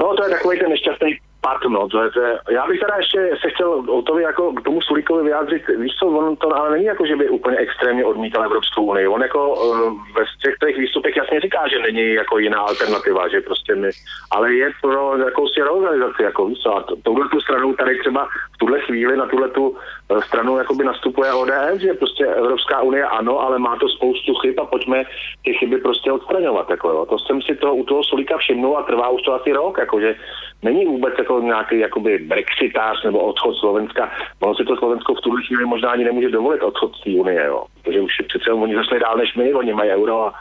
No, 0.00 0.16
to 0.16 0.24
je 0.24 0.30
takový 0.30 0.58
ten 0.58 0.70
nešťastný 0.70 1.31
part, 1.42 1.64
no, 1.68 1.88
to 1.88 2.02
je, 2.02 2.10
to 2.10 2.20
je, 2.20 2.38
já 2.50 2.66
bych 2.66 2.80
teda 2.80 2.96
ještě 2.96 3.30
se 3.42 3.50
chtěl 3.50 3.70
o 3.70 4.02
to 4.02 4.18
jako 4.18 4.52
k 4.52 4.62
tomu 4.62 4.80
Sulíkovi 4.82 5.22
vyjádřit, 5.22 5.62
víš 5.78 5.92
co, 5.98 6.06
on 6.06 6.36
to 6.36 6.56
ale 6.56 6.70
není 6.70 6.84
jako, 6.84 7.06
že 7.06 7.16
by 7.16 7.28
úplně 7.28 7.56
extrémně 7.56 8.04
odmítal 8.04 8.44
Evropskou 8.44 8.84
unii, 8.84 9.06
on 9.08 9.22
jako 9.22 9.54
uh, 9.54 9.92
ve 10.16 10.24
těch 10.42 10.54
těch 10.64 10.76
výstupech 10.78 11.16
jasně 11.16 11.40
říká, 11.40 11.68
že 11.68 11.78
není 11.78 12.14
jako 12.14 12.38
jiná 12.38 12.60
alternativa, 12.60 13.28
že 13.28 13.40
prostě 13.40 13.74
my, 13.74 13.90
ale 14.30 14.54
je 14.54 14.70
pro 14.82 15.18
jakousi 15.18 15.60
reorganizaci, 15.60 16.22
jako 16.22 16.46
víš 16.46 16.58
co, 16.58 16.76
a 16.76 16.82
to, 16.82 16.96
touhle 17.02 17.28
tu 17.28 17.40
stranu 17.40 17.74
tady 17.74 17.98
třeba 17.98 18.28
v 18.54 18.58
tuhle 18.58 18.80
chvíli 18.80 19.16
na 19.16 19.26
tuhle 19.26 19.48
tu 19.48 19.76
eh, 20.16 20.22
stranu 20.22 20.58
jakoby 20.58 20.84
nastupuje 20.84 21.32
ODS, 21.32 21.80
že 21.80 21.94
prostě 21.94 22.26
Evropská 22.26 22.82
unie 22.82 23.04
ano, 23.04 23.40
ale 23.40 23.58
má 23.58 23.76
to 23.76 23.88
spoustu 23.88 24.34
chyb 24.34 24.60
a 24.60 24.64
pojďme 24.64 25.04
ty 25.44 25.54
chyby 25.54 25.78
prostě 25.78 26.12
odstraňovat, 26.12 26.70
jako 26.70 26.88
jo. 26.88 27.06
To 27.06 27.18
jsem 27.18 27.42
si 27.42 27.54
to 27.54 27.74
u 27.74 27.84
toho 27.84 28.04
Sulíka 28.04 28.38
všimnul 28.38 28.78
a 28.78 28.82
trvá 28.82 29.08
už 29.08 29.22
to 29.22 29.34
asi 29.34 29.52
rok, 29.52 29.78
jakože 29.78 30.14
není 30.62 30.84
vůbec 30.86 31.14
jako 31.18 31.40
nějaký 31.40 31.78
jakoby 31.78 32.18
brexitář 32.18 33.04
nebo 33.04 33.18
odchod 33.18 33.56
Slovenska. 33.56 34.10
Ono 34.40 34.54
si 34.54 34.64
to 34.64 34.76
Slovensko 34.76 35.14
v 35.14 35.20
tuhle 35.20 35.42
chvíli 35.42 35.64
možná 35.64 35.90
ani 35.90 36.04
nemůže 36.04 36.28
dovolit 36.28 36.62
odchod 36.62 36.96
z 36.96 37.04
té 37.04 37.10
unie, 37.10 37.44
jo. 37.46 37.64
Protože 37.82 38.00
už 38.00 38.12
přece 38.28 38.52
oni 38.52 38.74
zašli 38.74 39.00
dál 39.00 39.16
než 39.16 39.34
my, 39.34 39.54
oni 39.54 39.72
mají 39.72 39.90
euro 39.90 40.26
a 40.26 40.34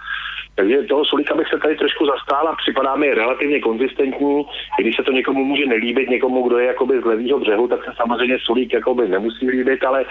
takže 0.55 0.83
toho 0.83 1.05
Sulíka 1.05 1.35
bych 1.35 1.47
se 1.47 1.57
tady 1.57 1.75
trošku 1.75 2.05
zastál 2.05 2.47
a 2.47 2.55
připadá 2.55 2.95
mi 2.95 3.13
relativně 3.13 3.59
konzistentní. 3.59 4.45
I 4.79 4.83
když 4.83 4.95
se 4.95 5.03
to 5.03 5.11
někomu 5.11 5.45
může 5.45 5.65
nelíbit, 5.65 6.09
někomu, 6.09 6.47
kdo 6.47 6.57
je 6.57 6.65
jakoby 6.65 7.01
z 7.01 7.05
levýho 7.05 7.39
břehu, 7.39 7.67
tak 7.67 7.83
se 7.85 7.91
samozřejmě 7.95 8.37
Sulík 8.39 8.73
jakoby 8.73 9.07
nemusí 9.07 9.49
líbit, 9.49 9.83
ale 9.83 10.05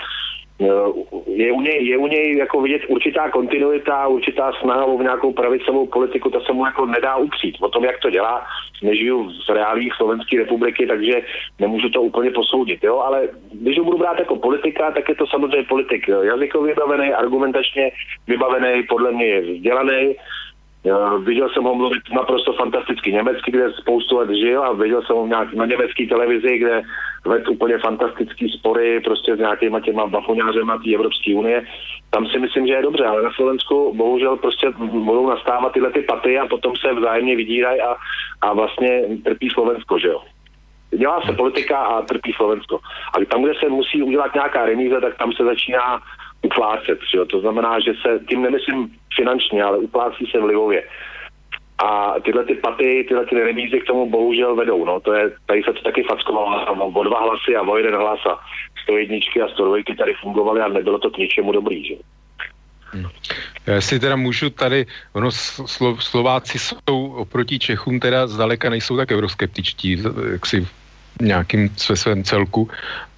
je 1.26 1.52
u, 1.52 1.60
něj, 1.60 1.86
je 1.86 1.96
u 1.96 2.06
něj 2.06 2.36
jako 2.36 2.60
vidět 2.60 2.82
určitá 2.88 3.30
kontinuita, 3.30 4.06
určitá 4.06 4.52
snaha 4.52 4.84
o 4.84 5.02
nějakou 5.02 5.32
pravicovou 5.32 5.86
politiku, 5.86 6.30
to 6.30 6.40
se 6.40 6.52
mu 6.52 6.66
jako 6.66 6.86
nedá 6.86 7.16
upřít. 7.16 7.56
O 7.60 7.68
tom, 7.68 7.84
jak 7.84 7.98
to 7.98 8.10
dělá, 8.10 8.46
nežiju 8.82 9.30
v 9.48 9.52
reálích 9.52 9.94
Slovenské 9.94 10.38
republiky, 10.38 10.86
takže 10.86 11.22
nemůžu 11.58 11.88
to 11.88 12.02
úplně 12.02 12.30
posoudit. 12.30 12.84
Jo? 12.84 12.98
Ale 12.98 13.28
když 13.52 13.78
ho 13.78 13.84
budu 13.84 13.98
brát 13.98 14.18
jako 14.18 14.36
politika, 14.36 14.90
tak 14.90 15.08
je 15.08 15.14
to 15.14 15.26
samozřejmě 15.26 15.66
politik 15.68 16.08
jazykově 16.08 16.74
vybavený, 16.74 17.12
argumentačně 17.12 17.90
vybavený, 18.26 18.82
podle 18.82 19.12
mě 19.12 19.26
je 19.26 19.40
vzdělaný, 19.40 20.14
viděl 21.24 21.48
jsem 21.48 21.64
ho 21.64 21.74
mluvit 21.74 22.02
naprosto 22.14 22.52
fantasticky 22.52 23.12
německy, 23.12 23.50
kde 23.50 23.72
spoustu 23.72 24.16
let 24.16 24.30
žil 24.30 24.62
a 24.62 24.72
viděl 24.72 25.02
jsem 25.02 25.16
ho 25.16 25.26
nějak 25.26 25.54
na 25.54 25.66
německé 25.66 26.06
televizi, 26.06 26.58
kde 26.58 26.82
vedl 27.24 27.50
úplně 27.50 27.78
fantastický 27.78 28.48
spory 28.48 29.00
prostě 29.00 29.36
s 29.36 29.38
nějakýma 29.38 29.80
těma 29.80 30.06
bafoňářema 30.06 30.78
té 30.78 30.94
Evropské 30.94 31.34
unie. 31.34 31.66
Tam 32.10 32.26
si 32.26 32.38
myslím, 32.38 32.66
že 32.66 32.72
je 32.72 32.82
dobře, 32.82 33.06
ale 33.06 33.22
na 33.22 33.30
Slovensku 33.32 33.94
bohužel 33.96 34.36
prostě 34.36 34.70
budou 34.78 35.28
nastávat 35.28 35.72
tyhle 35.72 35.90
ty 35.90 36.02
paty 36.02 36.38
a 36.38 36.46
potom 36.46 36.76
se 36.76 36.94
vzájemně 36.94 37.36
vydírají 37.36 37.80
a, 37.80 37.96
a 38.40 38.52
vlastně 38.52 39.02
trpí 39.24 39.50
Slovensko, 39.50 39.98
že 39.98 40.08
jo. 40.08 40.22
Dělá 40.98 41.22
se 41.22 41.32
politika 41.32 41.78
a 41.78 42.02
trpí 42.02 42.32
Slovensko. 42.32 42.80
A 43.14 43.24
tam, 43.24 43.42
kde 43.42 43.54
se 43.54 43.68
musí 43.68 44.02
udělat 44.02 44.34
nějaká 44.34 44.66
remíze, 44.66 45.00
tak 45.00 45.18
tam 45.18 45.32
se 45.32 45.44
začíná 45.44 46.00
uplácet. 46.42 46.98
Že 47.10 47.18
jo? 47.18 47.24
To 47.24 47.40
znamená, 47.40 47.80
že 47.80 47.92
se, 48.02 48.20
tím 48.28 48.42
nemyslím 48.42 48.90
finančně, 49.16 49.62
ale 49.62 49.78
uplácí 49.78 50.26
se 50.26 50.40
vlivově. 50.40 50.82
A 51.84 52.14
tyhle 52.24 52.44
ty 52.44 52.54
paty, 52.54 53.04
tyhle 53.08 53.26
ty 53.26 53.34
remízy 53.34 53.80
k 53.80 53.86
tomu 53.86 54.10
bohužel 54.10 54.56
vedou. 54.56 54.84
No. 54.84 55.00
To 55.00 55.12
je, 55.12 55.32
tady 55.46 55.62
se 55.62 55.72
to 55.72 55.82
taky 55.82 56.02
fackovalo 56.02 56.92
o 56.94 57.04
dva 57.04 57.20
hlasy 57.20 57.56
a 57.56 57.62
o 57.62 57.76
jeden 57.76 57.96
hlas 57.96 58.20
a 58.26 58.38
101 58.82 59.16
a 59.44 59.48
102 59.48 59.76
tady 59.98 60.14
fungovaly 60.14 60.60
a 60.60 60.68
nebylo 60.68 60.98
to 60.98 61.10
k 61.10 61.18
ničemu 61.18 61.52
dobrý. 61.52 61.84
Že? 61.84 61.94
Já 63.66 63.80
si 63.80 64.00
teda 64.00 64.16
můžu 64.16 64.50
tady, 64.50 64.86
ono 65.12 65.30
Slo, 65.30 65.96
Slováci 66.00 66.58
jsou 66.58 67.12
oproti 67.12 67.58
Čechům 67.58 68.00
teda 68.00 68.26
zdaleka 68.26 68.70
nejsou 68.70 68.96
tak 68.96 69.10
euroskeptičtí, 69.10 70.02
jak 70.32 70.46
si 70.46 70.68
nějakým 71.20 71.70
ve 71.88 71.96
svém 71.96 72.24
celku 72.24 72.68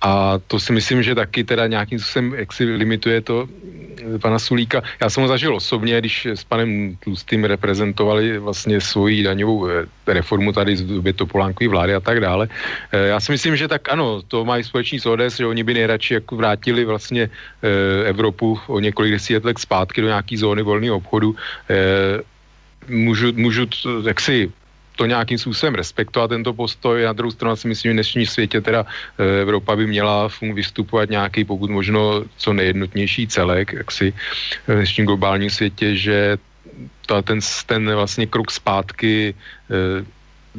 a 0.03 0.39
to 0.47 0.61
si 0.61 0.73
myslím, 0.73 1.03
že 1.03 1.15
taky 1.15 1.45
teda 1.45 1.66
nějakým 1.66 1.99
způsobem, 1.99 2.35
jak 2.35 2.53
si 2.53 2.65
limituje 2.65 3.20
to 3.20 3.47
eh, 3.47 4.19
pana 4.19 4.39
Sulíka. 4.39 4.83
Já 5.01 5.11
jsem 5.11 5.23
ho 5.23 5.29
zažil 5.29 5.57
osobně, 5.57 5.99
když 5.99 6.27
s 6.27 6.45
panem 6.45 6.97
Tlustým 7.01 7.45
reprezentovali 7.45 8.39
vlastně 8.39 8.81
svoji 8.81 9.23
daňovou 9.23 9.69
eh, 9.69 9.87
reformu 10.07 10.53
tady 10.53 10.77
z 10.77 10.83
době 10.83 11.12
Topolánkový 11.12 11.69
vlády 11.69 11.95
a 11.95 12.01
tak 12.01 12.20
dále. 12.20 12.49
Eh, 12.93 13.07
já 13.15 13.20
si 13.20 13.33
myslím, 13.33 13.57
že 13.57 13.69
tak 13.69 13.89
ano, 13.89 14.23
to 14.23 14.45
mají 14.45 14.65
společný 14.65 15.01
s 15.01 15.07
ODS, 15.07 15.37
že 15.37 15.47
oni 15.47 15.62
by 15.62 15.74
nejradši 15.74 16.15
jako 16.15 16.37
vrátili 16.37 16.85
vlastně 16.85 17.31
Evropu 18.05 18.59
o 18.66 18.81
několik 18.81 19.12
desítek 19.12 19.45
let 19.45 19.59
zpátky 19.59 20.01
do 20.01 20.07
nějaký 20.07 20.37
zóny 20.37 20.62
volného 20.62 20.97
obchodu. 20.97 21.37
Můžu, 22.89 23.33
můžu 23.33 23.66
jak 24.07 24.20
si 24.20 24.51
to 24.97 25.06
nějakým 25.06 25.39
způsobem 25.39 25.74
respektovat 25.74 26.28
tento 26.28 26.52
postoj. 26.52 27.02
Na 27.02 27.12
druhou 27.12 27.31
stranu 27.31 27.56
si 27.56 27.69
myslím, 27.69 27.89
že 27.89 27.93
v 27.93 28.01
dnešním 28.01 28.27
světě 28.27 28.60
teda 28.60 28.86
eh, 29.19 29.40
Evropa 29.43 29.77
by 29.77 29.86
měla 29.86 30.28
vystupovat 30.55 31.10
nějaký 31.10 31.44
pokud 31.44 31.70
možno 31.70 32.24
co 32.36 32.52
nejjednotnější 32.52 33.27
celek, 33.27 33.73
jak 33.73 33.90
si 33.93 34.12
v 34.66 34.74
dnešním 34.74 35.06
globálním 35.06 35.51
světě, 35.51 35.97
že 35.97 36.39
ta, 37.06 37.23
ten, 37.23 37.40
ten 37.66 37.94
vlastně 37.94 38.27
krok 38.27 38.51
zpátky 38.51 39.35
eh, 39.70 40.05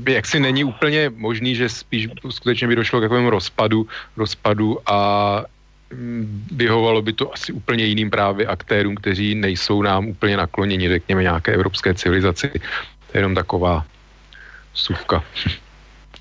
jak 0.09 0.25
si 0.25 0.39
není 0.39 0.63
úplně 0.63 1.11
možný, 1.15 1.55
že 1.55 1.69
spíš 1.69 2.07
skutečně 2.29 2.67
by 2.67 2.75
došlo 2.75 2.99
k 2.99 3.01
takovému 3.01 3.29
rozpadu, 3.29 3.87
rozpadu 4.17 4.79
a 4.89 4.97
mm, 5.93 6.45
vyhovalo 6.51 7.01
by 7.01 7.13
to 7.13 7.33
asi 7.33 7.53
úplně 7.53 7.85
jiným 7.85 8.09
právě 8.09 8.47
aktérům, 8.47 8.95
kteří 8.95 9.35
nejsou 9.35 9.81
nám 9.81 10.07
úplně 10.07 10.37
nakloněni, 10.37 10.89
řekněme, 10.89 11.23
nějaké 11.23 11.53
evropské 11.53 11.93
civilizaci. 11.93 12.49
To 12.49 13.11
je 13.13 13.19
jenom 13.19 13.35
taková 13.35 13.85
Suvka. 14.73 15.23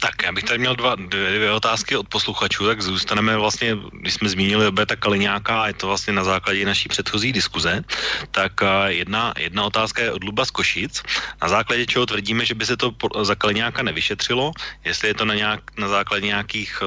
Tak, 0.03 0.23
já 0.23 0.33
bych 0.33 0.45
tady 0.45 0.59
měl 0.59 0.77
dva, 0.77 0.95
dvě, 0.95 1.31
dvě 1.37 1.53
otázky 1.53 1.97
od 1.97 2.09
posluchačů, 2.09 2.67
tak 2.67 2.83
zůstaneme 2.83 3.37
vlastně, 3.37 3.77
když 3.93 4.15
jsme 4.15 4.29
zmínili 4.29 4.65
Roberta 4.65 4.97
Kaliňáka, 4.97 5.63
a 5.63 5.67
je 5.67 5.75
to 5.75 5.87
vlastně 5.87 6.13
na 6.13 6.25
základě 6.25 6.67
naší 6.67 6.89
předchozí 6.89 7.33
diskuze, 7.33 7.85
tak 8.31 8.53
jedna, 8.87 9.35
jedna 9.39 9.65
otázka 9.65 10.03
je 10.03 10.13
od 10.13 10.25
Luba 10.25 10.45
z 10.45 10.51
Košic, 10.51 11.03
na 11.43 11.49
základě 11.49 11.87
čeho 11.87 12.07
tvrdíme, 12.07 12.47
že 12.47 12.55
by 12.55 12.67
se 12.67 12.77
to 12.77 12.91
za 13.23 13.35
Kaliňáka 13.35 13.83
nevyšetřilo, 13.83 14.53
jestli 14.85 15.09
je 15.09 15.15
to 15.15 15.25
na, 15.25 15.35
nějak, 15.35 15.61
na 15.79 15.89
základě 15.89 16.27
nějakých 16.27 16.83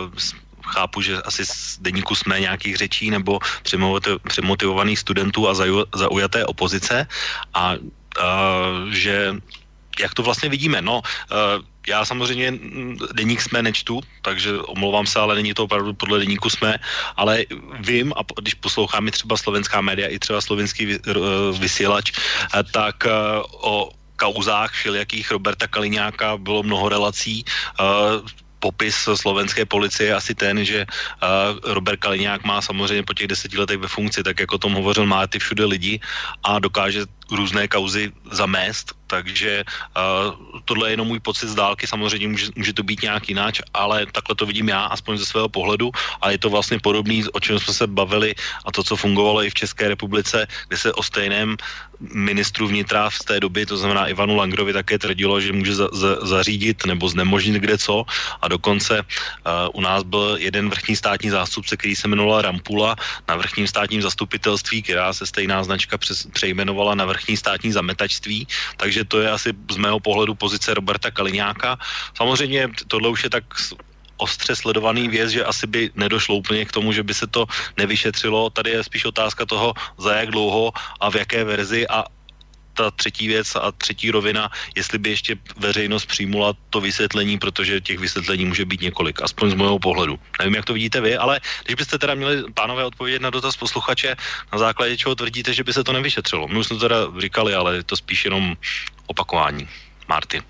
chápu, 0.66 1.02
že 1.02 1.22
asi 1.22 1.46
z 1.46 1.78
deníku 1.80 2.16
jsme 2.16 2.40
nějakých 2.40 2.78
řečí 2.78 3.10
nebo 3.10 3.40
přemotivovaných 4.28 5.00
studentů 5.00 5.50
a 5.50 5.56
zaujaté 5.96 6.46
opozice. 6.46 7.08
A, 7.54 7.62
a 7.64 7.78
že 8.92 9.36
jak 10.00 10.14
to 10.14 10.24
vlastně 10.24 10.50
vidíme? 10.50 10.82
No, 10.82 11.02
uh, 11.02 11.64
já 11.88 12.06
samozřejmě 12.06 12.54
deník 13.14 13.42
jsme 13.42 13.62
nečtu, 13.62 14.02
takže 14.22 14.58
omlouvám 14.58 15.06
se, 15.06 15.20
ale 15.20 15.36
není 15.36 15.54
to 15.54 15.64
opravdu 15.64 15.94
podle 15.94 16.20
deníku 16.20 16.50
jsme, 16.50 16.78
ale 17.16 17.46
vím, 17.80 18.14
a 18.18 18.26
když 18.42 18.54
poslouchám 18.54 19.08
i 19.08 19.12
třeba 19.12 19.38
slovenská 19.38 19.82
média, 19.82 20.08
i 20.08 20.20
třeba 20.20 20.42
slovenský 20.42 20.98
eh, 20.98 21.00
vysílač, 21.60 22.12
eh, 22.12 22.64
tak 22.74 23.06
o 23.62 23.92
kauzách 24.16 24.72
všelijakých 24.72 25.32
Roberta 25.32 25.68
Kaliňáka 25.68 26.38
bylo 26.38 26.64
mnoho 26.64 26.90
relací 26.90 27.46
popis 28.66 28.98
slovenské 29.14 29.62
policie 29.70 30.10
je 30.10 30.18
asi 30.18 30.34
ten, 30.34 30.58
že 30.66 30.90
uh, 30.90 31.54
Robert 31.62 32.02
Kaliňák 32.02 32.42
má 32.42 32.58
samozřejmě 32.66 33.06
po 33.06 33.14
těch 33.14 33.30
deseti 33.30 33.54
letech 33.54 33.78
ve 33.78 33.86
funkci, 33.86 34.26
tak 34.26 34.42
jako 34.42 34.56
o 34.56 34.64
tom 34.66 34.74
hovořil, 34.74 35.06
má 35.06 35.22
ty 35.30 35.38
všude 35.38 35.70
lidi 35.70 36.02
a 36.42 36.58
dokáže 36.58 37.06
různé 37.30 37.70
kauzy 37.70 38.10
zamést, 38.34 38.95
takže 39.16 39.64
uh, 39.96 40.60
tohle 40.68 40.90
je 40.90 40.94
jenom 41.00 41.08
můj 41.08 41.20
pocit 41.24 41.48
z 41.48 41.56
dálky, 41.56 41.88
samozřejmě 41.88 42.28
může, 42.28 42.48
může 42.56 42.74
to 42.74 42.84
být 42.84 43.02
nějak 43.02 43.24
jináč, 43.30 43.62
ale 43.74 44.06
takhle 44.12 44.36
to 44.36 44.46
vidím 44.46 44.68
já, 44.70 44.92
aspoň 44.92 45.18
ze 45.18 45.26
svého 45.26 45.48
pohledu. 45.48 45.92
A 46.22 46.36
je 46.36 46.38
to 46.38 46.52
vlastně 46.52 46.84
podobný, 46.84 47.24
o 47.32 47.40
čem 47.40 47.56
jsme 47.60 47.74
se 47.74 47.88
bavili 47.88 48.36
a 48.66 48.70
to, 48.72 48.84
co 48.84 48.94
fungovalo 48.96 49.44
i 49.44 49.50
v 49.50 49.60
České 49.64 49.88
republice, 49.88 50.48
kde 50.68 50.78
se 50.78 50.90
o 50.94 51.04
stejném 51.04 51.56
ministru 52.00 52.68
vnitra 52.68 53.10
v 53.10 53.20
té 53.20 53.40
době, 53.40 53.66
to 53.66 53.78
znamená 53.78 54.08
Ivanu 54.08 54.36
Langrovi, 54.36 54.74
také 54.74 55.00
tvrdilo, 55.00 55.42
že 55.42 55.54
může 55.54 55.76
za, 55.76 55.88
za, 55.92 56.26
zařídit 56.26 56.86
nebo 56.86 57.10
znemožnit 57.10 57.56
kde 57.62 57.78
co 57.78 58.06
a 58.42 58.46
dokonce 58.48 59.02
uh, 59.02 59.06
u 59.74 59.82
nás 59.82 60.04
byl 60.04 60.38
jeden 60.40 60.70
vrchní 60.70 60.96
státní 60.96 61.30
zástupce, 61.30 61.78
který 61.78 61.96
se 61.96 62.08
jmenoval 62.08 62.42
Rampula 62.42 62.96
na 63.28 63.36
vrchním 63.36 63.68
státním 63.68 64.02
zastupitelství, 64.02 64.82
která 64.82 65.14
se 65.14 65.26
stejná 65.26 65.64
značka 65.64 65.98
přes, 65.98 66.28
přejmenovala 66.34 66.96
na 66.96 67.06
vrchní 67.06 67.38
státní 67.38 67.72
zametačství, 67.72 68.48
takže 68.78 69.06
to 69.06 69.22
je 69.22 69.32
asi 69.32 69.54
z 69.72 69.78
mého 69.78 70.00
pohledu 70.00 70.36
pozice 70.36 70.74
Roberta 70.74 71.12
Kaliňáka. 71.12 71.78
Samozřejmě 72.18 72.70
tohle 72.88 73.10
už 73.10 73.24
je 73.24 73.30
tak 73.30 73.44
ostře 74.18 74.56
sledovaný 74.56 75.10
věc, 75.10 75.30
že 75.30 75.46
asi 75.46 75.68
by 75.68 75.92
nedošlo 75.96 76.36
úplně 76.36 76.66
k 76.66 76.72
tomu, 76.72 76.94
že 76.94 77.04
by 77.04 77.14
se 77.14 77.28
to 77.28 77.46
nevyšetřilo. 77.78 78.50
Tady 78.50 78.70
je 78.70 78.84
spíš 78.84 79.06
otázka 79.06 79.46
toho, 79.46 79.74
za 79.98 80.16
jak 80.16 80.32
dlouho 80.32 80.72
a 81.00 81.10
v 81.12 81.16
jaké 81.16 81.44
verzi 81.44 81.88
a 81.88 82.06
ta 82.76 82.92
třetí 82.92 83.28
věc 83.28 83.56
a 83.56 83.72
třetí 83.72 84.12
rovina, 84.12 84.52
jestli 84.76 84.98
by 85.00 85.10
ještě 85.10 85.38
veřejnost 85.58 86.06
přijmula 86.06 86.54
to 86.70 86.82
vysvětlení, 86.82 87.40
protože 87.40 87.82
těch 87.82 88.00
vysvětlení 88.00 88.46
může 88.46 88.66
být 88.66 88.82
několik, 88.82 89.22
aspoň 89.22 89.50
z 89.50 89.54
mého 89.54 89.80
pohledu. 89.80 90.20
Nevím, 90.40 90.56
jak 90.56 90.66
to 90.66 90.74
vidíte 90.74 91.02
vy, 91.02 91.18
ale 91.18 91.40
když 91.64 91.76
byste 91.76 91.98
teda 91.98 92.14
měli, 92.16 92.44
pánové, 92.54 92.86
odpovědět 92.86 93.22
na 93.22 93.30
dotaz 93.30 93.58
posluchače, 93.58 94.16
na 94.54 94.60
základě 94.60 94.98
čeho 94.98 95.16
tvrdíte, 95.16 95.54
že 95.54 95.64
by 95.64 95.74
se 95.74 95.84
to 95.84 95.94
nevyšetřilo. 95.94 96.48
My 96.48 96.60
už 96.60 96.68
jsme 96.68 96.76
to 96.76 96.84
teda 96.84 96.98
říkali, 97.20 97.56
ale 97.56 97.76
je 97.76 97.84
to 97.84 97.96
spíš 97.96 98.26
jenom 98.26 98.58
opakování. 99.08 99.68
Martin. 100.08 100.44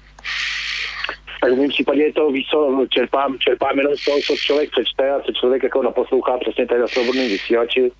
Tak 1.41 1.53
v 1.53 1.57
mém 1.57 1.69
případě 1.69 2.03
je 2.03 2.13
to 2.13 2.31
víc, 2.31 2.47
co 2.47 2.85
čerpám, 2.89 3.39
čerpám 3.39 3.77
jenom 3.77 3.95
z 3.95 4.05
toho, 4.05 4.19
co 4.19 4.35
člověk 4.35 4.71
přečte 4.71 5.11
a 5.11 5.19
co 5.19 5.31
člověk 5.31 5.63
jako 5.63 5.83
naposlouchá 5.83 6.37
přesně 6.37 6.67
tady 6.67 6.81
na 6.81 6.87
svobodným 6.87 7.29
vysílači 7.29 7.91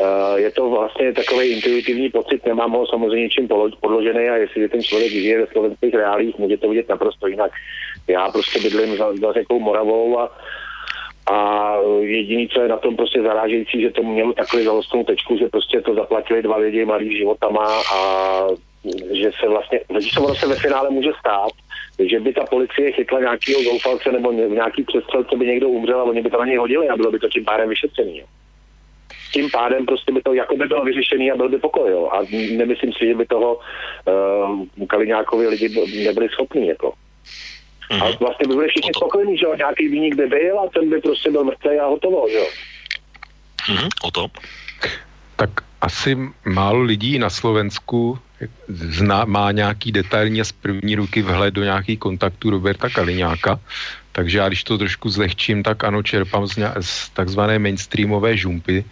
Uh, 0.00 0.38
je 0.38 0.50
to 0.50 0.70
vlastně 0.70 1.12
takový 1.12 1.48
intuitivní 1.48 2.10
pocit, 2.10 2.46
nemám 2.46 2.72
ho 2.72 2.86
samozřejmě 2.86 3.22
něčím 3.22 3.48
podložený 3.80 4.28
a 4.28 4.36
jestli 4.36 4.68
ten 4.68 4.82
člověk 4.82 5.12
žije 5.12 5.40
ve 5.40 5.46
slovenských 5.46 5.94
reálích, 5.94 6.38
může 6.38 6.56
to 6.56 6.68
vidět 6.68 6.88
naprosto 6.88 7.26
jinak. 7.26 7.50
Já 8.08 8.30
prostě 8.30 8.60
bydlím 8.60 8.96
za, 8.96 9.16
za 9.16 9.32
řekou 9.32 9.60
Moravou 9.60 10.18
a 10.18 10.30
a 11.26 11.74
jediný, 12.00 12.48
co 12.48 12.60
je 12.60 12.68
na 12.68 12.76
tom 12.76 12.96
prostě 12.96 13.22
zarážející, 13.22 13.82
že 13.82 13.90
to 13.90 14.02
mělo 14.02 14.32
takový 14.32 14.64
zalostnou 14.64 15.04
tečku, 15.04 15.36
že 15.36 15.48
prostě 15.48 15.80
to 15.80 15.94
zaplatili 15.94 16.42
dva 16.42 16.56
lidi 16.56 16.84
malý 16.84 17.18
životama 17.18 17.82
a 17.94 18.40
že 19.12 19.30
se 19.40 19.48
vlastně, 19.48 19.80
že 19.98 20.08
se 20.12 20.20
ono 20.20 20.34
se 20.34 20.46
ve 20.46 20.54
finále 20.54 20.90
může 20.90 21.10
stát, 21.20 21.50
že 21.98 22.20
by 22.20 22.32
ta 22.32 22.44
policie 22.50 22.92
chytla 22.92 23.20
nějakého 23.20 23.62
zoufalce 23.62 24.12
nebo 24.12 24.32
nějaký 24.32 24.84
přestřelce 24.84 25.36
by 25.36 25.46
někdo 25.46 25.68
umřel 25.68 26.00
a 26.00 26.04
oni 26.04 26.22
by 26.22 26.30
to 26.30 26.38
na 26.38 26.46
něj 26.46 26.56
hodili 26.56 26.88
a 26.88 26.96
bylo 26.96 27.10
by 27.10 27.18
to 27.18 27.28
tím 27.28 27.44
pádem 27.44 27.68
vyšetřený. 27.68 28.18
Jo 28.18 28.26
tím 29.34 29.50
pádem 29.50 29.86
prostě 29.86 30.12
by 30.12 30.22
to 30.22 30.34
jako 30.34 30.56
by 30.56 30.66
bylo 30.66 30.84
vyřešený 30.84 31.30
a 31.30 31.36
byl 31.36 31.48
by 31.48 31.58
pokoj. 31.58 31.90
Jo. 31.90 32.08
A 32.12 32.18
nemyslím 32.56 32.92
si, 32.92 33.06
že 33.06 33.14
by 33.14 33.26
toho 33.26 33.58
uh, 33.58 34.86
Kaliňákovi 34.86 35.48
lidi 35.48 35.68
nebyli 36.06 36.28
schopní. 36.28 36.68
Jako. 36.68 36.94
Mm-hmm. 37.90 38.02
A 38.02 38.16
vlastně 38.20 38.46
by 38.48 38.54
byli 38.54 38.68
všichni 38.68 38.90
spokojení, 38.96 39.38
že 39.38 39.44
jo, 39.46 39.54
nějaký 39.54 39.88
výnik 39.88 40.14
by 40.14 40.26
byl 40.26 40.60
a 40.60 40.68
ten 40.68 40.90
by 40.90 41.00
prostě 41.00 41.30
byl 41.30 41.44
mrtvý 41.44 41.78
a 41.78 41.86
hotovo, 41.86 42.26
že 42.30 42.36
jo. 42.36 42.46
Mm-hmm. 43.68 43.88
O 44.02 44.10
to. 44.10 44.26
Tak 45.36 45.50
asi 45.80 46.16
málo 46.44 46.82
lidí 46.82 47.18
na 47.18 47.30
Slovensku 47.30 48.18
zná, 48.68 49.24
má 49.24 49.52
nějaký 49.52 49.92
detailní 49.92 50.40
a 50.40 50.44
z 50.44 50.52
první 50.52 50.94
ruky 50.94 51.22
vhled 51.22 51.54
do 51.54 51.64
nějakých 51.64 51.98
kontaktů 51.98 52.50
Roberta 52.50 52.88
Kaliňáka, 52.88 53.60
takže 54.12 54.38
já 54.38 54.48
když 54.48 54.64
to 54.64 54.78
trošku 54.78 55.08
zlehčím, 55.10 55.62
tak 55.62 55.84
ano, 55.84 56.02
čerpám 56.02 56.46
z, 56.46 56.58
z 56.80 57.10
takzvané 57.10 57.58
mainstreamové 57.58 58.36
žumpy, 58.36 58.84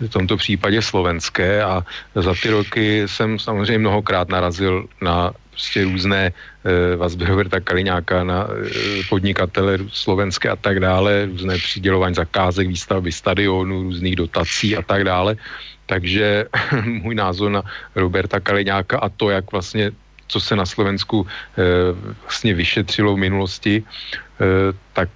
v 0.00 0.08
tomto 0.08 0.36
případě 0.36 0.82
slovenské 0.82 1.62
a 1.62 1.84
za 2.14 2.34
ty 2.42 2.50
roky 2.50 3.08
jsem 3.08 3.38
samozřejmě 3.38 3.78
mnohokrát 3.78 4.28
narazil 4.28 4.84
na 5.00 5.32
prostě 5.50 5.84
různé 5.84 6.32
e, 6.32 6.96
vazby 6.96 7.24
Roberta 7.24 7.60
Kaliňáka 7.60 8.24
na 8.24 8.44
e, 8.44 9.08
podnikatele 9.08 9.78
slovenské 9.88 10.48
a 10.48 10.56
tak 10.56 10.80
dále, 10.80 11.26
různé 11.26 11.56
přidělování 11.56 12.14
zakázek, 12.14 12.68
výstavby 12.68 13.12
stadionů, 13.12 13.82
různých 13.82 14.16
dotací 14.16 14.76
a 14.76 14.82
tak 14.82 15.04
dále. 15.04 15.36
Takže 15.86 16.46
můj 16.84 17.14
názor 17.14 17.50
na 17.50 17.62
Roberta 17.94 18.40
Kaliňáka 18.40 18.98
a 18.98 19.08
to, 19.08 19.30
jak 19.30 19.52
vlastně 19.52 19.90
co 20.28 20.40
se 20.40 20.56
na 20.56 20.66
Slovensku 20.66 21.26
e, 21.58 21.62
vlastně 22.22 22.54
vyšetřilo 22.54 23.14
v 23.14 23.18
minulosti, 23.18 23.84
Eh, 24.36 24.72
tak 24.92 25.08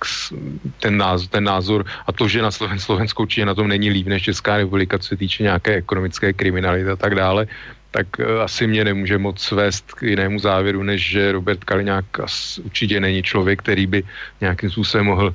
ten 0.81 0.97
názor, 0.97 1.29
ten 1.29 1.45
názor 1.45 1.85
a 2.07 2.13
to, 2.13 2.29
že 2.29 2.43
na 2.43 2.51
Sloven, 2.51 2.79
Slovensku 2.81 3.23
určitě 3.23 3.45
na 3.45 3.55
tom 3.55 3.69
není 3.69 3.91
líp 3.91 4.07
než 4.07 4.33
Česká 4.33 4.57
republika, 4.57 4.99
co 4.99 5.09
se 5.09 5.17
týče 5.17 5.43
nějaké 5.43 5.75
ekonomické 5.75 6.33
kriminality 6.33 6.89
a 6.89 6.97
tak 6.97 7.15
dále, 7.15 7.47
tak 7.91 8.07
uh, 8.19 8.41
asi 8.41 8.67
mě 8.67 8.85
nemůže 8.85 9.19
moc 9.19 9.37
svést 9.37 9.93
k 9.93 10.03
jinému 10.03 10.39
závěru, 10.39 10.83
než 10.83 11.11
že 11.11 11.33
Robert 11.33 11.65
Kaliňák 11.65 12.05
určitě 12.65 13.01
není 13.01 13.23
člověk, 13.23 13.59
který 13.61 13.87
by 13.87 14.03
nějakým 14.41 14.71
způsobem 14.71 15.07
mohl 15.07 15.35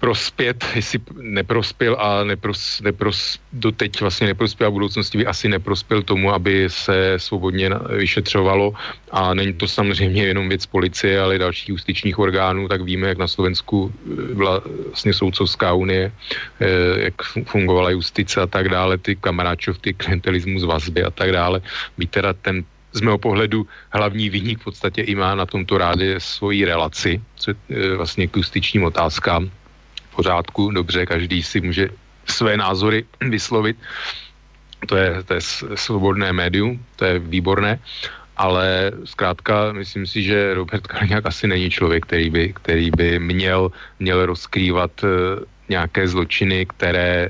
prospět, 0.00 0.64
jestli 0.74 1.00
neprospěl 1.20 1.96
a 2.00 2.24
nepros, 2.24 2.80
nepros, 2.80 3.38
doteď 3.52 4.00
vlastně 4.00 4.26
neprospěl 4.26 4.66
a 4.66 4.70
v 4.70 4.72
budoucnosti 4.72 5.18
by 5.18 5.26
asi 5.26 5.48
neprospěl 5.48 6.02
tomu, 6.02 6.32
aby 6.32 6.68
se 6.68 7.14
svobodně 7.16 7.70
vyšetřovalo 7.96 8.74
a 9.10 9.34
není 9.34 9.52
to 9.52 9.68
samozřejmě 9.68 10.26
jenom 10.26 10.48
věc 10.48 10.66
policie, 10.66 11.20
ale 11.20 11.38
dalších 11.38 11.68
justičních 11.68 12.18
orgánů, 12.18 12.68
tak 12.68 12.82
víme, 12.82 13.08
jak 13.08 13.18
na 13.18 13.28
Slovensku 13.28 13.92
eh, 13.92 14.34
byla 14.34 14.62
vlastně 14.86 15.12
soudcovská 15.12 15.72
unie, 15.72 16.12
eh, 16.60 16.66
jak 17.10 17.14
fungovala 17.46 17.90
justice 17.90 18.40
a 18.40 18.46
tak 18.46 18.68
dále, 18.68 18.98
ty 18.98 19.16
kamaráčov, 19.16 19.78
ty 19.78 19.94
klientelismus, 19.94 20.64
vazby 20.64 21.02
a 21.02 21.10
tak 21.10 21.32
dále. 21.32 21.60
Být 21.98 22.10
teda 22.10 22.32
ten 22.32 22.64
z 22.92 23.00
mého 23.00 23.18
pohledu 23.18 23.66
hlavní 23.92 24.30
vyník 24.30 24.60
v 24.60 24.64
podstatě 24.64 25.02
i 25.02 25.14
má 25.14 25.34
na 25.34 25.46
tomto 25.46 25.78
rádě 25.78 26.16
svoji 26.16 26.64
relaci, 26.64 27.20
co 27.36 27.52
je 27.68 27.96
vlastně 27.96 28.26
k 28.26 28.36
justičním 28.36 28.84
otázkám 28.84 29.50
pořádku, 30.16 30.70
dobře, 30.70 31.06
každý 31.06 31.42
si 31.42 31.60
může 31.60 31.88
své 32.26 32.56
názory 32.56 33.04
vyslovit. 33.30 33.76
To 34.88 34.96
je, 34.96 35.22
to 35.22 35.34
je 35.34 35.40
svobodné 35.74 36.32
médium, 36.32 36.84
to 36.96 37.04
je 37.04 37.18
výborné, 37.18 37.80
ale 38.36 38.92
zkrátka 39.04 39.72
myslím 39.72 40.06
si, 40.06 40.22
že 40.22 40.54
Robert 40.54 40.86
Kaliňák 40.86 41.26
asi 41.26 41.46
není 41.48 41.70
člověk, 41.70 42.06
který 42.06 42.30
by, 42.30 42.52
který 42.52 42.90
by 42.90 43.18
měl, 43.18 43.72
měl 43.98 44.26
rozkrývat 44.26 44.92
uh, 45.02 45.08
nějaké 45.68 46.08
zločiny, 46.08 46.66
které 46.66 47.28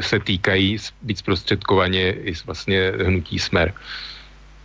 se 0.00 0.20
týkají 0.20 0.76
být 1.02 1.18
zprostředkovaně 1.18 2.12
i 2.12 2.32
vlastně 2.46 2.92
hnutí 3.00 3.38
smer. 3.38 3.72
Uh, 3.72 4.13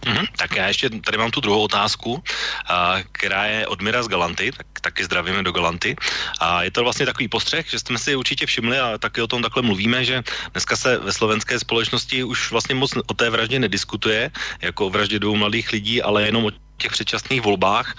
Mm-hmm. 0.02 0.28
Tak 0.38 0.56
já 0.56 0.68
ještě 0.68 0.90
tady 0.90 1.18
mám 1.18 1.32
tu 1.32 1.40
druhou 1.40 1.62
otázku, 1.62 2.24
a, 2.70 2.98
která 3.12 3.46
je 3.46 3.68
od 3.68 3.82
Mira 3.82 4.04
z 4.04 4.08
Galanty, 4.08 4.52
tak 4.52 4.68
taky 4.82 5.06
zdravíme 5.06 5.44
do 5.44 5.52
Galanty. 5.52 5.96
A 6.40 6.64
je 6.64 6.72
to 6.72 6.84
vlastně 6.84 7.06
takový 7.06 7.28
postřeh, 7.28 7.70
že 7.70 7.80
jsme 7.80 7.98
si 7.98 8.16
určitě 8.16 8.46
všimli 8.46 8.80
a 8.80 8.98
taky 8.98 9.22
o 9.22 9.28
tom 9.28 9.42
takhle 9.42 9.64
mluvíme, 9.64 10.06
že 10.06 10.24
dneska 10.52 10.76
se 10.76 10.98
ve 10.98 11.14
slovenské 11.14 11.60
společnosti 11.60 12.24
už 12.24 12.52
vlastně 12.52 12.76
moc 12.76 12.92
o 13.08 13.14
té 13.14 13.30
vraždě 13.30 13.60
nediskutuje, 13.60 14.32
jako 14.62 14.88
o 14.88 14.90
vraždě 14.90 15.20
dvou 15.20 15.36
mladých 15.36 15.72
lidí, 15.72 16.02
ale 16.02 16.26
jenom 16.26 16.46
o 16.46 16.52
těch 16.80 16.92
předčasných 16.92 17.42
volbách 17.42 17.96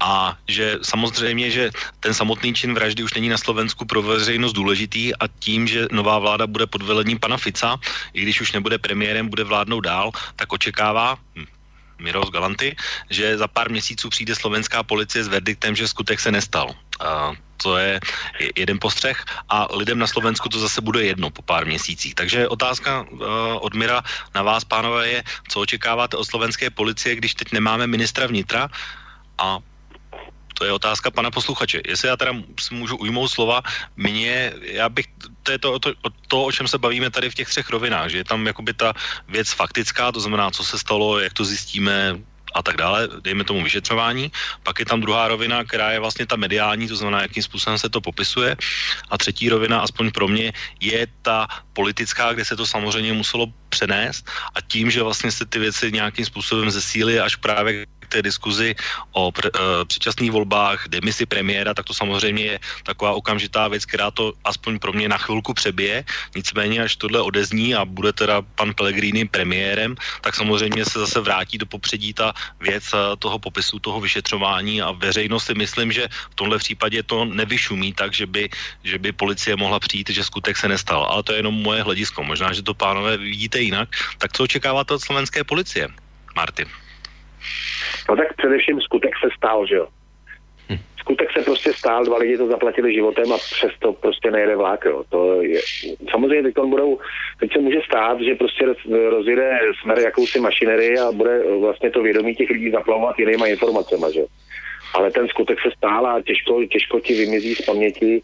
a 0.00 0.36
že 0.48 0.78
samozřejmě, 0.82 1.50
že 1.50 1.70
ten 2.00 2.14
samotný 2.14 2.54
čin 2.54 2.74
vraždy 2.74 3.02
už 3.02 3.14
není 3.14 3.28
na 3.28 3.38
Slovensku 3.38 3.84
pro 3.84 4.02
veřejnost 4.02 4.52
důležitý 4.52 5.14
a 5.14 5.28
tím, 5.38 5.66
že 5.66 5.86
nová 5.92 6.18
vláda 6.18 6.46
bude 6.46 6.66
pod 6.66 6.82
velením 6.82 7.18
pana 7.18 7.36
Fica, 7.36 7.78
i 8.12 8.22
když 8.22 8.40
už 8.40 8.52
nebude 8.52 8.78
premiérem, 8.78 9.28
bude 9.28 9.44
vládnout 9.44 9.80
dál, 9.80 10.10
tak 10.36 10.52
očekává, 10.52 11.18
hm, 11.36 11.46
Miros 11.98 12.30
Galanty, 12.30 12.76
že 13.10 13.38
za 13.38 13.48
pár 13.48 13.70
měsíců 13.70 14.08
přijde 14.08 14.34
slovenská 14.34 14.82
policie 14.82 15.24
s 15.24 15.28
verdiktem, 15.28 15.76
že 15.76 15.88
skutek 15.88 16.20
se 16.20 16.30
nestal. 16.30 16.74
A 17.00 17.32
to 17.62 17.76
je 17.76 18.00
jeden 18.56 18.78
postřeh 18.80 19.24
a 19.48 19.68
lidem 19.76 19.98
na 19.98 20.06
Slovensku 20.06 20.48
to 20.48 20.58
zase 20.58 20.80
bude 20.80 21.04
jedno 21.04 21.30
po 21.30 21.42
pár 21.42 21.66
měsících. 21.66 22.14
Takže 22.14 22.48
otázka 22.48 23.02
uh, 23.02 23.18
od 23.60 23.74
Mira 23.74 24.02
na 24.34 24.42
vás, 24.42 24.64
pánové, 24.64 25.08
je, 25.08 25.20
co 25.48 25.60
očekáváte 25.60 26.16
od 26.16 26.24
slovenské 26.24 26.70
policie, 26.70 27.16
když 27.16 27.34
teď 27.34 27.52
nemáme 27.52 27.86
ministra 27.86 28.26
vnitra 28.26 28.68
a 29.38 29.58
to 30.58 30.64
je 30.64 30.72
otázka 30.72 31.10
pana 31.10 31.30
posluchače. 31.30 31.80
Jestli 31.86 32.08
já 32.08 32.16
teda 32.16 32.32
můžu 32.70 32.96
ujmout 32.96 33.30
slova, 33.30 33.62
mě, 33.96 34.52
já 34.62 34.88
bych, 34.88 35.06
to 35.42 35.52
je 35.52 35.58
to, 35.58 35.78
to, 35.78 35.90
to, 36.28 36.44
o 36.44 36.52
čem 36.52 36.68
se 36.68 36.78
bavíme 36.78 37.10
tady 37.10 37.30
v 37.30 37.34
těch 37.34 37.48
třech 37.48 37.70
rovinách, 37.70 38.10
že 38.10 38.18
je 38.18 38.24
tam 38.24 38.46
jakoby 38.46 38.74
ta 38.74 38.92
věc 39.28 39.52
faktická, 39.52 40.12
to 40.12 40.20
znamená, 40.20 40.50
co 40.50 40.64
se 40.64 40.78
stalo, 40.78 41.18
jak 41.18 41.32
to 41.32 41.44
zjistíme, 41.44 42.18
a 42.54 42.62
tak 42.62 42.76
dále, 42.76 43.08
dejme 43.20 43.44
tomu 43.44 43.62
vyšetřování. 43.62 44.32
Pak 44.62 44.78
je 44.78 44.86
tam 44.86 45.00
druhá 45.00 45.28
rovina, 45.28 45.64
která 45.64 45.92
je 45.92 46.00
vlastně 46.00 46.26
ta 46.26 46.36
mediální, 46.36 46.88
to 46.88 46.96
znamená, 46.96 47.22
jakým 47.22 47.42
způsobem 47.42 47.78
se 47.78 47.88
to 47.88 48.00
popisuje. 48.00 48.56
A 49.10 49.18
třetí 49.18 49.48
rovina, 49.48 49.80
aspoň 49.80 50.10
pro 50.10 50.28
mě, 50.28 50.52
je 50.80 51.06
ta 51.22 51.48
politická, 51.72 52.32
kde 52.32 52.44
se 52.44 52.56
to 52.56 52.66
samozřejmě 52.66 53.12
muselo 53.12 53.46
přenést 53.68 54.26
a 54.54 54.60
tím, 54.60 54.90
že 54.90 55.02
vlastně 55.02 55.32
se 55.32 55.44
ty 55.46 55.58
věci 55.58 55.92
nějakým 55.92 56.24
způsobem 56.24 56.70
zesílí 56.70 57.20
až 57.20 57.36
právě 57.36 57.86
té 58.08 58.22
diskuzi 58.22 58.74
o 59.12 59.32
pre, 59.32 59.50
uh, 59.50 59.84
předčasných 59.84 60.32
volbách, 60.32 60.88
demisi 60.88 61.26
premiéra, 61.26 61.74
tak 61.74 61.86
to 61.86 61.94
samozřejmě 61.94 62.44
je 62.44 62.56
taková 62.82 63.12
okamžitá 63.12 63.68
věc, 63.68 63.84
která 63.84 64.10
to 64.10 64.32
aspoň 64.44 64.78
pro 64.78 64.92
mě 64.92 65.08
na 65.08 65.18
chvilku 65.18 65.54
přebije. 65.54 66.04
Nicméně, 66.34 66.82
až 66.82 66.96
tohle 66.96 67.20
odezní 67.20 67.74
a 67.74 67.84
bude 67.84 68.12
teda 68.12 68.42
pan 68.42 68.74
Pellegrini 68.74 69.28
premiérem, 69.28 69.96
tak 70.20 70.34
samozřejmě 70.34 70.84
se 70.84 70.98
zase 70.98 71.20
vrátí 71.20 71.58
do 71.58 71.66
popředí 71.66 72.12
ta 72.14 72.32
věc 72.60 72.92
uh, 72.92 73.16
toho 73.18 73.38
popisu, 73.38 73.78
toho 73.78 74.00
vyšetřování 74.00 74.82
a 74.82 74.90
veřejnost 74.92 75.44
si 75.44 75.54
myslím, 75.54 75.92
že 75.92 76.08
v 76.30 76.34
tomhle 76.34 76.58
případě 76.58 77.02
to 77.02 77.24
nevyšumí 77.24 77.92
tak, 77.92 78.14
že 78.14 78.26
by, 78.26 78.48
že 78.84 78.98
by 78.98 79.12
policie 79.12 79.56
mohla 79.56 79.80
přijít, 79.80 80.10
že 80.10 80.24
skutek 80.24 80.56
se 80.56 80.68
nestal. 80.68 81.04
Ale 81.04 81.22
to 81.22 81.32
je 81.32 81.38
jenom 81.38 81.54
moje 81.54 81.82
hledisko. 81.82 82.24
Možná, 82.24 82.52
že 82.52 82.62
to 82.62 82.74
pánové 82.74 83.16
vidíte 83.16 83.60
jinak. 83.60 83.88
Tak 84.18 84.32
co 84.32 84.42
očekáváte 84.42 84.94
od 84.94 85.02
slovenské 85.02 85.44
policie? 85.44 85.88
Martin. 86.36 86.87
No 88.08 88.16
tak 88.16 88.36
především 88.36 88.80
skutek 88.80 89.10
se 89.22 89.28
stál, 89.36 89.66
že 89.66 89.74
jo. 89.74 89.86
Hm. 90.70 90.78
Skutek 90.98 91.32
se 91.32 91.42
prostě 91.42 91.72
stál, 91.72 92.04
dva 92.04 92.18
lidi 92.18 92.36
to 92.36 92.46
zaplatili 92.46 92.94
životem 92.94 93.32
a 93.32 93.38
přesto 93.38 93.92
prostě 93.92 94.30
nejede 94.30 94.56
vlák, 94.56 94.84
jo. 94.84 95.04
To 95.08 95.42
je, 95.42 95.60
samozřejmě 96.10 96.42
teď 96.42 96.54
budou, 96.64 96.98
teď 97.40 97.52
se 97.52 97.58
může 97.58 97.80
stát, 97.86 98.20
že 98.20 98.34
prostě 98.34 98.64
rozjede 99.10 99.58
smer 99.82 99.98
jakousi 99.98 100.40
mašinery 100.40 100.98
a 100.98 101.12
bude 101.12 101.42
vlastně 101.60 101.90
to 101.90 102.02
vědomí 102.02 102.34
těch 102.34 102.50
lidí 102.50 102.70
zaplavovat 102.70 103.18
jinýma 103.18 103.46
informacemi, 103.46 104.06
že 104.14 104.20
ale 104.94 105.10
ten 105.10 105.28
skutek 105.28 105.58
se 105.60 105.70
stál 105.76 106.06
a 106.06 106.22
těžko, 106.22 106.64
těžko 106.64 107.00
ti 107.00 107.14
vymizí 107.14 107.54
z 107.54 107.64
paměti, 107.64 108.22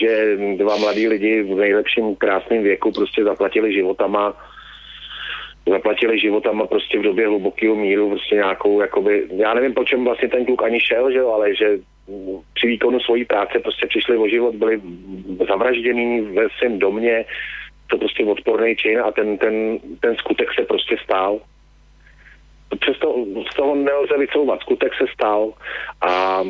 že 0.00 0.36
dva 0.56 0.76
mladí 0.76 1.08
lidi 1.08 1.42
v 1.42 1.54
nejlepším 1.54 2.16
krásném 2.16 2.62
věku 2.62 2.92
prostě 2.92 3.24
zaplatili 3.24 3.72
životama 3.72 4.49
zaplatili 5.68 6.18
životama 6.18 6.66
prostě 6.66 6.98
v 6.98 7.02
době 7.02 7.26
hlubokého 7.26 7.74
míru 7.76 8.08
prostě 8.08 8.34
nějakou, 8.34 8.80
jakoby, 8.80 9.26
já 9.36 9.54
nevím, 9.54 9.74
po 9.74 9.84
čem 9.84 10.04
vlastně 10.04 10.28
ten 10.28 10.44
kluk 10.44 10.62
ani 10.62 10.80
šel, 10.80 11.12
že 11.12 11.18
jo, 11.18 11.32
ale 11.32 11.54
že 11.54 11.78
při 12.54 12.66
výkonu 12.66 13.00
svojí 13.00 13.24
práce 13.24 13.58
prostě 13.58 13.86
přišli 13.86 14.16
o 14.16 14.28
život, 14.28 14.54
byli 14.54 14.80
zavraždění 15.48 16.20
ve 16.20 16.46
svém 16.58 16.78
domě, 16.78 17.24
to 17.86 17.98
prostě 17.98 18.24
odporný 18.24 18.76
čin 18.76 19.00
a 19.00 19.10
ten, 19.10 19.38
ten, 19.38 19.78
ten 20.00 20.16
skutek 20.16 20.48
se 20.58 20.64
prostě 20.64 20.96
stál. 21.04 21.40
Přesto 22.80 23.26
z 23.52 23.56
toho 23.56 23.74
nelze 23.74 24.18
vycouvat, 24.18 24.60
skutek 24.60 24.92
se 24.94 25.04
stal 25.12 25.52
a 26.00 26.42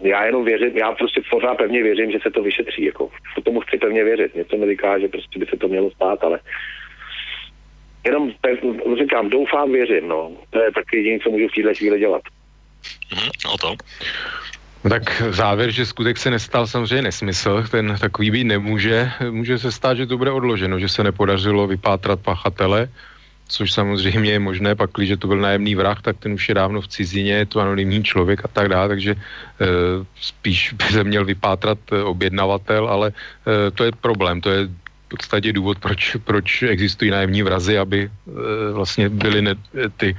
já 0.00 0.24
jenom 0.24 0.44
věřím, 0.44 0.76
já 0.78 0.92
prostě 0.92 1.20
pořád 1.30 1.54
pevně 1.54 1.82
věřím, 1.82 2.10
že 2.10 2.18
se 2.22 2.30
to 2.30 2.42
vyšetří, 2.42 2.84
jako, 2.84 3.10
tomu 3.44 3.60
chci 3.60 3.78
pevně 3.78 4.04
věřit, 4.04 4.34
něco 4.34 4.56
mi 4.56 4.66
říká, 4.66 4.98
že 4.98 5.08
prostě 5.08 5.38
by 5.38 5.46
se 5.46 5.56
to 5.56 5.68
mělo 5.68 5.90
stát, 5.90 6.24
ale 6.24 6.40
jenom 8.04 8.30
říkám, 8.98 9.30
doufám, 9.30 9.72
věřím, 9.72 10.08
no. 10.08 10.32
To 10.50 10.62
je 10.62 10.72
taky 10.72 10.96
jediné, 10.96 11.18
co 11.18 11.30
můžu 11.30 11.48
v 11.48 11.54
této 11.54 11.74
chvíli 11.74 11.98
dělat. 11.98 12.22
Mm, 13.14 13.52
o 13.54 13.58
to. 13.58 13.74
No 14.84 14.90
tak 14.90 15.22
závěr, 15.30 15.70
že 15.70 15.86
skutek 15.86 16.18
se 16.18 16.30
nestal, 16.30 16.66
samozřejmě 16.66 17.02
nesmysl, 17.02 17.64
ten 17.70 17.96
takový 18.00 18.30
být 18.30 18.44
nemůže. 18.44 19.10
Může 19.30 19.58
se 19.58 19.72
stát, 19.72 19.96
že 19.96 20.06
to 20.06 20.18
bude 20.18 20.30
odloženo, 20.30 20.78
že 20.78 20.88
se 20.88 21.04
nepodařilo 21.04 21.66
vypátrat 21.66 22.20
pachatele, 22.20 22.88
což 23.48 23.72
samozřejmě 23.72 24.32
je 24.32 24.38
možné, 24.38 24.74
pak, 24.74 24.90
když 24.96 25.12
to 25.18 25.28
byl 25.28 25.36
nájemný 25.36 25.74
vrah, 25.74 26.02
tak 26.02 26.16
ten 26.18 26.32
už 26.32 26.48
je 26.48 26.54
dávno 26.54 26.80
v 26.80 26.88
cizině, 26.88 27.32
je 27.32 27.46
to 27.46 27.60
anonymní 27.60 28.04
člověk 28.04 28.44
a 28.44 28.48
tak 28.48 28.68
dále, 28.68 28.88
takže 28.88 29.12
e, 29.12 29.18
spíš 30.20 30.72
by 30.78 30.84
se 30.84 31.04
měl 31.04 31.24
vypátrat 31.24 31.78
e, 31.92 32.02
objednavatel, 32.02 32.88
ale 32.88 33.12
e, 33.12 33.70
to 33.70 33.84
je 33.84 33.92
problém, 34.00 34.40
to 34.40 34.50
je 34.50 34.68
podstatě 35.12 35.52
důvod, 35.52 35.78
proč, 35.78 36.16
proč 36.24 36.62
existují 36.62 37.10
nájemní 37.10 37.42
vrazy, 37.42 37.78
aby 37.78 38.08
e, 38.08 38.10
vlastně 38.72 39.08
byly 39.08 39.42
ne, 39.42 39.54
ty, 39.96 40.16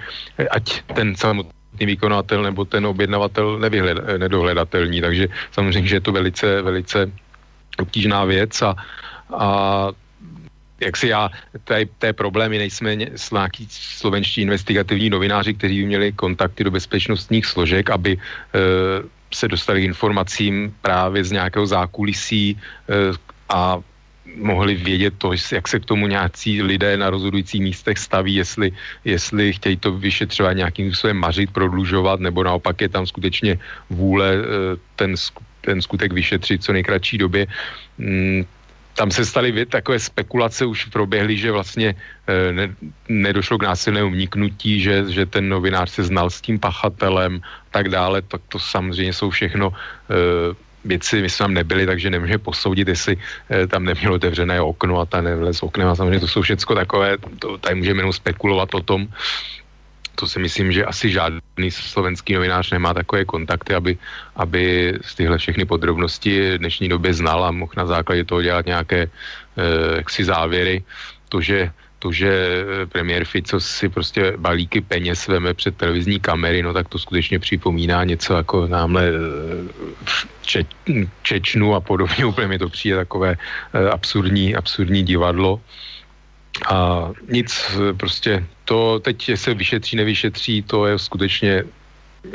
ať 0.52 0.82
ten 0.94 1.16
samotný 1.16 1.86
výkonatel 1.86 2.44
nebo 2.44 2.66
ten 2.66 2.86
objednavatel 2.86 3.60
nevyhled, 3.60 3.98
nedohledatelní. 4.18 5.02
Takže 5.02 5.28
samozřejmě, 5.52 5.90
že 5.90 5.96
je 5.96 6.06
to 6.06 6.12
velice, 6.12 6.62
velice 6.62 7.12
obtížná 7.80 8.26
věc 8.26 8.62
a, 8.62 8.76
a 9.34 9.48
jak 10.82 10.98
si 10.98 11.08
já, 11.08 11.30
tady, 11.64 11.86
té 11.98 12.14
problémy 12.14 12.58
nejsme 12.58 12.96
nějaký 12.96 13.68
slovenští 13.70 14.42
investigativní 14.42 15.10
novináři, 15.10 15.54
kteří 15.54 15.80
by 15.80 15.86
měli 15.86 16.12
kontakty 16.12 16.64
do 16.64 16.72
bezpečnostních 16.72 17.46
složek, 17.46 17.90
aby 17.90 18.18
e, 18.18 18.20
se 19.34 19.48
dostali 19.48 19.82
k 19.82 19.96
informacím 19.96 20.76
právě 20.82 21.24
z 21.24 21.32
nějakého 21.32 21.66
zákulisí 21.66 22.50
e, 22.52 22.58
a 23.50 23.80
mohli 24.36 24.76
vědět 24.76 25.14
to, 25.18 25.32
jak 25.52 25.68
se 25.68 25.80
k 25.80 25.86
tomu 25.86 26.08
nějací 26.08 26.62
lidé 26.62 26.98
na 26.98 27.10
rozhodujících 27.10 27.62
místech 27.62 27.98
staví, 27.98 28.36
jestli, 28.36 28.72
jestli 29.06 29.54
chtějí 29.54 29.78
to 29.78 29.92
vyšetřovat 29.92 30.54
nějakým 30.54 30.92
způsobem 30.92 31.18
mařit, 31.18 31.52
prodlužovat, 31.52 32.20
nebo 32.20 32.44
naopak 32.44 32.82
je 32.82 32.90
tam 32.90 33.08
skutečně 33.08 33.60
vůle 33.90 34.34
eh, 34.34 34.78
ten, 34.96 35.16
ten 35.62 35.82
skutek 35.82 36.14
vyšetřit 36.14 36.64
co 36.64 36.74
nejkratší 36.74 37.18
době. 37.18 37.48
Mm, 37.98 38.46
tam 38.96 39.12
se 39.12 39.26
staly 39.26 39.66
takové 39.66 40.00
spekulace, 40.00 40.66
už 40.66 40.86
proběhly, 40.86 41.38
že 41.38 41.52
vlastně 41.52 41.96
e, 42.28 42.54
ne, 42.54 42.76
nedošlo 43.10 43.58
k 43.58 43.64
násilnému 43.64 44.10
vniknutí, 44.10 44.82
že, 44.82 45.06
že 45.10 45.26
ten 45.26 45.50
novinář 45.50 45.90
se 45.90 46.04
znal 46.04 46.30
s 46.30 46.42
tím 46.42 46.60
pachatelem 46.60 47.42
tak 47.72 47.90
dále, 47.90 48.22
tak 48.22 48.42
to 48.50 48.60
samozřejmě 48.60 49.14
jsou 49.14 49.30
všechno 49.30 49.74
e, 49.74 50.14
věci, 50.86 51.22
my 51.22 51.30
jsme 51.30 51.44
tam 51.44 51.54
nebyli, 51.54 51.86
takže 51.86 52.10
nemůže 52.10 52.38
posoudit, 52.38 52.88
jestli 52.88 53.18
e, 53.52 53.68
tam 53.68 53.84
nemělo 53.84 54.16
otevřené 54.16 54.62
okno 54.62 55.00
a 55.00 55.06
ta 55.06 55.22
nevlez 55.22 55.64
oknem 55.64 55.88
a 55.88 55.96
samozřejmě 55.96 56.20
to 56.20 56.28
jsou 56.28 56.42
všechno 56.42 56.76
takové, 56.76 57.18
to, 57.40 57.58
tady 57.58 57.76
můžeme 57.76 58.00
jenom 58.00 58.14
spekulovat 58.14 58.76
o 58.76 58.82
tom, 58.82 59.08
to 60.16 60.28
si 60.28 60.40
myslím, 60.40 60.72
že 60.72 60.86
asi 60.86 61.10
žádný 61.10 61.72
slovenský 61.72 62.34
novinář 62.34 62.72
nemá 62.72 62.94
takové 62.94 63.26
kontakty, 63.26 63.74
aby, 63.76 63.98
aby 64.36 64.94
z 65.02 65.16
tyhle 65.16 65.38
všechny 65.38 65.66
podrobnosti 65.66 66.52
v 66.52 66.58
dnešní 66.58 66.90
době 66.90 67.14
znal 67.14 67.46
a 67.46 67.52
mohl 67.52 67.74
na 67.78 67.86
základě 67.86 68.24
toho 68.24 68.42
dělat 68.42 68.66
nějaké 68.66 69.02
e, 69.02 69.10
jaksi 69.98 70.24
závěry. 70.24 70.84
To, 71.30 71.42
že 71.42 71.72
to, 72.04 72.12
že 72.12 72.28
eh, 72.28 72.86
premiér 72.86 73.24
Fico 73.24 73.64
si 73.64 73.88
prostě 73.88 74.36
balíky 74.36 74.84
peněz 74.84 75.28
veme 75.28 75.56
před 75.56 75.80
televizní 75.80 76.20
kamery, 76.20 76.60
no 76.60 76.76
tak 76.76 76.92
to 76.92 77.00
skutečně 77.00 77.40
připomíná 77.40 78.04
něco 78.04 78.36
jako 78.36 78.68
námhle 78.68 79.08
eh, 79.08 80.20
če, 80.44 80.68
Čečnu 81.24 81.76
a 81.76 81.80
podobně, 81.80 82.26
úplně 82.32 82.48
mi 82.48 82.60
to 82.60 82.68
přijde 82.68 83.08
takové 83.08 83.40
absurdní, 83.72 84.52
absurdní 84.52 85.08
divadlo. 85.08 85.64
A 86.70 87.10
nic, 87.32 87.50
prostě 87.98 88.46
to 88.68 89.00
teď 89.00 89.32
se 89.36 89.54
vyšetří, 89.54 89.98
nevyšetří, 89.98 90.62
to 90.70 90.86
je 90.86 91.00
skutečně, 91.00 91.64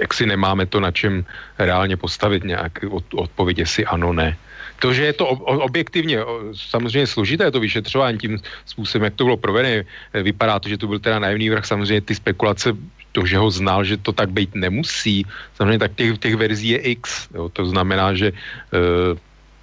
jak 0.00 0.10
si 0.10 0.26
nemáme 0.26 0.66
to 0.66 0.80
na 0.80 0.90
čem 0.90 1.22
reálně 1.58 1.96
postavit 1.96 2.42
nějak 2.44 2.72
od, 2.90 3.04
odpověď, 3.14 3.58
jestli 3.58 3.86
ano, 3.86 4.12
ne. 4.12 4.34
To, 4.78 4.92
že 4.94 5.04
je 5.04 5.12
to 5.12 5.26
objektivně 5.66 6.18
samozřejmě 6.54 7.06
složité 7.06 7.50
to 7.50 7.60
vyšetřování 7.60 8.18
tím 8.18 8.38
způsobem, 8.66 9.04
jak 9.04 9.14
to 9.14 9.24
bylo 9.24 9.36
provedené, 9.36 9.84
vypadá 10.14 10.58
to, 10.58 10.68
že 10.68 10.78
to 10.78 10.86
byl 10.86 10.98
teda 10.98 11.18
naivný 11.18 11.50
vrah, 11.50 11.66
samozřejmě 11.66 12.00
ty 12.00 12.14
spekulace 12.14 12.72
to, 13.12 13.26
že 13.26 13.38
ho 13.38 13.50
znal, 13.50 13.84
že 13.84 13.96
to 13.96 14.12
tak 14.12 14.30
být 14.30 14.54
nemusí, 14.54 15.26
samozřejmě 15.54 15.78
tak 15.78 15.92
těch, 15.94 16.18
těch 16.18 16.36
verzí 16.36 16.68
je 16.68 16.78
x, 16.78 17.28
jo, 17.34 17.48
to 17.48 17.66
znamená, 17.66 18.14
že 18.14 18.28
e, 18.30 18.32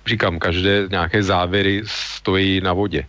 říkám, 0.06 0.40
každé 0.40 0.88
nějaké 0.92 1.24
závěry 1.24 1.82
stojí 1.86 2.62
na 2.62 2.74
vodě. 2.74 3.08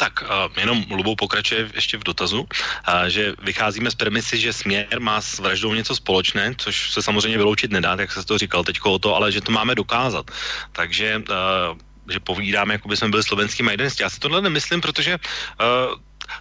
Tak 0.00 0.24
uh, 0.24 0.48
jenom 0.56 0.80
Lubou 0.88 1.12
pokračuje 1.12 1.68
ještě 1.76 2.00
v 2.00 2.08
dotazu, 2.08 2.40
uh, 2.40 3.04
že 3.12 3.36
vycházíme 3.44 3.90
z 3.92 3.94
premisy, 4.00 4.40
že 4.40 4.52
směr 4.52 4.96
má 4.96 5.20
s 5.20 5.38
vraždou 5.38 5.76
něco 5.76 5.92
společné, 5.92 6.56
což 6.56 6.92
se 6.96 7.04
samozřejmě 7.04 7.36
vyloučit 7.36 7.68
nedá, 7.68 7.96
jak 8.00 8.12
se 8.12 8.24
to 8.24 8.38
říkal 8.38 8.64
teď 8.64 8.80
o 8.80 8.98
to, 8.98 9.12
ale 9.12 9.28
že 9.28 9.44
to 9.44 9.52
máme 9.52 9.76
dokázat. 9.76 10.24
Takže 10.72 11.20
uh, 11.28 11.76
že 12.08 12.20
povídáme, 12.20 12.80
jako 12.80 12.88
by 12.88 12.96
jsme 12.96 13.08
byli 13.08 13.22
slovenský 13.22 13.62
majdenisti. 13.62 14.02
Já 14.02 14.10
si 14.10 14.18
tohle 14.18 14.40
nemyslím, 14.40 14.80
protože 14.80 15.20
uh, 15.20 15.94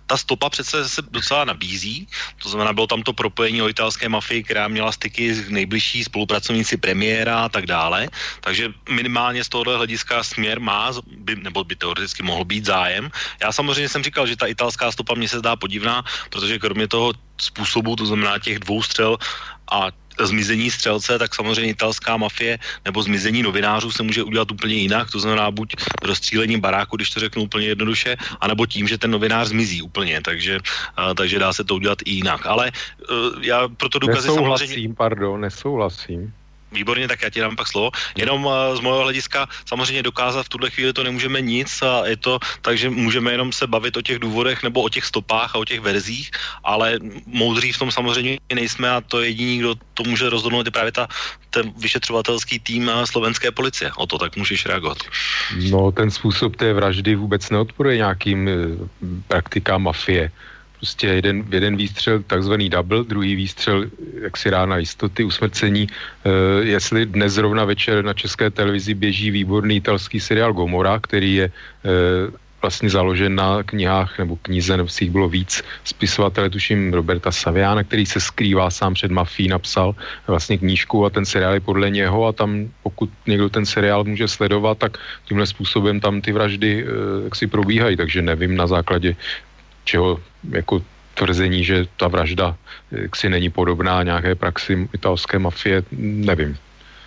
ta 0.06 0.18
stopa 0.18 0.50
přece 0.50 0.90
se 0.90 1.02
docela 1.02 1.46
nabízí, 1.46 2.08
to 2.44 2.50
znamená, 2.50 2.74
bylo 2.74 2.88
tam 2.88 3.04
to 3.04 3.14
propojení 3.14 3.62
o 3.62 3.70
italské 3.70 4.10
mafii, 4.10 4.44
která 4.44 4.68
měla 4.68 4.92
styky 4.92 5.34
s 5.34 5.50
nejbližší 5.50 6.04
spolupracovníci 6.04 6.78
premiéra 6.78 7.46
a 7.46 7.50
tak 7.50 7.66
dále, 7.66 8.10
takže 8.42 8.74
minimálně 8.90 9.44
z 9.44 9.50
tohohle 9.50 9.78
hlediska 9.78 10.24
směr 10.24 10.60
má, 10.60 10.92
by, 11.08 11.36
nebo 11.36 11.64
by 11.64 11.76
teoreticky 11.76 12.24
mohl 12.24 12.46
být 12.46 12.66
zájem. 12.66 13.12
Já 13.42 13.52
samozřejmě 13.52 13.90
jsem 13.90 14.04
říkal, 14.04 14.28
že 14.28 14.36
ta 14.36 14.48
italská 14.48 14.92
stopa 14.92 15.14
mě 15.14 15.30
se 15.30 15.40
zdá 15.40 15.56
podivná, 15.56 16.04
protože 16.30 16.60
kromě 16.60 16.88
toho 16.88 17.14
způsobu, 17.42 17.96
to 17.96 18.06
znamená 18.06 18.40
těch 18.40 18.60
dvou 18.60 18.84
střel 18.84 19.18
a 19.72 19.92
zmizení 20.26 20.72
střelce, 20.72 21.20
tak 21.20 21.36
samozřejmě 21.36 21.72
italská 21.72 22.18
mafie 22.18 22.60
nebo 22.86 23.04
zmizení 23.04 23.44
novinářů 23.44 23.92
se 23.92 24.04
může 24.04 24.24
udělat 24.24 24.52
úplně 24.52 24.74
jinak, 24.74 25.12
to 25.12 25.20
znamená 25.20 25.52
buď 25.52 25.76
rozstřílením 26.04 26.60
baráku, 26.60 26.96
když 26.96 27.10
to 27.10 27.20
řeknu 27.20 27.44
úplně 27.44 27.68
jednoduše, 27.68 28.16
anebo 28.42 28.66
tím, 28.66 28.88
že 28.88 28.98
ten 28.98 29.12
novinář 29.12 29.48
zmizí 29.48 29.82
úplně, 29.82 30.22
takže, 30.22 30.60
uh, 30.60 31.14
takže 31.14 31.40
dá 31.40 31.54
se 31.54 31.64
to 31.64 31.76
udělat 31.76 32.00
i 32.06 32.12
jinak. 32.12 32.46
Ale 32.46 32.72
uh, 32.72 33.44
já 33.44 33.68
proto 33.68 34.00
důkazy 34.00 34.28
nesouhlasím, 34.28 34.68
samozřejmě... 34.68 34.96
pardon, 34.96 35.42
nesouhlasím. 35.42 36.34
Výborně, 36.72 37.08
tak 37.08 37.22
já 37.22 37.30
ti 37.30 37.40
dám 37.40 37.56
pak 37.56 37.68
slovo. 37.68 37.92
Jenom 38.18 38.46
uh, 38.46 38.54
z 38.76 38.80
mého 38.80 39.00
hlediska 39.00 39.48
samozřejmě 39.66 40.04
dokázat 40.04 40.46
v 40.46 40.50
tuhle 40.50 40.70
chvíli 40.70 40.94
to 40.94 41.04
nemůžeme 41.04 41.42
nic 41.42 41.82
a 41.82 42.08
je 42.08 42.18
to, 42.18 42.40
takže 42.62 42.90
můžeme 42.90 43.32
jenom 43.32 43.52
se 43.52 43.68
bavit 43.68 43.98
o 43.98 44.02
těch 44.02 44.20
důvodech 44.20 44.64
nebo 44.64 44.82
o 44.82 44.90
těch 44.90 45.06
stopách 45.06 45.56
a 45.56 45.58
o 45.58 45.66
těch 45.66 45.80
verzích, 45.80 46.32
ale 46.64 47.00
moudří 47.26 47.72
v 47.72 47.80
tom 47.80 47.92
samozřejmě 47.92 48.40
nejsme 48.54 48.90
a 48.90 49.02
to 49.02 49.22
jediný, 49.22 49.58
kdo 49.58 49.76
to 49.94 50.04
může 50.04 50.30
rozhodnout, 50.30 50.66
je 50.66 50.72
právě 50.72 50.92
ta, 50.92 51.08
ten 51.50 51.74
vyšetřovatelský 51.78 52.60
tým 52.60 52.92
slovenské 53.06 53.52
policie. 53.52 53.92
O 53.98 54.06
to 54.08 54.18
tak 54.18 54.36
můžeš 54.38 54.66
reagovat. 54.66 54.98
No, 55.72 55.92
ten 55.92 56.12
způsob 56.12 56.56
té 56.56 56.74
vraždy 56.74 57.16
vůbec 57.16 57.50
neodporuje 57.50 57.98
nějakým 57.98 58.48
e, 58.48 58.54
praktikám 59.28 59.84
mafie 59.84 60.32
prostě 60.80 61.08
jeden, 61.08 61.44
jeden 61.52 61.76
výstřel, 61.76 62.24
takzvaný 62.24 62.70
double, 62.70 63.04
druhý 63.04 63.36
výstřel, 63.36 63.86
jak 64.22 64.38
si 64.38 64.50
rána 64.50 64.78
jistoty, 64.78 65.24
usmrcení. 65.24 65.88
E, 65.88 66.30
jestli 66.66 67.06
dnes 67.06 67.34
zrovna 67.34 67.66
večer 67.66 68.06
na 68.06 68.14
české 68.14 68.50
televizi 68.50 68.94
běží 68.94 69.32
výborný 69.32 69.76
italský 69.76 70.20
seriál 70.20 70.54
Gomora, 70.54 71.00
který 71.00 71.36
je 71.36 71.46
e, 71.46 71.52
vlastně 72.62 72.90
založen 72.90 73.36
na 73.36 73.64
knihách 73.64 74.20
nebo 74.20 74.36
knize, 74.42 74.78
nebo 74.78 74.90
si 74.90 75.04
jich 75.04 75.12
bylo 75.12 75.30
víc, 75.30 75.64
spisovatele, 75.84 76.50
tuším 76.50 76.94
Roberta 76.94 77.32
Saviana, 77.32 77.84
který 77.84 78.06
se 78.06 78.20
skrývá 78.20 78.72
sám 78.72 78.94
před 78.94 79.12
mafí, 79.12 79.48
napsal 79.48 79.96
vlastně 80.28 80.58
knížku 80.58 81.06
a 81.06 81.10
ten 81.10 81.26
seriál 81.26 81.54
je 81.54 81.60
podle 81.60 81.90
něho 81.90 82.26
a 82.26 82.32
tam 82.32 82.68
pokud 82.84 83.10
někdo 83.28 83.50
ten 83.50 83.66
seriál 83.66 84.04
může 84.04 84.28
sledovat, 84.28 84.78
tak 84.78 84.98
tímhle 85.28 85.48
způsobem 85.48 86.00
tam 86.00 86.22
ty 86.22 86.32
vraždy 86.32 86.84
e, 86.84 87.24
jak 87.24 87.36
si 87.36 87.48
probíhají, 87.48 87.96
takže 87.96 88.22
nevím 88.22 88.56
na 88.56 88.68
základě 88.68 89.16
čeho 89.84 90.20
jako 90.50 90.82
tvrzení, 91.14 91.64
že 91.64 91.86
ta 91.98 92.08
vražda 92.08 92.56
si 93.16 93.30
není 93.30 93.50
podobná 93.50 94.04
nějaké 94.04 94.36
praxi 94.36 94.90
italské 94.94 95.40
mafie, 95.40 95.84
nevím. 95.92 96.58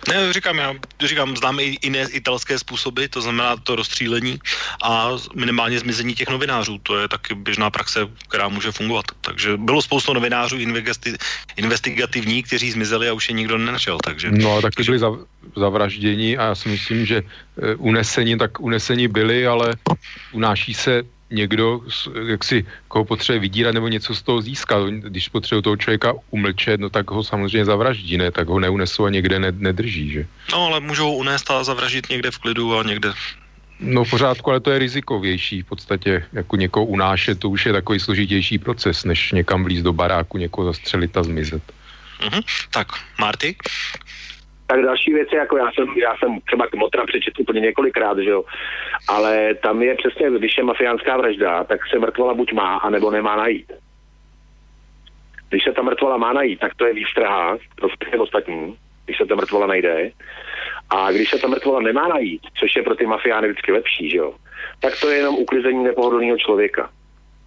Ne, 0.09 0.33
říkám, 0.33 0.57
já 0.57 0.73
říkám, 1.05 1.37
znám 1.37 1.59
i 1.59 1.77
jiné 1.81 2.01
italské 2.11 2.59
způsoby, 2.59 3.05
to 3.05 3.21
znamená 3.21 3.55
to 3.57 3.75
rozstřílení 3.75 4.39
a 4.83 5.09
minimálně 5.35 5.79
zmizení 5.79 6.15
těch 6.15 6.29
novinářů. 6.29 6.77
To 6.83 6.99
je 6.99 7.07
taky 7.07 7.35
běžná 7.35 7.69
praxe, 7.69 7.99
která 8.27 8.47
může 8.47 8.71
fungovat. 8.71 9.05
Takže 9.21 9.57
bylo 9.57 9.81
spoustu 9.81 10.13
novinářů 10.13 10.57
investi- 10.57 11.15
investigativní, 11.55 12.43
kteří 12.43 12.71
zmizeli 12.71 13.09
a 13.09 13.13
už 13.13 13.29
je 13.29 13.35
nikdo 13.35 13.57
nenašel. 13.57 13.97
Takže... 14.03 14.31
No 14.31 14.57
a 14.57 14.61
taky 14.61 14.83
byli 14.83 14.97
zav- 14.99 15.25
zavražděni 15.55 16.37
a 16.37 16.43
já 16.43 16.55
si 16.55 16.69
myslím, 16.69 17.05
že 17.05 17.23
eh, 17.23 17.75
unesení, 17.75 18.37
tak 18.37 18.59
unesení 18.59 19.07
byli, 19.07 19.47
ale 19.47 19.75
unáší 20.31 20.73
se 20.73 21.03
někdo, 21.33 21.81
jak 22.27 22.43
si, 22.43 22.65
koho 22.87 23.05
potřebuje 23.05 23.39
vydírat 23.39 23.73
nebo 23.73 23.87
něco 23.87 24.15
z 24.15 24.21
toho 24.21 24.41
získat. 24.41 24.87
Když 24.89 25.29
potřebuje 25.29 25.61
toho 25.61 25.77
člověka 25.77 26.13
umlčet, 26.29 26.79
no 26.79 26.89
tak 26.89 27.11
ho 27.11 27.23
samozřejmě 27.23 27.65
zavraždí, 27.65 28.17
ne? 28.17 28.31
Tak 28.31 28.47
ho 28.47 28.59
neunesou 28.59 29.05
a 29.05 29.09
někde 29.09 29.39
ne, 29.39 29.51
nedrží, 29.51 30.09
že? 30.09 30.25
No, 30.51 30.65
ale 30.65 30.79
můžou 30.79 31.05
ho 31.05 31.15
unést 31.15 31.51
a 31.51 31.63
zavraždit 31.63 32.09
někde 32.09 32.31
v 32.31 32.37
klidu 32.37 32.77
a 32.77 32.83
někde 32.83 33.13
No 33.79 34.03
v 34.03 34.09
pořádku, 34.09 34.49
ale 34.49 34.59
to 34.59 34.71
je 34.71 34.79
rizikovější. 34.79 35.61
V 35.61 35.65
podstatě 35.65 36.25
jako 36.33 36.55
někoho 36.55 36.85
unášet, 36.85 37.39
to 37.39 37.49
už 37.49 37.65
je 37.65 37.73
takový 37.73 37.99
složitější 37.99 38.57
proces, 38.57 39.03
než 39.03 39.31
někam 39.31 39.63
vlíz 39.63 39.81
do 39.81 39.93
baráku, 39.93 40.37
někoho 40.37 40.65
zastřelit 40.65 41.17
a 41.17 41.23
zmizet. 41.23 41.63
Uh-huh. 42.19 42.43
Tak, 42.71 42.87
Marty? 43.19 43.55
Tak 44.73 44.81
další 44.81 45.13
věci, 45.13 45.35
jako 45.35 45.57
já 45.57 45.71
jsem, 45.71 45.87
já 45.97 46.17
jsem 46.17 46.39
třeba 46.39 46.67
Kmotra 46.67 47.05
přečetl 47.05 47.41
úplně 47.41 47.59
několikrát, 47.59 48.17
že 48.17 48.29
jo, 48.29 48.43
ale 49.07 49.53
tam 49.53 49.81
je 49.81 49.95
přesně, 49.95 50.29
když 50.29 50.57
je 50.57 50.63
mafiánská 50.63 51.17
vražda, 51.17 51.63
tak 51.63 51.79
se 51.87 51.99
mrtvola 51.99 52.33
buď 52.33 52.53
má, 52.53 52.77
anebo 52.77 53.11
nemá 53.11 53.35
najít. 53.35 53.71
Když 55.49 55.63
se 55.63 55.71
ta 55.71 55.81
mrtvola 55.81 56.17
má 56.17 56.33
najít, 56.33 56.59
tak 56.59 56.75
to 56.75 56.85
je 56.85 56.93
výstraha 56.93 57.57
pro 57.75 57.87
všechny 57.87 58.19
ostatní, 58.19 58.77
když 59.05 59.17
se 59.17 59.25
ta 59.25 59.35
mrtvola 59.35 59.67
najde. 59.67 60.11
A 60.89 61.11
když 61.11 61.29
se 61.29 61.37
ta 61.39 61.47
mrtvola 61.47 61.81
nemá 61.81 62.07
najít, 62.07 62.41
což 62.59 62.75
je 62.75 62.83
pro 62.83 62.95
ty 62.95 63.05
mafiány 63.05 63.47
vždycky 63.47 63.71
lepší, 63.71 64.09
že 64.09 64.17
jo, 64.17 64.33
tak 64.79 64.93
to 65.01 65.09
je 65.09 65.17
jenom 65.17 65.35
uklizení 65.35 65.83
nepohodlného 65.83 66.37
člověka. 66.37 66.89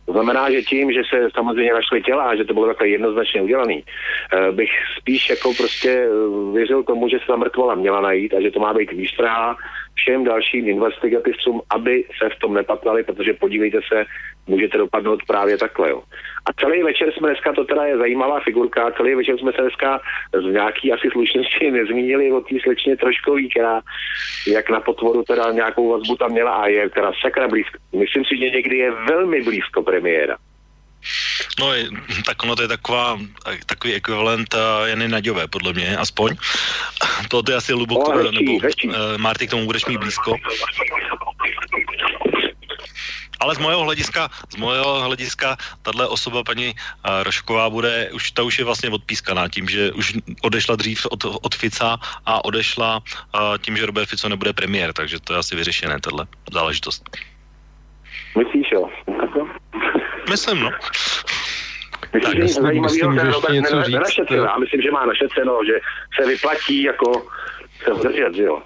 To 0.06 0.12
znamená, 0.12 0.50
že 0.50 0.62
tím, 0.62 0.92
že 0.92 1.02
se 1.10 1.28
samozřejmě 1.34 1.72
našly 1.72 2.02
těla 2.02 2.24
a 2.24 2.36
že 2.36 2.44
to 2.44 2.54
bylo 2.54 2.66
takhle 2.66 2.88
jednoznačně 2.88 3.42
udělaný, 3.42 3.84
eh, 3.84 4.52
bych 4.52 4.70
spíš 4.98 5.30
jako 5.30 5.54
prostě 5.54 5.90
eh, 5.90 6.52
věřil 6.52 6.82
tomu, 6.82 7.08
že 7.08 7.18
se 7.18 7.26
ta 7.26 7.36
mrtvola 7.36 7.74
měla 7.74 8.00
najít 8.00 8.34
a 8.34 8.40
že 8.40 8.50
to 8.50 8.60
má 8.60 8.74
být 8.74 8.92
výstraha 8.92 9.56
všem 9.94 10.24
dalším 10.24 10.68
investigativcům, 10.68 11.62
aby 11.70 12.04
se 12.18 12.28
v 12.28 12.38
tom 12.38 12.54
nepatlali, 12.54 13.02
protože 13.02 13.32
podívejte 13.32 13.80
se, 13.92 14.04
můžete 14.46 14.78
dopadnout 14.78 15.20
právě 15.26 15.58
takhle. 15.58 15.90
Jo. 15.90 16.02
A 16.46 16.52
celý 16.60 16.82
večer 16.82 17.12
jsme 17.12 17.28
dneska, 17.28 17.52
to 17.52 17.64
teda 17.64 17.84
je 17.84 17.98
zajímavá 17.98 18.40
figurka, 18.40 18.90
celý 18.96 19.14
večer 19.14 19.38
jsme 19.38 19.52
se 19.52 19.62
dneska 19.62 20.00
z 20.32 20.52
nějaký 20.52 20.92
asi 20.92 21.08
slušnosti 21.12 21.70
nezmínili 21.78 22.32
o 22.32 22.40
té 22.40 22.54
slečně 22.62 22.96
Troškový, 22.96 23.50
která 23.50 23.80
jak 24.46 24.70
na 24.70 24.80
potvoru 24.80 25.22
teda 25.22 25.52
nějakou 25.52 25.88
vazbu 25.88 26.16
tam 26.16 26.30
měla 26.30 26.52
a 26.52 26.66
je 26.66 26.90
teda 26.90 27.12
sakra 27.20 27.48
blízko. 27.48 27.78
Myslím 27.98 28.24
si, 28.24 28.36
že 28.36 28.50
někdy 28.50 28.76
je 28.76 28.90
velmi 28.90 29.42
blízko 29.42 29.82
premiéra. 29.82 30.36
No, 31.60 31.66
tak 32.26 32.42
ono 32.42 32.56
to 32.56 32.62
je 32.62 32.68
taková, 32.68 33.18
takový 33.66 33.94
ekvivalent 33.94 34.54
uh, 34.54 34.88
Jany 34.88 35.08
Naďové, 35.08 35.48
podle 35.48 35.72
mě, 35.72 35.96
aspoň. 35.96 36.36
To 37.28 37.42
je 37.48 37.56
asi 37.56 37.72
hluboko, 37.72 38.12
no, 38.12 38.30
nebo 38.30 38.52
uh, 38.52 38.62
Marty, 39.16 39.46
k 39.46 39.50
tomu 39.50 39.66
budeš 39.66 39.86
mít 39.86 39.98
blízko. 39.98 40.34
Ale 43.40 43.54
z 43.54 43.58
mojeho 43.58 43.82
hlediska, 43.84 44.28
z 44.52 44.56
mojeho 44.56 45.00
hlediska, 45.00 45.56
tahle 45.82 46.08
osoba 46.08 46.44
paní 46.44 46.66
uh, 46.68 47.22
Rošková 47.22 47.70
bude, 47.70 48.10
už 48.12 48.30
ta 48.30 48.42
už 48.42 48.58
je 48.58 48.64
vlastně 48.64 48.90
odpískaná 48.90 49.48
tím, 49.48 49.68
že 49.68 49.92
už 49.92 50.14
odešla 50.42 50.76
dřív 50.76 51.06
od, 51.10 51.24
od 51.24 51.54
Fica 51.54 51.98
a 52.26 52.44
odešla 52.44 52.96
uh, 52.96 53.58
tím, 53.58 53.76
že 53.76 53.86
Robert 53.86 54.08
Fico 54.08 54.28
nebude 54.28 54.52
premiér, 54.52 54.92
takže 54.92 55.20
to 55.20 55.32
je 55.32 55.38
asi 55.38 55.56
vyřešené, 55.56 56.00
tahle 56.00 56.26
záležitost. 56.52 57.10
Myslíš, 58.38 58.66
jo? 58.72 58.88
Myslím, 60.30 60.60
no. 60.60 60.70
Myslím, 62.12 62.20
Tak, 62.22 62.36
že 62.36 62.42
jestli- 62.42 62.62
zajímavého 62.62 63.14
ten 63.14 63.32
Robert 63.32 63.54
něco 63.54 63.82
říct, 63.82 63.92
nenašetřil. 63.94 64.36
jo. 64.38 64.44
Já 64.44 64.58
myslím, 64.58 64.82
že 64.82 64.90
má 64.90 65.06
našetřeno, 65.06 65.58
že 65.66 65.72
se 66.20 66.28
vyplatí 66.28 66.82
jako 66.82 67.26
se 67.84 67.92
udržet, 67.92 68.34
že 68.34 68.42
jo. 68.42 68.62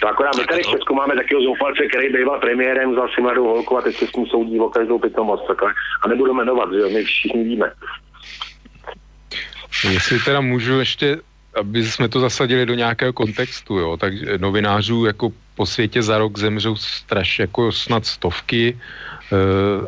To 0.00 0.08
akorát 0.08 0.36
my 0.36 0.44
tady 0.44 0.62
v 0.62 0.66
Česku 0.66 0.94
máme 0.94 1.14
takového 1.14 1.42
zoufalce, 1.42 1.86
který 1.86 2.12
býval 2.12 2.40
premiérem, 2.40 2.92
vzal 2.92 3.08
si 3.14 3.20
mladou 3.20 3.44
holku 3.44 3.78
a 3.78 3.82
teď 3.82 3.96
se 3.96 4.06
s 4.06 4.12
ním 4.12 4.26
soudí 4.26 4.60
o 4.60 4.68
každou 4.68 4.98
pitomost. 4.98 5.46
Takhle. 5.46 5.72
A 6.02 6.08
nebudu 6.08 6.34
jmenovat, 6.34 6.72
že 6.72 6.78
jo, 6.78 6.90
my 6.90 7.04
všichni 7.04 7.44
víme. 7.44 7.72
Jestli 9.90 10.18
teda 10.18 10.40
můžu 10.40 10.78
ještě, 10.78 11.20
aby 11.54 11.84
jsme 11.84 12.08
to 12.08 12.20
zasadili 12.20 12.66
do 12.66 12.74
nějakého 12.74 13.12
kontextu, 13.12 13.78
jo, 13.78 13.96
tak 13.96 14.12
novinářů 14.36 15.04
jako 15.04 15.32
po 15.54 15.66
světě 15.66 16.02
za 16.02 16.18
rok 16.18 16.38
zemřou 16.38 16.76
straš 16.76 17.38
jako 17.38 17.72
snad 17.72 18.06
stovky, 18.06 18.76
eh, 18.76 19.36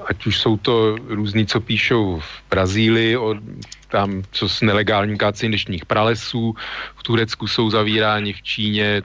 ať 0.06 0.26
už 0.26 0.38
jsou 0.38 0.56
to 0.56 0.96
různí, 1.08 1.46
co 1.46 1.60
píšou 1.60 2.20
v 2.20 2.50
Brazílii, 2.50 3.16
o, 3.16 3.34
tam 3.88 4.22
co 4.32 4.48
s 4.48 4.60
nelegálním 4.60 5.16
kácením 5.16 5.52
dešních 5.52 5.86
pralesů, 5.86 6.54
v 6.96 7.02
Turecku 7.02 7.46
jsou 7.46 7.70
zavíráni, 7.70 8.32
v 8.32 8.42
Číně 8.42 9.02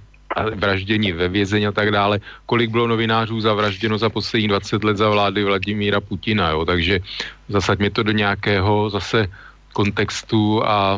vraždění 0.56 1.12
ve 1.12 1.28
vězení 1.28 1.68
a 1.68 1.72
tak 1.72 1.92
dále. 1.92 2.20
Kolik 2.46 2.70
bylo 2.70 2.88
novinářů 2.88 3.42
zavražděno 3.42 3.98
za 3.98 4.10
posledních 4.10 4.50
20 4.50 4.84
let 4.84 4.98
za 4.98 5.10
vlády 5.10 5.44
Vladimíra 5.44 6.02
Putina, 6.02 6.50
jo? 6.50 6.66
takže 6.66 7.00
zasaďme 7.50 7.90
to 7.90 8.04
do 8.04 8.12
nějakého 8.12 8.90
zase 8.90 9.28
kontextu 9.74 10.66
a 10.66 10.98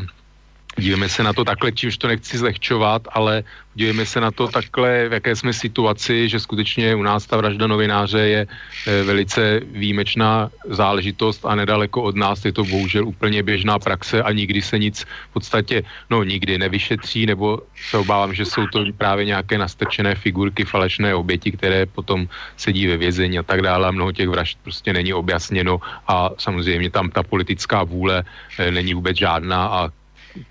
dívejme 0.78 1.10
se 1.10 1.24
na 1.24 1.34
to 1.34 1.46
takhle, 1.46 1.72
čímž 1.72 1.98
to 1.98 2.08
nechci 2.08 2.38
zlehčovat, 2.38 3.08
ale 3.12 3.44
dívejme 3.76 4.06
se 4.06 4.20
na 4.22 4.32
to 4.32 4.48
takhle, 4.48 5.10
v 5.10 5.14
jaké 5.14 5.36
jsme 5.36 5.54
situaci, 5.54 6.30
že 6.30 6.40
skutečně 6.40 6.96
u 6.96 7.04
nás 7.04 7.26
ta 7.26 7.38
vražda 7.38 7.68
novináře 7.68 8.20
je 8.20 8.42
eh, 8.48 9.04
velice 9.04 9.60
výjimečná 9.72 10.52
záležitost 10.70 11.46
a 11.46 11.56
nedaleko 11.56 12.04
od 12.04 12.16
nás 12.16 12.46
je 12.46 12.52
to 12.52 12.64
bohužel 12.64 13.08
úplně 13.08 13.44
běžná 13.44 13.80
praxe 13.80 14.24
a 14.24 14.32
nikdy 14.32 14.62
se 14.62 14.80
nic 14.80 15.04
v 15.04 15.34
podstatě, 15.34 15.84
no 16.10 16.24
nikdy 16.24 16.58
nevyšetří, 16.58 17.26
nebo 17.26 17.60
se 17.90 17.98
obávám, 17.98 18.34
že 18.34 18.46
jsou 18.46 18.68
to 18.68 18.86
právě 18.98 19.26
nějaké 19.26 19.58
nastrčené 19.58 20.16
figurky, 20.16 20.66
falešné 20.66 21.16
oběti, 21.16 21.52
které 21.52 21.86
potom 21.86 22.28
sedí 22.58 22.88
ve 22.88 22.98
vězení 22.98 23.40
a 23.40 23.44
tak 23.44 23.62
dále 23.62 23.88
a 23.88 23.92
mnoho 23.92 24.12
těch 24.12 24.30
vražd 24.30 24.58
prostě 24.64 24.94
není 24.94 25.14
objasněno 25.14 25.80
a 26.08 26.30
samozřejmě 26.38 26.90
tam 26.90 27.10
ta 27.12 27.24
politická 27.24 27.84
vůle 27.84 28.24
eh, 28.60 28.72
není 28.72 28.94
vůbec 28.94 29.18
žádná 29.18 29.68
a 29.68 29.90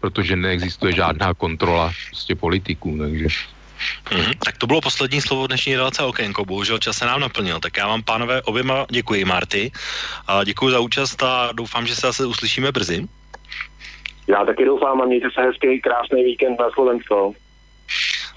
protože 0.01 0.36
neexistuje 0.36 0.93
žádná 0.93 1.35
kontrola 1.35 1.93
prostě 2.11 2.35
politiků, 2.35 2.98
takže... 2.98 3.27
Mhm. 4.12 4.32
Tak 4.44 4.59
to 4.59 4.66
bylo 4.66 4.81
poslední 4.81 5.20
slovo 5.20 5.47
dnešní 5.47 5.77
relace 5.77 6.02
Okénko. 6.02 6.44
Bohužel 6.44 6.78
čas 6.78 6.97
se 6.97 7.06
nám 7.06 7.20
naplnil. 7.20 7.61
Tak 7.61 7.77
já 7.77 7.86
vám, 7.89 8.02
pánové, 8.02 8.43
oběma 8.43 8.86
děkuji, 8.90 9.24
Marty. 9.24 9.73
A 10.27 10.44
děkuji 10.44 10.70
za 10.70 10.81
účast 10.81 11.23
a 11.23 11.52
doufám, 11.52 11.86
že 11.86 11.94
se 11.94 12.01
zase 12.01 12.27
uslyšíme 12.27 12.73
brzy. 12.73 13.09
Já 14.27 14.44
taky 14.44 14.65
doufám 14.65 15.02
a 15.02 15.05
mějte 15.05 15.28
se 15.35 15.43
hezký, 15.43 15.81
krásný 15.81 16.24
víkend 16.24 16.61
na 16.61 16.70
Slovensko. 16.70 17.32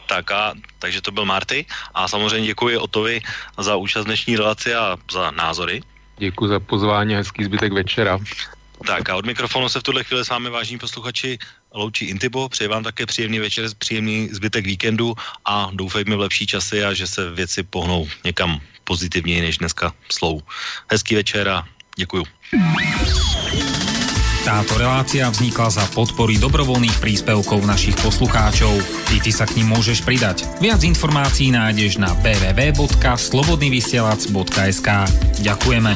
Tak 0.08 0.32
a, 0.32 0.54
takže 0.80 1.02
to 1.02 1.12
byl 1.12 1.26
Marty. 1.26 1.66
A 1.94 2.08
samozřejmě 2.08 2.48
děkuji 2.48 2.78
Otovi 2.78 3.22
za 3.58 3.76
účast 3.76 4.06
dnešní 4.06 4.36
relaci 4.36 4.76
a 4.76 4.98
za 5.12 5.32
názory. 5.32 5.82
Děkuji 6.18 6.48
za 6.48 6.60
pozvání 6.60 7.16
a 7.16 7.18
hezký 7.18 7.44
zbytek 7.44 7.74
večera. 7.74 8.20
Tak 8.86 9.10
a 9.10 9.16
od 9.16 9.26
mikrofonu 9.26 9.70
se 9.70 9.80
v 9.80 9.84
tuhle 9.84 10.04
chvíli 10.04 10.26
s 10.26 10.30
vámi, 10.30 10.50
vážní 10.50 10.78
posluchači, 10.78 11.38
loučí 11.74 12.06
Intibo. 12.06 12.50
Přeji 12.50 12.68
vám 12.68 12.84
také 12.84 13.06
příjemný 13.06 13.40
večer, 13.40 13.70
příjemný 13.78 14.30
zbytek 14.32 14.66
víkendu 14.66 15.16
a 15.46 15.70
doufejme 15.74 16.16
v 16.16 16.20
lepší 16.20 16.48
časy 16.48 16.84
a 16.84 16.94
že 16.94 17.08
se 17.08 17.32
věci 17.32 17.64
pohnou 17.64 18.08
někam 18.24 18.62
pozitivněji 18.84 19.42
než 19.42 19.58
dneska 19.58 19.94
slou. 20.12 20.42
Hezký 20.92 21.16
večer 21.16 21.50
a 21.50 21.68
děkuju. 21.96 22.24
Táto 24.48 24.80
relácia 24.80 25.28
vznikla 25.28 25.68
za 25.68 25.84
podpory 25.92 26.40
dobrovoľných 26.40 27.04
príspevkov 27.04 27.68
našich 27.68 28.00
poslucháčov. 28.00 28.80
I 29.12 29.20
ty 29.20 29.36
sa 29.36 29.44
k 29.44 29.60
ním 29.60 29.76
môžeš 29.76 30.08
pridať. 30.08 30.48
Viac 30.64 30.88
informácií 30.88 31.52
nájdeš 31.52 32.00
na 32.00 32.16
www.slobodnyvysielac.sk 32.24 34.88
Ďakujeme. 35.44 35.92